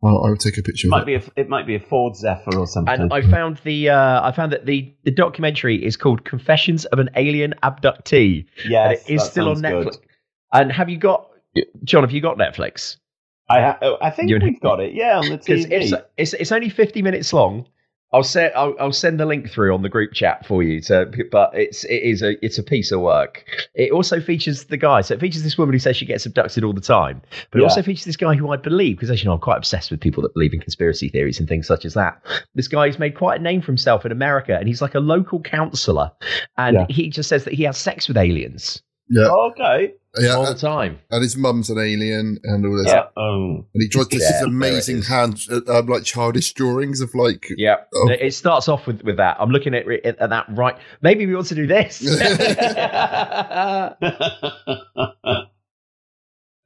Well, 0.00 0.24
I 0.24 0.28
will 0.30 0.36
take 0.36 0.56
a 0.58 0.62
picture. 0.62 0.86
it 0.86 0.90
of 0.90 0.92
might 0.92 1.06
be 1.06 1.16
a, 1.16 1.22
it 1.34 1.48
might 1.48 1.66
be 1.66 1.74
a 1.74 1.80
Ford 1.80 2.14
Zephyr 2.16 2.56
or 2.56 2.68
something. 2.68 2.94
And 3.00 3.12
I 3.12 3.20
found 3.20 3.58
the 3.64 3.90
uh, 3.90 4.22
I 4.26 4.30
found 4.30 4.52
that 4.52 4.64
the, 4.64 4.94
the 5.04 5.10
documentary 5.10 5.84
is 5.84 5.96
called 5.96 6.24
Confessions 6.24 6.84
of 6.86 7.00
an 7.00 7.10
Alien 7.16 7.54
Abductee. 7.64 8.46
Yes, 8.68 9.00
and 9.02 9.10
it 9.10 9.14
is 9.14 9.22
that 9.24 9.30
still 9.32 9.48
on 9.48 9.56
Netflix. 9.56 9.84
good. 9.84 9.96
And 10.52 10.70
have 10.72 10.88
you 10.88 10.98
got 10.98 11.28
John? 11.82 12.04
Have 12.04 12.12
you 12.12 12.20
got 12.20 12.38
Netflix? 12.38 12.96
I 13.50 13.60
ha- 13.60 13.78
oh, 13.82 13.96
I 14.00 14.10
think 14.10 14.30
You'd- 14.30 14.44
we've 14.46 14.60
got 14.60 14.78
it. 14.78 14.94
Yeah, 14.94 15.18
on 15.18 15.24
the 15.30 15.30
'Cause 15.38 15.66
TV. 15.66 15.72
It's, 15.72 15.92
it's 16.16 16.32
it's 16.34 16.52
only 16.52 16.68
fifty 16.68 17.02
minutes 17.02 17.32
long. 17.32 17.66
I'll 18.12 18.22
send 18.22 18.54
I'll, 18.54 18.74
I'll 18.80 18.92
send 18.92 19.20
the 19.20 19.26
link 19.26 19.50
through 19.50 19.74
on 19.74 19.82
the 19.82 19.88
group 19.88 20.12
chat 20.14 20.46
for 20.46 20.62
you. 20.62 20.80
To, 20.82 21.10
but 21.30 21.50
it's 21.54 21.84
it 21.84 22.02
is 22.02 22.22
a 22.22 22.42
it's 22.44 22.56
a 22.56 22.62
piece 22.62 22.90
of 22.90 23.00
work. 23.00 23.44
It 23.74 23.92
also 23.92 24.20
features 24.20 24.64
the 24.64 24.78
guy. 24.78 25.02
So 25.02 25.14
it 25.14 25.20
features 25.20 25.42
this 25.42 25.58
woman 25.58 25.74
who 25.74 25.78
says 25.78 25.96
she 25.96 26.06
gets 26.06 26.24
abducted 26.24 26.64
all 26.64 26.72
the 26.72 26.80
time. 26.80 27.20
But 27.50 27.60
it 27.60 27.64
also 27.64 27.82
features 27.82 28.04
this 28.04 28.16
guy 28.16 28.34
who 28.34 28.50
I 28.50 28.56
believe, 28.56 28.96
because 28.96 29.10
as 29.10 29.22
you 29.22 29.26
know, 29.26 29.34
I'm 29.34 29.40
quite 29.40 29.58
obsessed 29.58 29.90
with 29.90 30.00
people 30.00 30.22
that 30.22 30.32
believe 30.32 30.54
in 30.54 30.60
conspiracy 30.60 31.08
theories 31.10 31.38
and 31.38 31.48
things 31.48 31.66
such 31.66 31.84
as 31.84 31.94
that. 31.94 32.22
This 32.54 32.68
guy 32.68 32.86
has 32.86 32.98
made 32.98 33.14
quite 33.14 33.40
a 33.40 33.42
name 33.42 33.60
for 33.60 33.66
himself 33.66 34.06
in 34.06 34.12
America, 34.12 34.56
and 34.56 34.68
he's 34.68 34.80
like 34.80 34.94
a 34.94 35.00
local 35.00 35.40
counsellor, 35.40 36.10
and 36.56 36.76
Yeah. 36.76 36.86
he 36.88 37.10
just 37.10 37.28
says 37.28 37.44
that 37.44 37.52
he 37.52 37.64
has 37.64 37.76
sex 37.76 38.08
with 38.08 38.16
aliens 38.16 38.82
Yeah. 39.10 39.28
Oh, 39.28 39.50
okay. 39.50 39.94
Yeah, 40.20 40.34
all 40.34 40.46
the 40.46 40.54
time. 40.54 40.98
and 41.10 41.22
his 41.22 41.36
mum's 41.36 41.70
an 41.70 41.78
alien 41.78 42.38
and 42.44 42.66
all 42.66 42.76
this. 42.76 42.86
Yeah. 42.92 43.04
Oh. 43.16 43.64
And 43.74 43.82
he 43.82 43.88
draws 43.88 44.08
this 44.08 44.22
Yeah, 44.28 44.44
amazing 44.46 45.02
hand, 45.02 45.40
uh, 45.50 45.60
um, 45.78 45.86
like 45.86 46.04
childish 46.04 46.52
drawings 46.52 47.00
of 47.00 47.14
like. 47.14 47.46
Yeah, 47.56 47.76
Oh. 47.94 48.08
it 48.10 48.34
starts 48.34 48.68
off 48.68 48.86
with, 48.86 49.02
with 49.02 49.16
that. 49.18 49.36
I'm 49.40 49.50
looking 49.50 49.74
at, 49.74 49.88
at, 49.88 50.18
at 50.18 50.30
that 50.30 50.46
right. 50.50 50.76
Maybe 51.02 51.26
we 51.26 51.34
want 51.34 51.46
to 51.48 51.54
do 51.54 51.66
this. 51.66 51.98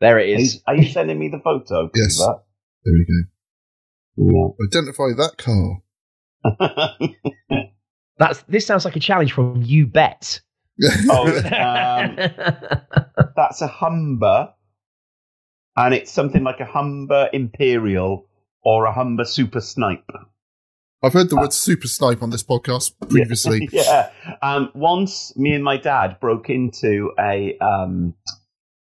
there 0.01 0.19
it 0.19 0.41
is. 0.41 0.63
Are 0.67 0.75
you 0.75 0.89
sending 0.91 1.19
me 1.19 1.29
the 1.29 1.39
photo? 1.41 1.91
Yes. 1.95 2.21
Of 2.21 2.43
There 2.85 2.93
we 2.95 3.07
go. 3.07 3.23
that? 4.17 4.55
Identify 4.77 5.13
that 5.17 5.37
car. 5.39 5.83
That's 8.19 8.43
this 8.43 8.67
sounds 8.67 8.85
like 8.85 8.97
a 8.97 9.01
challenge 9.01 9.33
from 9.33 9.63
you 9.63 9.87
bet. 9.87 10.41
Oh, 11.11 11.27
um, 11.27 12.17
that's 13.37 13.63
a 13.63 13.67
Humber, 13.67 14.53
and 15.77 15.95
it's 15.95 16.11
something 16.11 16.43
like 16.43 16.61
a 16.61 16.65
Humber 16.65 17.29
Imperial 17.33 18.27
or 18.65 18.87
a 18.87 18.93
Humber 18.93 19.25
Super 19.25 19.61
Snipe. 19.61 20.11
I've 21.05 21.13
heard 21.13 21.31
the 21.31 21.37
word 21.37 21.53
super 21.53 21.89
snipe 21.89 22.23
on 22.23 22.31
this 22.31 22.45
podcast 22.45 22.93
previously. 23.09 23.69
yeah. 23.73 24.11
Um, 24.41 24.71
once 24.75 25.37
me 25.37 25.53
and 25.53 25.65
my 25.65 25.77
dad 25.77 26.19
broke 26.21 26.49
into 26.49 27.11
a 27.19 27.59
um, 27.59 28.15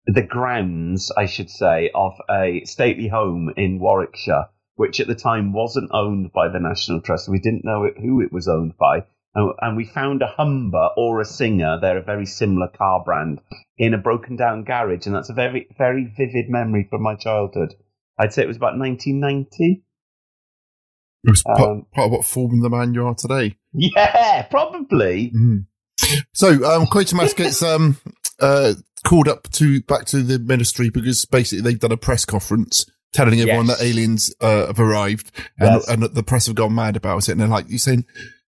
the 0.07 0.24
grounds, 0.24 1.11
I 1.15 1.28
should 1.28 1.49
say, 1.49 1.91
of 1.94 2.14
a 2.30 2.64
stately 2.65 3.07
home 3.07 3.53
in 3.56 3.78
Warwickshire, 3.78 4.48
which 4.76 4.99
at 4.99 5.07
the 5.07 5.15
time 5.15 5.53
wasn't 5.53 5.91
owned 5.94 6.32
by 6.34 6.48
the 6.48 6.60
National 6.60 7.02
Trust. 7.02 7.30
We 7.30 7.40
didn't 7.40 7.65
know 7.65 7.84
it, 7.84 7.99
who 7.99 8.22
it 8.22 8.32
was 8.32 8.48
owned 8.48 8.78
by. 8.78 9.06
And, 9.35 9.53
and 9.61 9.77
we 9.77 9.85
found 9.85 10.21
a 10.21 10.27
Humber 10.27 10.89
or 10.97 11.21
a 11.21 11.25
Singer, 11.25 11.77
they're 11.79 11.97
a 11.97 12.03
very 12.03 12.25
similar 12.25 12.67
car 12.67 13.03
brand, 13.03 13.39
in 13.77 13.93
a 13.93 13.97
broken 13.97 14.35
down 14.35 14.63
garage. 14.63 15.05
And 15.05 15.15
that's 15.15 15.29
a 15.29 15.33
very, 15.33 15.67
very 15.77 16.11
vivid 16.17 16.49
memory 16.49 16.87
from 16.89 17.03
my 17.03 17.15
childhood. 17.15 17.73
I'd 18.17 18.33
say 18.33 18.41
it 18.43 18.47
was 18.47 18.57
about 18.57 18.77
1990. 18.79 19.83
It 21.23 21.29
was 21.29 21.43
part, 21.43 21.59
Um, 21.59 21.85
part 21.93 22.05
of 22.07 22.11
what 22.11 22.25
formed 22.25 22.63
the 22.63 22.69
man 22.69 22.93
you 22.93 23.05
are 23.05 23.15
today. 23.15 23.57
Yeah, 23.73 24.43
probably. 24.43 25.31
Mhm. 25.35 25.65
So, 26.33 26.49
um, 26.65 26.85
Quatermass 26.87 27.35
gets 27.35 27.61
um, 27.61 27.97
uh, 28.39 28.73
called 29.03 29.27
up 29.27 29.49
to 29.51 29.81
back 29.81 30.05
to 30.05 30.23
the 30.23 30.39
ministry 30.39 30.89
because 30.89 31.25
basically 31.25 31.61
they've 31.61 31.79
done 31.79 31.91
a 31.91 31.97
press 31.97 32.25
conference 32.25 32.85
telling 33.13 33.39
everyone 33.39 33.67
Yes. 33.67 33.79
that 33.79 33.85
aliens 33.85 34.35
uh, 34.41 34.67
have 34.67 34.79
arrived, 34.79 35.31
and, 35.59 35.75
Yes. 35.75 35.87
and 35.89 36.03
the 36.03 36.23
press 36.23 36.45
have 36.47 36.55
gone 36.55 36.75
mad 36.75 36.95
about 36.95 37.27
it. 37.27 37.31
And 37.33 37.41
they're 37.41 37.47
like, 37.47 37.69
"You 37.69 37.77
saying 37.77 38.05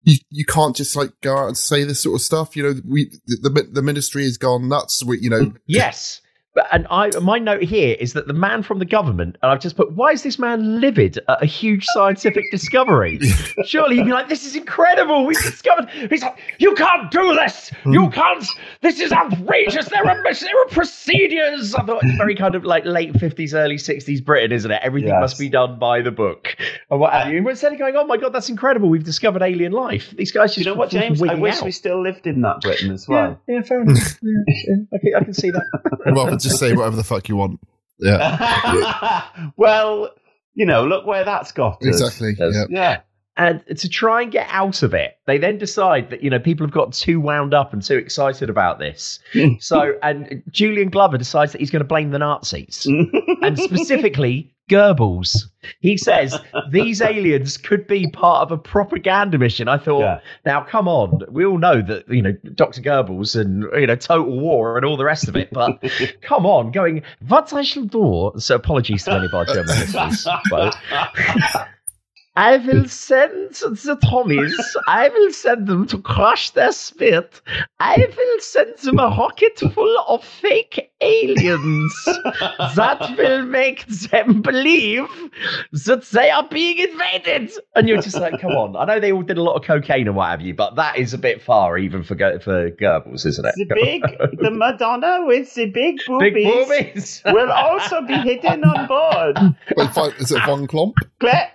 you 0.06 0.18
you 0.30 0.44
can't 0.46 0.74
just 0.74 0.96
like 0.96 1.10
go 1.20 1.36
out 1.36 1.48
and 1.48 1.58
say 1.58 1.84
this 1.84 2.00
sort 2.00 2.14
of 2.14 2.22
stuff? 2.22 2.56
You 2.56 2.62
know, 2.62 2.80
we 2.88 3.10
the 3.26 3.68
the, 3.70 3.82
ministry 3.82 4.22
has 4.22 4.38
gone 4.38 4.68
nuts. 4.68 5.04
We, 5.04 5.18
you 5.18 5.28
know, 5.28 5.46
mm, 5.46 5.56
Yes. 5.66 6.22
But, 6.56 6.66
and 6.72 6.86
I, 6.90 7.10
my 7.20 7.38
note 7.38 7.62
here 7.62 7.94
is 8.00 8.14
that 8.14 8.26
the 8.26 8.32
man 8.32 8.62
from 8.64 8.78
the 8.80 8.84
government, 8.86 9.36
and 9.42 9.52
I've 9.52 9.60
just 9.60 9.76
put, 9.76 9.92
why 9.92 10.10
is 10.12 10.22
this 10.22 10.38
man 10.38 10.80
livid 10.80 11.18
at 11.28 11.42
a 11.42 11.46
huge 11.46 11.84
scientific 11.94 12.50
discovery? 12.50 13.20
Surely 13.66 13.96
he'd 13.96 14.06
be 14.06 14.12
like, 14.12 14.28
this 14.30 14.46
is 14.46 14.56
incredible. 14.56 15.26
We've 15.26 15.36
discovered. 15.40 15.90
He's 15.90 16.22
like, 16.22 16.38
you 16.58 16.74
can't 16.74 17.10
do 17.10 17.34
this. 17.34 17.68
Hmm. 17.84 17.92
You 17.92 18.08
can't. 18.10 18.44
This 18.80 18.98
is 19.00 19.12
outrageous. 19.12 19.88
There 19.90 20.00
are, 20.08 20.22
there 20.22 20.62
are 20.62 20.68
procedures. 20.70 21.74
I 21.74 21.84
thought 21.84 22.02
it's 22.02 22.16
very 22.16 22.34
kind 22.34 22.54
of 22.54 22.64
like 22.64 22.84
late 22.86 23.12
50s, 23.12 23.52
early 23.54 23.76
60s 23.76 24.24
Britain, 24.24 24.50
isn't 24.52 24.70
it? 24.70 24.80
Everything 24.82 25.10
Yes. 25.10 25.20
must 25.20 25.38
be 25.38 25.50
done 25.50 25.78
by 25.78 26.00
the 26.00 26.10
book. 26.10 26.56
And 26.90 26.98
what 27.00 27.12
have 27.12 27.30
you. 27.30 27.38
And 27.38 27.48
instead 27.48 27.72
of 27.72 27.78
going, 27.78 27.96
oh 27.96 28.06
my 28.06 28.16
God, 28.16 28.32
that's 28.32 28.48
incredible. 28.48 28.88
We've 28.88 29.04
discovered 29.04 29.42
alien 29.42 29.72
life. 29.72 30.14
These 30.16 30.32
guys 30.32 30.54
just 30.54 30.64
You 30.66 30.72
know 30.72 30.78
what, 30.78 30.88
James? 30.90 31.22
I 31.22 31.34
wish 31.34 31.58
out. 31.58 31.64
we 31.64 31.70
still 31.70 32.02
lived 32.02 32.26
in 32.26 32.40
that 32.42 32.62
Britain 32.62 32.90
as 32.92 33.06
well. 33.06 33.38
yeah, 33.46 33.60
fair 33.60 33.82
enough. 33.82 34.18
Yeah, 34.22 34.32
yeah, 34.46 34.74
I, 34.94 34.98
can, 34.98 35.14
I 35.16 35.24
can 35.24 35.34
see 35.34 35.50
that. 35.50 35.64
well, 36.14 36.26
just 36.48 36.58
say 36.58 36.72
whatever 36.74 36.96
the 36.96 37.04
fuck 37.04 37.28
you 37.28 37.36
want. 37.36 37.60
Yeah, 37.98 39.26
well, 39.56 40.10
you 40.54 40.66
know, 40.66 40.84
look 40.86 41.06
where 41.06 41.24
that's 41.24 41.52
got 41.52 41.82
us. 41.82 42.00
exactly. 42.00 42.34
Yeah. 42.38 42.64
Yeah. 42.68 43.00
And 43.38 43.62
to 43.66 43.88
try 43.88 44.22
and 44.22 44.32
get 44.32 44.46
out 44.50 44.82
of 44.82 44.94
it, 44.94 45.18
they 45.26 45.36
then 45.36 45.58
decide 45.58 46.08
that, 46.08 46.22
you 46.22 46.30
know, 46.30 46.38
people 46.38 46.66
have 46.66 46.72
got 46.72 46.94
too 46.94 47.20
wound 47.20 47.52
up 47.52 47.74
and 47.74 47.82
too 47.82 47.96
excited 47.96 48.48
about 48.48 48.78
this. 48.78 49.18
so, 49.60 49.98
and 50.02 50.42
Julian 50.50 50.88
Glover 50.88 51.18
decides 51.18 51.52
that 51.52 51.60
he's 51.60 51.70
going 51.70 51.80
to 51.80 51.86
blame 51.86 52.10
the 52.10 52.18
Nazis 52.18 52.86
and 53.42 53.58
specifically 53.58 54.54
Goebbels. 54.70 55.44
He 55.80 55.96
says 55.96 56.38
these 56.70 57.00
aliens 57.00 57.56
could 57.56 57.86
be 57.86 58.10
part 58.10 58.42
of 58.42 58.52
a 58.52 58.58
propaganda 58.58 59.38
mission. 59.38 59.68
I 59.68 59.78
thought, 59.78 60.00
Yeah. 60.00 60.20
now 60.44 60.62
come 60.62 60.88
on, 60.88 61.22
we 61.28 61.44
all 61.44 61.58
know 61.58 61.82
that, 61.82 62.08
you 62.08 62.22
know, 62.22 62.32
Dr. 62.54 62.82
Goebbels 62.82 63.38
and, 63.40 63.64
you 63.78 63.86
know, 63.86 63.96
Total 63.96 64.38
War 64.40 64.76
and 64.76 64.84
all 64.84 64.96
the 64.96 65.04
rest 65.04 65.28
of 65.28 65.36
it, 65.36 65.50
but 65.52 65.82
come 66.22 66.46
on, 66.46 66.72
going, 66.72 67.02
what 67.28 67.52
I 67.52 67.62
shall 67.62 67.84
er 67.84 67.86
do. 67.86 68.32
So 68.38 68.56
apologies 68.56 69.04
to 69.04 69.12
any 69.12 69.26
of 69.26 69.34
our 69.34 69.44
German 69.44 69.66
listeners. 69.66 70.26
but- 70.50 70.76
I 72.36 72.58
will 72.58 72.86
send 72.86 73.52
the 73.54 73.98
Tommies. 74.04 74.52
I 74.88 75.08
will 75.08 75.32
send 75.32 75.66
them 75.66 75.86
to 75.86 75.98
crush 75.98 76.50
their 76.50 76.72
spirit. 76.72 77.40
I 77.80 77.96
will 77.96 78.40
send 78.40 78.76
them 78.78 78.98
a 78.98 79.04
rocket 79.08 79.58
full 79.72 79.98
of 80.06 80.22
fake 80.22 80.90
aliens 81.00 81.94
that 82.76 83.14
will 83.16 83.42
make 83.44 83.86
them 83.86 84.42
believe 84.42 85.06
that 85.86 86.02
they 86.12 86.30
are 86.30 86.46
being 86.48 86.78
invaded. 86.78 87.52
And 87.74 87.88
you're 87.88 88.02
just 88.02 88.16
like, 88.16 88.40
come 88.40 88.52
on. 88.52 88.76
I 88.76 88.84
know 88.84 89.00
they 89.00 89.12
all 89.12 89.22
did 89.22 89.38
a 89.38 89.42
lot 89.42 89.54
of 89.54 89.62
cocaine 89.62 90.06
and 90.06 90.16
what 90.16 90.28
have 90.30 90.42
you, 90.42 90.54
but 90.54 90.76
that 90.76 90.98
is 90.98 91.14
a 91.14 91.18
bit 91.18 91.42
far 91.42 91.78
even 91.78 92.02
for 92.02 92.14
Go- 92.14 92.38
for 92.38 92.70
Goebbels, 92.70 93.24
isn't 93.24 93.46
it? 93.46 93.54
The 93.56 93.74
big, 93.74 94.02
the 94.40 94.50
Madonna 94.50 95.24
with 95.26 95.54
the 95.54 95.66
big 95.70 95.96
boobies, 96.06 96.34
Big 96.34 96.44
boobies. 96.94 97.22
will 97.26 97.50
also 97.50 98.02
be 98.02 98.14
hidden 98.18 98.62
on 98.64 98.86
board. 98.86 99.56
Wait, 99.76 100.14
is 100.20 100.32
it 100.32 100.42
Van 100.44 100.66
Klomp? 100.66 100.94
Claire. 101.20 101.50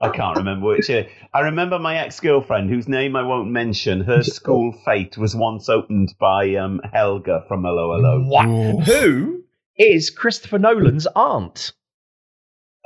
I 0.00 0.08
can't 0.10 0.36
remember 0.36 0.66
which. 0.66 0.90
uh, 0.90 1.04
I 1.32 1.40
remember 1.40 1.78
my 1.78 1.96
ex 1.96 2.18
girlfriend, 2.20 2.70
whose 2.70 2.88
name 2.88 3.14
I 3.16 3.22
won't 3.22 3.50
mention. 3.50 4.00
Her 4.00 4.22
school 4.22 4.72
fate 4.84 5.16
was 5.16 5.36
once 5.36 5.68
opened 5.68 6.14
by 6.18 6.54
um, 6.56 6.80
Helga 6.92 7.44
from 7.46 7.64
'Allo 7.64 7.92
'Allo. 7.92 8.22
What? 8.22 8.86
Who? 8.86 9.42
is 9.78 10.10
Christopher 10.10 10.58
Nolan's 10.58 11.06
aunt. 11.16 11.72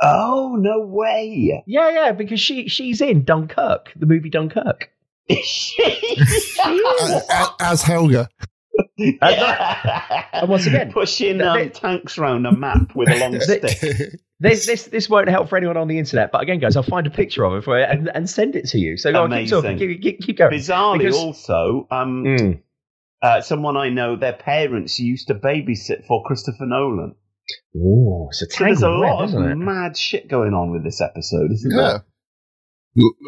Oh 0.02 0.56
no 0.58 0.80
way! 0.80 1.62
Yeah, 1.66 1.90
yeah, 1.90 2.12
because 2.12 2.40
she 2.40 2.68
she's 2.68 3.00
in 3.00 3.24
Dunkirk, 3.24 3.92
the 3.96 4.06
movie 4.06 4.28
Dunkirk. 4.28 4.90
as, 5.30 5.40
as 7.60 7.82
Helga. 7.82 8.28
And 8.98 10.48
once 10.48 10.66
again, 10.66 10.92
pushing 10.92 11.40
um, 11.40 11.70
tanks 11.70 12.18
around 12.18 12.46
a 12.46 12.52
map 12.52 12.94
with 12.94 13.08
a 13.08 13.18
long 13.20 13.40
stick. 13.40 14.20
This 14.38 14.66
this 14.66 14.84
this 14.84 15.08
won't 15.08 15.28
help 15.28 15.48
for 15.48 15.56
anyone 15.56 15.76
on 15.78 15.88
the 15.88 15.98
internet, 15.98 16.30
but 16.30 16.42
again, 16.42 16.58
guys, 16.60 16.76
I'll 16.76 16.82
find 16.82 17.06
a 17.06 17.10
picture 17.10 17.44
of 17.44 17.54
it 17.54 17.64
for 17.64 17.78
you 17.78 17.84
and, 17.84 18.10
and 18.14 18.28
send 18.28 18.54
it 18.54 18.66
to 18.68 18.78
you. 18.78 18.96
So 18.98 19.10
go 19.12 19.24
on, 19.24 19.30
keep 19.30 19.48
talking, 19.48 19.78
keep, 19.78 20.02
keep, 20.02 20.20
keep 20.20 20.36
going. 20.38 20.52
Bizarrely, 20.52 20.98
Because- 20.98 21.16
also, 21.16 21.86
um, 21.90 22.60
uh, 23.22 23.40
someone 23.40 23.76
I 23.78 23.88
know, 23.88 24.16
their 24.16 24.34
parents 24.34 24.98
used 24.98 25.28
to 25.28 25.34
babysit 25.34 26.06
for 26.06 26.22
Christopher 26.24 26.66
Nolan. 26.66 27.14
Oh, 27.76 28.28
it's 28.30 28.42
a 28.42 28.46
So 28.50 28.64
there's 28.64 28.78
a 28.78 28.80
tangled 28.86 29.00
web, 29.00 29.30
lot 29.42 29.50
of 29.52 29.56
mad 29.58 29.96
shit 29.96 30.28
going 30.28 30.52
on 30.52 30.70
with 30.72 30.84
this 30.84 31.00
episode, 31.00 31.50
isn't 31.52 31.70
Yeah. 31.70 31.76
there? 31.88 32.04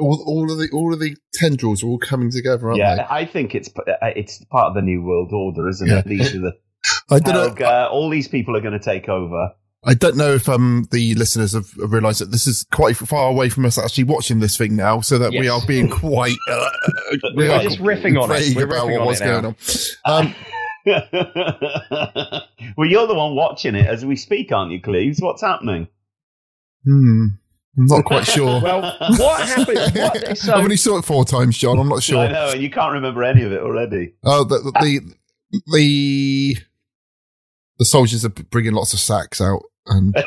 All, 0.01 0.25
all 0.27 0.51
of 0.53 0.59
the 0.59 0.69
all 0.73 0.93
of 0.95 1.01
the 1.01 1.17
tendrils 1.35 1.83
are 1.83 1.87
all 1.89 1.99
coming 1.99 2.31
together, 2.31 2.69
aren't 2.69 2.79
Yeah, 2.79 3.07
I 3.11 3.25
think 3.27 3.55
it's 3.55 3.69
uh, 3.77 3.93
it's 4.17 4.45
part 4.47 4.67
of 4.69 4.75
the 4.75 4.83
new 4.83 5.03
world 5.03 5.33
order, 5.33 5.69
isn't 5.69 5.87
Yeah. 5.89 5.99
it? 5.99 6.05
These 6.07 6.35
are 6.35 6.41
the 6.41 6.53
I 7.11 7.19
don't 7.19 7.59
know- 7.61 7.89
all 7.89 8.09
these 8.11 8.29
people 8.29 8.57
are 8.57 8.61
going 8.61 8.79
to 8.79 8.85
take 8.85 9.09
over. 9.09 9.53
I 9.85 9.95
don't 9.95 10.17
know 10.17 10.33
if 10.35 10.49
um 10.49 10.87
the 10.91 11.15
listeners 11.15 11.53
have, 11.53 11.71
have 11.81 11.93
realised 11.93 12.21
that 12.21 12.33
this 12.33 12.47
is 12.49 12.67
quite 12.73 12.97
far 12.97 13.31
away 13.31 13.49
from 13.49 13.65
us 13.65 13.79
actually 13.79 14.05
watching 14.05 14.41
this 14.41 14.57
thing 14.57 14.75
now, 14.75 15.01
so 15.01 15.19
that 15.19 15.31
we 15.31 15.49
are 15.49 15.61
being 15.67 15.89
quite 15.89 16.37
uh, 16.51 16.71
we 17.37 17.47
We're 17.49 17.63
just 17.63 17.79
riffing 17.79 18.21
on 18.21 18.31
it. 18.33 18.57
We're 18.57 18.65
about 18.65 18.87
riffing 18.89 18.93
what 18.93 19.01
on 19.03 19.07
was 19.07 19.21
it 19.21 19.25
now. 19.25 19.41
going 19.41 19.55
on. 20.07 20.27
Um, 20.27 20.35
well, 22.77 22.89
you're 22.89 23.07
the 23.07 23.15
one 23.15 23.35
watching 23.35 23.75
it 23.75 23.87
as 23.87 24.05
we 24.05 24.17
speak, 24.17 24.51
aren't 24.53 24.73
you, 24.73 24.81
Cleves? 24.81 25.21
What's 25.21 25.43
happening? 25.43 25.89
hmm, 26.85 27.27
I'm 27.79 27.87
not 27.87 28.05
quite 28.05 28.27
sure. 28.27 28.61
well, 28.61 28.83
what 29.19 29.41
happened? 29.47 29.79
What, 29.95 30.37
so, 30.39 30.55
I've 30.55 30.65
only 30.65 30.77
saw 30.77 30.99
it 30.99 31.05
four 31.05 31.25
times, 31.25 31.57
John. 31.57 31.79
I'm 31.79 31.89
not 31.89 32.03
sure. 32.03 32.19
I 32.19 32.33
know, 32.33 32.51
and 32.51 32.61
you 32.61 32.71
can't 32.71 32.93
remember 32.93 33.23
any 33.23 33.43
of 33.43 33.53
it 33.53 33.61
already. 33.61 34.15
Oh, 34.25 34.43
the 34.45 34.59
the 34.81 35.01
the 35.73 36.57
the 37.79 37.85
soldiers 37.85 38.25
are 38.25 38.31
bringing 38.31 38.73
lots 38.73 38.93
of 38.93 38.99
sacks 38.99 39.41
out, 39.41 39.63
and 39.87 40.17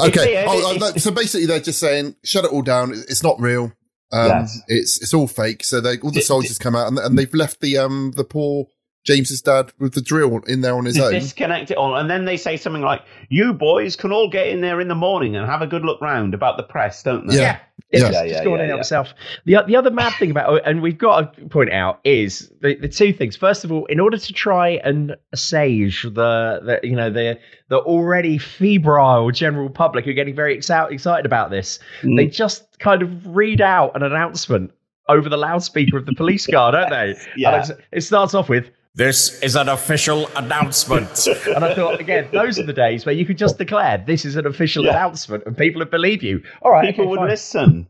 okay. 0.00 0.44
Oh, 0.46 0.62
oh, 0.64 0.76
no, 0.80 0.90
so 0.96 1.10
basically, 1.10 1.46
they're 1.46 1.60
just 1.60 1.78
saying, 1.80 2.16
"Shut 2.24 2.44
it 2.44 2.52
all 2.52 2.62
down. 2.62 2.92
It's 2.92 3.22
not 3.22 3.38
real. 3.40 3.72
Um, 4.12 4.28
Yes. 4.28 4.62
It's 4.68 5.02
it's 5.02 5.12
all 5.14 5.28
fake." 5.28 5.62
So 5.62 5.80
they 5.82 5.98
all 5.98 6.10
the 6.10 6.22
soldiers 6.22 6.58
come 6.58 6.74
out, 6.74 6.88
and, 6.88 6.98
and 6.98 7.18
they've 7.18 7.34
left 7.34 7.60
the 7.60 7.76
um 7.78 8.12
the 8.16 8.24
poor 8.24 8.66
James's 9.04 9.40
dad 9.42 9.72
with 9.78 9.94
the 9.94 10.02
drill 10.02 10.38
in 10.46 10.60
there 10.60 10.74
on 10.76 10.84
his 10.84 10.98
own. 11.00 11.12
disconnect 11.12 11.70
it 11.70 11.76
all. 11.78 11.96
And 11.96 12.08
then 12.10 12.24
they 12.26 12.36
say 12.36 12.56
something 12.56 12.82
like, 12.82 13.02
You 13.28 13.54
boys 13.54 13.96
can 13.96 14.12
all 14.12 14.28
get 14.28 14.48
in 14.48 14.60
there 14.60 14.80
in 14.80 14.88
the 14.88 14.94
morning 14.94 15.36
and 15.36 15.46
have 15.46 15.62
a 15.62 15.66
good 15.66 15.84
look 15.84 16.00
round 16.02 16.34
about 16.34 16.56
the 16.58 16.62
press, 16.62 17.02
don't 17.02 17.26
they? 17.26 17.36
Yeah. 17.36 17.58
It's 17.90 18.02
Yeah. 18.02 18.10
just 18.12 18.26
Yeah, 18.26 18.44
going 18.44 18.58
yeah, 18.58 18.64
in 18.64 18.68
yeah. 18.68 18.74
himself. 18.76 19.14
The 19.46 19.56
the 19.66 19.74
other 19.76 19.90
mad 19.90 20.12
thing 20.18 20.30
about, 20.30 20.50
oh, 20.50 20.56
and 20.64 20.82
we've 20.82 20.98
got 20.98 21.34
to 21.36 21.46
point 21.46 21.72
out, 21.72 21.98
is 22.04 22.52
the, 22.60 22.76
the 22.76 22.88
two 22.88 23.12
things. 23.12 23.36
First 23.36 23.64
of 23.64 23.72
all, 23.72 23.86
in 23.86 23.98
order 24.00 24.18
to 24.18 24.32
try 24.32 24.80
and 24.84 25.16
assuage 25.32 26.02
the, 26.02 26.10
the 26.12 26.80
you 26.86 26.94
know 26.94 27.10
the 27.10 27.38
the 27.68 27.78
already 27.78 28.38
febrile 28.38 29.30
general 29.30 29.70
public 29.70 30.04
who 30.04 30.10
are 30.10 30.14
getting 30.14 30.34
very 30.36 30.56
exci- 30.56 30.92
excited 30.92 31.26
about 31.26 31.50
this, 31.50 31.78
Mm. 32.02 32.16
they 32.16 32.26
just 32.26 32.78
kind 32.78 33.02
of 33.02 33.26
read 33.26 33.60
out 33.60 33.96
an 33.96 34.02
announcement 34.02 34.70
over 35.08 35.28
the 35.28 35.36
loudspeaker 35.38 35.96
of 35.96 36.06
the 36.06 36.14
police 36.14 36.46
car, 36.46 36.70
don't 36.72 36.90
they? 36.90 37.14
Yeah. 37.36 37.62
And 37.62 37.76
it 37.92 38.02
starts 38.02 38.34
off 38.34 38.48
with. 38.48 38.70
This 38.94 39.40
is 39.40 39.54
an 39.56 39.68
official 39.68 40.28
announcement. 40.36 41.26
And 41.54 41.64
I 41.64 41.74
thought, 41.74 42.00
again, 42.00 42.28
those 42.32 42.58
are 42.58 42.64
the 42.66 42.72
days 42.72 43.06
where 43.06 43.14
you 43.14 43.24
could 43.24 43.38
just 43.38 43.56
declare 43.58 44.02
this 44.04 44.24
is 44.24 44.36
an 44.36 44.46
official 44.46 44.88
announcement 44.88 45.44
and 45.46 45.56
people 45.56 45.78
would 45.80 45.90
believe 45.90 46.22
you. 46.22 46.42
All 46.62 46.70
right, 46.72 46.86
People 46.86 47.04
okay, 47.04 47.10
would 47.10 47.18
fine. 47.20 47.28
listen. 47.28 47.86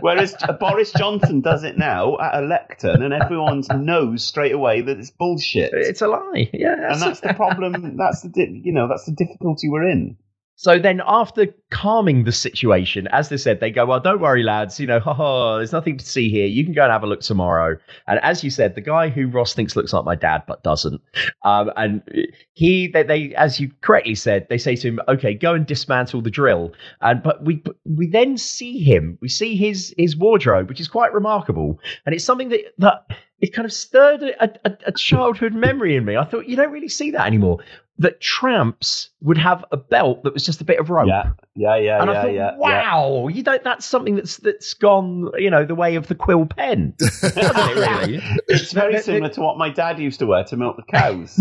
Whereas 0.00 0.34
Boris 0.58 0.90
Johnson 0.92 1.42
does 1.42 1.64
it 1.64 1.76
now 1.76 2.16
at 2.18 2.42
a 2.42 2.46
lectern, 2.46 3.02
and 3.02 3.12
everyone 3.12 3.62
knows 3.74 4.24
straight 4.24 4.52
away 4.52 4.80
that 4.80 4.98
it's 4.98 5.10
bullshit. 5.10 5.70
It's 5.74 6.00
a 6.00 6.08
lie. 6.08 6.48
Yeah, 6.54 6.92
and 6.92 7.00
that's 7.00 7.20
the 7.20 7.34
problem. 7.34 7.96
That's 7.98 8.22
the 8.22 8.30
di- 8.30 8.62
you 8.64 8.72
know 8.72 8.88
that's 8.88 9.04
the 9.04 9.12
difficulty 9.12 9.68
we're 9.68 9.88
in. 9.90 10.16
So 10.62 10.78
then, 10.78 11.02
after 11.04 11.48
calming 11.72 12.22
the 12.22 12.30
situation, 12.30 13.08
as 13.08 13.30
they 13.30 13.36
said, 13.36 13.58
they 13.58 13.72
go, 13.72 13.84
"Well, 13.84 13.98
don't 13.98 14.20
worry, 14.20 14.44
lads. 14.44 14.78
You 14.78 14.86
know, 14.86 15.00
ha 15.06 15.12
ha. 15.12 15.56
There's 15.56 15.72
nothing 15.72 15.98
to 15.98 16.04
see 16.06 16.30
here. 16.30 16.46
You 16.46 16.62
can 16.62 16.72
go 16.72 16.84
and 16.84 16.92
have 16.92 17.02
a 17.02 17.06
look 17.08 17.20
tomorrow." 17.20 17.76
And 18.06 18.20
as 18.20 18.44
you 18.44 18.50
said, 18.50 18.76
the 18.76 18.80
guy 18.80 19.08
who 19.08 19.26
Ross 19.26 19.54
thinks 19.54 19.74
looks 19.74 19.92
like 19.92 20.04
my 20.04 20.14
dad 20.14 20.44
but 20.46 20.62
doesn't, 20.62 21.00
um, 21.42 21.72
and 21.76 22.00
he, 22.52 22.86
they, 22.86 23.02
they, 23.02 23.34
as 23.34 23.58
you 23.58 23.72
correctly 23.80 24.14
said, 24.14 24.46
they 24.48 24.56
say 24.56 24.76
to 24.76 24.86
him, 24.86 25.00
"Okay, 25.08 25.34
go 25.34 25.52
and 25.52 25.66
dismantle 25.66 26.22
the 26.22 26.30
drill." 26.30 26.72
And 27.00 27.24
but 27.24 27.44
we 27.44 27.60
we 27.84 28.06
then 28.06 28.36
see 28.38 28.78
him. 28.78 29.18
We 29.20 29.28
see 29.28 29.56
his 29.56 29.92
his 29.98 30.16
wardrobe, 30.16 30.68
which 30.68 30.78
is 30.78 30.86
quite 30.86 31.12
remarkable, 31.12 31.80
and 32.06 32.14
it's 32.14 32.24
something 32.24 32.50
that 32.50 32.60
that 32.78 33.06
it 33.40 33.52
kind 33.52 33.66
of 33.66 33.72
stirred 33.72 34.22
a, 34.22 34.44
a, 34.64 34.78
a 34.86 34.92
childhood 34.92 35.52
memory 35.52 35.96
in 35.96 36.04
me. 36.04 36.16
I 36.16 36.24
thought 36.24 36.46
you 36.46 36.54
don't 36.54 36.70
really 36.70 36.88
see 36.88 37.10
that 37.10 37.26
anymore. 37.26 37.58
That 37.98 38.20
tramps 38.20 39.10
would 39.20 39.38
have 39.38 39.64
a 39.70 39.76
belt 39.76 40.24
that 40.24 40.32
was 40.32 40.44
just 40.44 40.60
a 40.60 40.64
bit 40.64 40.80
of 40.80 40.88
rope. 40.90 41.06
Yeah, 41.06 41.32
yeah, 41.54 41.76
yeah, 41.76 42.00
and 42.02 42.10
yeah, 42.10 42.18
I 42.18 42.22
thought, 42.22 42.32
yeah. 42.32 42.56
wow, 42.56 43.28
you 43.28 43.42
don't. 43.42 43.62
That's 43.62 43.84
something 43.84 44.16
that's 44.16 44.38
that's 44.38 44.74
gone, 44.74 45.30
you 45.36 45.50
know, 45.50 45.64
the 45.64 45.74
way 45.74 45.94
of 45.96 46.08
the 46.08 46.14
quill 46.14 46.46
pen, 46.46 46.94
it? 47.00 47.76
Really? 47.76 48.20
It's 48.48 48.72
very 48.72 48.98
similar 49.00 49.28
to 49.34 49.40
what 49.40 49.58
my 49.58 49.68
dad 49.68 49.98
used 50.00 50.18
to 50.20 50.26
wear 50.26 50.42
to 50.44 50.56
milk 50.56 50.76
the 50.76 50.82
cows. 50.90 51.38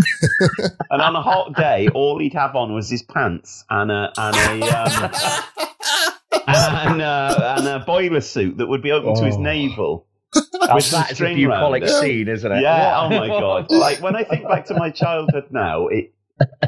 and 0.91 1.01
on 1.01 1.15
a 1.15 1.21
hot 1.21 1.55
day, 1.55 1.87
all 1.95 2.19
he'd 2.19 2.33
have 2.33 2.55
on 2.55 2.73
was 2.73 2.89
his 2.89 3.01
pants 3.01 3.63
and 3.69 3.89
a 3.91 4.11
and 4.17 4.61
a 4.61 4.67
um, 4.77 5.11
and, 6.47 7.01
a, 7.01 7.55
and 7.57 7.67
a 7.67 7.79
boiler 7.85 8.21
suit 8.21 8.57
that 8.57 8.67
would 8.67 8.81
be 8.81 8.91
open 8.91 9.15
to 9.15 9.25
his 9.25 9.35
Oh. 9.37 9.41
navel. 9.41 10.07
Oh, 10.35 10.75
with 10.75 10.85
some 10.85 11.01
that 11.01 11.07
is 11.07 11.11
a 11.13 11.15
string 11.15 11.45
round 11.47 11.59
bucolic 11.73 11.87
scene, 11.89 12.27
isn't 12.29 12.51
it? 12.51 12.61
Yeah. 12.61 13.07
What? 13.07 13.13
Oh 13.13 13.19
my 13.19 13.27
god! 13.27 13.71
Like 13.71 14.01
when 14.01 14.15
I 14.15 14.23
think 14.23 14.47
back 14.47 14.65
to 14.67 14.75
my 14.75 14.89
childhood 14.89 15.45
now, 15.51 15.87
it 15.87 16.13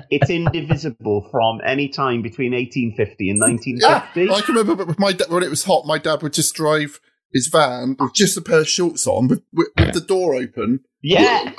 it's 0.10 0.30
indivisible 0.30 1.28
from 1.32 1.62
any 1.66 1.88
time 1.88 2.22
between 2.22 2.54
1850 2.54 3.30
and 3.30 3.40
1950. 3.40 4.26
Yeah, 4.26 4.34
I 4.34 4.42
can 4.42 4.56
remember 4.56 4.86
with 4.86 5.00
my 5.00 5.14
when 5.30 5.44
it 5.44 5.50
was 5.50 5.64
hot, 5.64 5.86
my 5.86 5.98
dad 5.98 6.22
would 6.22 6.34
just 6.34 6.54
drive 6.56 7.00
his 7.34 7.48
van 7.48 7.96
with 8.00 8.14
just 8.14 8.38
a 8.38 8.42
pair 8.42 8.62
of 8.62 8.70
shorts 8.70 9.08
on, 9.08 9.28
with, 9.28 9.42
with, 9.52 9.68
with 9.78 9.94
the 9.94 10.02
door 10.02 10.36
open. 10.36 10.82
Yeah. 11.02 11.52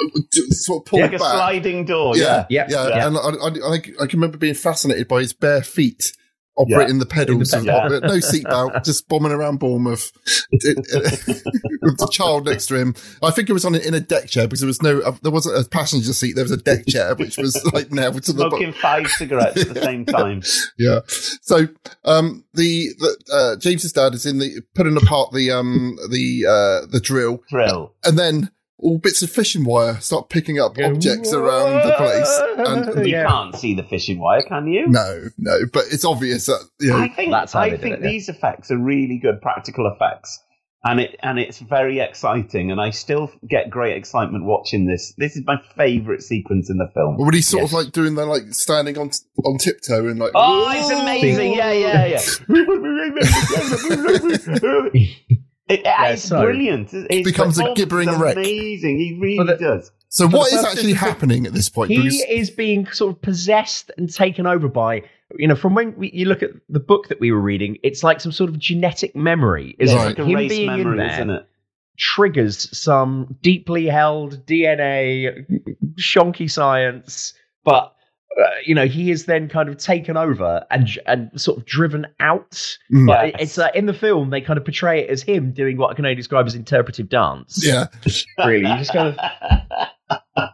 sort 0.51 0.82
of 0.82 0.86
pull 0.86 1.01
like 1.01 1.12
it 1.12 1.16
a 1.16 1.19
sliding 1.19 1.85
door. 1.85 2.16
yeah, 2.16 2.47
Yeah, 2.49 2.66
yeah, 2.69 3.07
And 3.09 3.16
I, 3.16 3.20
I, 3.20 3.74
I, 3.74 3.74
I 3.74 4.07
can 4.07 4.20
remember 4.20 4.39
being 4.39 4.55
fascinated 4.55 5.09
by 5.09 5.20
his 5.20 5.32
bare 5.32 5.62
feet 5.62 6.12
operating 6.57 6.99
the 6.99 7.07
pedals, 7.07 7.53
In 7.53 7.61
and 7.61 7.69
the 7.69 7.73
pedal. 7.73 8.01
no 8.01 8.15
seatbelt, 8.17 8.85
just 8.85 9.09
bombing 9.09 9.33
around 9.33 9.59
Bournemouth 9.59 10.13
with 10.53 11.99
the 11.99 12.09
child 12.13 12.47
next 12.47 12.67
to 12.67 12.77
him. 12.77 12.95
I 13.23 13.31
think 13.31 13.51
it 13.51 13.53
was 13.53 13.65
on 13.65 13.75
a, 13.75 13.79
in 13.79 13.95
a 13.95 14.01
deck 14.01 14.29
chair 14.29 14.47
because 14.47 14.61
there 14.61 14.67
was 14.67 14.83
no, 14.83 15.01
uh, 15.01 15.17
there 15.23 15.33
wasn't 15.33 15.59
a 15.59 15.69
passenger 15.69 16.13
seat. 16.13 16.35
There 16.35 16.45
was 16.45 16.51
a 16.53 16.57
deck 16.57 16.87
chair 16.89 17.15
which 17.15 17.37
was 17.39 17.61
like 17.73 17.91
nailed 17.93 18.23
to 18.25 18.33
the. 18.33 18.49
Smoking 18.49 18.73
five 18.73 19.09
cigarettes 19.09 19.61
at 19.63 19.75
the 19.75 19.83
same 19.83 20.05
time. 20.05 20.43
Yeah. 20.79 21.01
So 21.43 21.69
um, 22.05 22.45
the, 22.55 22.89
the 22.99 23.17
uh, 23.33 23.57
James's 23.61 23.93
dad 23.93 24.15
is 24.15 24.27
in 24.27 24.39
the 24.39 24.63
putting 24.75 24.97
apart 24.97 25.33
the 25.33 25.51
um 25.51 25.99
the 26.11 26.45
uh, 26.47 26.87
the 26.91 27.01
drill 27.01 27.43
drill, 27.49 27.95
and 28.05 28.19
then 28.19 28.51
all 28.79 28.99
bits 28.99 29.23
of 29.23 29.31
fishing 29.31 29.65
wire 29.65 29.99
start 30.01 30.29
picking 30.29 30.61
up 30.61 30.77
objects 30.79 31.33
around 31.33 31.87
the 31.87 31.95
place. 31.97 32.41
And, 32.59 32.89
and 32.89 33.07
you 33.07 33.15
can't 33.15 33.55
see 33.55 33.75
the 33.75 33.83
fishing 33.85 34.19
wire, 34.19 34.43
can 34.43 34.67
you? 34.67 34.89
no, 34.89 35.29
no, 35.39 35.61
but 35.73 35.85
it's 35.91 36.05
obvious 36.05 36.47
that 36.47 36.69
you 36.81 36.91
know. 36.91 36.99
I 36.99 37.09
think 37.09 37.33
I 37.33 37.77
think 37.77 38.01
these 38.01 38.29
effects 38.29 38.71
are 38.71 38.79
really 38.79 39.19
good 39.19 39.41
practical 39.41 39.91
effects, 39.93 40.39
and 40.83 41.01
it 41.01 41.17
and 41.23 41.39
it's 41.39 41.59
very 41.61 42.01
exciting. 42.01 42.71
And 42.71 42.81
I 42.81 42.91
still 42.91 43.31
get 43.49 43.71
great 43.71 43.97
excitement 43.97 44.45
watching 44.45 44.87
this. 44.87 45.15
This 45.17 45.37
is 45.37 45.45
my 45.47 45.57
favourite 45.77 46.23
sequence 46.23 46.69
in 46.69 46.79
the 46.79 46.89
film. 46.93 47.17
when 47.17 47.33
he's 47.33 47.49
sort 47.49 47.65
of 47.65 47.73
like 47.73 47.93
doing 47.93 48.17
the 48.17 48.27
like 48.27 48.53
standing 48.53 48.99
on 48.99 49.11
on 49.45 49.59
tiptoe 49.59 50.09
and 50.09 50.19
like 50.19 50.33
Oh, 50.35 50.71
it's 50.77 50.91
amazing! 50.91 51.55
Yeah, 51.55 51.73
yeah, 51.73 52.07
yeah. 52.07 52.21
It, 55.69 55.81
it's 55.85 56.24
so- 56.24 56.43
brilliant. 56.43 56.93
It's 56.93 57.24
becomes 57.28 57.59
a 57.59 57.73
gibbering 57.74 58.09
is 58.09 58.16
wreck. 58.19 58.36
Amazing. 58.36 58.99
He 58.99 59.19
really 59.20 59.57
does. 59.57 59.91
So 60.09 60.28
For 60.28 60.36
what 60.36 60.51
the 60.51 60.59
is 60.59 60.65
actually 60.65 60.93
of 60.93 60.99
happening 60.99 61.47
at 61.47 61.53
this 61.55 61.69
point? 61.69 61.91
He 61.91 61.97
Because- 61.97 62.24
is 62.28 62.51
being 62.51 62.86
sort 62.93 63.16
of 63.16 63.23
possessed 63.23 63.91
and 63.97 64.12
taken 64.12 64.47
over 64.47 64.69
by, 64.69 65.03
you 65.39 65.49
know, 65.49 65.57
from 65.57 65.74
when 65.74 65.97
we, 65.97 66.11
you 66.12 66.27
look 66.27 66.43
at 66.43 66.51
the 66.69 66.78
book 66.81 67.09
that 67.09 67.19
we 67.19 67.32
were 67.32 67.41
reading, 67.41 67.78
it's 67.82 68.05
like 68.05 68.20
some 68.20 68.31
sort 68.31 68.51
of 68.51 68.59
genetic 68.59 69.16
memory. 69.16 69.74
Isn't 69.78 69.97
Yeah, 69.97 70.03
it? 70.05 70.07
like 70.07 70.19
a 70.20 70.24
Him 70.24 70.35
race 70.36 70.49
being 70.51 70.70
in 70.70 70.77
memory, 70.78 70.97
there 70.99 71.12
isn't 71.15 71.31
it? 71.31 71.49
triggers 71.99 72.77
some 72.77 73.36
deeply 73.41 73.86
held 73.86 74.45
DNA, 74.47 75.47
shonky 75.99 76.51
science, 76.51 77.35
but. 77.65 77.91
Uh, 78.36 78.48
you 78.66 78.74
know, 78.74 78.86
he 78.86 79.11
is 79.11 79.27
then 79.27 79.48
kind 79.48 79.69
of 79.69 79.77
taken 79.77 80.16
over 80.16 80.65
and 80.70 80.89
and 81.06 81.31
sort 81.40 81.59
of 81.59 81.65
driven 81.66 82.06
out. 82.20 82.51
Mm. 82.93 83.06
But 83.06 83.40
it's 83.40 83.59
uh, 83.59 83.69
in 83.74 83.86
the 83.86 83.93
film 83.94 84.31
they 84.31 84.40
kind 84.40 84.56
of 84.59 84.65
portray 84.65 85.02
it 85.02 85.11
as 85.11 85.23
him 85.23 85.52
doing 85.52 85.77
what 85.77 85.90
I 85.90 85.94
can 85.94 86.05
only 86.05 86.16
describe 86.16 86.47
as 86.47 86.55
interpretive 86.55 87.09
dance. 87.09 87.61
Yeah, 87.65 87.86
really, 88.44 88.69
you 88.69 88.77
just 88.78 88.93
kind 88.93 89.16
of 89.16 90.48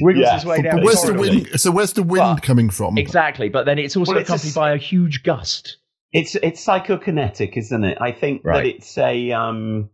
wiggles 0.00 0.24
Yeah. 0.26 0.34
his 0.34 0.44
way 0.44 0.56
But 0.58 0.62
down. 0.62 0.82
where's 0.84 1.02
the 1.02 1.14
corridor. 1.14 1.34
wind? 1.34 1.60
So 1.60 1.70
where's 1.70 1.92
the 1.94 2.02
wind 2.02 2.42
coming 2.42 2.70
from? 2.70 2.98
Exactly, 2.98 3.48
but 3.48 3.64
then 3.66 3.78
it's 3.78 3.96
also 3.96 4.12
Well, 4.12 4.20
it's 4.20 4.28
accompanied 4.30 4.50
s- 4.50 4.54
by 4.54 4.72
a 4.72 4.76
huge 4.76 5.22
gust. 5.22 5.78
It's 6.12 6.34
it's 6.36 6.64
psychokinetic, 6.64 7.56
isn't 7.56 7.84
it? 7.84 7.98
I 8.00 8.12
think 8.12 8.42
that 8.44 8.64
it's 8.66 8.96
a 8.98 9.32
um 9.32 9.90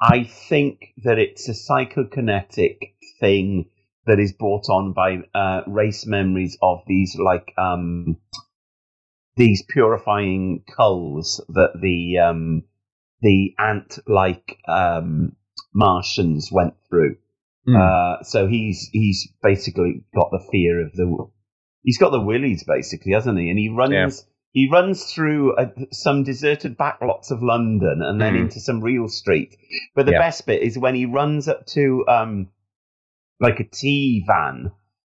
I 0.00 0.24
think 0.24 0.92
that 1.04 1.18
it's 1.18 1.48
a 1.48 1.52
psychokinetic 1.52 2.94
thing 3.20 3.66
that 4.06 4.20
is 4.20 4.32
brought 4.32 4.68
on 4.68 4.92
by 4.92 5.18
uh, 5.34 5.62
race 5.66 6.06
memories 6.06 6.56
of 6.62 6.82
these 6.86 7.16
like 7.18 7.52
um 7.58 8.16
these 9.36 9.62
purifying 9.68 10.62
culls 10.76 11.44
that 11.48 11.70
the 11.80 12.18
um 12.18 12.62
the 13.20 13.54
ant 13.58 13.98
like 14.06 14.58
um 14.68 15.34
Martians 15.74 16.50
went 16.52 16.74
through. 16.88 17.16
Hmm. 17.66 17.76
Uh, 17.76 18.22
so 18.22 18.46
he's 18.46 18.90
he's 18.92 19.28
basically 19.42 20.04
got 20.14 20.30
the 20.30 20.46
fear 20.52 20.84
of 20.84 20.92
the 20.92 21.26
he's 21.82 21.98
got 21.98 22.10
the 22.10 22.20
willies 22.20 22.64
basically, 22.64 23.12
hasn't 23.12 23.38
he? 23.38 23.48
And 23.50 23.58
he 23.58 23.70
runs 23.70 24.24
he 24.52 24.68
runs 24.70 25.12
through 25.12 25.56
uh 25.56 25.70
some 25.90 26.22
deserted 26.22 26.76
backlots 26.78 27.30
of 27.30 27.42
London 27.42 28.02
and 28.02 28.20
then 28.20 28.34
Mm. 28.34 28.40
into 28.42 28.60
some 28.60 28.80
real 28.80 29.08
street. 29.08 29.56
But 29.96 30.06
the 30.06 30.12
Yeah. 30.12 30.18
best 30.18 30.46
bit 30.46 30.62
is 30.62 30.78
when 30.78 30.94
he 30.94 31.06
runs 31.06 31.48
up 31.48 31.66
to 31.68 32.04
um 32.06 32.48
like 33.40 33.60
a 33.60 33.64
tea 33.64 34.24
van 34.26 34.70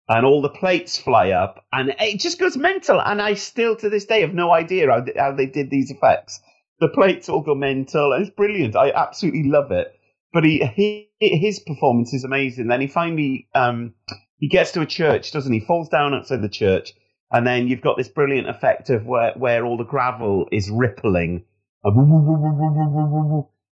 and 0.07 0.25
all 0.25 0.41
the 0.41 0.49
plates 0.49 0.97
fly 0.97 1.31
up 1.31 1.63
and 1.71 1.93
it 1.99 2.19
just 2.19 2.39
goes 2.39 2.57
mental 2.57 3.01
and 3.01 3.21
I 3.21 3.35
still 3.35 3.75
to 3.77 3.89
this 3.89 4.05
day 4.05 4.21
have 4.21 4.33
no 4.33 4.51
idea 4.51 4.89
how, 4.89 5.05
how 5.17 5.35
they 5.35 5.45
did 5.45 5.69
these 5.69 5.91
effects. 5.91 6.39
The 6.79 6.89
plates 6.89 7.29
all 7.29 7.41
go 7.41 7.55
mental 7.55 8.13
and 8.13 8.25
it's 8.25 8.35
brilliant. 8.35 8.75
I 8.75 8.91
absolutely 8.91 9.43
love 9.43 9.71
it. 9.71 9.93
But 10.31 10.43
he, 10.43 10.63
he 10.75 11.09
his 11.19 11.59
performance 11.59 12.13
is 12.13 12.23
amazing. 12.23 12.67
Then 12.67 12.81
he 12.81 12.87
finally 12.87 13.47
um 13.55 13.93
he 14.37 14.47
gets 14.47 14.71
to 14.73 14.81
a 14.81 14.85
church, 14.85 15.31
doesn't 15.31 15.51
he? 15.51 15.59
Falls 15.59 15.89
down 15.89 16.13
outside 16.13 16.41
the 16.41 16.49
church 16.49 16.93
and 17.31 17.45
then 17.45 17.67
you've 17.67 17.81
got 17.81 17.97
this 17.97 18.07
brilliant 18.07 18.49
effect 18.49 18.89
of 18.89 19.05
where, 19.05 19.33
where 19.33 19.65
all 19.65 19.77
the 19.77 19.83
gravel 19.83 20.47
is 20.51 20.69
rippling. 20.69 21.43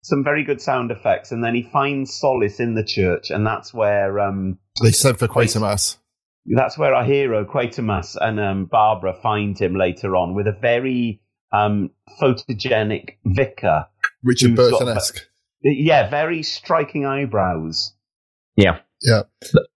Some 0.03 0.24
very 0.24 0.44
good 0.44 0.61
sound 0.61 0.91
effects, 0.91 1.32
and 1.32 1.44
then 1.44 1.53
he 1.56 1.64
finds 1.64 2.14
solace 2.14 2.60
in 2.60 2.76
the 2.76 2.84
church, 2.84 3.30
and 3.30 3.45
that's 3.45 3.74
where 3.74 4.19
um, 4.19 4.57
They 4.82 4.91
sent 4.91 5.19
for 5.19 5.28
Quatermass. 5.28 5.98
that's 6.45 6.78
where 6.78 6.94
our 6.94 7.03
hero 7.03 7.44
Quatermass 7.44 8.15
and 8.19 8.40
um, 8.40 8.65
Barbara 8.65 9.14
find 9.22 9.57
him 9.60 9.76
later 9.76 10.15
on 10.15 10.34
with 10.34 10.48
a 10.48 10.57
very 10.61 11.22
um, 11.52 11.90
photogenic 12.22 13.18
vicar, 13.26 13.88
Richard 14.24 14.52
who's 14.52 14.72
got- 14.72 14.80
Burton-esque. 14.80 15.28
Yeah, 15.64 16.10
very 16.10 16.44
striking 16.44 17.06
eyebrows. 17.06 17.94
Yeah. 18.56 18.80
Yeah. 19.02 19.24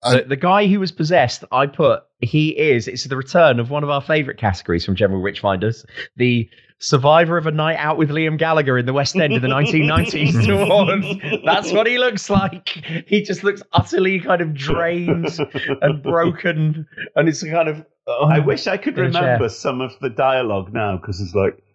The, 0.03 0.25
the 0.29 0.35
guy 0.35 0.67
who 0.67 0.79
was 0.79 0.91
possessed, 0.91 1.43
I 1.51 1.65
put, 1.67 2.03
he 2.21 2.49
is, 2.57 2.87
it's 2.87 3.03
the 3.05 3.17
return 3.17 3.59
of 3.59 3.69
one 3.69 3.83
of 3.83 3.89
our 3.89 4.01
favourite 4.01 4.39
categories 4.39 4.85
from 4.85 4.95
General 4.95 5.21
Witchfinders, 5.21 5.85
the 6.15 6.49
survivor 6.81 7.37
of 7.37 7.47
a 7.47 7.51
night 7.51 7.77
out 7.77 7.97
with 7.97 8.09
Liam 8.09 8.37
Gallagher 8.37 8.77
in 8.77 8.85
the 8.85 8.93
West 8.93 9.15
End 9.15 9.31
in 9.33 9.41
the 9.41 9.47
1990s 9.47 10.45
towards. 11.31 11.43
That's 11.45 11.71
what 11.71 11.87
he 11.87 11.97
looks 11.97 12.29
like. 12.29 12.69
He 13.07 13.21
just 13.21 13.43
looks 13.43 13.61
utterly 13.71 14.19
kind 14.19 14.41
of 14.41 14.53
drained 14.53 15.27
and 15.81 16.03
broken, 16.03 16.87
and 17.15 17.29
it's 17.29 17.43
kind 17.43 17.69
of. 17.69 17.85
oh, 18.07 18.25
I 18.29 18.39
wish 18.39 18.67
I 18.67 18.77
could 18.77 18.97
in 18.97 19.13
chair. 19.13 19.21
remember 19.21 19.47
some 19.49 19.79
of 19.79 19.93
the 20.01 20.09
dialogue 20.09 20.73
now 20.73 20.97
because 20.97 21.21
it's 21.21 21.33
like. 21.35 21.57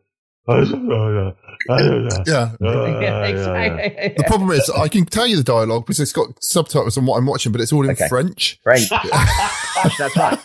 Oh, 0.49 0.62
oh, 0.62 1.33
"Oh, 1.70 2.07
yeah. 2.07 2.23
Yeah. 2.24 2.51
Oh, 2.62 3.01
the 4.16 4.24
problem 4.28 4.53
is, 4.53 4.70
I 4.70 4.87
can 4.87 5.05
tell 5.05 5.27
you 5.27 5.37
the 5.37 5.43
dialogue 5.43 5.87
because 5.87 5.99
it's 5.99 6.12
got 6.12 6.41
subtitles 6.41 6.97
on 6.97 7.05
what 7.05 7.16
I'm 7.19 7.27
watching, 7.27 7.51
but 7.51 7.61
it's 7.61 7.73
all 7.73 7.83
in 7.83 7.91
Okay. 7.91 8.07
French. 8.07 8.61
French. 8.62 8.89
That's 8.89 10.16
right. 10.16 10.39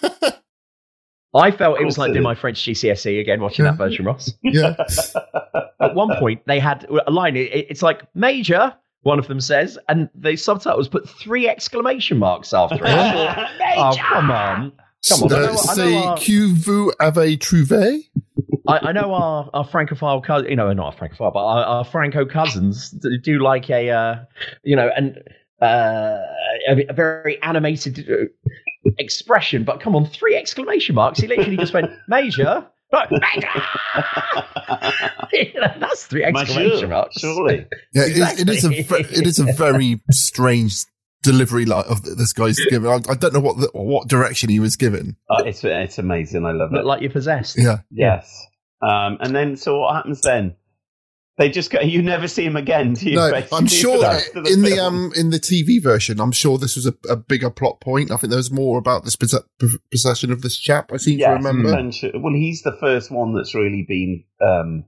I 1.33 1.51
felt 1.51 1.79
it 1.79 1.85
was 1.85 1.97
like 1.97 2.11
doing 2.11 2.23
my 2.23 2.35
French 2.35 2.59
GCSE 2.61 3.19
again, 3.19 3.39
watching 3.41 3.65
that 3.65 3.77
version, 3.77 4.05
Ross. 4.05 4.33
Yeah. 4.43 4.75
At 5.79 5.95
one 5.95 6.15
point, 6.19 6.41
they 6.45 6.59
had 6.59 6.85
a 7.07 7.11
line. 7.11 7.35
It, 7.37 7.49
it's 7.69 7.81
like 7.81 8.03
Major. 8.15 8.73
One 9.03 9.17
of 9.17 9.27
them 9.27 9.41
says, 9.41 9.79
and 9.89 10.09
the 10.13 10.35
subtitles 10.35 10.87
put 10.87 11.09
three 11.09 11.47
exclamation 11.47 12.17
marks 12.19 12.53
after 12.53 12.75
it. 12.75 12.81
oh, 13.77 13.95
come 13.97 14.29
on. 14.29 14.71
Come 15.09 15.23
on. 15.23 15.33
I 15.33 15.39
know, 15.39 15.53
Uh, 15.53 15.57
say, 15.57 15.97
our, 15.97 16.17
que 16.17 16.53
vous 16.53 16.91
avez 16.99 17.37
trouvé? 17.39 18.03
I, 18.67 18.77
I 18.89 18.91
know 18.91 19.11
our, 19.13 19.49
our 19.53 19.65
Francophile 19.65 20.21
cousins, 20.21 20.49
you 20.51 20.55
know, 20.55 20.71
not 20.73 20.85
our 20.85 20.91
Francophile, 20.91 21.31
but 21.31 21.43
our, 21.43 21.63
our 21.63 21.83
Franco 21.83 22.25
cousins 22.25 22.91
do 22.91 23.17
do 23.17 23.39
like 23.39 23.71
a, 23.71 23.89
uh, 23.89 24.15
you 24.63 24.75
know, 24.75 24.91
and 24.95 25.17
uh, 25.63 26.19
a, 26.69 26.85
a 26.87 26.93
very 26.93 27.41
animated 27.41 28.07
uh, 28.07 28.25
expression. 28.97 29.63
But 29.63 29.79
come 29.81 29.95
on, 29.95 30.05
three 30.05 30.35
exclamation 30.35 30.95
marks. 30.95 31.19
He 31.19 31.27
literally 31.27 31.57
just 31.57 31.73
went, 31.73 31.91
Major. 32.07 32.65
Look, 32.93 33.09
Major! 33.11 33.47
You 35.33 35.61
know, 35.61 35.73
That's 35.79 36.05
three 36.07 36.23
exclamation 36.25 36.69
Monsieur, 36.71 36.87
marks. 36.87 37.19
surely. 37.19 37.65
Yeah, 37.93 38.03
it- 38.05 38.39
it 38.41 38.49
is 38.49 38.65
a 38.65 38.69
Exactly. 38.71 39.03
ve- 39.03 39.19
it 39.21 39.27
is 39.27 39.39
a 39.39 39.45
very 39.53 40.01
strange 40.11 40.83
delivery 41.23 41.65
like 41.65 41.85
of 41.87 42.03
this 42.03 42.33
guy's 42.33 42.59
given. 42.69 42.89
I, 42.89 42.95
I 43.09 43.15
don't 43.15 43.33
know 43.33 43.39
what 43.39 43.57
the, 43.57 43.69
what 43.73 44.07
direction 44.09 44.49
he 44.49 44.59
was 44.59 44.75
given. 44.75 45.15
Uh, 45.29 45.43
it's 45.45 45.63
it's 45.63 45.97
amazing. 45.99 46.45
I 46.45 46.51
love 46.51 46.71
it. 46.73 46.77
Look 46.77 46.85
like 46.85 47.01
you're 47.01 47.11
possessed. 47.11 47.57
Yeah, 47.57 47.77
Yes. 47.91 48.45
Um, 48.81 49.17
and 49.21 49.35
then, 49.35 49.55
so 49.57 49.79
what 49.79 49.95
happens 49.95 50.21
then? 50.21 50.55
They 51.37 51.49
just 51.49 51.71
go. 51.71 51.79
You 51.79 52.01
never 52.01 52.27
see 52.27 52.45
him 52.45 52.55
again. 52.55 52.93
Do 52.93 53.09
you? 53.09 53.15
no, 53.15 53.31
basically, 53.31 53.57
I'm 53.57 53.67
sure 53.67 53.97
the 53.99 54.49
in 54.51 54.61
the 54.61 54.79
um 54.79 55.11
in 55.15 55.29
the 55.29 55.39
TV 55.39 55.81
version, 55.81 56.19
I'm 56.19 56.31
sure 56.31 56.57
this 56.57 56.75
was 56.75 56.85
a, 56.85 56.93
a 57.09 57.15
bigger 57.15 57.49
plot 57.49 57.79
point. 57.79 58.11
I 58.11 58.17
think 58.17 58.29
there 58.29 58.37
was 58.37 58.51
more 58.51 58.77
about 58.77 59.05
this 59.05 59.15
posse- 59.15 59.45
possession 59.91 60.31
of 60.31 60.41
this 60.41 60.57
chap. 60.57 60.91
I 60.93 60.97
seem 60.97 61.19
to 61.19 61.25
remember. 61.29 61.69
Well, 62.19 62.33
he's 62.33 62.63
the 62.63 62.75
first 62.79 63.11
one 63.11 63.33
that's 63.33 63.55
really 63.55 63.85
been 63.87 64.23
um, 64.45 64.85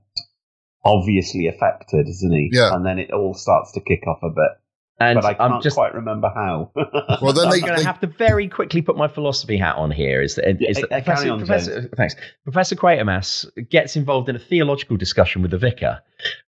obviously 0.84 1.48
affected, 1.48 2.08
isn't 2.08 2.32
he? 2.32 2.50
Yeah. 2.52 2.74
And 2.74 2.84
then 2.84 2.98
it 2.98 3.10
all 3.10 3.34
starts 3.34 3.72
to 3.72 3.80
kick 3.80 4.06
off 4.06 4.22
a 4.22 4.28
bit. 4.28 4.52
And 5.00 5.16
but 5.16 5.24
I 5.24 5.34
can't 5.34 5.54
I'm 5.54 5.62
just 5.62 5.76
quite 5.76 5.94
remember 5.94 6.30
how. 6.34 6.70
Well, 7.20 7.32
then 7.32 7.46
I'm 7.46 7.50
they, 7.50 7.60
going 7.60 7.76
they 7.76 7.82
to 7.82 7.86
have 7.86 8.00
to 8.00 8.06
very 8.06 8.48
quickly 8.48 8.80
put 8.82 8.96
my 8.96 9.08
philosophy 9.08 9.56
hat 9.56 9.76
on 9.76 9.90
here. 9.90 10.22
Is 10.22 10.36
that, 10.36 10.62
is 10.62 10.76
that 10.76 10.92
uh, 10.92 11.00
Professor, 11.00 11.30
on, 11.30 11.38
Professor, 11.38 11.90
thanks. 11.96 12.14
Professor 12.44 12.76
Quatermass 12.76 13.46
gets 13.70 13.96
involved 13.96 14.28
in 14.28 14.36
a 14.36 14.38
theological 14.38 14.96
discussion 14.96 15.42
with 15.42 15.50
the 15.50 15.58
vicar. 15.58 16.00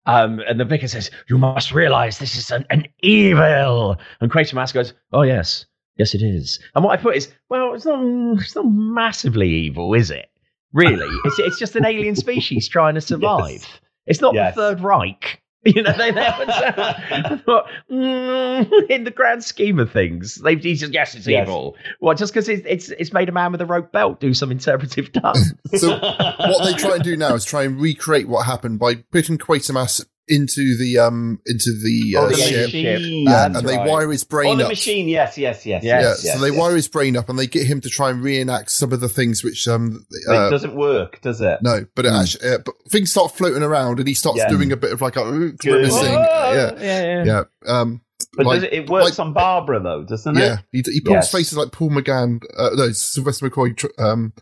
Um, 0.05 0.39
and 0.47 0.59
the 0.59 0.65
vicar 0.65 0.88
says, 0.88 1.11
You 1.30 1.38
must 1.38 1.72
realize 1.72 2.18
this 2.18 2.35
is 2.35 2.49
an, 2.51 2.65
an 2.69 2.88
evil. 3.01 3.97
And 4.19 4.31
Quatermass 4.31 4.73
goes, 4.73 4.93
Oh, 5.13 5.22
yes. 5.22 5.65
Yes, 5.97 6.15
it 6.15 6.23
is. 6.23 6.59
And 6.73 6.84
what 6.84 6.97
I 6.97 7.01
put 7.01 7.15
is, 7.15 7.31
Well, 7.49 7.73
it's 7.73 7.85
not, 7.85 7.99
it's 8.39 8.55
not 8.55 8.65
massively 8.68 9.49
evil, 9.49 9.93
is 9.93 10.09
it? 10.09 10.27
Really? 10.73 11.07
it's, 11.26 11.39
it's 11.39 11.59
just 11.59 11.76
an 11.76 11.85
alien 11.85 12.15
species 12.15 12.68
trying 12.68 12.95
to 12.95 13.01
survive. 13.01 13.68
It's 14.07 14.22
not 14.22 14.34
Yes. 14.34 14.55
the 14.55 14.61
Third 14.61 14.81
Reich. 14.81 15.40
You 15.65 15.83
know, 15.83 15.93
they, 15.95 16.09
they 16.09 16.23
haven't 16.23 16.49
said- 16.51 17.43
but, 17.45 17.67
mm, 17.91 18.89
in 18.89 19.03
the 19.03 19.11
grand 19.11 19.43
scheme 19.43 19.77
of 19.79 19.91
things, 19.91 20.35
they've 20.35 20.59
he 20.61 20.75
says, 20.75 20.89
yes, 20.91 21.13
it's 21.13 21.27
Yes. 21.27 21.47
evil. 21.47 21.75
Well, 21.99 22.15
just 22.15 22.33
because 22.33 22.49
it's, 22.49 22.65
it's 22.67 22.89
it's 22.89 23.13
made 23.13 23.29
a 23.29 23.31
man 23.31 23.51
with 23.51 23.61
a 23.61 23.65
rope 23.67 23.91
belt 23.91 24.19
do 24.19 24.33
some 24.33 24.49
interpretive 24.51 25.11
dance. 25.11 25.53
so 25.75 25.89
what 25.99 26.65
they 26.65 26.73
try 26.73 26.95
and 26.95 27.03
do 27.03 27.15
now 27.15 27.35
is 27.35 27.45
try 27.45 27.63
and 27.63 27.79
recreate 27.79 28.27
what 28.27 28.45
happened 28.47 28.79
by 28.79 28.95
putting 29.11 29.38
Quatermass 29.38 30.03
into 30.31 30.77
the 30.77 30.97
um 30.97 31.39
into 31.45 31.71
the, 31.83 32.15
uh, 32.17 32.21
Oh, 32.21 32.29
the 32.29 32.35
ship. 32.37 32.61
machine. 32.67 33.23
Yeah, 33.25 33.31
That's 33.49 33.59
and 33.59 33.67
they 33.69 33.77
right. 33.77 33.87
wire 33.89 34.09
his 34.11 34.23
brain 34.23 34.53
Oh, 34.53 34.55
the 34.55 34.63
up. 34.63 34.69
machine. 34.69 35.07
Yes, 35.09 35.37
yes, 35.37 35.65
yes. 35.65 35.83
Yeah, 35.83 35.99
yes, 36.01 36.23
yes 36.23 36.35
so 36.35 36.39
they 36.41 36.49
yes. 36.51 36.57
wire 36.59 36.75
his 36.75 36.87
brain 36.87 37.17
up 37.17 37.29
and 37.29 37.37
they 37.37 37.47
get 37.47 37.67
him 37.67 37.81
to 37.81 37.89
try 37.89 38.09
and 38.09 38.23
reenact 38.23 38.71
some 38.71 38.91
of 38.93 39.01
the 39.01 39.09
things 39.09 39.43
which 39.43 39.67
um 39.67 40.05
uh, 40.29 40.47
it 40.47 40.49
doesn't 40.49 40.75
work, 40.75 41.21
does 41.21 41.41
it? 41.41 41.59
no, 41.61 41.85
but 41.95 42.05
it 42.05 42.13
actually 42.13 42.49
uh, 42.49 42.57
but 42.65 42.73
things 42.89 43.11
start 43.11 43.31
floating 43.33 43.61
around 43.61 43.99
and 43.99 44.07
he 44.07 44.13
starts 44.13 44.39
Yeah. 44.39 44.49
doing 44.49 44.71
a 44.71 44.77
bit 44.77 44.93
of 44.93 45.01
like 45.01 45.17
a 45.17 45.21
ooh, 45.25 45.51
grimacing. 45.51 46.05
Yeah, 46.13 46.71
yeah, 46.79 46.79
yeah. 46.79 47.23
yeah. 47.25 47.43
Um, 47.67 48.01
But 48.37 48.45
like- 48.45 48.55
does 48.61 48.63
it, 48.63 48.73
it 48.73 48.89
works 48.89 49.19
on 49.19 49.33
Barbara 49.33 49.79
though, 49.81 50.03
doesn't 50.03 50.35
yeah, 50.37 50.59
it? 50.71 50.85
he, 50.87 50.93
he 50.93 51.01
pulls 51.01 51.15
Yes. 51.15 51.31
faces 51.31 51.57
like 51.57 51.71
Paul 51.71 51.89
McGann. 51.89 52.39
Uh, 52.57 52.69
no, 52.75 52.91
Sylvester 52.91 53.49
McCoy. 53.49 53.85
Um, 53.99 54.33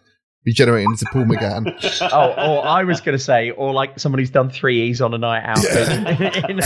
regenerating 0.46 0.92
into 0.92 1.06
Paul 1.12 1.26
McGann. 1.26 2.10
oh, 2.14 2.32
or 2.32 2.66
I 2.66 2.84
was 2.84 3.02
going 3.02 3.18
to 3.18 3.24
say, 3.24 3.52
or 3.52 3.74
like 3.74 4.00
someone 4.00 4.20
who's 4.20 4.30
done 4.30 4.50
three 4.50 4.90
E's 4.90 5.02
on 5.02 5.14
a 5.14 5.18
night 5.18 5.44
out, 5.44 5.64
in, 6.50 6.60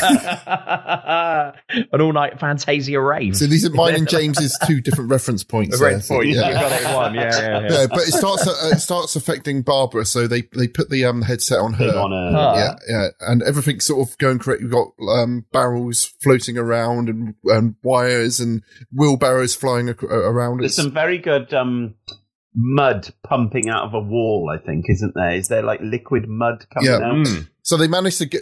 an 1.92 2.02
all 2.02 2.14
night 2.14 2.40
Fantasia 2.40 3.00
rave. 3.00 3.36
So 3.36 3.48
these 3.48 3.66
are 3.66 3.72
mine 3.72 3.96
and 3.96 4.08
James's 4.08 4.58
two 4.66 4.82
different 4.82 5.10
reference 5.10 5.44
points. 5.44 5.80
there. 5.80 5.88
Reference 5.88 6.08
points. 6.08 6.36
Yeah. 6.36 6.50
You've 6.50 6.60
got 6.60 6.72
it 6.72 6.96
one. 6.96 7.16
Yeah, 7.16 7.22
yeah, 7.22 7.60
yeah. 7.62 7.72
Yeah, 7.72 7.88
but 7.90 8.00
it 8.00 8.14
starts 8.14 8.48
uh, 8.48 8.70
it 8.74 8.80
starts 8.80 9.16
affecting 9.16 9.62
Barbara, 9.62 10.06
so 10.06 10.28
they 10.28 10.44
they 10.56 10.68
put 10.68 10.90
the 10.90 11.06
um 11.06 11.22
headset 11.22 11.60
on 11.60 11.74
her. 11.74 11.98
On 11.98 12.12
her. 12.12 12.54
Yeah, 12.56 12.76
yeah, 12.88 13.08
and 13.22 13.42
everything's 13.44 13.86
sort 13.86 14.08
of 14.08 14.18
going 14.18 14.40
correct. 14.40 14.62
We've 14.62 14.72
got 14.72 14.90
um 15.10 15.46
barrels 15.52 16.14
floating 16.22 16.58
around 16.58 17.10
and 17.10 17.36
and 17.46 17.76
wires 17.84 18.40
and 18.40 18.62
wheelbarrows 18.92 19.56
flying 19.56 19.90
ac- 19.90 20.06
around. 20.06 20.60
There's 20.60 20.72
It's, 20.72 20.84
some 20.84 20.92
very 20.94 21.18
good 21.18 21.54
um, 21.54 21.96
mud 22.56 23.14
pumping 23.24 23.70
out 23.70 23.84
of 23.86 23.94
a 23.94 24.00
wall. 24.00 24.50
I 24.54 24.64
think, 24.64 24.86
isn't 24.90 25.14
there? 25.16 25.32
Is 25.32 25.48
there 25.48 25.64
like 25.64 25.80
liquid 25.82 26.28
mud 26.28 26.66
coming 26.74 26.90
Yeah. 26.90 26.98
out? 26.98 27.16
Mm. 27.26 27.48
so 27.62 27.78
they 27.78 27.88
managed 27.88 28.18
to 28.20 28.26
get 28.26 28.42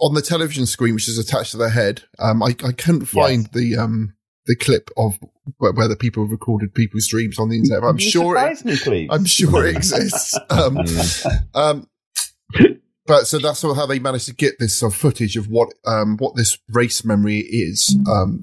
on 0.00 0.14
the 0.14 0.22
television 0.22 0.66
screen, 0.66 0.94
which 0.94 1.08
is 1.08 1.18
attached 1.18 1.52
to 1.52 1.56
their 1.56 1.68
head. 1.70 2.02
Um, 2.18 2.42
I 2.42 2.48
I 2.64 2.72
couldn't 2.72 3.06
find 3.06 3.46
the 3.52 3.76
um 3.76 4.14
the 4.46 4.56
clip 4.56 4.90
of 4.96 5.18
where, 5.58 5.72
where 5.72 5.88
the 5.88 5.96
people 5.96 6.22
have 6.24 6.30
recorded 6.32 6.74
people's 6.74 7.06
dreams 7.06 7.38
on 7.38 7.48
the 7.50 7.56
internet. 7.56 7.84
I'm 7.84 7.98
You 7.98 8.10
sure. 8.10 8.36
It, 8.38 8.86
me, 8.86 9.08
I'm 9.10 9.24
sure 9.26 9.66
it 9.66 9.76
exists. 9.76 10.34
Um, 10.50 10.76
Mm. 10.76 11.44
um, 11.54 11.86
but 13.06 13.26
so 13.26 13.38
that's 13.38 13.58
sort 13.60 13.70
of 13.72 13.76
how 13.78 13.86
they 13.86 13.98
managed 13.98 14.26
to 14.26 14.34
get 14.34 14.58
this 14.58 14.78
sort 14.78 14.92
of 14.92 14.98
footage 14.98 15.36
of 15.36 15.48
what 15.48 15.68
um, 15.86 16.16
what 16.18 16.34
this 16.36 16.58
race 16.70 17.04
memory 17.04 17.38
is, 17.38 17.96
um, 18.10 18.42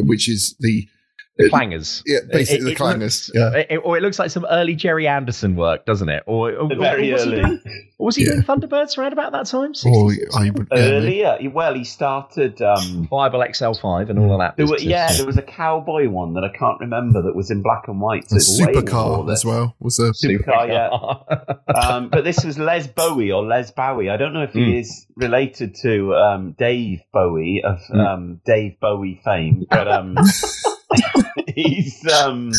which 0.00 0.28
is 0.28 0.56
the 0.60 0.88
The 1.36 1.50
clangers. 1.50 2.02
Yeah, 2.06 2.20
basically 2.30 2.60
It- 2.60 2.64
the 2.64 2.70
it 2.72 2.78
clangers. 2.78 3.00
looks- 3.00 3.30
yeah. 3.34 3.50
it- 3.58 3.66
it- 3.70 3.76
or 3.78 3.96
it 3.96 4.02
looks 4.02 4.18
like 4.20 4.30
some 4.30 4.46
early 4.48 4.74
Gerry 4.76 5.08
Anderson 5.08 5.56
work, 5.56 5.84
doesn't 5.84 6.08
it? 6.08 6.22
Or, 6.26 6.50
or, 6.52 6.72
or 6.72 6.76
Very 6.76 7.12
was 7.12 7.24
he 7.24 7.30
doing- 7.32 7.60
was 7.98 8.16
he 8.16 8.24
Yeah. 8.24 8.30
doing 8.32 8.42
Thunderbirds 8.42 8.96
around 8.98 9.12
about 9.14 9.32
that 9.32 9.46
time? 9.46 9.72
Or 9.86 10.12
I 10.38 10.50
would, 10.50 10.68
yeah, 10.70 10.78
Earlier, 10.78 11.38
well, 11.52 11.74
he 11.74 11.82
started. 11.84 12.60
Um, 12.62 13.08
Fireball 13.10 13.42
XL5 13.42 14.10
and 14.10 14.18
all 14.18 14.32
of 14.34 14.38
that. 14.40 14.56
there 14.56 14.66
were, 14.66 14.78
yeah, 14.78 15.12
there 15.16 15.26
was 15.26 15.36
a 15.36 15.42
cowboy 15.42 16.08
one 16.08 16.34
that 16.34 16.44
I 16.44 16.50
can't 16.56 16.78
remember 16.80 17.22
that 17.22 17.34
was 17.34 17.50
in 17.50 17.62
black 17.62 17.88
and 17.88 18.00
white. 18.00 18.28
so 18.30 18.36
it's 18.36 18.60
way 18.60 18.66
more 18.72 18.82
supercar 18.82 19.32
as 19.32 19.44
well 19.44 19.74
was 19.80 19.98
a 19.98 20.12
Supercar, 20.12 20.68
yeah. 20.68 20.88
um, 21.74 22.10
but 22.10 22.22
this 22.24 22.44
was 22.44 22.58
Les 22.58 22.86
Bowie 22.86 23.32
or 23.32 23.42
Les 23.44 23.70
Bowie. 23.72 24.08
I 24.10 24.16
don't 24.16 24.34
know 24.34 24.42
if 24.42 24.52
he 24.52 24.60
Mm. 24.60 24.80
is 24.80 25.06
related 25.16 25.74
to 25.82 26.14
um, 26.14 26.54
Dave 26.58 27.00
Bowie 27.12 27.62
of 27.64 27.80
um, 27.92 28.40
Dave 28.46 28.78
Bowie 28.80 29.20
fame, 29.24 29.64
but 29.70 29.88
um, 29.88 30.16
he's. 31.54 32.06
Um, 32.10 32.52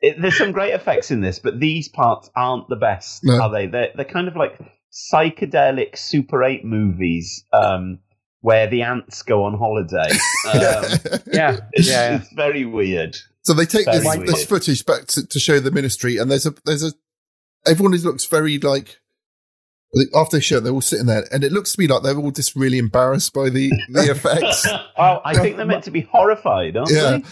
it, 0.00 0.20
there's 0.20 0.36
some 0.38 0.52
great 0.52 0.72
effects 0.74 1.10
in 1.10 1.20
this, 1.20 1.38
but 1.38 1.58
these 1.60 1.88
parts 1.88 2.30
aren't 2.36 2.68
the 2.68 2.76
best, 2.76 3.24
No. 3.24 3.40
are 3.42 3.50
they? 3.50 3.66
They're, 3.66 3.90
they're 3.94 4.04
kind 4.04 4.28
of 4.28 4.36
like 4.36 4.58
psychedelic 4.92 5.96
Super 5.98 6.42
8 6.42 6.64
movies 6.64 7.44
um, 7.52 7.98
where 8.40 8.66
the 8.68 8.82
ants 8.82 9.22
go 9.22 9.44
on 9.44 9.56
holiday. 9.58 10.08
Um, 10.46 10.84
yeah, 11.32 11.56
it's, 11.72 11.88
yeah. 11.88 12.16
it's 12.18 12.32
very 12.32 12.64
weird. 12.64 13.16
So 13.42 13.52
they 13.52 13.66
take 13.66 13.84
this, 13.86 14.16
this 14.18 14.44
footage 14.44 14.86
back 14.86 15.06
to, 15.08 15.26
to 15.26 15.40
show 15.40 15.58
the 15.58 15.72
ministry, 15.72 16.18
and 16.18 16.30
there's 16.30 16.46
a 16.46 16.54
there's 16.64 16.84
a 16.84 16.92
everyone 17.66 17.94
is- 17.94 18.04
looks 18.04 18.24
very 18.26 18.58
like 18.58 19.00
after 20.14 20.36
the 20.36 20.40
show 20.40 20.60
they're 20.60 20.72
all 20.72 20.80
sitting 20.80 21.06
there, 21.06 21.24
and 21.32 21.44
it 21.44 21.52
looks 21.52 21.72
to 21.74 21.80
me 21.80 21.86
like 21.86 22.02
they're 22.02 22.16
all 22.16 22.30
just 22.30 22.54
really 22.56 22.78
embarrassed 22.78 23.32
by 23.32 23.48
the 23.50 23.70
the 23.88 24.10
effects. 24.10 24.66
Oh, 24.96 25.20
I 25.24 25.34
think 25.34 25.56
they're 25.56 25.66
meant 25.66 25.84
to 25.84 25.90
be 25.90 26.02
horrified, 26.02 26.76
aren't 26.76 26.90
yeah, 26.90 27.18
they? 27.18 27.22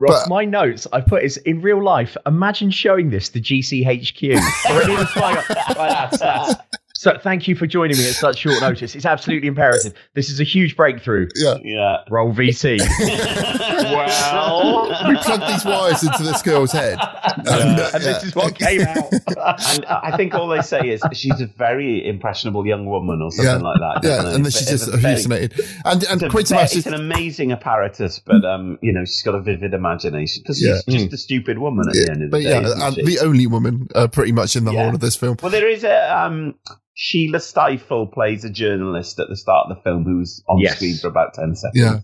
Ross, 0.00 0.22
But- 0.24 0.28
my 0.28 0.44
notes 0.44 0.86
I 0.92 1.00
put 1.00 1.22
is 1.22 1.36
in 1.38 1.60
real 1.62 1.82
life. 1.82 2.16
Imagine 2.26 2.70
showing 2.70 3.10
this 3.10 3.28
to 3.30 3.40
GCHQ 3.40 4.34
or 4.70 4.82
any 4.82 4.94
of 4.94 4.98
the 5.00 5.06
flying. 5.06 5.36
Right, 5.36 5.46
that's- 5.48 6.18
that's- 6.18 6.56
So 7.02 7.18
thank 7.20 7.48
you 7.48 7.56
for 7.56 7.66
joining 7.66 7.96
me 7.98 8.06
at 8.08 8.14
such 8.14 8.38
short 8.38 8.60
notice. 8.60 8.94
It's 8.94 9.04
absolutely 9.06 9.48
imperative. 9.48 9.92
This 10.14 10.30
is 10.30 10.38
a 10.38 10.44
huge 10.44 10.76
breakthrough. 10.76 11.26
yeah. 11.34 11.56
Yeah. 11.64 11.96
Roll 12.08 12.32
VT. 12.32 12.78
well, 13.82 14.82
We 15.08 15.16
plugged 15.16 15.52
these 15.52 15.64
wires 15.64 16.04
into 16.04 16.22
this 16.22 16.42
girl's 16.42 16.70
head, 16.70 16.98
and, 17.00 17.48
uh, 17.48 17.90
and 17.92 18.02
this 18.04 18.22
yeah. 18.22 18.28
is 18.28 18.36
what 18.36 18.56
came 18.56 18.82
out. 18.82 19.12
and 19.12 19.84
I 19.86 20.16
think 20.16 20.32
all 20.34 20.46
they 20.46 20.62
say 20.62 20.90
is 20.90 21.02
she's 21.12 21.40
a 21.40 21.46
very 21.46 22.06
impressionable 22.06 22.64
young 22.64 22.86
woman 22.86 23.20
or 23.20 23.32
something 23.32 23.52
yeah, 23.52 23.68
like 23.68 23.80
that. 23.80 24.08
yeah, 24.08 24.22
don't 24.22 24.34
and 24.36 24.44
then 24.44 24.52
she's 24.52 24.68
just 24.68 24.86
it's 24.86 24.96
hallucinated, 25.02 25.58
and 25.84 26.04
and 26.04 26.22
It's, 26.22 26.22
a 26.22 26.28
Quentin 26.28 26.56
ve- 26.56 26.62
Mash 26.62 26.76
it's 26.76 26.76
is 26.76 26.86
an 26.86 26.94
amazing 26.94 27.50
apparatus, 27.50 28.20
but 28.20 28.44
um, 28.44 28.78
you 28.80 28.92
know 28.92 29.04
she's 29.04 29.22
got 29.24 29.34
a 29.34 29.40
vivid 29.40 29.74
imagination 29.74 30.42
because 30.44 30.58
she's 30.58 30.68
Yeah. 30.86 30.98
just 30.98 31.12
a 31.12 31.18
stupid 31.18 31.58
woman 31.58 31.88
at 31.88 31.94
the 31.94 32.08
end 32.08 32.22
of 32.22 32.30
the 32.30 32.36
but 32.36 32.42
day. 32.42 32.50
yeah, 32.50 32.86
and 32.86 32.94
she? 32.94 33.02
the 33.02 33.18
only 33.24 33.48
woman 33.48 33.88
uh, 33.96 34.06
pretty 34.06 34.30
much 34.30 34.54
in 34.54 34.64
the 34.64 34.72
Yeah. 34.72 34.84
whole 34.84 34.94
of 34.94 35.00
this 35.00 35.16
film. 35.16 35.36
Well, 35.42 35.50
there 35.50 35.68
is 35.68 35.82
a 35.82 36.16
um, 36.16 36.54
Sheila 36.94 37.38
Steafel 37.38 38.12
plays 38.12 38.44
a 38.44 38.50
journalist 38.50 39.18
at 39.18 39.28
the 39.28 39.36
start 39.36 39.68
of 39.70 39.76
the 39.76 39.82
film 39.82 40.04
who's 40.04 40.42
on 40.48 40.58
Yes. 40.58 40.76
screen 40.76 40.96
for 40.96 41.08
about 41.08 41.34
ten 41.34 41.54
seconds. 41.54 41.72
Yeah, 41.74 42.00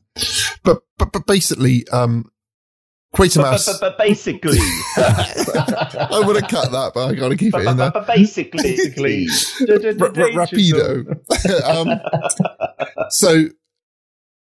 but 0.65 0.79
but 0.99 1.13
but 1.13 1.27
basically, 1.27 1.87
um, 1.89 2.31
But, 3.13 3.21
Quatermass. 3.21 3.67
but, 3.67 3.77
but, 3.81 3.99
but 3.99 3.99
basically, 3.99 4.59
I 4.97 6.23
would 6.25 6.37
have 6.41 6.51
cut 6.51 6.73
that, 6.73 6.93
but 6.95 7.09
I 7.09 7.15
got 7.15 7.29
to 7.29 7.37
keep 7.37 7.53
but, 7.53 7.63
it 7.63 7.69
in 7.69 7.77
there. 7.77 7.91
but, 7.91 8.07
but 8.07 8.15
basically, 8.17 8.63
Basically, 8.77 9.27
R- 9.69 9.75
r- 9.75 10.47
rapido. 10.47 11.07
um, 11.65 12.01
so 13.11 13.45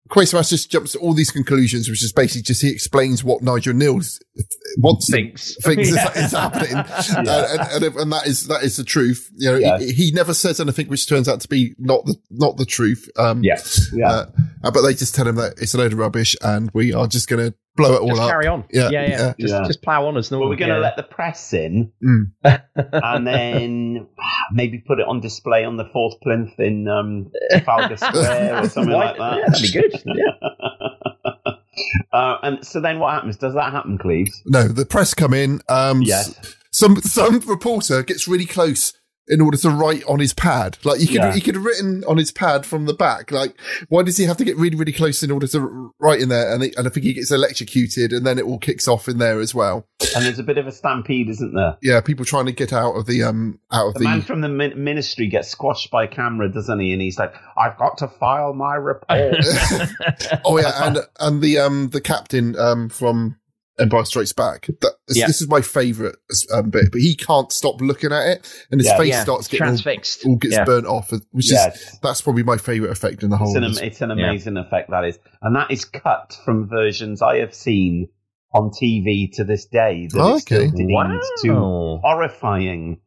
Quatermass 0.09 0.49
just 0.51 0.69
jumps 0.69 0.91
to 0.91 0.99
all 0.99 1.13
these 1.13 1.31
conclusions, 1.31 1.89
which 1.89 2.03
is 2.03 2.13
basically 2.13 2.43
just 2.43 2.61
he 2.61 2.69
explains 2.69 3.23
what 3.23 3.41
Nigel 3.41 3.73
Kneale 3.73 4.03
wants 4.77 5.09
Thinks. 5.09 5.55
thinks 5.63 5.87
is, 5.89 5.95
Yeah. 5.95 6.25
is 6.25 6.31
happening, 6.31 6.73
and, 7.17 7.27
and, 7.27 7.83
and, 7.83 7.95
and 7.95 8.11
that 8.13 8.27
is 8.27 8.47
that 8.47 8.63
is 8.63 8.77
the 8.77 8.83
truth. 8.83 9.29
You 9.35 9.51
know, 9.53 9.57
Yeah. 9.57 9.79
he, 9.79 9.91
he 9.93 10.11
never 10.11 10.33
says 10.35 10.59
anything 10.59 10.87
which 10.89 11.07
turns 11.09 11.27
out 11.27 11.41
to 11.41 11.47
be 11.47 11.73
not 11.79 12.05
the 12.05 12.15
not 12.29 12.57
the 12.57 12.65
truth. 12.65 13.09
Um, 13.17 13.43
Yeah. 13.43 13.57
Yeah. 13.93 14.07
uh, 14.09 14.25
uh, 14.63 14.71
but 14.71 14.83
they 14.83 14.93
just 14.93 15.15
tell 15.15 15.27
him 15.27 15.35
that 15.37 15.53
it's 15.59 15.73
a 15.73 15.77
load 15.79 15.91
of 15.93 15.97
rubbish, 15.99 16.35
and 16.41 16.69
we 16.73 16.93
are 16.93 17.07
just 17.07 17.27
going 17.27 17.51
to 17.51 17.57
blow 17.75 17.95
it 17.95 18.01
all 18.01 18.09
Just 18.09 18.21
up. 18.21 18.29
carry 18.29 18.47
on. 18.47 18.63
Yeah, 18.71 18.89
yeah, 18.89 19.01
yeah. 19.01 19.07
yeah. 19.09 19.33
Just, 19.39 19.53
Yeah. 19.53 19.63
just 19.67 19.81
plow 19.81 20.07
on 20.07 20.17
as 20.17 20.31
normal. 20.31 20.47
well, 20.47 20.53
we're 20.55 20.59
going 20.59 20.69
to 20.69 20.75
yeah. 20.75 20.81
let 20.81 20.95
the 20.97 21.03
press 21.03 21.53
in, 21.53 21.91
Mm. 22.03 22.31
and 22.93 23.27
then 23.27 24.07
maybe 24.51 24.77
put 24.79 24.99
it 24.99 25.07
on 25.07 25.19
display 25.21 25.63
on 25.65 25.77
the 25.77 25.85
fourth 25.91 26.19
plinth 26.21 26.59
in 26.59 26.87
um, 26.87 27.31
Trafalgar 27.51 27.97
Square 27.97 28.63
or 28.63 28.69
something 28.69 28.93
like 28.93 29.17
that. 29.17 29.37
Yeah, 29.37 29.45
that'd 29.47 29.61
be 29.61 29.71
good. 29.71 30.03
Yeah. 30.05 31.53
uh, 32.13 32.37
and 32.43 32.65
so 32.65 32.79
then 32.81 32.99
what 32.99 33.13
happens? 33.13 33.37
Does 33.37 33.53
that 33.53 33.71
happen, 33.71 33.97
Cleves? 33.97 34.41
No, 34.45 34.63
the 34.67 34.85
press 34.85 35.13
come 35.13 35.33
in. 35.33 35.61
Um, 35.69 36.01
Yes. 36.01 36.55
Some 36.71 36.97
some 36.97 37.39
reporter 37.47 38.03
gets 38.03 38.27
really 38.27 38.45
close 38.45 38.91
in 39.27 39.41
order 39.41 39.57
to 39.57 39.69
write 39.69 40.03
on 40.05 40.19
his 40.19 40.33
pad. 40.33 40.77
Like 40.83 40.99
he 40.99 41.07
could 41.07 41.15
Yeah. 41.15 41.33
he 41.33 41.41
could 41.41 41.55
have 41.55 41.63
written 41.65 42.03
on 42.07 42.17
his 42.17 42.31
pad 42.31 42.65
from 42.65 42.85
the 42.85 42.93
back. 42.93 43.31
Like 43.31 43.59
why 43.89 44.03
does 44.03 44.17
he 44.17 44.25
have 44.25 44.37
to 44.37 44.45
get 44.45 44.55
really 44.57 44.75
really 44.75 44.91
close 44.91 45.23
in 45.23 45.31
order 45.31 45.47
to 45.47 45.93
write 45.99 46.21
in 46.21 46.29
there? 46.29 46.53
And 46.53 46.63
and 46.63 46.87
I 46.87 46.89
think 46.89 47.05
he 47.05 47.13
gets 47.13 47.31
electrocuted, 47.31 48.11
and 48.13 48.25
then 48.25 48.37
it 48.37 48.45
all 48.45 48.59
kicks 48.59 48.87
off 48.87 49.07
in 49.07 49.17
there 49.17 49.39
as 49.39 49.55
well. 49.55 49.87
And 50.15 50.25
there's 50.25 50.39
a 50.39 50.43
bit 50.43 50.57
of 50.57 50.67
a 50.67 50.71
stampede, 50.71 51.29
isn't 51.29 51.53
there? 51.55 51.77
Yeah, 51.81 52.01
people 52.01 52.23
trying 52.25 52.45
to 52.45 52.51
get 52.51 52.71
out 52.71 52.93
of 52.93 53.05
the 53.07 53.23
um 53.23 53.59
out 53.71 53.87
of 53.87 53.93
The 53.95 53.99
the. 53.99 54.05
man 54.05 54.21
from 54.21 54.41
the 54.41 54.49
min- 54.49 54.83
ministry 54.83 55.27
gets 55.27 55.47
squashed 55.49 55.89
by 55.91 56.05
camera, 56.07 56.51
doesn't 56.51 56.79
he? 56.79 56.93
And 56.93 57.01
he's 57.01 57.17
like, 57.17 57.33
"I've 57.57 57.77
got 57.77 57.97
to 57.99 58.07
file 58.07 58.53
my 58.53 58.75
report." 58.75 59.07
oh 60.45 60.57
yeah, 60.59 60.85
and 60.87 60.99
and 61.19 61.41
the 61.41 61.59
um 61.59 61.89
the 61.89 62.01
captain 62.01 62.57
um 62.59 62.89
from 62.89 63.37
Empire 63.79 64.05
Strikes 64.05 64.31
Back. 64.33 64.67
That, 64.81 64.93
this, 65.07 65.17
Yeah. 65.17 65.27
this 65.27 65.41
is 65.41 65.49
my 65.49 65.61
favourite 65.61 66.15
um, 66.53 66.69
bit, 66.69 66.91
but 66.91 67.01
he 67.01 67.15
can't 67.15 67.51
stop 67.51 67.81
looking 67.81 68.11
at 68.13 68.27
it, 68.27 68.65
and 68.71 68.79
his 68.79 68.87
Yeah. 68.87 68.97
face 68.97 69.09
Yeah, 69.09 69.23
starts 69.23 69.47
getting 69.47 69.63
all, 69.63 69.69
transfixed. 69.71 70.25
all 70.25 70.35
gets 70.37 70.53
Yeah. 70.53 70.63
burnt 70.65 70.85
off, 70.87 71.11
which 71.31 71.51
Yes. 71.51 71.75
is 71.93 71.99
that's 72.01 72.21
probably 72.21 72.43
my 72.43 72.57
favourite 72.57 72.91
effect 72.91 73.23
in 73.23 73.29
the 73.29 73.37
whole. 73.37 73.49
It's 73.49 73.57
an, 73.57 73.63
of 73.63 73.67
am- 73.69 73.73
this. 73.73 73.81
it's 73.83 74.01
an 74.01 74.17
Yeah. 74.17 74.29
amazing 74.29 74.57
effect 74.57 74.89
that 74.91 75.03
is, 75.05 75.19
and 75.41 75.55
that 75.55 75.71
is 75.71 75.83
cut 75.85 76.37
from 76.45 76.67
versions 76.69 77.21
I 77.21 77.37
have 77.39 77.53
seen 77.53 78.07
on 78.53 78.71
TV 78.71 79.29
to 79.33 79.43
this 79.43 79.65
day. 79.65 80.07
That 80.13 80.19
Oh, 80.21 80.35
is 80.35 80.43
still 80.43 80.61
okay. 80.61 80.71
deemed 80.71 80.91
Wow. 80.93 81.19
too 81.43 81.99
horrifying. 82.01 82.99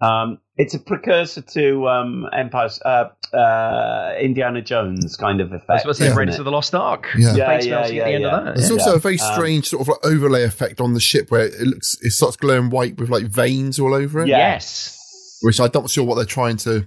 Um, 0.00 0.38
it's 0.56 0.74
a 0.74 0.78
precursor 0.78 1.40
to 1.42 1.88
um, 1.88 2.26
Empire, 2.32 2.68
uh, 2.84 3.04
uh, 3.36 4.14
Indiana 4.20 4.60
Jones 4.62 5.16
kind 5.16 5.40
of 5.40 5.52
effect. 5.52 5.70
I 5.70 5.74
was 5.74 5.82
about 5.84 5.92
to 5.92 5.94
say 6.00 6.06
Yeah. 6.08 6.14
Raiders 6.16 6.38
of 6.38 6.44
the 6.44 6.50
Lost 6.50 6.74
Ark. 6.74 7.08
Yeah. 7.16 7.32
The 7.32 7.38
Yeah, 7.38 7.60
yeah, 7.60 7.80
at 7.80 7.88
the 7.88 7.94
yeah, 7.94 8.04
end 8.04 8.22
yeah. 8.22 8.36
of 8.36 8.44
that. 8.44 8.54
There's 8.56 8.68
yeah. 8.70 8.76
also 8.76 8.94
a 8.96 8.98
very 8.98 9.18
Um, 9.18 9.32
strange 9.34 9.68
sort 9.68 9.82
of 9.82 9.88
like 9.88 10.04
overlay 10.04 10.42
effect 10.44 10.80
on 10.80 10.92
the 10.94 11.00
ship 11.00 11.30
where 11.30 11.46
it 11.46 11.60
looks 11.60 11.96
it 12.02 12.10
starts 12.10 12.36
glowing 12.36 12.68
white 12.70 12.98
with 12.98 13.08
like 13.10 13.24
veins 13.26 13.78
all 13.78 13.94
over 13.94 14.20
it, 14.20 14.28
Yes. 14.28 15.38
which 15.42 15.58
I'm 15.60 15.70
not 15.72 15.88
sure 15.90 16.04
what 16.04 16.16
they're 16.16 16.24
trying 16.26 16.56
to. 16.58 16.86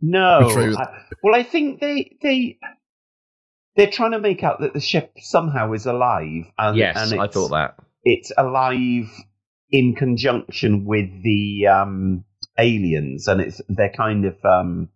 No. 0.00 0.40
portray 0.42 0.68
with- 0.68 0.78
I- 0.78 1.00
well, 1.22 1.34
I 1.34 1.42
think 1.42 1.80
they 1.80 2.16
they 2.22 2.58
they're 3.76 3.90
trying 3.90 4.12
to 4.12 4.20
make 4.20 4.44
out 4.44 4.60
that 4.60 4.74
the 4.74 4.80
ship 4.80 5.12
somehow 5.18 5.72
is 5.72 5.86
alive. 5.86 6.44
And, 6.58 6.76
Yes, 6.76 6.96
and 6.96 7.20
I 7.20 7.24
it's- 7.24 7.34
thought 7.34 7.48
that. 7.50 7.74
it's 8.04 8.30
alive 8.38 9.08
in 9.70 9.94
conjunction 9.96 10.84
with 10.84 11.08
the 11.24 11.66
um, 11.66 12.24
aliens, 12.58 13.28
and 13.28 13.40
it's 13.40 13.60
they're 13.68 13.92
kind 13.96 14.24
of 14.24 14.36
um, 14.44 14.88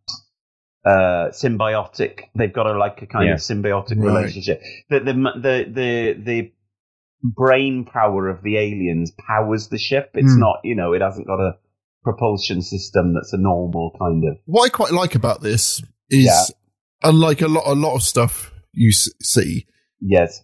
uh, 0.85 1.31
symbiotic. 1.31 2.21
They've 2.35 2.53
got 2.53 2.67
a 2.67 2.79
like 2.79 3.03
a 3.03 3.07
kind 3.07 3.27
Yeah. 3.29 3.35
of 3.35 3.41
symbiotic 3.41 3.97
Right. 3.99 4.15
relationship. 4.17 4.63
The, 4.91 5.01
the 5.01 5.13
the 5.13 5.65
the 5.73 6.23
the 6.25 6.53
brain 7.23 7.85
power 7.85 8.29
of 8.29 8.43
the 8.43 8.57
aliens 8.59 9.11
powers 9.13 9.69
the 9.69 9.79
ship. 9.79 10.11
It's 10.15 10.35
Hmm. 10.35 10.41
not 10.41 10.57
you 10.65 10.77
know 10.77 10.93
it 10.93 11.03
hasn't 11.03 11.27
got 11.27 11.41
a 11.41 11.57
propulsion 12.05 12.63
system 12.63 13.13
that's 13.15 13.33
a 13.33 13.39
normal 13.39 13.91
kind 13.99 14.23
of 14.29 14.39
What 14.47 14.65
I 14.67 14.69
quite 14.69 14.93
like 14.93 15.15
about 15.15 15.43
this 15.43 15.83
is, 16.09 16.25
Yeah. 16.27 16.45
unlike 17.03 17.43
a 17.43 17.49
lot 17.49 17.65
a 17.67 17.75
lot 17.75 17.97
of 17.97 18.03
stuff 18.03 18.53
you 18.73 18.91
s- 18.91 19.11
see, 19.21 19.67
yes 20.01 20.43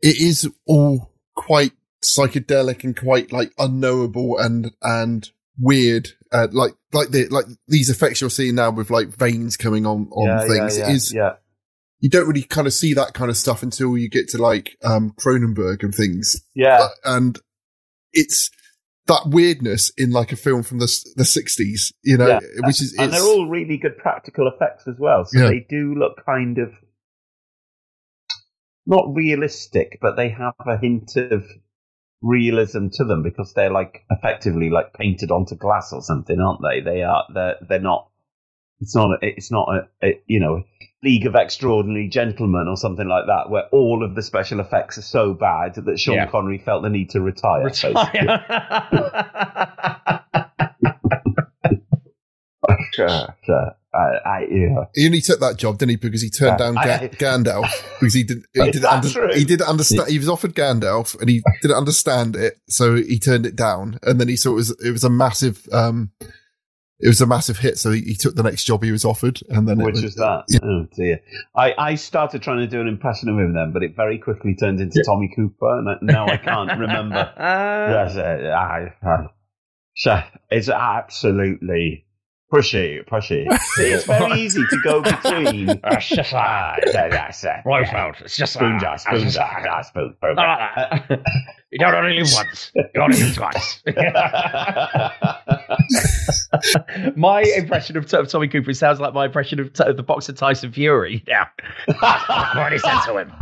it 0.00 0.20
is 0.20 0.48
all 0.66 1.12
quite 1.34 1.72
psychedelic 2.02 2.82
and 2.84 2.96
quite 2.96 3.30
like 3.32 3.52
unknowable 3.58 4.38
and 4.38 4.72
and 4.82 5.30
weird. 5.58 6.10
Uh, 6.32 6.48
like 6.52 6.72
like 6.92 7.10
the 7.10 7.28
like 7.28 7.46
these 7.68 7.88
effects 7.88 8.20
you're 8.20 8.30
seeing 8.30 8.54
now 8.54 8.70
with 8.70 8.90
like 8.90 9.08
veins 9.08 9.56
coming 9.56 9.86
on 9.86 10.08
on 10.10 10.26
yeah, 10.26 10.46
things 10.46 10.78
yeah, 10.78 10.86
yeah, 10.86 10.92
is 10.92 11.14
yeah. 11.14 11.32
you 12.00 12.10
don't 12.10 12.26
really 12.26 12.42
kind 12.42 12.66
of 12.66 12.72
see 12.72 12.94
that 12.94 13.14
kind 13.14 13.30
of 13.30 13.36
stuff 13.36 13.62
until 13.62 13.96
you 13.96 14.08
get 14.08 14.28
to 14.28 14.38
like 14.38 14.76
um 14.82 15.12
Cronenberg 15.20 15.82
and 15.82 15.94
things. 15.94 16.36
Yeah. 16.54 16.80
Uh, 16.80 16.88
and 17.04 17.38
it's 18.12 18.50
that 19.06 19.22
weirdness 19.26 19.92
in 19.96 20.10
like 20.10 20.32
a 20.32 20.36
film 20.36 20.62
from 20.64 20.78
the 20.78 20.92
the 21.14 21.22
60s, 21.22 21.92
you 22.02 22.16
know, 22.16 22.40
which 22.64 22.82
is 22.82 22.94
and 22.98 23.12
they're 23.12 23.22
all 23.22 23.48
really 23.48 23.76
good 23.76 23.96
practical 23.98 24.48
effects 24.48 24.88
as 24.88 24.96
well. 24.98 25.24
So 25.24 25.38
Yeah. 25.38 25.48
they 25.48 25.66
do 25.68 25.94
look 25.94 26.24
kind 26.26 26.58
of 26.58 26.72
not 28.86 29.14
realistic, 29.14 29.98
but 30.00 30.16
they 30.16 30.28
have 30.30 30.54
a 30.66 30.76
hint 30.76 31.16
of 31.16 31.44
realism 32.22 32.88
to 32.92 33.04
them 33.04 33.22
because 33.22 33.52
they're 33.54 33.70
like 33.70 34.04
effectively 34.10 34.70
like 34.70 34.92
painted 34.94 35.30
onto 35.30 35.54
glass 35.56 35.92
or 35.92 36.02
something, 36.02 36.38
aren't 36.40 36.60
they? 36.62 36.80
They 36.80 37.02
are. 37.02 37.24
They're 37.32 37.56
they're 37.68 37.80
not. 37.80 38.08
It's 38.80 38.94
not. 38.94 39.10
A, 39.10 39.16
it's 39.22 39.50
not 39.50 39.68
a, 39.68 39.88
a 40.06 40.20
you 40.26 40.40
know 40.40 40.64
League 41.02 41.26
of 41.26 41.34
Extraordinary 41.34 42.08
Gentlemen 42.08 42.66
or 42.68 42.76
something 42.76 43.06
like 43.06 43.26
that, 43.26 43.50
where 43.50 43.64
all 43.72 44.04
of 44.04 44.14
the 44.14 44.22
special 44.22 44.60
effects 44.60 44.98
are 44.98 45.02
so 45.02 45.34
bad 45.34 45.74
that 45.74 45.98
Sean 45.98 46.16
Yeah. 46.16 46.26
Connery 46.26 46.58
felt 46.58 46.82
the 46.82 46.90
need 46.90 47.10
to 47.10 47.20
retire. 47.20 47.68
basically. 47.68 47.94
Sure, 52.92 53.08
uh, 53.08 53.26
sure. 53.44 53.76
I, 53.96 54.28
I, 54.28 54.46
yeah. 54.50 54.84
He 54.94 55.06
only 55.06 55.20
took 55.20 55.40
that 55.40 55.56
job, 55.56 55.78
didn't 55.78 55.90
he? 55.90 55.96
Because 55.96 56.22
he 56.22 56.30
turned 56.30 56.58
Yeah. 56.60 56.72
down 56.72 56.74
Ga- 56.74 56.80
I- 57.04 57.08
Gandalf 57.08 57.70
because 57.98 58.14
he 58.14 58.22
didn't. 58.30 58.46
He 58.52 58.70
didn't. 58.70 58.84
Under- 58.84 59.34
he 59.34 59.44
didn't 59.44 59.68
understand. 59.68 60.10
He 60.10 60.18
was 60.18 60.28
offered 60.28 60.54
Gandalf 60.54 61.18
and 61.20 61.28
he 61.30 61.42
didn't 61.62 61.76
understand 61.76 62.36
it, 62.36 62.58
so 62.68 62.94
he 62.96 63.18
turned 63.18 63.46
it 63.46 63.56
down. 63.56 63.98
And 64.02 64.20
then 64.20 64.28
he 64.28 64.36
saw 64.36 64.50
it 64.50 64.54
was 64.54 64.70
it 64.84 64.90
was 64.90 65.04
a 65.04 65.10
massive. 65.10 65.66
um 65.72 66.10
It 66.98 67.08
was 67.08 67.20
a 67.20 67.26
massive 67.26 67.58
hit, 67.58 67.76
so 67.76 67.90
he, 67.90 68.00
he 68.00 68.14
took 68.14 68.36
the 68.36 68.42
next 68.42 68.64
job 68.64 68.82
he 68.82 68.90
was 68.90 69.04
offered, 69.04 69.38
and 69.50 69.68
then 69.68 69.76
Which 69.82 70.00
was 70.00 70.14
that? 70.14 70.44
Oh 70.62 70.86
dear! 70.96 71.20
I, 71.54 71.74
I 71.76 71.94
started 71.96 72.40
trying 72.42 72.60
to 72.60 72.66
do 72.66 72.80
an 72.80 72.88
impression 72.88 73.28
of 73.28 73.36
him 73.38 73.52
then, 73.52 73.72
but 73.74 73.82
it 73.82 73.94
very 73.94 74.16
quickly 74.18 74.54
turned 74.54 74.80
into 74.80 75.02
Tommy 75.04 75.30
Cooper, 75.36 75.78
and 75.78 75.90
I- 75.90 75.98
now 76.00 76.26
I 76.26 76.38
can't 76.38 76.70
remember. 76.78 77.30
That's 77.36 78.14
it. 78.14 78.46
I, 78.50 78.94
I, 79.02 79.26
so 79.94 80.22
it's 80.50 80.70
absolutely 80.70 82.05
pushy, 82.52 83.04
pushy. 83.06 83.50
See, 83.60 83.82
it's 83.92 84.04
very 84.04 84.40
easy 84.40 84.62
to 84.68 84.76
go 84.82 85.02
between. 85.02 85.80
It's 85.84 86.08
just 86.08 86.32
Ah, 86.34 86.76
yeah, 86.86 87.08
that's 87.08 87.42
it. 87.44 87.56
Blofeld, 87.64 88.16
it's 88.20 88.36
just 88.36 88.54
spoon 88.54 88.74
ah, 88.76 88.80
jar, 88.80 88.98
spoon 88.98 89.20
just- 89.20 89.36
jar, 89.36 89.68
ah, 89.68 89.82
spoon, 89.82 90.14
spoon. 90.16 90.36
you 91.70 91.78
don't 91.78 91.94
only 91.94 92.18
live 92.18 92.28
once. 92.34 92.72
You 92.74 93.00
only 93.00 93.22
live 93.22 93.34
twice. 93.34 93.82
my 97.16 97.42
impression 97.56 97.96
of, 97.96 98.12
of 98.12 98.28
Tommy 98.28 98.48
Cooper 98.48 98.72
sounds 98.74 99.00
like 99.00 99.14
my 99.14 99.26
impression 99.26 99.60
of, 99.60 99.70
of 99.80 99.96
the 99.96 100.02
boxer 100.02 100.32
Tyson 100.32 100.72
Fury. 100.72 101.24
Now, 101.28 101.46
I've 102.02 102.56
already 102.56 102.78
said 102.78 103.00
to 103.06 103.18
him. 103.18 103.32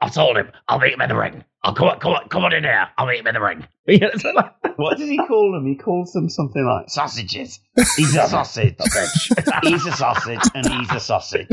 I've 0.00 0.12
told 0.14 0.36
him 0.36 0.50
I'll 0.68 0.78
meet 0.78 0.92
him 0.92 1.00
in 1.00 1.08
the 1.08 1.16
ring. 1.16 1.44
I'll 1.64 1.74
come 1.74 1.86
on, 1.88 2.00
come 2.00 2.12
on, 2.12 2.28
come 2.28 2.44
on 2.44 2.52
in 2.52 2.64
here. 2.64 2.88
I'll 2.98 3.06
meet 3.06 3.20
him 3.20 3.26
in 3.28 3.34
the 3.34 3.40
ring. 3.40 3.66
Yeah, 3.86 4.10
it's 4.14 4.22
like- 4.22 4.78
What 4.78 4.96
does 4.98 5.08
he 5.08 5.16
call 5.26 5.50
them? 5.52 5.66
He 5.66 5.74
calls 5.76 6.12
them 6.12 6.28
something 6.30 6.64
like 6.64 6.88
sausages. 6.88 7.58
He's 7.96 8.14
a 8.14 8.28
sausage. 8.28 8.76
he's 9.64 9.84
a 9.86 9.92
sausage, 9.92 10.38
and 10.54 10.64
he's 10.72 10.90
a 10.92 11.00
sausage. 11.00 11.48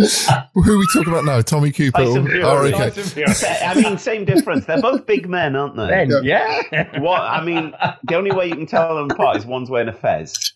Who 0.54 0.74
are 0.74 0.78
we 0.78 0.88
talking 0.94 1.12
about 1.12 1.26
now? 1.26 1.42
Tommy 1.42 1.72
Cooper. 1.72 1.98
Tyson 1.98 2.28
Fury. 2.28 2.44
oh, 2.44 2.58
okay. 2.66 2.78
Tyson 2.92 3.04
Fury. 3.04 3.34
I 3.64 3.74
mean, 3.74 3.98
same 3.98 4.26
difference. 4.26 4.66
They're 4.66 4.80
both 4.82 5.08
big 5.08 5.28
men, 5.28 5.56
aren't 5.56 5.76
they? 5.76 5.88
Men, 5.88 6.12
yeah. 6.24 7.00
What 7.00 7.22
I 7.22 7.44
mean, 7.44 7.74
the 8.04 8.16
only 8.16 8.32
way 8.32 8.46
you 8.48 8.56
can 8.56 8.68
tell 8.68 8.96
them 8.96 9.10
apart 9.10 9.38
is 9.38 9.46
one's 9.48 9.70
wearing 9.72 9.90
a 9.90 9.94
fez. 9.94 10.54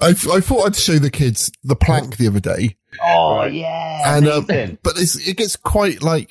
I, 0.00 0.10
I 0.10 0.12
thought 0.40 0.66
I'd 0.66 0.76
show 0.76 0.98
the 0.98 1.10
kids 1.10 1.50
the 1.64 1.76
plank 1.76 2.16
the 2.18 2.28
other 2.28 2.40
day, 2.40 2.76
Oh 3.02 3.44
yeah, 3.44 4.16
and 4.16 4.28
um, 4.28 4.44
but 4.82 4.98
it's, 4.98 5.16
it 5.26 5.36
gets 5.36 5.56
quite 5.56 6.02
like 6.02 6.30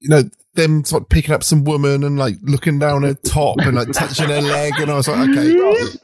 you 0.00 0.08
know 0.08 0.22
them 0.54 0.84
sort 0.84 1.04
of 1.04 1.08
picking 1.08 1.32
up 1.32 1.44
some 1.44 1.62
woman 1.62 2.02
and 2.02 2.18
like 2.18 2.34
looking 2.42 2.78
down 2.78 3.02
her 3.04 3.14
top 3.14 3.56
and 3.60 3.76
like 3.76 3.92
touching 3.92 4.28
her 4.28 4.40
leg, 4.40 4.72
and 4.78 4.90
I 4.90 4.96
was 4.96 5.06
like, 5.06 5.28
okay, 5.28 5.54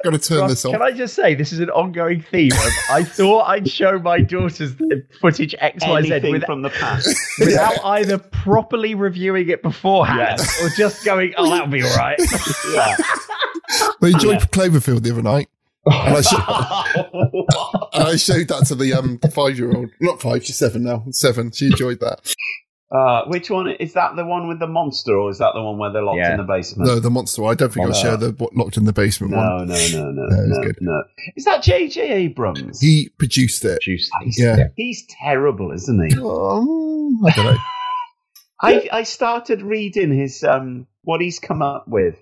got 0.04 0.10
to 0.10 0.18
turn 0.18 0.40
Ross, 0.40 0.50
this 0.50 0.64
off. 0.64 0.72
Can 0.72 0.82
I 0.82 0.92
just 0.92 1.14
say 1.14 1.34
this 1.34 1.52
is 1.52 1.58
an 1.58 1.70
ongoing 1.70 2.22
theme? 2.22 2.52
Of, 2.52 2.72
I 2.90 3.02
thought 3.02 3.48
I'd 3.48 3.68
show 3.68 3.98
my 3.98 4.20
daughters 4.20 4.76
the 4.76 5.04
footage 5.20 5.54
X 5.58 5.84
Y 5.84 6.02
Z 6.02 6.30
with- 6.30 6.44
from 6.44 6.62
the 6.62 6.70
past. 6.70 7.16
without 7.40 7.84
either 7.84 8.18
properly 8.18 8.94
reviewing 8.94 9.48
it 9.48 9.62
beforehand 9.62 10.40
or 10.62 10.68
just 10.76 11.04
going, 11.04 11.34
"Oh, 11.36 11.50
that'll 11.50 11.66
be 11.66 11.82
all 11.82 11.96
right." 11.96 12.18
yeah. 12.72 12.96
I 14.02 14.08
enjoyed 14.08 14.38
Cloverfield 14.52 15.02
the 15.02 15.10
other 15.10 15.22
night. 15.22 15.48
And 15.86 16.16
I, 16.16 16.20
sho- 16.20 17.46
and 17.94 18.02
I 18.08 18.16
showed 18.16 18.48
that 18.48 18.64
to 18.68 18.74
the 18.74 18.92
um 18.94 19.18
five 19.32 19.58
year 19.58 19.72
old, 19.74 19.90
not 20.00 20.20
five, 20.20 20.44
she's 20.44 20.56
seven 20.56 20.82
now, 20.84 21.04
seven. 21.10 21.52
She 21.52 21.66
enjoyed 21.66 22.00
that. 22.00 22.34
Uh, 22.90 23.24
which 23.26 23.50
one 23.50 23.68
is 23.68 23.94
that? 23.94 24.14
The 24.14 24.24
one 24.24 24.46
with 24.48 24.60
the 24.60 24.66
monster, 24.68 25.16
or 25.16 25.28
is 25.30 25.38
that 25.38 25.52
the 25.54 25.62
one 25.62 25.76
where 25.76 25.92
they're 25.92 26.02
locked 26.04 26.18
Yeah. 26.18 26.32
in 26.32 26.36
the 26.38 26.44
basement? 26.44 26.88
No, 26.88 27.00
the 27.00 27.10
monster. 27.10 27.44
I 27.44 27.54
don't 27.54 27.72
think 27.72 27.84
I'll 27.84 27.92
No. 27.92 27.98
share 28.00 28.16
the 28.16 28.30
what, 28.38 28.54
locked 28.54 28.76
in 28.76 28.84
the 28.84 28.92
basement 28.92 29.32
no, 29.32 29.38
one. 29.38 29.66
no, 29.66 29.74
no, 29.74 30.10
no, 30.10 30.12
No, 30.12 30.26
it's 30.48 30.58
no, 30.58 30.62
good. 30.62 30.76
no. 30.80 31.02
Is 31.36 31.44
that 31.46 31.62
J.J. 31.64 32.00
Abrams? 32.12 32.80
He 32.80 33.10
produced 33.18 33.64
it. 33.64 33.80
Juice. 33.82 34.08
Yeah. 34.38 34.68
He's 34.76 35.04
terrible, 35.08 35.72
isn't 35.72 36.10
he? 36.10 36.16
Um, 36.16 37.24
I 37.26 37.30
don't 37.34 37.44
know. 37.46 37.56
I 38.62 38.88
I 38.92 39.02
started 39.02 39.62
reading 39.62 40.16
his 40.16 40.42
um 40.44 40.86
what 41.02 41.20
he's 41.20 41.38
come 41.40 41.62
up 41.62 41.86
with, 41.88 42.16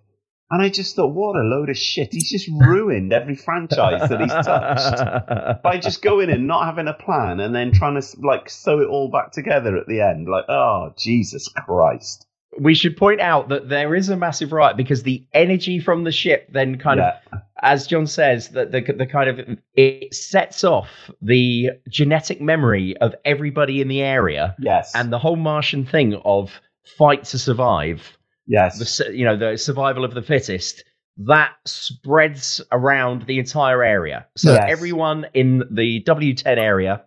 and 0.55 0.63
I 0.63 0.69
just 0.69 0.95
thought, 0.95 1.13
what 1.13 1.35
a 1.35 1.43
load 1.43 1.69
of 1.69 1.77
shit! 1.77 2.13
He's 2.13 2.31
just 2.31 2.49
ruined 2.49 3.13
every 3.13 3.35
franchise 3.35 4.09
that 4.09 4.21
he's 4.21 4.31
touched 4.31 5.63
by 5.63 5.79
just 5.79 6.01
going 6.01 6.31
in, 6.31 6.47
not 6.47 6.65
having 6.65 6.87
a 6.87 6.95
plan, 6.95 7.41
and 7.41 7.53
then 7.53 7.73
trying 7.73 8.01
to 8.01 8.07
like 8.23 8.49
sew 8.49 8.81
it 8.81 8.87
all 8.87 9.11
back 9.11 9.33
together 9.33 9.77
at 9.77 9.89
the 9.89 10.01
end. 10.01 10.29
Like, 10.29 10.45
oh 10.49 10.95
Jesus 10.97 11.49
Christ! 11.49 12.27
we 12.61 12.75
should 12.75 12.97
point 12.97 13.21
out 13.21 13.49
that 13.49 13.69
there 13.69 13.95
is 13.95 14.09
a 14.09 14.17
massive 14.17 14.53
riot 14.53 14.77
because 14.77 15.03
the 15.03 15.27
energy 15.33 15.81
from 15.81 16.05
the 16.05 16.13
ship 16.13 16.49
then 16.53 16.79
kind 16.79 17.01
of 17.01 17.15
as 17.61 17.87
john 17.87 18.07
says 18.07 18.51
that 18.51 18.71
the, 18.71 18.81
the 18.81 19.07
kind 19.07 19.29
of 19.29 19.59
it 19.75 20.15
sets 20.15 20.63
off 20.65 20.89
the 21.21 21.71
genetic 21.89 22.41
memory 22.41 22.97
of 22.99 23.15
everybody 23.25 23.81
in 23.81 23.89
the 23.89 24.03
area 24.03 24.55
Yes, 24.59 24.93
and 24.95 25.13
the 25.13 25.19
whole 25.19 25.37
martian 25.37 25.85
thing 25.85 26.15
of 26.25 26.53
fight 26.97 27.25
to 27.25 27.39
survive 27.39 28.17
yes, 28.47 28.99
the 28.99 29.15
you 29.17 29.25
know 29.25 29.37
the 29.37 29.57
survival 29.57 30.05
of 30.05 30.15
the 30.15 30.23
fittest 30.23 30.85
that 31.17 31.53
spreads 31.65 32.61
around 32.73 33.27
the 33.27 33.39
entire 33.39 33.85
area 33.85 34.27
so 34.37 34.53
Yes. 34.53 34.65
everyone 34.69 35.27
in 35.33 35.63
the 35.71 36.03
w10 36.03 36.45
area 36.59 37.05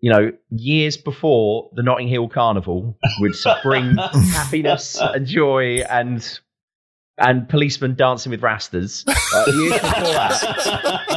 you 0.00 0.10
know 0.10 0.32
years 0.50 0.96
before 0.96 1.70
the 1.74 1.82
notting 1.82 2.08
hill 2.08 2.28
carnival 2.28 2.98
would 3.20 3.34
bring 3.62 3.96
happiness 3.96 4.98
and 5.00 5.26
joy 5.26 5.82
and 5.88 6.40
and 7.20 7.48
policemen 7.48 7.94
dancing 7.94 8.30
with 8.30 8.40
rastas 8.40 9.04
uh, 9.08 9.44
years 9.60 9.72
before 9.80 10.12
that 10.14 11.10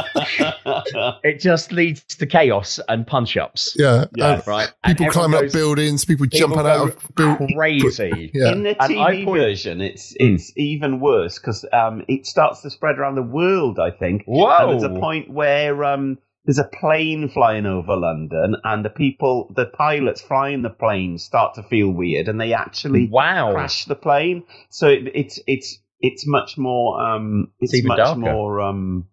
it 1.24 1.40
just 1.40 1.72
leads 1.72 2.02
to 2.04 2.26
chaos 2.26 2.78
and 2.88 3.06
punch-ups 3.06 3.76
Yeah, 3.78 4.04
Yes. 4.16 4.46
uh, 4.46 4.50
right 4.50 4.68
people 4.84 5.06
everyone 5.06 5.12
climbing 5.30 5.46
up 5.48 5.52
buildings, 5.52 6.04
people, 6.04 6.26
people 6.26 6.38
jumping 6.38 6.66
out 6.66 6.88
of 6.90 7.14
buildings. 7.14 7.52
crazy 7.56 8.30
Yeah. 8.34 8.52
In 8.52 8.62
the 8.62 8.82
And 8.82 8.98
I 9.00 9.12
TV 9.12 9.24
point- 9.24 9.38
version, 9.38 9.80
it's 9.80 10.14
it's 10.18 10.52
even 10.56 11.00
worse 11.00 11.38
because 11.38 11.64
um, 11.72 12.04
it 12.08 12.26
starts 12.26 12.62
to 12.62 12.70
spread 12.70 12.98
around 12.98 13.14
the 13.16 13.22
world. 13.22 13.78
I 13.78 13.90
think. 13.90 14.24
Whoa. 14.26 14.50
And 14.50 14.70
there's 14.72 14.82
a 14.90 15.00
point 15.00 15.30
where 15.30 15.84
um, 15.84 16.18
there's 16.44 16.58
a 16.58 16.68
plane 16.80 17.28
flying 17.30 17.66
over 17.66 17.96
London, 17.96 18.56
and 18.64 18.84
the 18.84 18.90
people, 18.90 19.52
the 19.54 19.66
pilots 19.66 20.20
flying 20.20 20.62
the 20.62 20.70
plane, 20.70 21.18
start 21.18 21.54
to 21.54 21.62
feel 21.62 21.90
weird, 21.90 22.28
and 22.28 22.40
they 22.40 22.52
actually 22.52 23.08
wow 23.08 23.52
crash 23.52 23.84
the 23.86 23.96
plane. 23.96 24.44
So 24.70 24.88
it, 24.88 25.10
it's 25.14 25.40
it's 25.46 25.78
it's 26.08 26.26
much 26.26 26.56
more 26.58 27.00
um, 27.00 27.48
it's, 27.60 27.74
It's 27.74 27.86
much 27.86 27.96
darker. 27.98 28.20
more 28.20 28.60
um, 28.60 29.08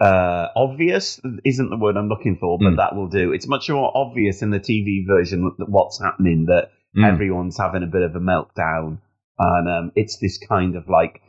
uh, 0.00 0.48
obvious. 0.54 1.20
Isn't 1.44 1.70
the 1.70 1.76
word 1.76 1.96
I'm 1.96 2.08
looking 2.08 2.36
for, 2.36 2.58
but 2.58 2.72
Mm. 2.74 2.76
that 2.76 2.94
will 2.94 3.08
do. 3.08 3.32
It's 3.32 3.48
much 3.48 3.68
more 3.68 3.90
obvious 3.94 4.42
in 4.42 4.50
the 4.50 4.60
TV 4.60 5.04
version 5.06 5.50
that 5.58 5.68
what's 5.68 6.00
happening 6.00 6.46
that 6.46 6.70
Mm. 6.96 7.04
everyone's 7.12 7.58
having 7.58 7.82
a 7.82 7.86
bit 7.86 8.02
of 8.02 8.14
a 8.16 8.20
meltdown, 8.20 8.98
and 9.38 9.68
um, 9.68 9.92
it's 9.94 10.18
this 10.18 10.38
kind 10.38 10.76
of 10.76 10.88
like 10.88 11.20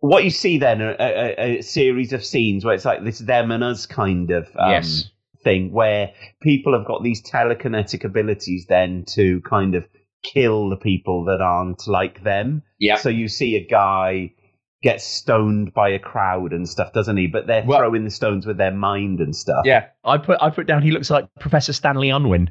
what 0.00 0.24
you 0.24 0.30
see 0.30 0.58
then 0.58 0.80
a, 0.80 0.96
a, 0.98 1.58
a 1.58 1.62
series 1.62 2.12
of 2.12 2.24
scenes 2.24 2.64
where 2.64 2.74
it's 2.74 2.84
like 2.84 3.04
this 3.04 3.20
them 3.20 3.52
and 3.52 3.62
us 3.62 3.86
kind 3.86 4.30
of 4.32 4.48
um, 4.56 4.70
Yes. 4.70 5.10
thing 5.44 5.70
where 5.72 6.12
people 6.40 6.72
have 6.76 6.84
got 6.86 7.02
these 7.04 7.22
telekinetic 7.22 8.02
abilities 8.04 8.66
then 8.68 9.04
to 9.14 9.40
kind 9.42 9.74
of 9.76 9.86
kill 10.22 10.68
the 10.70 10.76
people 10.76 11.24
that 11.26 11.40
aren't 11.40 11.86
like 11.86 12.22
them. 12.22 12.62
Yeah. 12.78 12.96
So 12.96 13.08
you 13.08 13.28
see 13.28 13.56
a 13.56 13.66
guy 13.66 14.34
get 14.82 15.00
stoned 15.00 15.72
by 15.74 15.90
a 15.90 15.98
crowd 15.98 16.52
and 16.52 16.68
stuff, 16.68 16.92
doesn't 16.92 17.16
he? 17.16 17.26
But 17.28 17.46
they're 17.46 17.64
Well- 17.64 17.78
throwing 17.78 18.04
the 18.04 18.10
stones 18.10 18.46
with 18.46 18.56
their 18.56 18.72
mind 18.72 19.20
and 19.20 19.34
stuff. 19.34 19.64
Yeah, 19.64 19.86
I 20.04 20.18
put 20.18 20.38
I 20.42 20.50
put 20.50 20.66
down. 20.66 20.82
He 20.82 20.90
looks 20.90 21.10
like 21.10 21.26
Professor 21.38 21.72
Stanley 21.72 22.10
Unwin, 22.10 22.50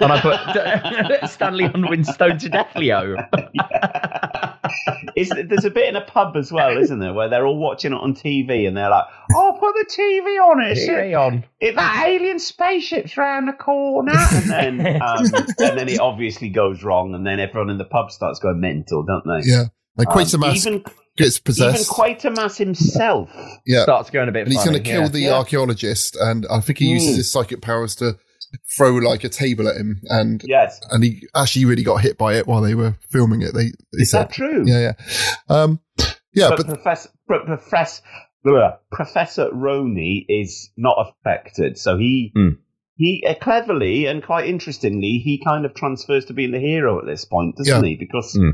and 0.00 0.12
I 0.12 0.20
put 0.20 1.30
Stanley 1.30 1.64
Unwin 1.64 2.04
stoned 2.04 2.40
to 2.40 2.48
death, 2.48 2.74
Leo. 2.76 3.16
Is, 5.16 5.30
there's 5.30 5.64
a 5.64 5.70
bit 5.70 5.88
in 5.88 5.96
a 5.96 6.00
pub 6.04 6.36
as 6.36 6.52
well, 6.52 6.76
isn't 6.76 6.98
there, 7.00 7.12
where 7.12 7.28
they're 7.28 7.46
all 7.46 7.58
watching 7.58 7.92
it 7.92 7.96
on 7.96 8.14
TV 8.14 8.68
and 8.68 8.76
they're 8.76 8.88
like, 8.90 9.04
"Oh, 9.32 9.56
put 9.58 9.74
the 9.74 9.86
TV 9.92 10.38
on 10.40 10.62
it. 10.62 10.78
TV 10.78 11.18
on. 11.18 11.44
It, 11.60 11.74
that 11.74 12.04
alien 12.06 12.38
spaceship's 12.38 13.16
round 13.16 13.48
the 13.48 13.52
corner." 13.52 14.12
And 14.14 14.50
then, 14.80 15.02
um, 15.02 15.24
and 15.58 15.78
then 15.78 15.88
it 15.88 15.98
obviously 16.00 16.48
goes 16.50 16.82
wrong, 16.84 17.14
and 17.14 17.26
then 17.26 17.40
everyone 17.40 17.70
in 17.70 17.78
the 17.78 17.84
pub 17.84 18.12
starts 18.12 18.38
going 18.38 18.60
mental, 18.60 19.02
don't 19.04 19.24
they? 19.26 19.48
Yeah, 19.50 19.64
like 19.96 20.08
Um, 20.08 20.14
Quatermass 20.14 20.54
even 20.66 20.84
gets 21.16 21.40
even. 21.40 21.86
Quatermass 21.86 22.56
himself. 22.56 23.30
yeah, 23.66 23.82
Starts 23.82 24.10
going 24.10 24.28
a 24.28 24.32
bit. 24.32 24.44
and 24.44 24.52
he's 24.52 24.64
going 24.64 24.76
to 24.76 24.82
kill 24.82 25.02
yeah. 25.02 25.08
the 25.08 25.20
Yeah. 25.20 25.34
archaeologist, 25.34 26.16
and 26.16 26.46
I 26.50 26.60
think 26.60 26.78
he 26.78 26.86
uses 26.86 27.14
Mm. 27.14 27.16
his 27.16 27.32
psychic 27.32 27.60
powers 27.62 27.96
to 27.96 28.16
throw 28.76 28.94
like 28.96 29.24
a 29.24 29.28
table 29.28 29.68
at 29.68 29.76
him, 29.76 30.00
and 30.04 30.42
yes, 30.46 30.80
and 30.90 31.02
he 31.04 31.26
actually 31.34 31.64
really 31.64 31.82
got 31.82 32.00
hit 32.02 32.18
by 32.18 32.34
it 32.34 32.46
while 32.46 32.60
they 32.60 32.74
were 32.74 32.96
filming 33.10 33.42
it. 33.42 33.54
They, 33.54 33.66
they 33.92 34.02
Is 34.02 34.10
said, 34.10 34.28
that 34.28 34.32
true? 34.32 34.64
Yeah, 34.66 34.80
yeah, 34.80 34.92
um, 35.48 35.80
yeah. 36.34 36.48
but, 36.50 36.58
But, 36.58 36.66
Professor 36.66 37.10
but 37.28 37.46
Professor 37.46 38.02
blah, 38.44 38.72
Professor 38.90 39.50
Roney 39.52 40.24
is 40.28 40.70
not 40.76 40.96
affected, 40.98 41.78
so 41.78 41.96
he 41.98 42.32
Hmm. 42.34 42.48
he 42.96 43.24
uh, 43.28 43.34
cleverly 43.34 44.06
and 44.06 44.22
quite 44.22 44.48
interestingly 44.48 45.20
he 45.24 45.42
kind 45.44 45.64
of 45.64 45.74
transfers 45.74 46.24
to 46.26 46.32
being 46.34 46.50
the 46.52 46.58
hero 46.60 46.98
at 46.98 47.06
this 47.06 47.24
point, 47.24 47.56
doesn't 47.56 47.84
Yeah. 47.84 47.88
he? 47.88 47.96
Because 47.96 48.32
Hmm. 48.34 48.50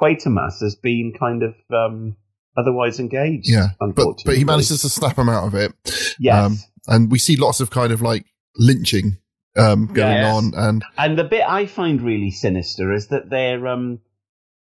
Quatermass 0.00 0.60
has 0.60 0.74
been 0.74 1.12
kind 1.18 1.42
of 1.42 1.54
um, 1.72 2.16
otherwise 2.56 2.98
engaged. 2.98 3.48
yeah, 3.48 3.68
but 3.78 3.86
unfortunately. 3.90 4.24
but 4.32 4.38
he 4.38 4.44
manages 4.44 4.82
to 4.82 4.88
snap 4.88 5.16
him 5.18 5.28
out 5.28 5.46
of 5.46 5.54
it. 5.54 5.72
Yes. 6.18 6.64
and 6.86 7.10
we 7.10 7.18
see 7.18 7.36
lots 7.36 7.60
of 7.60 7.70
kind 7.70 7.92
of 7.92 8.02
like 8.02 8.24
lynching 8.58 9.16
um, 9.56 9.86
going 9.86 10.12
Yes. 10.12 10.34
on, 10.34 10.52
and 10.54 10.82
And 10.98 11.18
the 11.18 11.24
bit 11.24 11.42
I 11.48 11.64
find 11.66 12.02
really 12.02 12.30
sinister 12.30 12.92
is 12.92 13.08
that 13.08 13.30
they're 13.30 13.66
um 13.68 14.00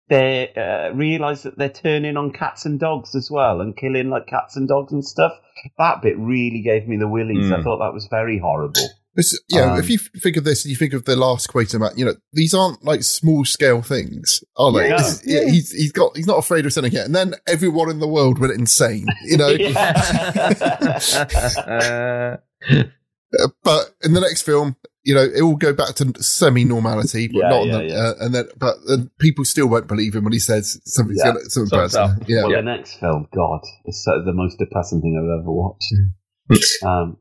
they 0.09 0.53
uh, 0.55 0.93
realize 0.95 1.45
that 1.45 1.57
they're 1.57 1.69
turning 1.69 2.17
on 2.17 2.33
cats 2.33 2.67
and 2.67 2.81
dogs 2.81 3.15
as 3.15 3.31
well 3.31 3.61
and 3.61 3.77
killing 3.77 4.11
like 4.11 4.27
cats 4.27 4.57
and 4.57 4.67
dogs 4.69 4.93
and 4.93 5.05
stuff. 5.05 5.33
That 5.79 6.03
bit 6.03 6.19
really 6.19 6.63
gave 6.63 6.89
me 6.89 6.97
the 6.97 7.07
willies. 7.07 7.51
I 7.53 7.57
Mm. 7.59 7.63
thought 7.63 7.79
that 7.79 7.95
was 7.95 8.09
very 8.11 8.39
horrible. 8.39 8.83
It's, 9.17 9.39
yeah, 9.49 9.73
Um, 9.75 9.79
if 9.79 9.89
you 9.91 9.99
think 9.99 10.37
of 10.37 10.45
this 10.45 10.65
and 10.65 10.71
you 10.71 10.77
think 10.77 10.93
of 10.95 11.05
the 11.05 11.17
last 11.17 11.49
Quatermass, 11.49 11.97
you 11.99 12.05
know, 12.05 12.15
these 12.33 12.55
aren't 12.55 12.85
like 12.85 13.03
small 13.03 13.45
scale 13.45 13.83
things, 13.83 14.43
are 14.57 14.73
they? 14.73 14.89
Yeah. 14.89 14.97
This- 14.99 15.23
yeah, 15.27 15.45
he's 15.49 15.71
he's 15.73 15.93
got 15.93 16.17
he's 16.17 16.27
not 16.29 16.39
afraid 16.39 16.65
of 16.67 16.73
sending 16.73 16.93
it, 16.93 17.05
and 17.05 17.15
then 17.15 17.35
everyone 17.47 17.91
in 17.91 17.99
the 18.01 18.07
world 18.09 18.39
went 18.41 18.53
insane, 18.53 19.07
you 19.25 19.37
know. 19.37 19.49
Uh, 21.57 22.37
but 23.65 23.95
in 24.03 24.13
the 24.15 24.21
next 24.21 24.43
film, 24.43 24.77
you 25.03 25.15
know, 25.15 25.23
it 25.25 25.43
will 25.43 25.57
go 25.57 25.73
back 25.73 25.95
to 25.97 26.13
semi 26.23 26.65
normality, 26.65 27.29
but 27.29 27.39
Yeah, 27.39 27.49
not. 27.49 27.67
yeah, 27.67 27.79
the, 27.79 27.85
yeah. 27.85 27.95
Uh, 27.97 28.15
and 28.21 28.35
then, 28.35 28.45
but 28.59 28.77
uh, 28.89 28.97
people 29.19 29.45
still 29.45 29.67
won't 29.69 29.87
believe 29.87 30.15
him 30.15 30.25
when 30.25 30.33
he 30.33 30.39
says 30.39 30.81
something's 30.85 31.21
Yeah. 31.25 31.33
gonna 31.33 31.41
something 31.49 31.79
bad's 31.79 31.95
gonna- 31.95 32.19
Yeah, 32.29 32.43
Well, 32.43 32.51
the 32.57 32.63
next 32.63 32.95
film, 33.01 33.27
God, 33.35 33.61
is 33.87 34.05
so, 34.05 34.23
the 34.25 34.33
most 34.33 34.59
depressing 34.59 35.01
thing 35.01 35.17
I've 35.19 35.41
ever 35.41 35.51
watched. 35.51 35.93
Mm. 36.51 36.85
um, 36.87 37.17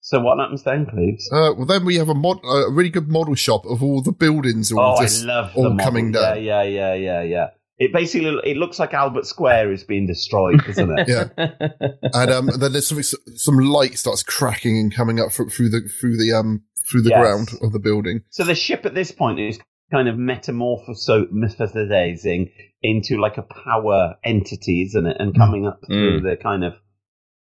so 0.00 0.20
what 0.20 0.38
happens 0.38 0.62
then, 0.64 0.84
Cleves? 0.86 1.30
Uh, 1.32 1.54
well, 1.56 1.64
then 1.66 1.84
we 1.84 1.96
have 1.96 2.08
a 2.08 2.14
mod, 2.14 2.38
a 2.44 2.70
really 2.70 2.90
good 2.90 3.08
model 3.08 3.34
shop 3.36 3.64
of 3.66 3.82
all 3.82 4.02
the 4.02 4.12
buildings, 4.12 4.72
all 4.72 4.96
oh, 4.98 5.00
just 5.02 5.22
I 5.24 5.26
love 5.26 5.52
all 5.54 5.62
the 5.64 5.70
model. 5.70 5.84
coming 5.86 6.12
down. 6.12 6.42
Yeah, 6.42 6.62
yeah, 6.64 6.94
yeah, 6.94 6.94
yeah, 6.94 7.22
yeah. 7.22 7.46
It 7.78 7.92
basically 7.92 8.38
it 8.44 8.56
looks 8.56 8.78
like 8.78 8.94
Albert 8.94 9.26
Square 9.26 9.72
is 9.72 9.82
being 9.84 10.06
destroyed, 10.06 10.62
doesn't 10.66 10.98
it? 10.98 11.08
yeah. 11.28 11.28
And 12.14 12.30
um, 12.30 12.46
then 12.58 12.72
there's 12.72 12.86
some 12.86 13.02
some 13.02 13.58
light 13.58 13.98
starts 13.98 14.22
cracking 14.22 14.78
and 14.78 14.94
coming 14.94 15.18
up 15.20 15.32
fr- 15.32 15.48
through 15.48 15.70
the 15.70 15.88
through 16.00 16.16
the 16.18 16.32
um 16.32 16.62
through 16.90 17.02
the 17.02 17.10
Yes. 17.10 17.20
ground 17.20 17.50
of 17.62 17.72
the 17.72 17.78
building. 17.80 18.20
So 18.30 18.44
the 18.44 18.54
ship 18.54 18.86
at 18.86 18.94
this 18.94 19.10
point 19.12 19.40
is 19.40 19.58
kind 19.90 20.08
of 20.08 20.16
metamorphosizing 20.16 22.50
into 22.82 23.20
like 23.20 23.36
a 23.38 23.42
power 23.42 24.14
entity, 24.24 24.82
isn't 24.82 25.06
it? 25.06 25.16
And 25.18 25.34
coming 25.36 25.66
up 25.66 25.80
through 25.86 26.20
the 26.20 26.36
kind 26.36 26.64
of 26.64 26.74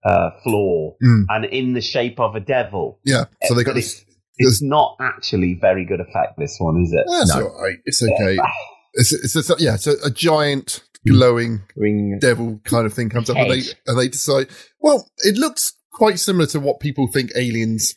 uh, 0.03 0.31
floor 0.43 0.95
Mm. 1.03 1.25
and 1.29 1.45
in 1.45 1.73
the 1.73 1.81
shape 1.81 2.19
of 2.19 2.35
a 2.35 2.39
devil. 2.39 2.99
Yeah. 3.05 3.25
So 3.43 3.53
they 3.53 3.63
got 3.63 3.71
But 3.71 3.75
this. 3.81 4.01
it's, 4.01 4.05
it's 4.37 4.61
not 4.63 4.95
actually 5.01 5.55
very 5.59 5.83
good 5.85 5.99
effect. 5.99 6.37
This 6.37 6.55
one 6.59 6.81
is 6.81 6.93
it? 6.93 7.05
That's 7.07 7.31
all 7.35 7.61
right. 7.61 7.77
It's 7.85 8.01
okay. 8.03 8.37
It's 8.93 9.11
it's, 9.13 9.35
it's 9.35 9.51
yeah. 9.61 9.75
So 9.75 9.93
a 10.03 10.09
giant 10.09 10.83
glowing 11.07 11.61
devil 12.19 12.59
kind 12.65 12.85
of 12.85 12.93
thing 12.93 13.09
comes 13.09 13.29
up, 13.29 13.37
and 13.37 13.51
they 13.51 13.61
and 13.87 13.97
they 13.99 14.07
decide. 14.07 14.47
Well, 14.79 15.09
it 15.19 15.37
looks 15.37 15.73
quite 15.93 16.19
similar 16.19 16.45
to 16.47 16.59
what 16.59 16.79
people 16.79 17.07
think 17.07 17.31
aliens 17.35 17.95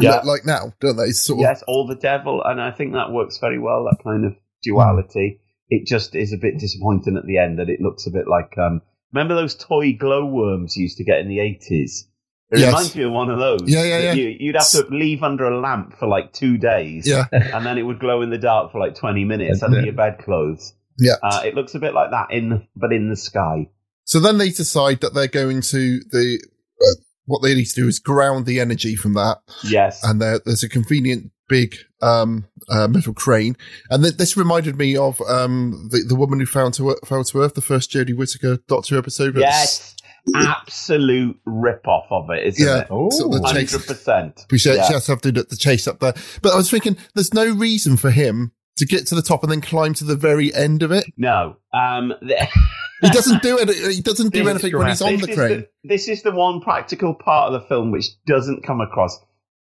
Yeah. 0.00 0.16
look 0.16 0.24
like 0.24 0.46
now, 0.46 0.72
don't 0.80 0.96
they? 0.96 1.04
It's 1.04 1.22
sort 1.22 1.38
of 1.38 1.42
yes, 1.42 1.62
all 1.68 1.86
the 1.86 1.94
devil, 1.96 2.42
and 2.44 2.60
I 2.60 2.70
think 2.70 2.92
that 2.94 3.12
works 3.12 3.38
very 3.38 3.58
well. 3.58 3.84
That 3.84 4.02
kind 4.02 4.24
of 4.24 4.34
duality. 4.62 5.40
It 5.68 5.86
just 5.86 6.14
is 6.14 6.32
a 6.32 6.38
bit 6.38 6.58
disappointing 6.58 7.16
at 7.16 7.24
the 7.24 7.38
end 7.38 7.58
that 7.58 7.70
it 7.70 7.80
looks 7.80 8.06
a 8.06 8.10
bit 8.10 8.28
like. 8.28 8.56
Um, 8.58 8.82
remember 9.12 9.34
those 9.34 9.54
toy 9.54 9.94
glowworms 9.98 10.76
you 10.76 10.82
used 10.82 10.98
to 10.98 11.04
get 11.04 11.20
in 11.20 11.28
the 11.28 11.40
eighties? 11.40 12.08
It 12.52 12.58
Yes. 12.60 12.68
reminds 12.68 12.94
me 12.96 13.02
of 13.04 13.12
one 13.12 13.30
of 13.30 13.38
those. 13.38 13.62
Yeah, 13.66 13.82
yeah, 13.84 13.98
yeah. 13.98 14.12
You, 14.12 14.36
you'd 14.38 14.54
have 14.56 14.68
to 14.70 14.86
leave 14.90 15.22
under 15.22 15.44
a 15.44 15.58
lamp 15.58 15.96
for 15.98 16.06
like 16.06 16.32
two 16.32 16.58
days, 16.58 17.08
Yeah. 17.08 17.24
and 17.32 17.64
then 17.66 17.78
it 17.78 17.82
would 17.82 17.98
glow 17.98 18.22
in 18.22 18.30
the 18.30 18.38
dark 18.38 18.70
for 18.72 18.78
like 18.78 18.94
twenty 18.94 19.24
minutes 19.24 19.62
under 19.62 19.80
your 19.80 19.94
bedclothes. 19.94 20.74
Yeah. 20.98 21.14
Uh, 21.22 21.40
it 21.44 21.54
looks 21.54 21.74
a 21.74 21.78
bit 21.78 21.94
like 21.94 22.10
that 22.10 22.30
in, 22.30 22.66
but 22.76 22.92
in 22.92 23.08
the 23.08 23.16
sky. 23.16 23.68
So 24.04 24.20
then 24.20 24.36
they 24.38 24.50
decide 24.50 25.00
that 25.00 25.14
they're 25.14 25.26
going 25.28 25.62
to 25.62 26.00
the. 26.10 26.38
Uh, 26.80 27.00
what 27.26 27.40
they 27.40 27.54
need 27.54 27.66
to 27.66 27.74
do 27.80 27.86
is 27.88 27.98
ground 28.00 28.46
the 28.46 28.58
energy 28.60 28.96
from 28.96 29.14
that. 29.14 29.38
Yes. 29.64 30.02
And 30.04 30.20
there, 30.20 30.40
there's 30.44 30.64
a 30.64 30.68
convenient 30.68 31.30
big 31.48 31.76
um, 32.02 32.46
uh, 32.68 32.88
metal 32.88 33.14
crane. 33.14 33.56
And 33.90 34.02
th- 34.02 34.16
this 34.16 34.36
reminded 34.36 34.76
me 34.76 34.96
of 34.96 35.20
um, 35.22 35.88
the, 35.92 36.04
the 36.06 36.16
woman 36.16 36.40
who 36.40 36.46
found 36.46 36.74
to, 36.74 36.96
fell 37.06 37.22
to 37.22 37.42
Earth, 37.42 37.54
the 37.54 37.60
first 37.60 37.92
Jodie 37.92 38.16
Whittaker 38.16 38.58
Doctor 38.66 38.98
episode. 38.98 39.36
Yes, 39.38 39.94
absolute 40.34 41.38
rip 41.44 41.86
off 41.86 42.06
of 42.10 42.30
it, 42.30 42.46
isn't 42.46 42.64
Yeah, 42.66 42.80
it? 42.82 43.12
sort 43.12 43.34
of 43.34 43.44
chase- 43.52 43.72
hundred 43.72 43.86
percent. 43.86 44.46
We 44.50 44.58
should, 44.58 44.74
she 44.84 44.92
has 44.92 45.06
to 45.06 45.12
have 45.12 45.22
to 45.22 45.32
do 45.32 45.42
the 45.42 45.56
chase 45.56 45.86
up 45.86 46.00
there. 46.00 46.14
But 46.42 46.52
I 46.52 46.56
was 46.56 46.70
thinking, 46.70 46.96
there's 47.14 47.34
no 47.34 47.50
reason 47.52 47.96
for 47.96 48.10
him 48.10 48.52
to 48.76 48.86
get 48.86 49.06
to 49.08 49.14
the 49.14 49.22
top 49.22 49.42
and 49.42 49.52
then 49.52 49.60
climb 49.60 49.94
to 49.94 50.04
the 50.04 50.16
very 50.16 50.54
end 50.54 50.82
of 50.82 50.92
it. 50.92 51.04
No, 51.16 51.56
um, 51.74 52.08
the- 52.20 52.48
He 53.02 53.10
doesn't 53.10 53.42
do 53.42 53.58
it. 53.58 53.68
He 53.96 54.00
doesn't 54.00 54.32
do 54.32 54.48
anything 54.48 54.78
when 54.78 54.86
he's 54.86 55.02
on 55.02 55.14
This 55.16 55.22
the 55.26 55.30
is 55.32 55.36
crane. 55.36 55.66
this 55.82 56.06
is 56.06 56.22
the 56.22 56.30
one 56.30 56.60
practical 56.60 57.14
part 57.14 57.52
of 57.52 57.60
the 57.60 57.66
film 57.66 57.90
which 57.90 58.06
doesn't 58.26 58.64
come 58.64 58.80
across. 58.80 59.18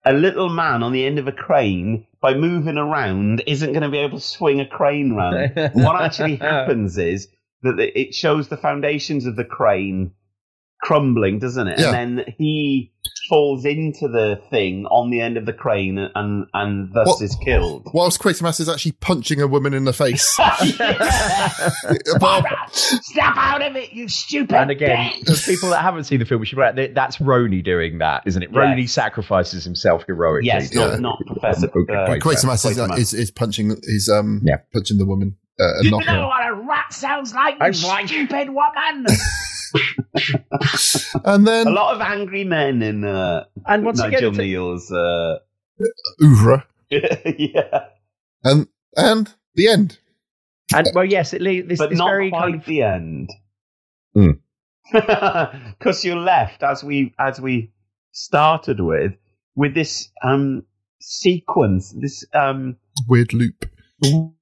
A 0.04 0.14
little 0.14 0.50
man 0.50 0.82
on 0.82 0.94
the 0.94 1.06
end 1.06 1.20
of 1.20 1.28
a 1.28 1.32
crane, 1.32 2.08
by 2.24 2.34
moving 2.34 2.78
around, 2.80 3.44
isn't 3.46 3.72
going 3.72 3.84
to 3.84 3.90
be 3.90 4.00
able 4.00 4.18
to 4.18 4.26
swing 4.26 4.60
a 4.62 4.66
crane 4.68 5.14
round. 5.14 5.52
what 5.74 6.02
actually 6.02 6.38
happens 6.38 6.98
is 6.98 7.28
that 7.62 7.78
it 7.80 8.16
shows 8.16 8.48
the 8.48 8.58
foundations 8.58 9.28
of 9.28 9.36
the 9.36 9.46
crane 9.46 10.12
crumbling, 10.82 11.40
doesn't 11.40 11.68
it? 11.68 11.80
Yeah. 11.80 11.94
And 11.94 12.18
then 12.20 12.26
he 12.38 12.92
falls 13.30 13.64
into 13.64 14.08
the 14.08 14.42
thing 14.50 14.86
on 14.88 15.12
the 15.12 15.22
end 15.22 15.38
of 15.38 15.46
the 15.46 15.54
crane 15.54 15.98
and 16.00 16.46
and 16.54 16.92
thus 16.94 17.08
What- 17.08 17.22
is 17.22 17.36
killed. 17.46 17.88
Whilst 17.94 18.20
Quatermass 18.20 18.60
is 18.60 18.68
actually 18.70 18.94
punching 18.94 19.40
a 19.42 19.48
woman 19.48 19.74
in 19.74 19.86
the 19.86 19.94
face. 19.94 20.24
Snap 22.72 23.38
out 23.38 23.62
of 23.62 23.76
it, 23.76 23.94
you 23.94 24.08
stupid! 24.08 24.56
And 24.56 24.72
again, 24.72 25.12
bitch! 25.26 25.44
for 25.44 25.52
people 25.52 25.70
that 25.70 25.82
haven't 25.82 26.06
seen 26.06 26.20
the 26.20 26.26
film, 26.26 26.40
we 26.40 26.46
should 26.46 26.58
write 26.58 26.76
that 26.76 26.96
that's 26.96 27.20
Roney 27.22 27.62
doing 27.62 28.00
that, 28.00 28.24
isn't 28.26 28.42
it? 28.42 28.50
Yes. 28.52 28.58
Roney 28.58 28.88
sacrifices 28.88 29.64
himself 29.64 30.04
heroically. 30.08 30.48
Yes, 30.48 30.70
to- 30.72 30.78
not, 30.80 31.00
not 31.00 31.18
Professor. 31.28 31.68
Uh, 31.68 32.16
Quatermass 32.20 32.66
is, 32.70 32.78
Quatermass. 32.78 32.98
is, 32.98 33.14
is 33.14 33.32
punching 33.32 33.76
is 33.84 34.10
um 34.10 34.42
yeah. 34.44 34.58
punching 34.74 34.98
the 34.98 35.06
woman 35.06 35.36
uh, 35.60 35.64
and 35.78 35.86
You 35.86 35.92
knocking 35.92 36.08
her. 36.08 36.14
know 36.18 36.28
what 36.28 36.48
a 36.48 36.54
rat 36.54 36.94
sounds 36.94 37.34
like, 37.34 37.56
you 37.56 37.60
I'm 37.62 37.74
stupid 37.74 38.50
woman! 38.50 39.06
And 41.26 41.48
then 41.48 41.68
a 41.68 41.72
lot 41.72 41.96
of 41.96 42.02
angry 42.02 42.44
men 42.44 42.82
in 42.82 43.04
uh, 43.04 43.46
and 43.66 43.86
once 43.86 44.00
again, 44.00 44.12
Nigel 44.12 44.30
it's 44.30 44.38
Kneale's. 44.38 44.92
Uh, 44.92 45.40
oeuvre. 46.22 46.66
yeah, 46.90 47.86
And 48.44 48.68
and 48.96 49.34
the 49.56 49.70
end. 49.70 49.98
And 50.74 50.88
well, 50.94 51.06
yes, 51.06 51.34
it 51.34 51.42
leaves 51.42 51.68
this, 51.68 51.80
but 51.80 51.90
this 51.90 52.00
not 52.00 52.10
very 52.10 52.30
quite 52.30 52.42
kind 52.42 52.56
of 52.56 52.66
the 52.66 52.82
end. 52.84 53.30
Hmm. 54.14 54.32
Because 55.78 56.04
you're 56.04 56.16
left 56.16 56.64
as 56.64 56.84
we 56.84 57.14
as 57.20 57.40
we 57.40 57.72
started 58.12 58.80
with 58.80 59.14
with 59.56 59.76
this 59.76 60.10
um 60.24 60.64
sequence, 61.00 61.92
this 61.92 62.26
um 62.34 62.78
Weird 63.08 63.34
loop. 63.34 63.66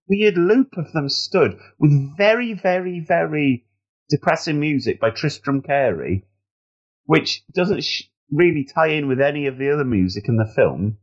weird 0.07 0.37
loop 0.37 0.77
of 0.77 0.91
them 0.93 1.09
stood 1.09 1.57
with 1.79 2.17
very, 2.17 2.53
very, 2.53 2.99
very 3.01 3.66
depressing 4.09 4.59
music 4.59 4.99
by 4.99 5.09
Tristram 5.09 5.61
Carey, 5.61 6.25
which 7.05 7.43
doesn't 7.53 7.83
sh- 7.83 8.03
really 8.31 8.65
tie 8.65 8.89
in 8.89 9.07
with 9.07 9.21
any 9.21 9.47
of 9.47 9.57
the 9.57 9.71
other 9.71 9.85
music 9.85 10.25
in 10.27 10.37
the 10.37 10.51
film. 10.55 10.97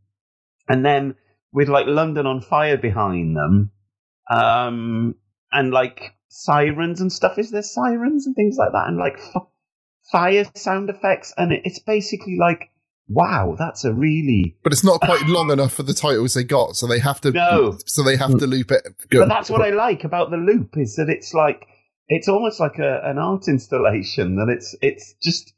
And 0.68 0.84
then 0.84 1.16
with 1.52 1.68
like 1.68 1.86
London 1.86 2.26
on 2.26 2.40
fire 2.40 2.78
behind 2.78 3.36
them, 3.36 3.70
um, 4.30 5.14
and 5.52 5.70
like 5.70 6.14
sirens 6.28 7.00
and 7.00 7.12
stuff. 7.12 7.38
Is 7.38 7.50
there 7.50 7.62
sirens 7.62 8.26
and 8.26 8.34
things 8.34 8.56
like 8.58 8.72
that? 8.72 8.88
And 8.88 8.98
like 8.98 9.18
f- 9.34 9.46
fire 10.10 10.44
sound 10.54 10.90
effects. 10.90 11.32
And 11.36 11.52
it, 11.52 11.62
it's 11.64 11.78
basically 11.78 12.36
like, 12.38 12.70
wow, 13.08 13.54
that's 13.58 13.84
a 13.84 13.92
really 13.92 14.56
But 14.62 14.72
it's 14.72 14.84
not 14.84 15.00
quite 15.02 15.26
long 15.26 15.50
enough 15.50 15.72
for 15.72 15.84
the 15.84 15.94
titles 15.94 16.34
they 16.34 16.44
got, 16.44 16.76
so 16.76 16.86
they 16.86 16.98
have 16.98 17.20
to. 17.22 17.30
No. 17.30 17.78
So 17.86 18.02
they 18.02 18.16
have 18.16 18.38
to 18.38 18.46
loop 18.46 18.72
it. 18.72 18.86
But 19.10 19.28
that's 19.28 19.48
what 19.48 19.62
I 19.62 19.70
like 19.70 20.04
about 20.04 20.30
the 20.30 20.36
loop 20.36 20.76
is 20.76 20.96
that 20.96 21.08
it's 21.08 21.32
like 21.32 21.66
it's 22.08 22.28
almost 22.28 22.60
like 22.60 22.78
a, 22.78 23.00
an 23.04 23.18
art 23.18 23.48
installation. 23.48 24.36
That 24.36 24.48
it's 24.48 24.74
it's 24.82 25.14
just 25.22 25.52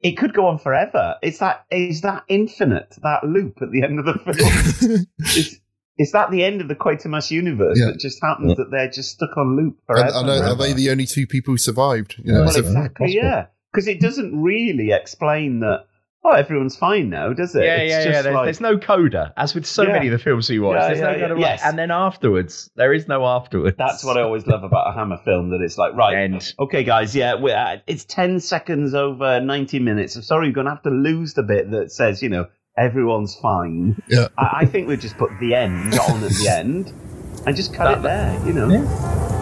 it 0.00 0.18
could 0.18 0.34
go 0.34 0.46
on 0.46 0.58
forever. 0.58 1.16
It's 1.22 1.38
that 1.38 1.64
is 1.70 2.02
that 2.02 2.24
infinite 2.28 2.94
that 3.02 3.24
loop 3.24 3.62
at 3.62 3.70
the 3.70 3.82
end 3.82 3.98
of 3.98 4.04
the 4.04 4.14
film. 4.14 5.06
is, 5.20 5.60
is 5.96 6.12
that 6.12 6.30
the 6.30 6.44
end 6.44 6.60
of 6.60 6.68
the 6.68 6.74
Quatermass 6.74 7.30
universe? 7.30 7.78
Yeah. 7.80 7.90
It 7.90 8.00
just 8.00 8.18
happens 8.22 8.50
Yeah. 8.50 8.54
that 8.64 8.70
they're 8.70 8.90
just 8.90 9.12
stuck 9.12 9.36
on 9.36 9.56
loop 9.56 9.78
forever. 9.86 10.10
and 10.12 10.28
are, 10.28 10.44
are 10.50 10.54
they 10.56 10.72
the 10.72 10.90
only 10.90 11.06
two 11.06 11.26
people 11.26 11.54
who 11.54 11.58
survived? 11.58 12.16
You 12.18 12.32
know, 12.32 12.44
well, 12.44 12.56
exactly, 12.56 13.14
yeah. 13.14 13.46
Because 13.72 13.88
it 13.88 14.00
doesn't 14.00 14.40
really 14.40 14.92
explain 14.92 15.60
that. 15.60 15.86
Oh, 16.24 16.32
everyone's 16.32 16.74
fine 16.76 17.10
now, 17.10 17.32
does 17.32 17.54
it? 17.54 17.64
Yeah, 17.64 17.76
It's 17.76 17.90
yeah, 17.90 17.98
yeah. 17.98 18.04
just 18.04 18.22
There's, 18.24 18.34
like- 18.34 18.44
there's 18.46 18.60
no 18.60 18.78
coda, 18.78 19.32
as 19.36 19.54
with 19.54 19.66
so 19.66 19.82
Yeah. 19.82 19.92
many 19.92 20.06
of 20.08 20.12
the 20.12 20.18
films 20.18 20.48
we 20.48 20.58
watch. 20.58 20.76
Yeah, 20.76 20.86
there's 20.88 20.98
yeah, 21.00 21.04
no 21.04 21.10
yeah, 21.16 21.28
coda, 21.28 21.40
yes. 21.40 21.62
and 21.64 21.78
then 21.78 21.90
afterwards, 21.90 22.70
there 22.76 22.92
is 22.92 23.06
no 23.08 23.26
afterwards. 23.26 23.76
That's 23.76 24.02
what 24.04 24.16
I 24.16 24.22
always 24.22 24.46
love 24.46 24.64
about 24.64 24.88
a 24.88 24.92
Hammer 24.98 25.18
film. 25.24 25.50
That 25.50 25.60
it's 25.62 25.76
like, 25.78 25.94
right, 25.94 26.52
okay, 26.58 26.82
guys, 26.84 27.14
yeah, 27.14 27.34
we're 27.34 27.54
at, 27.54 27.82
it's 27.86 28.04
ten 28.04 28.40
seconds 28.40 28.94
over 28.94 29.40
ninety 29.40 29.78
minutes. 29.78 30.16
I'm 30.16 30.22
sorry, 30.22 30.46
you're 30.46 30.54
going 30.54 30.66
to 30.66 30.72
have 30.72 30.82
to 30.84 30.90
lose 30.90 31.34
the 31.34 31.42
bit 31.42 31.70
that 31.72 31.92
says, 31.92 32.22
you 32.22 32.28
know, 32.30 32.46
everyone's 32.76 33.34
fine. 33.36 34.02
Yeah. 34.08 34.28
I, 34.38 34.60
I 34.60 34.64
think 34.64 34.88
we'd 34.88 35.00
just 35.00 35.16
put 35.18 35.30
the 35.40 35.54
end 35.54 35.94
on 35.98 36.24
at 36.24 36.30
the 36.32 36.48
end 36.48 36.92
and 37.46 37.54
just 37.54 37.74
cut 37.74 37.98
it 37.98 38.02
there. 38.02 38.40
You 38.46 38.52
know. 38.54 39.33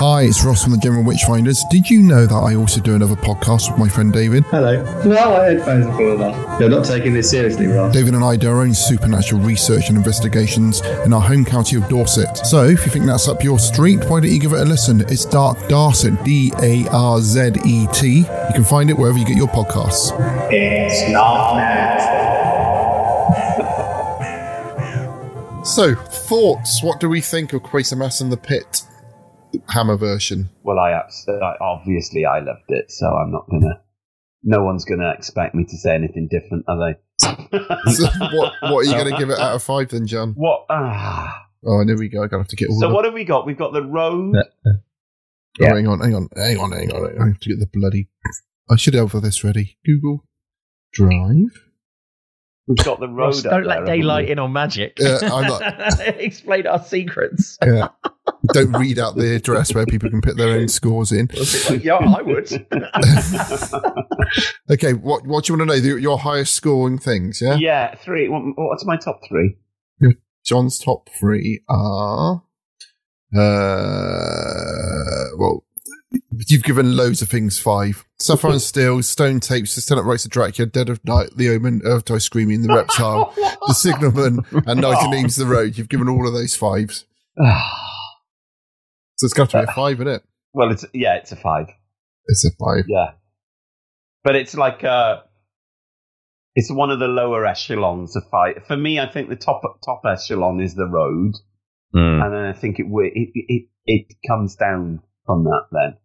Hi, 0.00 0.22
it's 0.22 0.42
Ross 0.42 0.62
from 0.62 0.72
the 0.72 0.78
General 0.78 1.04
Witchfinders. 1.04 1.68
Did 1.68 1.90
you 1.90 2.00
know 2.00 2.24
that 2.24 2.34
I 2.34 2.54
also 2.54 2.80
do 2.80 2.94
another 2.94 3.16
podcast 3.16 3.70
with 3.70 3.78
my 3.78 3.86
friend 3.86 4.10
David? 4.10 4.44
Hello. 4.44 4.82
No, 5.04 5.30
my 5.36 5.44
headphones 5.44 5.84
are 5.84 5.94
full 5.94 6.16
that. 6.16 6.58
You're 6.58 6.70
not 6.70 6.86
taking 6.86 7.12
this 7.12 7.28
seriously, 7.28 7.66
Ross. 7.66 7.92
David 7.92 8.14
and 8.14 8.24
I 8.24 8.36
do 8.36 8.48
our 8.48 8.62
own 8.62 8.72
supernatural 8.72 9.42
research 9.42 9.88
and 9.90 9.98
investigations 9.98 10.80
in 11.04 11.12
our 11.12 11.20
home 11.20 11.44
county 11.44 11.76
of 11.76 11.86
Dorset. 11.90 12.46
So, 12.46 12.64
if 12.64 12.86
you 12.86 12.92
think 12.92 13.04
that's 13.04 13.28
up 13.28 13.44
your 13.44 13.58
street, 13.58 13.98
why 14.04 14.20
don't 14.20 14.30
you 14.30 14.40
give 14.40 14.54
it 14.54 14.60
a 14.60 14.64
listen? 14.64 15.02
It's 15.02 15.26
Dark 15.26 15.58
Darzet, 15.68 16.24
D 16.24 16.50
A 16.62 16.88
R 16.88 17.20
Z 17.20 17.50
E 17.66 17.86
T. 17.92 18.20
You 18.20 18.54
can 18.54 18.64
find 18.64 18.88
it 18.88 18.96
wherever 18.96 19.18
you 19.18 19.26
get 19.26 19.36
your 19.36 19.48
podcasts. 19.48 20.12
It's 20.50 21.12
not 21.12 21.56
mad. 21.56 22.00
So, 25.66 25.94
thoughts? 25.94 26.82
What 26.82 27.00
do 27.00 27.10
we 27.10 27.20
think 27.20 27.52
of 27.52 27.62
Quatermass 27.62 28.22
and 28.22 28.32
the 28.32 28.38
Pit 28.38 28.84
Hammer 29.68 29.96
version? 29.96 30.50
Well, 30.62 30.78
I, 30.78 30.92
abs- 30.92 31.26
I 31.28 31.54
obviously 31.60 32.24
I 32.24 32.38
loved 32.40 32.64
it, 32.68 32.90
so 32.90 33.06
I'm 33.06 33.32
not 33.32 33.48
gonna. 33.50 33.82
No 34.42 34.64
one's 34.64 34.84
gonna 34.84 35.10
expect 35.12 35.54
me 35.54 35.64
to 35.64 35.76
say 35.76 35.94
anything 35.94 36.28
different, 36.30 36.64
are 36.68 36.78
they? 36.78 36.98
So 37.92 38.06
what, 38.32 38.52
what 38.62 38.78
are 38.80 38.84
you 38.84 38.92
going 38.92 39.12
to 39.12 39.18
give 39.18 39.28
it 39.30 39.38
out 39.38 39.54
of 39.54 39.62
five 39.62 39.90
then, 39.90 40.06
John? 40.06 40.32
What? 40.32 40.64
Ah. 40.70 41.46
Oh, 41.66 41.84
there 41.84 41.96
we 41.98 42.08
go. 42.08 42.22
I 42.22 42.26
gotta 42.26 42.42
have 42.42 42.48
to 42.48 42.56
get 42.56 42.70
all 42.70 42.80
So 42.80 42.88
the- 42.88 42.94
what 42.94 43.04
have 43.04 43.12
we 43.14 43.24
got? 43.24 43.44
We've 43.46 43.58
got 43.58 43.72
the 43.74 43.82
road. 43.82 44.34
Oh, 44.36 44.72
hang 45.58 45.86
on, 45.86 46.00
hang 46.00 46.14
on, 46.14 46.28
hang 46.34 46.58
on, 46.58 46.72
hang 46.72 46.90
on. 46.92 47.20
I 47.22 47.26
have 47.28 47.40
to 47.40 47.48
get 47.50 47.58
the 47.58 47.68
bloody. 47.72 48.08
I 48.70 48.76
should 48.76 48.94
have 48.94 49.14
all 49.14 49.20
this 49.20 49.44
ready. 49.44 49.76
Google 49.84 50.24
Drive. 50.92 51.69
We've 52.70 52.84
got 52.84 53.00
the 53.00 53.08
road. 53.08 53.16
Ross, 53.26 53.44
up 53.44 53.50
don't 53.50 53.64
let 53.64 53.66
there, 53.66 53.74
haven't 53.86 54.00
daylight 54.00 54.28
in 54.30 54.38
on 54.38 54.52
magic. 54.52 54.96
Yeah, 55.00 55.18
I'm 55.22 55.46
not- 55.48 56.00
Explain 56.20 56.68
our 56.68 56.80
secrets. 56.82 57.58
Yeah. 57.64 57.88
Don't 58.54 58.70
read 58.72 58.98
out 59.00 59.16
the 59.16 59.34
address 59.34 59.74
where 59.74 59.84
people 59.86 60.08
can 60.08 60.20
put 60.20 60.36
their 60.36 60.50
own 60.50 60.68
scores 60.68 61.10
in. 61.10 61.28
yeah, 61.82 61.96
I 61.96 62.22
would. 62.22 62.66
Okay, 64.70 64.92
what 64.92 65.26
what 65.26 65.44
do 65.44 65.52
you 65.52 65.58
want 65.58 65.68
to 65.70 65.74
know? 65.76 65.80
The, 65.80 66.00
your 66.00 66.16
highest 66.16 66.54
scoring 66.54 66.98
things, 66.98 67.40
yeah? 67.42 67.56
Yeah, 67.56 67.96
three. 67.96 68.28
What, 68.28 68.42
what's 68.56 68.84
my 68.86 68.96
top 68.96 69.20
three? 69.28 69.56
John's 70.44 70.78
top 70.78 71.08
three 71.18 71.62
are. 71.68 72.42
Uh, 73.36 75.24
well, 75.36 75.64
you've 76.48 76.62
given 76.62 76.96
loads 76.96 77.22
of 77.22 77.28
things 77.28 77.58
five. 77.58 78.04
Sapphire 78.18 78.50
and 78.52 78.62
Steel, 78.62 79.02
Stone 79.02 79.40
Tapes, 79.40 79.74
The 79.74 79.80
Lieutenant 79.80 80.08
Rights 80.08 80.24
of 80.24 80.30
Dracula, 80.30 80.66
Dead 80.70 80.88
of 80.88 81.04
Night, 81.04 81.30
The 81.36 81.50
Omen, 81.50 81.82
Earth 81.84 82.04
Dies 82.06 82.24
Screaming, 82.24 82.62
The 82.62 82.74
Reptile, 82.74 83.32
The 83.36 83.74
Signalman, 83.74 84.40
and 84.66 84.80
Night 84.80 85.10
Names 85.10 85.36
the 85.36 85.46
Road. 85.46 85.76
You've 85.78 85.88
given 85.88 86.08
all 86.08 86.26
of 86.26 86.32
those 86.34 86.56
fives. 86.56 87.04
So 89.16 89.26
it's 89.26 89.34
got 89.34 89.50
to 89.50 89.58
be 89.58 89.70
a 89.70 89.74
five, 89.74 89.96
isn't 89.96 90.08
it? 90.08 90.22
Well, 90.54 90.70
it's 90.72 90.86
yeah, 90.94 91.16
it's 91.16 91.30
a 91.30 91.36
five. 91.36 91.66
It's 92.26 92.46
a 92.46 92.50
five. 92.52 92.84
Yeah, 92.88 93.10
but 94.24 94.34
it's 94.34 94.54
like 94.54 94.82
uh 94.82 95.18
it's 96.54 96.70
one 96.70 96.90
of 96.90 97.00
the 97.00 97.06
lower 97.06 97.44
echelons 97.44 98.16
of 98.16 98.22
five. 98.30 98.64
For 98.66 98.78
me, 98.78 98.98
I 98.98 99.10
think 99.10 99.28
the 99.28 99.36
top 99.36 99.60
top 99.84 100.00
echelon 100.06 100.60
is 100.60 100.74
the 100.74 100.86
road, 100.86 101.32
Hmm. 101.92 102.22
and 102.22 102.32
then 102.32 102.44
I 102.46 102.54
think 102.54 102.78
it 102.78 102.86
it 102.88 103.30
it, 103.34 103.68
it 103.84 104.16
comes 104.26 104.56
down 104.56 105.02
from 105.26 105.44
that 105.44 105.64
then. 105.70 105.96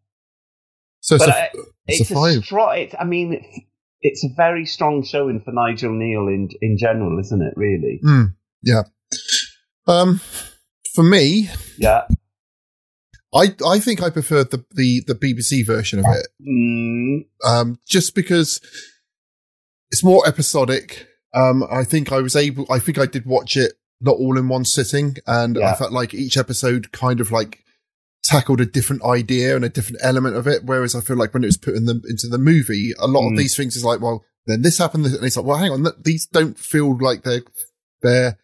So 1.06 1.16
it's 1.16 1.28
a, 1.28 1.36
I- 1.36 1.50
it's 1.88 2.02
it's 2.02 2.12
a 2.12 2.72
it's, 2.72 2.96
I 3.00 3.04
mean, 3.04 3.34
it's, 3.34 3.60
it's 4.02 4.24
a 4.26 4.30
very 4.36 4.66
strong 4.66 5.04
showing 5.04 5.40
for 5.40 5.52
Nigel 5.52 5.92
Kneale 5.92 6.34
in 6.34 6.50
in 6.62 6.78
general, 6.80 7.20
isn't 7.20 7.42
it? 7.44 7.54
Really? 7.56 8.02
Mm, 8.04 8.34
yeah. 8.64 8.84
Um, 9.86 10.20
for 10.96 11.04
me, 11.04 11.50
Yeah. 11.78 12.08
I 13.36 13.54
I 13.68 13.80
think 13.80 14.02
I 14.02 14.10
preferred 14.10 14.50
the 14.50 14.66
the, 14.72 15.04
the 15.06 15.14
BBC 15.14 15.64
version 15.66 16.00
of 16.00 16.06
it. 16.10 16.28
Mm. 16.42 17.26
Um, 17.46 17.80
just 17.88 18.16
because 18.16 18.60
it's 19.92 20.04
more 20.04 20.28
episodic. 20.28 21.08
Um, 21.36 21.64
I 21.70 21.84
think 21.84 22.12
I 22.12 22.22
was 22.22 22.36
able. 22.36 22.66
I 22.72 22.80
think 22.80 22.98
I 22.98 23.06
did 23.06 23.26
watch 23.28 23.58
it 23.58 23.74
not 24.02 24.16
all 24.16 24.38
in 24.40 24.48
one 24.48 24.66
sitting, 24.66 25.18
and 25.28 25.58
I 25.58 25.76
felt 25.76 25.92
like 25.92 26.14
each 26.16 26.36
episode 26.38 26.92
kind 26.94 27.20
of 27.20 27.32
like 27.32 27.60
tackled 28.26 28.60
a 28.62 28.66
different 28.66 29.04
idea 29.04 29.56
and 29.56 29.64
a 29.64 29.70
different 29.70 30.00
element 30.04 30.36
of 30.36 30.48
it. 30.48 30.64
Whereas 30.66 30.96
I 30.96 31.02
feel 31.02 31.16
like 31.18 31.34
when 31.34 31.44
it 31.44 31.48
was 31.48 31.58
put 31.58 31.76
in 31.76 31.86
the 31.86 32.02
into 32.10 32.28
the 32.30 32.38
movie, 32.38 32.92
a 33.00 33.08
lot 33.08 33.22
Mm. 33.22 33.32
of 33.34 33.38
these 33.38 33.56
things 33.56 33.76
is 33.76 33.84
like, 33.86 34.02
well, 34.02 34.26
then 34.48 34.62
this 34.62 34.78
happened, 34.78 35.06
and 35.06 35.24
it's 35.24 35.38
like, 35.38 35.46
well, 35.46 35.58
hang 35.58 35.72
on, 35.72 35.86
these 36.04 36.26
don't 36.28 36.58
feel 36.58 36.98
like 37.00 37.24
they're 37.24 37.44
they're 38.02 38.38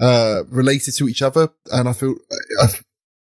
uh, 0.00 0.42
related 0.48 0.94
to 0.96 1.08
each 1.08 1.22
other, 1.22 1.48
and 1.72 1.88
I 1.88 1.92
feel 1.92 2.14
I, 2.60 2.66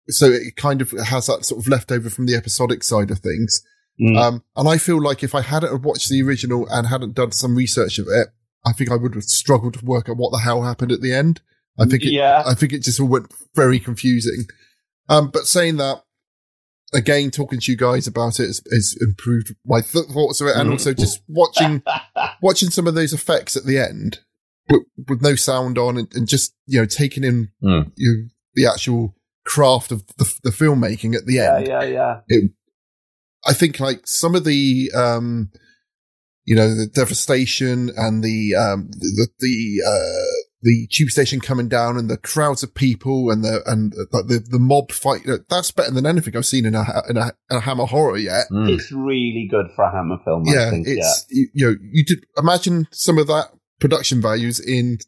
so 0.09 0.27
it 0.27 0.57
kind 0.57 0.81
of 0.83 0.91
has 0.93 1.27
that 1.27 1.45
sort 1.45 1.61
of 1.61 1.69
leftover 1.69 2.11
from 2.11 2.27
the 2.27 2.35
episodic 2.35 2.83
side 2.83 3.11
of 3.11 3.19
things. 3.21 3.63
Mm. 4.01 4.17
Um, 4.17 4.45
and 4.57 4.69
I 4.69 4.79
feel 4.79 5.03
like 5.03 5.23
if 5.23 5.35
I 5.35 5.43
hadn't 5.43 5.83
watched 5.83 6.09
the 6.09 6.23
original 6.23 6.67
and 6.71 6.87
hadn't 6.87 7.15
done 7.15 7.33
some 7.33 7.57
research 7.57 7.99
of 7.99 8.07
it, 8.09 8.29
I 8.65 8.73
think 8.73 8.91
I 8.91 8.97
would 8.97 9.15
have 9.15 9.25
struggled 9.25 9.75
to 9.75 9.85
work 9.85 10.09
out 10.09 10.17
what 10.17 10.31
the 10.31 10.39
hell 10.39 10.63
happened 10.63 10.93
at 10.93 11.01
the 11.01 11.13
end. 11.13 11.41
I 11.81 11.85
think, 11.85 12.05
it, 12.05 12.13
Yeah. 12.13 12.43
I 12.47 12.55
think 12.55 12.73
it 12.73 12.83
just 12.83 13.01
all 13.01 13.09
went 13.09 13.33
very 13.55 13.79
confusing. 13.81 14.47
Um, 15.09 15.31
but 15.31 15.47
saying 15.47 15.77
that, 15.79 16.03
again, 16.95 17.31
talking 17.31 17.61
to 17.61 17.71
you 17.71 17.77
guys 17.77 18.07
about 18.07 18.41
it 18.41 18.47
has, 18.47 18.61
has 18.73 18.97
improved 19.01 19.55
my 19.65 19.81
th- 19.81 20.07
thoughts 20.07 20.41
of 20.41 20.49
it, 20.49 20.57
and 20.57 20.69
Mhm. 20.69 20.73
also 20.73 20.95
just 20.95 21.23
watching 21.29 21.83
watching 22.43 22.71
some 22.71 22.87
of 22.87 22.95
those 22.95 23.13
effects 23.13 23.57
at 23.57 23.65
the 23.65 23.79
end 23.79 24.21
with, 24.69 24.83
with 25.09 25.23
no 25.23 25.35
sound 25.35 25.79
on, 25.79 25.97
and, 25.99 26.09
and 26.15 26.29
just 26.29 26.55
you 26.67 26.79
know 26.81 26.87
taking 26.87 27.25
in 27.25 27.49
Mm. 27.63 27.93
you 27.97 28.29
the 28.55 28.67
actual 28.67 29.15
craft 29.47 29.93
of 29.93 30.07
the, 30.19 30.35
the 30.45 30.51
filmmaking 30.51 31.15
at 31.15 31.25
the 31.27 31.35
Yeah, 31.35 31.57
end 31.59 31.67
yeah, 31.69 31.83
yeah. 31.85 32.21
it, 32.29 32.51
I 33.47 33.55
think 33.55 33.79
like 33.81 34.07
some 34.07 34.35
of 34.35 34.45
the, 34.45 34.91
um, 34.95 35.51
you 36.45 36.57
know, 36.57 36.75
the 36.75 36.87
devastation 36.87 37.91
and 37.97 38.23
the, 38.23 38.55
um, 38.57 38.89
the, 38.91 39.29
the, 39.39 39.83
uh, 39.87 40.48
the 40.63 40.89
tube 40.91 41.11
station 41.11 41.41
coming 41.41 41.69
down 41.69 41.97
and 41.97 42.11
the 42.11 42.17
crowds 42.17 42.63
of 42.63 42.75
people 42.75 43.31
and 43.31 43.45
the, 43.45 43.63
and 43.67 43.93
the, 43.93 44.25
the, 44.27 44.45
the 44.51 44.59
mob 44.59 44.91
fight. 44.91 45.21
That's 45.49 45.71
better 45.71 45.93
than 45.93 46.07
anything 46.07 46.37
I've 46.37 46.47
seen 46.47 46.67
in 46.67 46.75
a, 46.75 46.85
in 47.09 47.17
a, 47.17 47.33
a 47.51 47.61
Hammer 47.61 47.87
horror 47.87 48.19
yet. 48.19 48.47
It's 48.51 48.91
really 48.91 49.49
good 49.51 49.67
for 49.77 49.85
a 49.85 49.93
Hammer 49.93 50.19
film. 50.25 50.45
I 50.49 50.53
yeah. 50.53 50.71
think, 50.71 50.89
it's, 50.89 51.27
you, 51.31 51.49
you 51.53 51.67
know, 51.67 51.77
you 51.93 52.05
did 52.05 52.27
imagine 52.37 52.89
some 52.91 53.19
of 53.19 53.29
that 53.29 53.47
production 53.79 54.21
values 54.21 54.59
in 54.59 54.99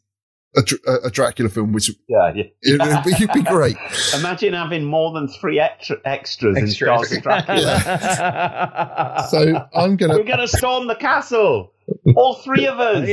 a, 0.55 0.63
a, 0.87 1.07
a 1.07 1.11
Dracula 1.11 1.49
film, 1.49 1.71
which 1.71 1.89
yeah, 2.07 2.31
yeah. 2.35 2.43
it, 2.61 2.81
it'd, 2.81 3.33
be, 3.33 3.41
be 3.41 3.43
great. 3.43 3.77
Imagine 4.15 4.53
having 4.53 4.83
more 4.83 5.13
than 5.13 5.27
three 5.27 5.59
extra, 5.59 5.97
extras, 6.05 6.57
in 6.57 6.63
Extras. 6.63 7.09
Star 7.09 7.21
Dracula. 7.21 9.25
So 9.29 9.67
I'm 9.73 9.95
gonna. 9.95 10.15
We're 10.15 10.23
going 10.23 10.39
to 10.39 10.47
storm 10.47 10.87
the 10.87 10.95
castle. 10.95 11.73
All 12.15 12.35
three 12.35 12.67
of 12.67 12.79
us. 12.79 13.07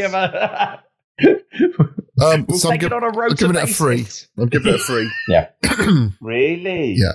Um, 2.20 2.46
We'll 2.48 2.58
so 2.58 2.68
I'm, 2.68 2.72
take 2.74 2.82
it 2.82 2.86
giv- 2.86 2.92
on 2.94 3.02
a 3.04 3.06
I'm 3.08 3.14
rota 3.16 3.34
giving 3.34 3.56
it 3.56 3.62
a 3.64 3.66
three. 3.66 4.06
I'm 4.36 4.48
giving 4.48 4.74
it 4.74 4.80
a 4.80 4.84
three. 4.84 5.10
yeah. 5.28 5.48
really? 6.20 6.92
Yeah. 6.94 7.12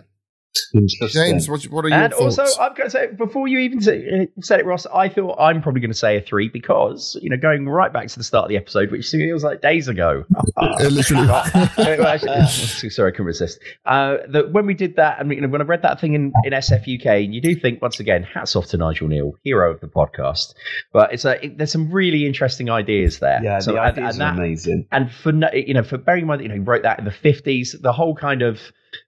Interesting. 0.73 1.09
James, 1.09 1.49
what, 1.49 1.63
what 1.65 1.85
are 1.85 1.89
your 1.89 1.97
and 1.97 2.13
thoughts? 2.13 2.39
also, 2.39 2.61
I'm 2.61 2.73
going 2.73 2.87
to 2.87 2.91
say 2.91 3.07
before 3.07 3.47
you 3.47 3.59
even 3.59 3.81
say, 3.81 4.27
said 4.41 4.59
it, 4.59 4.65
Ross, 4.65 4.85
I 4.87 5.09
thought 5.09 5.37
I'm 5.39 5.61
probably 5.61 5.81
going 5.81 5.91
to 5.91 5.97
say 5.97 6.17
a 6.17 6.21
three 6.21 6.49
because 6.49 7.17
you 7.21 7.29
know 7.29 7.37
going 7.37 7.67
right 7.67 7.91
back 7.91 8.07
to 8.07 8.17
the 8.17 8.23
start 8.23 8.45
of 8.45 8.49
the 8.49 8.57
episode, 8.57 8.91
which 8.91 9.07
feels 9.09 9.43
like 9.43 9.61
days 9.61 9.87
ago. 9.87 10.25
Uh, 10.57 10.75
literally. 10.89 11.27
Uh, 11.29 12.47
sorry, 12.47 13.09
I 13.09 13.11
couldn't 13.11 13.25
resist. 13.25 13.59
Uh, 13.85 14.17
that 14.29 14.51
when 14.51 14.65
we 14.65 14.73
did 14.73 14.95
that, 14.97 15.19
and 15.19 15.31
you 15.31 15.41
know, 15.41 15.47
when 15.47 15.61
I 15.61 15.65
read 15.65 15.81
that 15.83 15.99
thing 15.99 16.13
in, 16.13 16.33
in 16.43 16.53
SF 16.53 16.99
UK, 16.99 17.05
and 17.25 17.33
you 17.35 17.41
do 17.41 17.55
think 17.55 17.81
once 17.81 17.99
again, 17.99 18.23
hats 18.23 18.55
off 18.55 18.67
to 18.67 18.77
Nigel 18.77 19.07
Kneale, 19.07 19.33
hero 19.43 19.71
of 19.71 19.79
the 19.79 19.87
podcast. 19.87 20.53
But 20.91 21.13
it's 21.13 21.25
a, 21.25 21.43
it, 21.45 21.57
there's 21.57 21.71
some 21.71 21.91
really 21.91 22.25
interesting 22.25 22.69
ideas 22.69 23.19
there. 23.19 23.39
Yeah, 23.43 23.59
So- 23.59 23.73
the 23.73 23.79
ideas 23.79 24.15
and 24.15 24.23
are 24.23 24.33
that- 24.35 24.39
amazing. 24.39 24.87
and 24.91 25.11
for 25.11 25.31
you 25.53 25.73
know, 25.73 25.83
for 25.83 25.97
bearing 25.97 26.21
in 26.23 26.27
mind 26.27 26.39
that 26.39 26.43
you 26.43 26.49
know 26.49 26.55
he 26.55 26.61
wrote 26.61 26.83
that 26.83 26.99
in 26.99 27.05
the 27.05 27.11
fifties, 27.11 27.75
the 27.79 27.93
whole 27.93 28.15
kind 28.15 28.41
of 28.41 28.59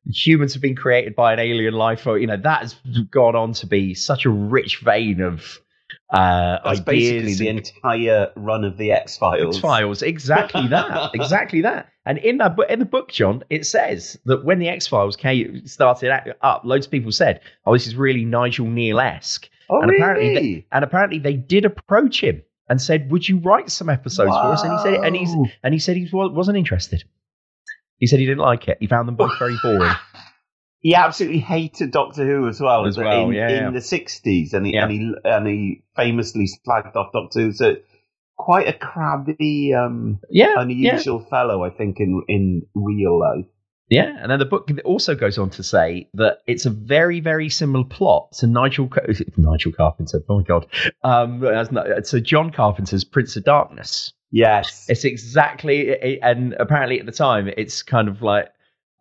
humans 0.07 0.53
have 0.53 0.61
been 0.61 0.75
created 0.75 1.15
by 1.15 1.33
an 1.33 1.39
alien 1.39 1.73
life 1.73 2.01
form. 2.01 2.21
You 2.21 2.27
know 2.27 2.37
that 2.37 2.61
has 2.61 2.75
gone 3.11 3.35
on 3.35 3.53
to 3.53 3.67
be 3.67 3.93
such 3.93 4.25
a 4.25 4.29
rich 4.29 4.79
vein 4.79 5.21
of 5.21 5.59
uh, 6.09 6.59
That's 6.63 6.79
basically 6.81 7.33
the 7.33 7.47
entire 7.47 8.31
run 8.35 8.63
of 8.63 8.77
the 8.77 8.91
X 8.91 9.17
Files. 9.17 9.55
X 9.55 9.61
Files, 9.61 10.01
exactly 10.01 10.67
that, 10.69 11.11
exactly 11.13 11.61
that. 11.61 11.89
And 12.05 12.17
in 12.19 12.37
that 12.37 12.55
book, 12.55 12.69
in 12.69 12.79
the 12.79 12.85
book, 12.85 13.11
John, 13.11 13.43
it 13.49 13.65
says 13.65 14.17
that 14.25 14.45
when 14.45 14.59
the 14.59 14.69
X 14.69 14.87
Files 14.87 15.15
came 15.15 15.65
started 15.65 16.11
up, 16.41 16.61
loads 16.63 16.85
of 16.85 16.91
people 16.91 17.11
said, 17.11 17.41
"Oh, 17.65 17.73
this 17.73 17.87
is 17.87 17.95
really 17.95 18.25
Nigel 18.25 18.67
Kneale 18.67 19.03
esque." 19.03 19.49
Oh, 19.69 19.81
and 19.81 19.91
apparently, 19.91 20.29
really? 20.29 20.53
they, 20.55 20.65
and 20.71 20.83
apparently, 20.83 21.17
they 21.17 21.33
did 21.33 21.65
approach 21.65 22.21
him 22.21 22.43
and 22.69 22.79
said, 22.79 23.11
"Would 23.11 23.27
you 23.27 23.39
write 23.39 23.71
some 23.71 23.89
episodes 23.89 24.31
for 24.31 24.51
us?" 24.51 24.63
And 24.63 24.73
he 24.73 24.79
said, 24.79 25.05
and 25.05 25.15
he's 25.15 25.33
and 25.63 25.73
he 25.73 25.79
said 25.79 25.97
he 25.97 26.07
wasn't 26.11 26.57
interested. 26.57 27.03
He 27.99 28.07
said 28.07 28.19
he 28.19 28.25
didn't 28.25 28.39
like 28.43 28.67
it. 28.67 28.77
He 28.79 28.87
found 28.87 29.07
them 29.07 29.15
both 29.15 29.37
very 29.39 29.55
boring. 29.63 29.93
He 30.79 30.93
absolutely 30.93 31.39
hated 31.39 31.91
Doctor 31.91 32.25
Who 32.25 32.47
as 32.47 32.61
well, 32.61 32.85
As 32.85 32.97
in, 32.97 33.03
well, 33.05 33.33
yeah, 33.33 33.49
in 33.49 33.63
yeah. 33.63 33.69
the 33.71 33.81
sixties, 33.81 34.53
and 34.53 34.65
he 34.65 34.73
Yeah. 34.73 34.83
and 34.83 34.91
he 34.91 35.13
and 35.23 35.47
he 35.47 35.83
famously 35.95 36.47
slagged 36.67 36.95
off 36.95 37.11
Doctor 37.11 37.39
Who. 37.41 37.51
So 37.53 37.75
quite 38.37 38.67
a 38.67 38.73
crabby, 38.73 39.73
um, 39.73 40.19
Yeah, 40.29 40.59
unusual 40.59 41.19
fellow, 41.19 41.63
I 41.63 41.69
think, 41.71 41.99
in 41.99 42.21
in 42.27 42.61
real 42.75 43.19
life. 43.19 43.45
Yeah, 43.89 44.15
and 44.19 44.31
then 44.31 44.39
the 44.39 44.45
book 44.45 44.69
also 44.83 45.13
goes 45.15 45.37
on 45.37 45.51
to 45.51 45.63
say 45.63 46.09
that 46.15 46.39
it's 46.47 46.65
a 46.65 46.71
very, 46.71 47.19
very 47.19 47.49
similar 47.49 47.85
plot 47.85 48.31
to 48.39 48.47
Nigel 48.47 48.89
Nigel 49.37 49.71
Carpenter. 49.73 50.21
Oh 50.27 50.37
my 50.39 50.43
god, 50.43 50.65
um, 51.03 51.41
to 51.41 52.21
John 52.21 52.51
Carpenter's 52.51 53.03
Prince 53.03 53.35
of 53.37 53.43
Darkness. 53.43 54.11
Yes, 54.35 54.89
it's 54.89 55.05
exactly, 55.05 56.19
and 56.21 56.55
apparently 56.59 56.99
at 56.99 57.05
the 57.05 57.13
time, 57.13 57.49
it's 57.55 57.81
kind 57.81 58.09
of 58.09 58.21
like 58.21 58.51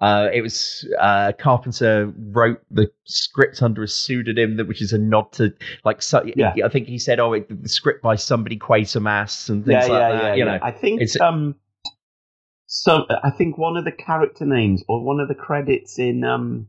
uh, 0.01 0.29
it 0.33 0.43
was 0.43 0.89
uh, 1.01 1.33
Carpenter 1.37 2.13
wrote 2.31 2.61
the 2.71 2.89
script 3.03 3.61
under 3.61 3.83
a 3.83 3.89
pseudonym, 3.89 4.57
that 4.59 4.69
which 4.69 4.81
is 4.81 4.93
a 4.93 4.99
nod 4.99 5.33
to 5.33 5.53
like. 5.85 6.03
So, 6.03 6.25
I 6.39 6.69
think 6.69 6.87
he 6.87 7.01
said, 7.01 7.19
"Oh, 7.19 7.33
it, 7.33 7.49
the 7.63 7.69
script 7.69 8.01
by 8.01 8.15
somebody 8.15 8.57
Quatermass 8.57 9.49
and 9.49 9.65
things 9.65 9.89
yeah, 9.89 9.93
like 9.93 10.01
yeah, 10.01 10.13
that." 10.13 10.23
yeah, 10.23 10.35
you 10.35 10.45
yeah. 10.45 10.53
know, 10.53 10.59
I 10.63 10.71
think 10.71 11.01
it's 11.01 11.21
um, 11.21 11.57
so 12.67 13.05
I 13.25 13.31
think 13.31 13.59
one 13.59 13.77
of 13.77 13.85
the 13.85 13.91
character 13.91 14.47
names 14.47 14.85
or 14.89 15.03
one 15.03 15.19
of 15.19 15.27
the 15.27 15.35
credits 15.35 15.99
in 15.99 16.23
um, 16.23 16.69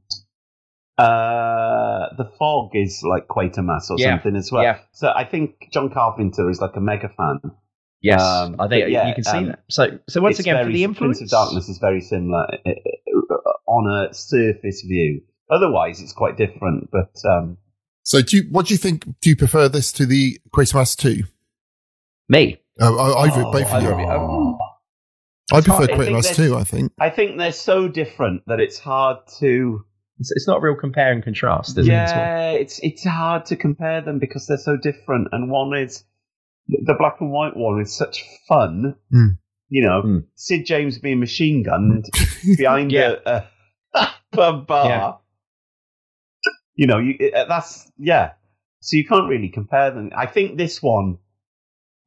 uh, 0.97 2.15
the 2.17 2.31
fog 2.39 2.71
is 2.73 3.03
like 3.07 3.27
Quatermass 3.27 3.91
or 3.91 3.99
Yeah, 3.99 4.13
something 4.13 4.35
as 4.35 4.51
well. 4.51 4.63
yeah. 4.63 4.79
So 4.91 5.13
I 5.15 5.23
think 5.23 5.69
John 5.71 5.91
Carpenter 5.91 6.49
is 6.49 6.59
like 6.59 6.75
a 6.75 6.81
mega 6.81 7.09
fan. 7.09 7.41
Yes, 8.01 8.21
Um, 8.21 8.57
I 8.59 8.67
think 8.67 8.89
yeah, 8.89 9.07
you 9.07 9.15
can 9.15 9.23
see 9.23 9.37
um, 9.37 9.45
that. 9.47 9.63
So, 9.69 9.99
so 10.07 10.21
once 10.21 10.33
it's 10.39 10.41
again, 10.41 10.63
for 10.65 10.71
the 10.71 10.83
influence, 10.83 11.17
Prince 11.19 11.33
of 11.33 11.37
Darkness 11.37 11.69
is 11.69 11.77
very 11.79 12.01
similar 12.01 12.45
uh, 12.65 13.33
on 13.67 13.87
a 14.09 14.13
surface 14.13 14.81
view. 14.81 15.21
Otherwise, 15.49 16.01
it's 16.01 16.13
quite 16.13 16.37
different. 16.37 16.89
But 16.91 17.13
um, 17.27 17.57
So, 18.03 18.21
do 18.21 18.37
you, 18.37 18.43
what 18.51 18.67
do 18.67 18.73
you 18.73 18.77
think? 18.77 19.05
Do 19.21 19.29
you 19.29 19.35
prefer 19.35 19.69
this 19.69 19.91
to 19.93 20.05
the 20.05 20.39
Quatermass 20.55 20.95
2? 20.97 21.23
Me? 22.29 22.59
Oh, 22.79 22.97
I, 22.97 23.27
I, 23.27 23.41
Oh, 23.43 23.51
both 23.51 23.71
of 23.71 23.83
you. 23.83 23.89
either 23.89 23.93
of 23.93 23.99
you. 23.99 24.05
Oh. 24.07 24.57
I 25.53 25.57
It's 25.59 25.67
prefer 25.67 25.87
hard- 25.87 25.91
I 25.91 25.95
Quatermass 25.97 26.35
2, 26.35 26.55
I 26.57 26.63
think. 26.63 26.91
I 26.99 27.09
think 27.09 27.37
they're 27.37 27.51
so 27.51 27.87
different 27.87 28.43
that 28.47 28.59
it's 28.59 28.79
hard 28.79 29.17
to. 29.39 29.83
It's, 30.19 30.31
it's 30.31 30.47
not 30.47 30.57
a 30.57 30.61
real 30.61 30.75
compare 30.75 31.11
and 31.11 31.23
contrast, 31.23 31.77
is 31.77 31.87
it? 31.87 31.91
yeah, 31.91 32.51
it's 32.51 32.79
it's 32.81 33.03
hard 33.03 33.45
to 33.47 33.55
compare 33.57 34.01
them 34.01 34.17
because 34.17 34.47
they're 34.47 34.57
so 34.57 34.77
different. 34.77 35.27
And 35.33 35.49
one 35.51 35.75
is 35.77 36.03
the 36.67 36.95
black 36.97 37.17
and 37.19 37.31
white 37.31 37.55
one 37.55 37.79
is 37.81 37.95
such 37.95 38.23
fun. 38.47 38.95
Hmm. 39.11 39.27
You 39.69 39.83
know, 39.83 40.21
Sid 40.35 40.65
James 40.65 40.99
being 40.99 41.19
machine 41.19 41.63
gunned 41.63 42.05
behind 42.57 42.91
Yeah. 42.91 43.15
a, 43.25 43.43
a 43.93 44.09
pub 44.31 44.67
bar. 44.67 44.85
Yeah. 44.87 45.13
You 46.75 46.87
know, 46.87 46.99
you 46.99 47.31
uh, 47.35 47.45
that's 47.45 47.91
yeah. 47.97 48.33
So 48.81 48.97
you 48.97 49.05
can't 49.05 49.29
really 49.29 49.49
compare 49.49 49.91
them. 49.91 50.11
I 50.15 50.25
think 50.27 50.57
this 50.57 50.81
one. 50.83 51.17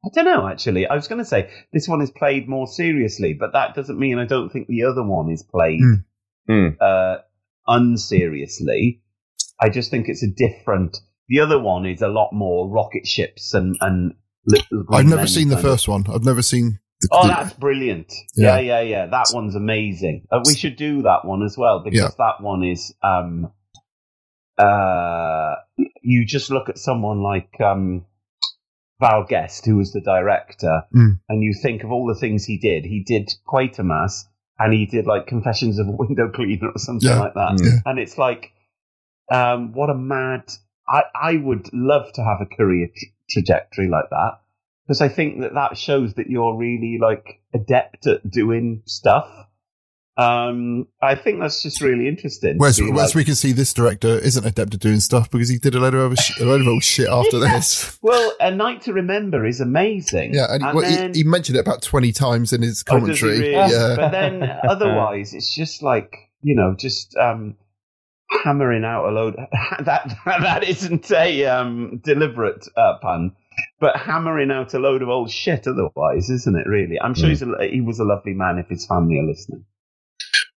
I 0.05 0.07
don't 0.13 0.23
know. 0.25 0.47
Actually, 0.47 0.87
I 0.87 0.95
was 0.95 1.09
going 1.09 1.19
to 1.19 1.25
say 1.25 1.49
this 1.73 1.87
one 1.89 2.01
is 2.01 2.09
played 2.11 2.47
more 2.47 2.67
seriously, 2.67 3.33
but 3.33 3.51
that 3.51 3.75
doesn't 3.75 3.99
mean 3.99 4.17
I 4.17 4.25
don't 4.25 4.49
think 4.49 4.67
the 4.67 4.83
other 4.85 5.03
one 5.03 5.29
is 5.29 5.43
played 5.43 5.81
uh, 6.79 7.17
unseriously. 7.67 9.01
I 9.59 9.69
just 9.69 9.91
think 9.91 10.07
it's 10.07 10.23
a 10.23 10.27
different. 10.31 10.97
The 11.27 11.41
other 11.41 11.59
one 11.59 11.85
is 11.85 12.01
a 12.01 12.07
lot 12.07 12.31
more 12.31 12.69
rocket 12.69 13.05
ships 13.05 13.53
and 13.53 13.75
and. 13.81 14.13
Little 14.45 14.83
green 14.83 14.99
I've 14.99 15.05
never 15.05 15.15
men 15.21 15.27
seen 15.27 15.47
the 15.49 15.55
kind 15.55 15.65
of- 15.65 15.71
first 15.71 15.87
one. 15.87 16.05
I've 16.13 16.23
never 16.25 16.41
seen 16.41 16.79
the. 17.01 17.07
Oh, 17.11 17.23
the- 17.27 17.33
that's 17.33 17.53
brilliant! 17.53 18.13
Yeah. 18.35 18.59
Yeah, 18.59 18.59
yeah, 18.59 18.81
yeah. 18.81 19.05
That 19.07 19.27
one's 19.33 19.55
amazing. 19.55 20.27
Uh, 20.31 20.41
we 20.45 20.55
should 20.55 20.75
do 20.75 21.01
that 21.03 21.25
one 21.25 21.43
as 21.43 21.57
well 21.57 21.81
because 21.83 21.99
Yeah. 21.99 22.09
that 22.17 22.41
one 22.41 22.63
is. 22.63 22.93
Um, 23.03 23.51
uh, 24.57 25.55
you 26.01 26.25
just 26.25 26.49
look 26.51 26.67
at 26.69 26.77
someone 26.77 27.21
like 27.23 27.49
um, 27.61 28.05
Val 28.99 29.23
Guest, 29.27 29.65
who 29.65 29.77
was 29.77 29.93
the 29.93 30.01
director, 30.01 30.83
Mm. 30.93 31.19
and 31.29 31.41
you 31.43 31.53
think 31.53 31.83
of 31.83 31.91
all 31.91 32.07
the 32.07 32.19
things 32.19 32.45
he 32.45 32.57
did. 32.57 32.83
He 32.85 33.03
did 33.05 33.29
Quatermass, 33.47 34.25
and 34.57 34.73
he 34.73 34.85
did 34.85 35.05
like 35.05 35.27
Confessions 35.27 35.79
of 35.79 35.87
a 35.87 35.91
Window 35.91 36.29
Cleaner 36.29 36.69
or 36.69 36.77
something 36.77 37.07
Yeah. 37.09 37.19
like 37.19 37.33
that. 37.35 37.61
Yeah. 37.63 37.79
And 37.85 37.99
it's 37.99 38.17
like, 38.17 38.51
um, 39.31 39.71
what 39.73 39.89
a 39.89 39.95
mad! 39.95 40.43
I 40.89 41.03
I 41.13 41.37
would 41.37 41.69
love 41.73 42.11
to 42.13 42.23
have 42.23 42.41
a 42.41 42.45
career 42.55 42.87
tra- 42.87 43.09
trajectory 43.29 43.87
like 43.87 44.09
that 44.09 44.39
because 44.87 45.01
I 45.01 45.07
think 45.09 45.41
that 45.41 45.53
that 45.53 45.77
shows 45.77 46.15
that 46.15 46.27
you're 46.27 46.55
really 46.57 46.97
like 47.01 47.41
adept 47.53 48.07
at 48.07 48.29
doing 48.29 48.81
stuff. 48.85 49.29
Um, 50.17 50.87
I 51.01 51.15
think 51.15 51.39
that's 51.39 51.63
just 51.63 51.79
really 51.79 52.05
interesting. 52.09 52.57
Whereas, 52.57 52.81
whereas 52.81 52.95
like- 53.11 53.15
we 53.15 53.23
can 53.23 53.35
see 53.35 53.53
this 53.53 53.73
director 53.73 54.17
isn't 54.19 54.45
adept 54.45 54.73
at 54.73 54.81
doing 54.81 54.99
stuff 54.99 55.31
because 55.31 55.47
he 55.47 55.57
did 55.59 55.75
a 55.75 55.79
load 55.79 55.93
of 55.93 56.17
sh- 56.17 56.37
a 56.41 56.43
load 56.45 56.59
of 56.59 56.67
old 56.67 56.83
shit 56.83 57.07
after 57.07 57.39
this. 57.39 57.97
well, 58.01 58.33
A 58.41 58.51
Night 58.51 58.81
to 58.81 58.93
Remember 58.93 59.45
is 59.45 59.61
amazing. 59.61 60.33
Yeah, 60.33 60.47
and, 60.49 60.61
well, 60.75 60.81
then- 60.81 61.13
he, 61.13 61.19
he 61.21 61.23
mentioned 61.23 61.55
it 61.55 61.61
about 61.61 61.81
twenty 61.83 62.11
times 62.11 62.51
in 62.51 62.61
his 62.61 62.83
Oh, 62.89 62.99
commentary. 62.99 63.39
really? 63.39 63.51
Yeah, 63.53 63.93
But 63.95 64.09
then 64.11 64.43
otherwise, 64.67 65.33
it's 65.33 65.55
just 65.55 65.81
like 65.83 66.13
you 66.41 66.53
know, 66.55 66.75
just 66.77 67.15
um, 67.15 67.55
hammering 68.43 68.83
out 68.85 69.07
a 69.07 69.11
load. 69.11 69.35
that 69.83 70.15
that 70.25 70.63
isn't 70.63 71.11
a 71.11 71.45
um, 71.45 71.99
deliberate 72.03 72.67
uh, 72.77 72.95
pun, 73.01 73.31
but 73.79 73.95
hammering 73.97 74.51
out 74.51 74.73
a 74.73 74.79
load 74.79 75.01
of 75.01 75.09
old 75.09 75.31
shit. 75.31 75.67
Otherwise, 75.67 76.29
isn't 76.29 76.55
it? 76.57 76.67
Really, 76.67 76.99
I'm 76.99 77.13
sure 77.15 77.27
Mm. 77.27 77.29
he's 77.29 77.41
a, 77.41 77.67
he 77.71 77.81
was 77.81 77.99
a 77.99 78.03
lovely 78.05 78.33
man. 78.33 78.57
If 78.57 78.67
his 78.69 78.85
family 78.85 79.19
are 79.19 79.25
listening. 79.25 79.65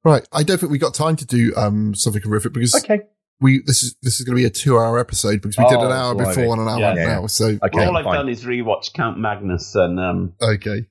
right. 0.05 0.27
I 0.33 0.43
don't 0.43 0.59
think 0.59 0.73
we 0.73 0.79
got 0.79 0.95
time 0.95 1.17
to 1.17 1.27
do 1.27 1.53
um, 1.57 1.95
something 1.95 2.23
horrific 2.23 2.53
because 2.53 2.75
okay. 2.75 3.01
we 3.41 3.63
this 3.67 3.83
is 3.83 3.97
this 4.03 4.19
is 4.21 4.27
going 4.27 4.37
to 4.37 4.41
be 4.43 4.47
a 4.47 4.51
two-hour 4.51 4.99
episode 4.99 5.41
because 5.43 5.57
we 5.59 5.65
did 5.69 5.79
an 5.81 5.87
Oh, 5.87 5.91
hour 5.93 6.15
blimey. 6.15 6.29
before 6.35 6.53
and 6.55 6.63
an 6.63 6.69
hour 6.69 6.81
Yeah, 6.81 6.95
now. 6.95 7.21
yeah. 7.23 7.27
So 7.27 7.59
All 7.75 7.97
I've 7.97 8.05
done 8.05 8.29
is 8.29 8.45
rewatch 8.45 8.93
Count 8.93 9.19
Magnus 9.19 9.75
and 9.75 9.99
um, 10.01 10.35
okay, 10.43 10.87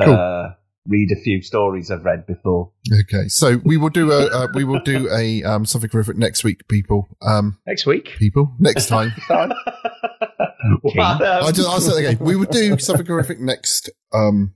uh, 0.00 0.50
read 0.86 1.10
a 1.12 1.20
few 1.22 1.42
stories 1.42 1.90
I've 1.90 2.04
read 2.04 2.26
before. 2.26 2.72
okay. 3.00 3.28
So 3.28 3.60
we 3.64 3.76
will 3.76 3.88
do 3.90 4.10
a 4.12 4.26
uh, 4.26 4.46
we 4.54 4.64
will 4.64 4.80
do 4.80 5.08
a 5.12 5.42
um, 5.44 5.64
something 5.66 5.90
horrific 5.90 6.16
next 6.16 6.42
week, 6.44 6.66
people. 6.68 7.08
Um, 7.22 7.58
Next 7.66 7.86
week, 7.86 8.10
people. 8.18 8.54
Next 8.58 8.86
time. 8.88 9.12
Well, 10.84 11.00
um, 11.00 11.20
I 11.46 11.50
just, 11.50 11.68
I'll 11.68 11.80
say 11.80 12.04
again. 12.06 12.24
We 12.24 12.36
would 12.36 12.50
do 12.50 12.78
something 12.78 13.04
horrific 13.06 13.40
next. 13.40 13.90
Um, 14.14 14.54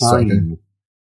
sorry, 0.00 0.22
Time. 0.24 0.30
again. 0.30 0.58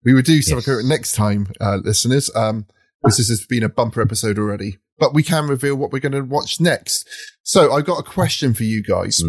we 0.05 0.15
would 0.15 0.25
do 0.25 0.41
something 0.41 0.65
horrific 0.65 0.87
next 0.89 1.13
time, 1.15 1.49
uh, 1.61 1.77
listeners. 1.77 2.31
Um, 2.35 2.67
this 3.05 3.19
has 3.29 3.45
been 3.47 3.63
a 3.63 3.69
bumper 3.69 4.01
episode 4.01 4.39
already, 4.39 4.79
but 4.99 5.13
we 5.13 5.23
can 5.23 5.47
reveal 5.47 5.77
what 5.77 5.93
we're 5.93 5.99
going 6.01 6.13
to 6.13 6.23
watch 6.23 6.59
next. 6.59 7.07
So 7.43 7.73
I've 7.73 7.85
got 7.85 7.99
a 7.99 8.03
question 8.03 8.55
for 8.55 8.65
you 8.65 8.83
guys. 8.83 9.23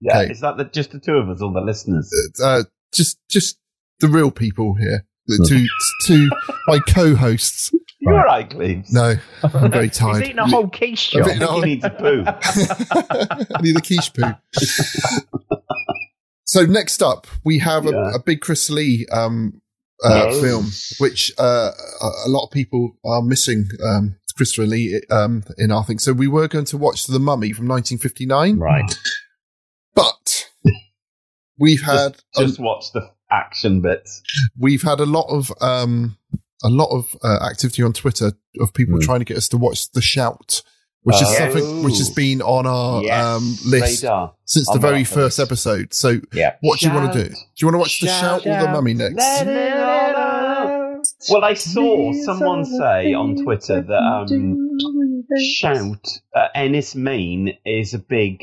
Yeah, 0.00 0.20
Okay. 0.22 0.32
is 0.32 0.40
that 0.40 0.56
the, 0.56 0.64
just 0.64 0.92
the 0.92 0.98
two 1.00 1.16
of 1.16 1.28
us 1.28 1.42
or 1.42 1.52
the 1.52 1.60
listeners? 1.60 2.10
Uh, 2.42 2.62
just, 2.94 3.18
just 3.28 3.58
the 4.06 4.12
real 4.12 4.30
people 4.30 4.74
here. 4.74 5.06
The 5.26 5.44
two, 5.48 5.66
two, 6.06 6.30
my 6.66 6.78
co-hosts. 6.80 7.72
You 8.00 8.12
all 8.12 8.22
right, 8.24 8.48
Cleves? 8.48 8.92
No, 8.92 9.14
I'm 9.42 9.70
very 9.70 9.88
He's 9.88 9.96
tired. 9.96 10.22
eating 10.24 10.38
a 10.38 10.46
whole 10.46 10.68
quiche, 10.68 11.14
A 11.14 11.18
John. 11.18 11.38
bit- 11.38 11.50
He 11.50 11.60
needs 11.62 11.84
a 11.84 11.90
poo. 11.90 12.24
I 12.26 13.62
need 13.62 13.76
a 13.76 13.80
quiche 13.80 14.12
poo. 14.12 14.34
so 16.44 16.66
next 16.66 17.02
up, 17.02 17.26
we 17.44 17.58
have 17.60 17.84
Yeah. 17.86 18.10
a, 18.12 18.16
a 18.16 18.22
big 18.22 18.42
Chris 18.42 18.68
Lee 18.68 19.06
um, 19.10 19.62
uh, 20.04 20.26
Oh. 20.28 20.40
film, 20.42 20.66
which 20.98 21.32
uh, 21.38 21.70
a, 22.02 22.06
a 22.26 22.28
lot 22.28 22.44
of 22.44 22.50
people 22.50 22.96
are 23.04 23.22
missing. 23.22 23.68
Um, 23.82 24.16
Christopher 24.36 24.66
Lee 24.66 25.00
um, 25.10 25.44
in 25.58 25.70
our 25.70 25.84
thing. 25.84 26.00
So 26.00 26.12
we 26.12 26.26
were 26.26 26.48
going 26.48 26.64
to 26.66 26.76
watch 26.76 27.06
The 27.06 27.20
Mummy 27.20 27.52
from 27.52 27.68
1959, 27.68 28.58
right? 28.58 28.98
But 29.94 30.50
we've 31.56 31.80
had 31.82 32.16
Just, 32.36 32.48
just 32.48 32.58
watch 32.60 32.92
the 32.92 33.10
action 33.34 33.80
bits. 33.80 34.22
we've 34.58 34.82
had 34.82 35.00
a 35.00 35.06
lot 35.06 35.26
of 35.28 35.52
um, 35.60 36.16
a 36.62 36.68
lot 36.68 36.88
of 36.96 37.16
uh, 37.22 37.38
activity 37.50 37.82
on 37.82 37.92
Twitter 37.92 38.32
of 38.60 38.72
people 38.72 38.98
trying 39.00 39.18
to 39.18 39.24
get 39.24 39.36
us 39.36 39.48
to 39.48 39.56
watch 39.58 39.90
The 39.92 40.00
Shout, 40.00 40.62
which 41.02 41.16
is 41.16 41.28
Oh. 41.28 41.34
something 41.38 41.82
which 41.82 41.98
has 41.98 42.10
been 42.10 42.40
on 42.42 42.66
our 42.66 43.02
Yes. 43.02 43.24
um, 43.24 43.56
list 43.70 44.02
Radar. 44.04 44.34
since 44.44 44.66
the 44.72 44.78
very 44.78 45.00
our 45.00 45.04
first 45.04 45.38
episode. 45.40 45.92
So, 45.92 46.20
Yeah. 46.32 46.54
what 46.62 46.80
do 46.80 46.86
you 46.88 46.94
want 46.94 47.12
to 47.12 47.24
do? 47.24 47.28
Do 47.28 47.36
you 47.58 47.66
want 47.66 47.74
to 47.74 47.78
watch 47.78 48.00
The 48.00 48.06
Shout, 48.06 48.46
or 48.46 48.60
The 48.62 48.68
Mummy 48.70 48.94
next? 48.94 49.16
Let 49.16 49.46
it 49.48 49.76
all 49.76 50.16
out. 50.16 51.06
Well, 51.28 51.44
I 51.44 51.52
saw 51.54 52.12
someone 52.24 52.64
say 52.64 53.12
on 53.12 53.36
Twitter 53.42 53.82
that 53.82 54.02
um, 54.30 54.70
Shout, 55.38 56.06
uh, 56.34 56.48
Enys 56.56 56.94
Men 56.94 57.50
is 57.66 57.92
a 57.94 57.98
big 57.98 58.42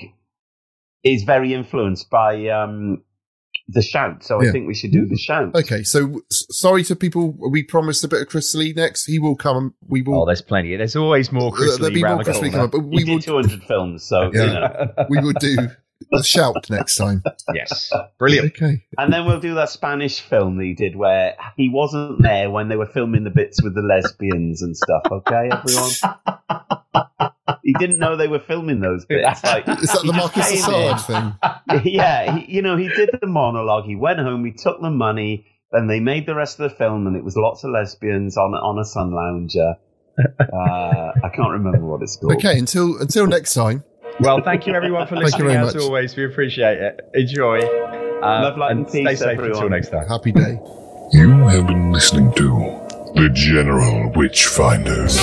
is 1.04 1.24
very 1.24 1.54
influenced 1.56 2.10
by 2.12 2.48
um, 2.50 3.02
the 3.74 3.82
shout. 3.82 4.24
So 4.24 4.42
Yeah. 4.42 4.50
I 4.50 4.52
think 4.52 4.68
we 4.68 4.74
should 4.74 4.92
do 4.92 5.06
the 5.06 5.18
shout. 5.18 5.56
Okay, 5.56 5.84
so 5.84 6.22
sorry 6.30 6.84
to 6.86 6.96
people. 6.96 7.32
We 7.52 7.64
promised 7.64 8.04
a 8.04 8.08
bit 8.08 8.22
of 8.22 8.28
Chris 8.30 8.54
Lee 8.56 8.74
next. 8.74 9.06
He 9.06 9.20
will 9.20 9.36
come. 9.36 9.74
We 9.88 10.02
will. 10.02 10.22
Oh, 10.22 10.26
there's 10.26 10.42
plenty. 10.42 10.76
There's 10.76 10.96
always 10.96 11.32
more 11.32 11.52
Chris 11.52 11.78
There'll 11.78 11.94
Lee 11.94 12.02
be 12.04 12.08
more 12.08 12.24
Chris 12.24 12.42
Lee 12.42 12.50
corner. 12.52 12.68
coming, 12.70 12.70
but 12.72 12.80
we 12.90 13.04
We 13.04 13.12
will. 13.12 13.20
did 13.20 13.26
200 13.26 13.64
films, 13.64 14.04
so 14.04 14.24
you 14.26 14.32
know. 14.40 14.88
Yeah, 14.98 15.06
we 15.10 15.20
will 15.20 15.34
do 15.34 15.56
the 16.12 16.24
shout 16.24 16.68
next 16.70 16.96
time. 16.96 17.22
Yes, 17.54 17.92
brilliant. 18.18 18.48
Okay. 18.56 18.84
And 18.98 19.14
then 19.14 19.26
we'll 19.26 19.40
do 19.40 19.54
that 19.56 19.70
Spanish 19.70 20.20
film 20.20 20.58
that 20.58 20.64
he 20.66 20.74
did 20.74 20.96
where 20.96 21.36
he 21.58 21.70
wasn't 21.70 22.22
there 22.22 22.50
when 22.50 22.68
they 22.70 22.76
were 22.76 22.88
filming 22.88 23.24
the 23.24 23.30
bits 23.30 23.62
with 23.64 23.76
the 23.76 23.82
lesbians 23.82 24.62
and 24.64 24.76
stuff. 24.76 25.04
Okay, 25.12 25.50
everyone. 25.52 27.08
he 27.64 27.74
didn't 27.74 28.00
know 28.00 28.16
they 28.18 28.28
were 28.28 28.40
filming 28.40 28.80
those 28.80 29.06
bits. 29.10 29.44
Like, 29.44 29.68
Is 29.68 29.92
that 29.92 30.02
the 30.04 30.12
he 30.14 30.18
Marcus 30.18 30.50
just 30.52 30.66
came. 30.70 30.94
Assad 30.94 31.36
thing? 31.72 31.82
yeah, 31.94 32.38
he, 32.38 32.56
you 32.56 32.62
know, 32.62 32.78
he 32.78 32.88
did 32.90 33.10
the 33.20 33.28
monologue. 33.28 33.86
He 33.86 33.96
went 33.96 34.20
home. 34.20 34.44
He 34.46 34.52
took 34.52 34.82
the 34.82 34.90
money. 34.90 35.46
Then 35.72 35.88
they 35.88 36.00
made 36.00 36.26
the 36.26 36.36
rest 36.36 36.60
of 36.60 36.70
the 36.70 36.76
film, 36.76 37.08
and 37.08 37.16
it 37.16 37.24
was 37.24 37.38
lots 37.38 37.64
of 37.64 37.72
lesbians 37.72 38.36
on 38.38 38.54
on 38.54 38.78
a 38.80 38.84
sun 38.86 39.12
lounger. 39.12 39.76
Uh, 40.40 41.12
I 41.24 41.30
can't 41.34 41.52
remember 41.52 41.80
what 41.86 42.02
it's 42.02 42.18
called. 42.18 42.34
Okay, 42.36 42.60
until 42.60 42.98
until 43.00 43.26
next 43.28 43.54
time. 43.54 43.84
Well, 44.20 44.42
thank 44.44 44.68
you 44.68 44.74
everyone 44.74 45.08
for 45.08 45.16
Thank 45.16 45.38
you 45.38 45.46
listening. 45.46 45.48
very 45.48 45.68
As 45.68 45.74
much. 45.76 45.84
always, 45.84 46.16
we 46.16 46.26
appreciate 46.26 46.78
it. 46.80 47.00
Enjoy. 47.14 47.60
Uh, 47.60 48.42
Love, 48.44 48.58
light, 48.58 48.72
and 48.72 48.88
stay 48.90 49.06
peace, 49.06 49.20
safe 49.20 49.30
everyone. 49.30 49.52
until 49.56 49.70
next 49.70 49.90
time. 49.90 50.06
Happy 50.08 50.32
day. 50.34 50.60
You 51.14 51.30
have 51.48 51.66
been 51.68 51.92
listening 51.92 52.34
to 52.34 52.48
The 53.16 53.30
General 53.34 54.12
Witchfinders. 54.12 55.18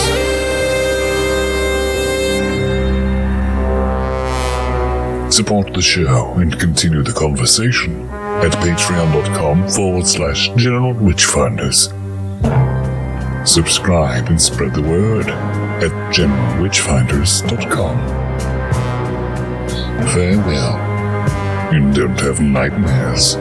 Support 5.38 5.72
the 5.72 5.80
show 5.80 6.32
and 6.38 6.58
continue 6.58 7.04
the 7.04 7.12
conversation 7.12 8.08
at 8.10 8.50
patreon.com 8.54 9.68
forward 9.68 10.04
slash 10.04 10.48
General 10.56 10.92
Witchfinders. 10.94 11.92
Subscribe 13.46 14.26
and 14.30 14.42
spread 14.42 14.74
the 14.74 14.82
word 14.82 15.28
at 15.28 15.92
generalwitchfinders.com. 16.12 17.98
Farewell, 20.08 20.76
and 21.72 21.94
don't 21.94 22.18
have 22.18 22.40
nightmares. 22.40 23.36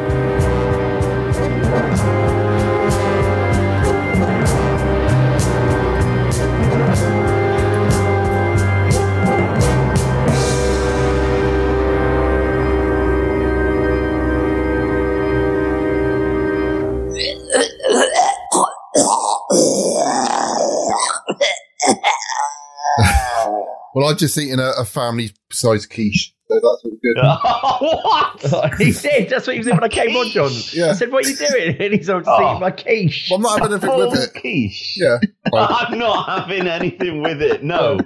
Well, 23.97 24.09
I've 24.09 24.17
just 24.17 24.37
eaten 24.37 24.59
a, 24.59 24.71
a 24.79 24.85
family-sized 24.85 25.89
quiche, 25.89 26.35
so 26.47 26.53
that's 26.53 26.83
all 26.85 26.97
good. 27.01 27.17
what? 28.53 28.75
he 28.79 28.91
did. 28.91 29.29
That's 29.29 29.47
what 29.47 29.53
he 29.53 29.59
was 29.59 29.65
doing 29.65 29.77
when 29.77 29.83
I 29.83 29.87
came 29.87 30.15
on, 30.15 30.27
John. 30.29 30.51
Yeah. 30.71 30.91
I 30.91 30.93
said, 30.93 31.11
"What 31.11 31.25
are 31.25 31.29
you 31.29 31.35
doing?" 31.35 31.77
And 31.81 31.93
he's 31.95 32.05
just 32.05 32.27
Oh. 32.27 32.49
eating 32.49 32.59
my 32.61 32.69
quiche. 32.71 33.29
Well, 33.31 33.37
I'm 33.37 33.41
not 33.43 33.59
having 33.59 33.71
anything 33.73 33.97
with 34.09 34.19
it. 34.35 34.39
quiche. 34.39 34.97
Yeah. 34.97 35.17
I'm 35.53 35.97
not 35.97 36.25
having 36.29 36.67
anything 36.67 37.23
with 37.23 37.41
it. 37.41 37.63
No, 37.63 37.99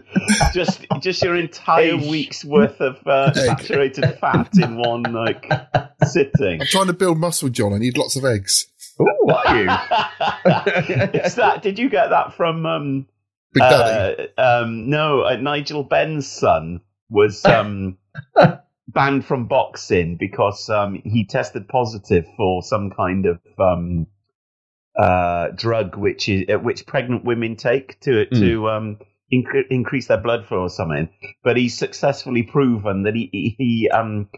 just 0.54 0.86
just 1.02 1.22
your 1.24 1.36
entire 1.36 1.98
week's 1.98 2.46
worth 2.46 2.80
of 2.80 3.06
uh, 3.06 3.34
saturated 3.34 4.18
fat 4.22 4.50
in 4.62 4.78
one 4.78 5.04
like 5.04 5.52
sitting. 6.08 6.62
I'm 6.62 6.68
trying 6.68 6.88
to 6.88 6.94
build 6.94 7.18
muscle, 7.18 7.50
John. 7.50 7.74
I 7.74 7.80
need 7.80 7.98
lots 7.98 8.16
of 8.16 8.24
eggs. 8.24 8.68
Oh, 9.00 9.32
are 9.34 9.58
you? 9.58 9.70
Is 11.22 11.36
that? 11.36 11.62
Did 11.64 11.78
you 11.80 11.90
get 11.90 12.12
that 12.12 12.34
from? 12.34 12.66
Um, 12.66 13.08
Big 13.54 13.62
Daddy. 13.62 14.30
uh, 14.38 14.42
um, 14.42 14.90
no, 14.90 15.22
uh, 15.22 15.36
Nigel 15.36 15.84
Benn's 15.84 16.32
son 16.32 16.82
was 17.10 17.44
um, 17.46 17.98
banned 18.88 19.26
from 19.26 19.48
boxing 19.48 20.18
because 20.18 20.70
um, 20.70 21.02
he 21.04 21.26
tested 21.26 21.68
positive 21.68 22.26
for 22.38 22.64
some 22.64 22.92
kind 22.92 23.26
of 23.26 23.40
um, 23.60 24.08
uh, 24.98 25.50
drug 25.56 25.98
which 25.98 26.30
is 26.30 26.46
uh, 26.54 26.60
which 26.60 26.86
pregnant 26.86 27.24
women 27.26 27.56
take 27.56 28.00
to 28.02 28.26
to 28.28 28.70
um, 28.70 28.98
incre- 29.34 29.68
increase 29.70 30.08
their 30.08 30.22
blood 30.22 30.46
flow 30.46 30.62
or 30.62 30.70
something. 30.70 31.10
But 31.44 31.58
he's 31.58 31.78
successfully 31.78 32.44
proven 32.44 33.04
that 33.04 33.16
he 33.16 33.30
he, 33.32 33.56
he 33.58 33.90
um, 33.90 34.30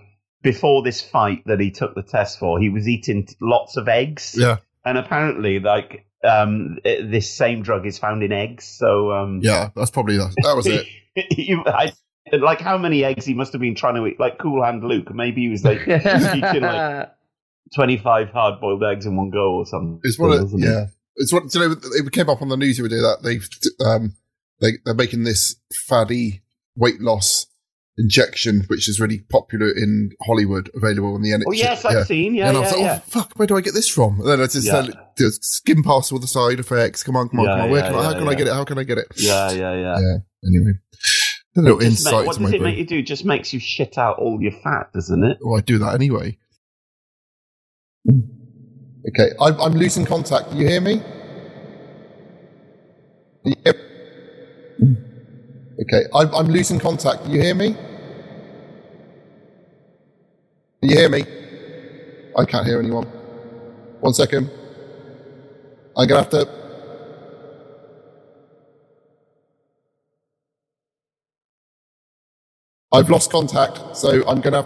before 0.42 0.84
this 0.84 1.02
fight 1.02 1.44
that 1.46 1.60
he 1.60 1.72
took 1.72 1.96
the 1.96 2.04
test 2.04 2.38
for, 2.38 2.60
he 2.60 2.70
was 2.70 2.88
eating 2.88 3.28
lots 3.42 3.78
of 3.78 3.88
eggs 3.88 4.36
yeah. 4.38 4.58
and 4.86 4.98
apparently 4.98 5.60
like 5.60 6.06
um 6.24 6.78
this 6.84 7.30
same 7.30 7.62
drug 7.64 7.86
is 7.86 7.98
found 7.98 8.24
in 8.24 8.32
eggs 8.32 8.66
so 8.66 9.12
um 9.12 9.40
Yeah, 9.44 9.70
that's 9.76 9.92
probably 9.92 10.18
that. 10.18 10.34
That 10.44 10.56
was 10.56 10.66
it. 10.68 10.86
you, 11.38 11.64
I, 11.66 11.94
like 12.32 12.62
how 12.62 12.78
many 12.78 13.04
eggs 13.04 13.26
he 13.26 13.34
must 13.34 13.52
have 13.54 13.62
been 13.62 13.76
trying 13.76 13.96
to 13.96 14.06
eat 14.08 14.20
like 14.20 14.40
cool 14.40 14.64
hand 14.64 14.84
luke 14.84 15.14
maybe 15.14 15.42
he 15.42 15.50
was 15.50 15.64
like 15.64 15.82
eating 15.88 16.62
like 16.64 17.12
25 17.76 18.30
hard 18.30 18.60
boiled 18.62 18.84
eggs 18.84 19.06
in 19.06 19.16
one 19.16 19.30
go 19.30 19.56
or 19.56 19.66
something 19.66 20.00
It's 20.04 20.18
one 20.20 20.32
of 20.32 20.42
wasn't 20.44 20.64
it? 20.64 20.68
yeah. 20.68 20.86
It's 21.16 21.32
what 21.32 21.48
do 21.50 21.60
you 21.60 21.70
know. 21.70 21.76
It 21.94 22.12
came 22.12 22.30
up 22.30 22.42
on 22.42 22.50
the 22.50 22.58
news 22.58 22.78
the 22.78 22.84
other 22.86 22.90
day 22.90 23.02
that 23.02 23.20
they've 23.24 23.48
um 23.86 24.16
they 24.62 24.72
they're 24.86 24.96
making 24.96 25.24
this 25.24 25.56
faddy 25.88 26.42
weight 26.76 27.00
loss 27.02 27.46
injection, 27.98 28.64
which 28.68 28.90
is 28.90 29.00
really 29.00 29.20
popular 29.30 29.68
in 29.70 30.10
Hollywood, 30.26 30.70
available 30.76 31.16
in 31.16 31.22
the 31.22 31.30
NHS. 31.32 31.44
Oh, 31.48 31.52
yes, 31.52 31.86
I've 31.86 32.06
seen. 32.08 32.34
Yeah, 32.36 32.50
and 32.50 32.58
I 32.58 32.60
was 32.62 32.72
yeah, 32.72 32.78
like, 32.78 32.86
yeah. 32.86 33.00
oh 33.00 33.10
fuck, 33.10 33.34
where 33.36 33.48
do 33.48 33.56
I 33.56 33.62
get 33.62 33.74
this 33.74 33.88
from? 33.90 34.20
And 34.20 34.28
then 34.30 34.42
I 34.42 34.46
just 34.48 34.66
Yeah. 34.66 34.80
uh, 34.80 35.30
skim 35.42 35.84
past 35.84 36.12
all 36.12 36.20
the 36.20 36.28
side 36.28 36.60
effects. 36.60 37.04
Come 37.04 37.16
on, 37.16 37.30
come 37.30 37.42
on, 37.42 37.46
Yeah, 37.46 37.52
come 37.54 37.62
on. 37.62 37.70
Where 37.72 37.82
yeah, 37.82 37.90
can 37.90 38.00
I, 38.00 38.04
how 38.04 38.12
yeah, 38.12 38.18
can 38.20 38.28
I 38.30 38.34
get 38.36 38.48
it? 38.48 38.54
How 38.54 38.64
can 38.64 38.78
I 38.80 38.84
get 38.84 38.98
it? 38.98 39.08
yeah 39.18 39.52
yeah 39.52 39.74
yeah, 39.76 39.98
Yeah. 40.00 40.18
Anyway, 40.46 40.72
a 41.56 41.62
little 41.62 41.80
It 41.80 41.86
insight 41.86 42.14
make- 42.14 42.28
what 42.28 42.38
does 42.40 42.52
it 42.54 42.62
make 42.62 42.78
you 42.78 42.86
do 42.86 42.98
It 42.98 43.04
just 43.06 43.26
makes 43.26 43.54
you 43.54 43.60
shit 43.60 43.98
out 43.98 44.18
all 44.18 44.42
your 44.42 44.52
fat 44.64 44.92
doesn't 44.94 45.24
it 45.24 45.38
Well, 45.42 45.58
I 45.58 45.62
do 45.62 45.78
that 45.78 45.94
anyway. 45.96 46.38
Okay, 48.10 49.32
I'm, 49.40 49.60
I'm 49.62 49.74
losing 49.74 50.06
contact. 50.06 50.52
You 50.54 50.68
hear 50.68 50.82
me? 50.82 51.02
Hear- 53.44 55.10
Okay, 55.82 56.04
I'm, 56.16 56.34
I'm 56.36 56.48
losing 56.48 56.80
contact. 56.80 57.28
You 57.28 57.42
hear 57.42 57.56
me? 57.56 57.74
Can 57.74 57.96
You 60.92 60.98
hear 60.98 61.10
me? 61.10 61.26
I 62.38 62.46
can't 62.46 62.68
hear 62.68 62.80
anyone. 62.80 63.08
One 64.02 64.14
second. 64.14 64.52
I'm 65.98 66.08
gonna 66.08 66.22
have 66.22 66.30
to. 66.32 66.50
I've 72.94 73.10
lost 73.10 73.32
contact, 73.32 73.98
so 73.98 74.28
I'm 74.28 74.42
gonna. 74.42 74.66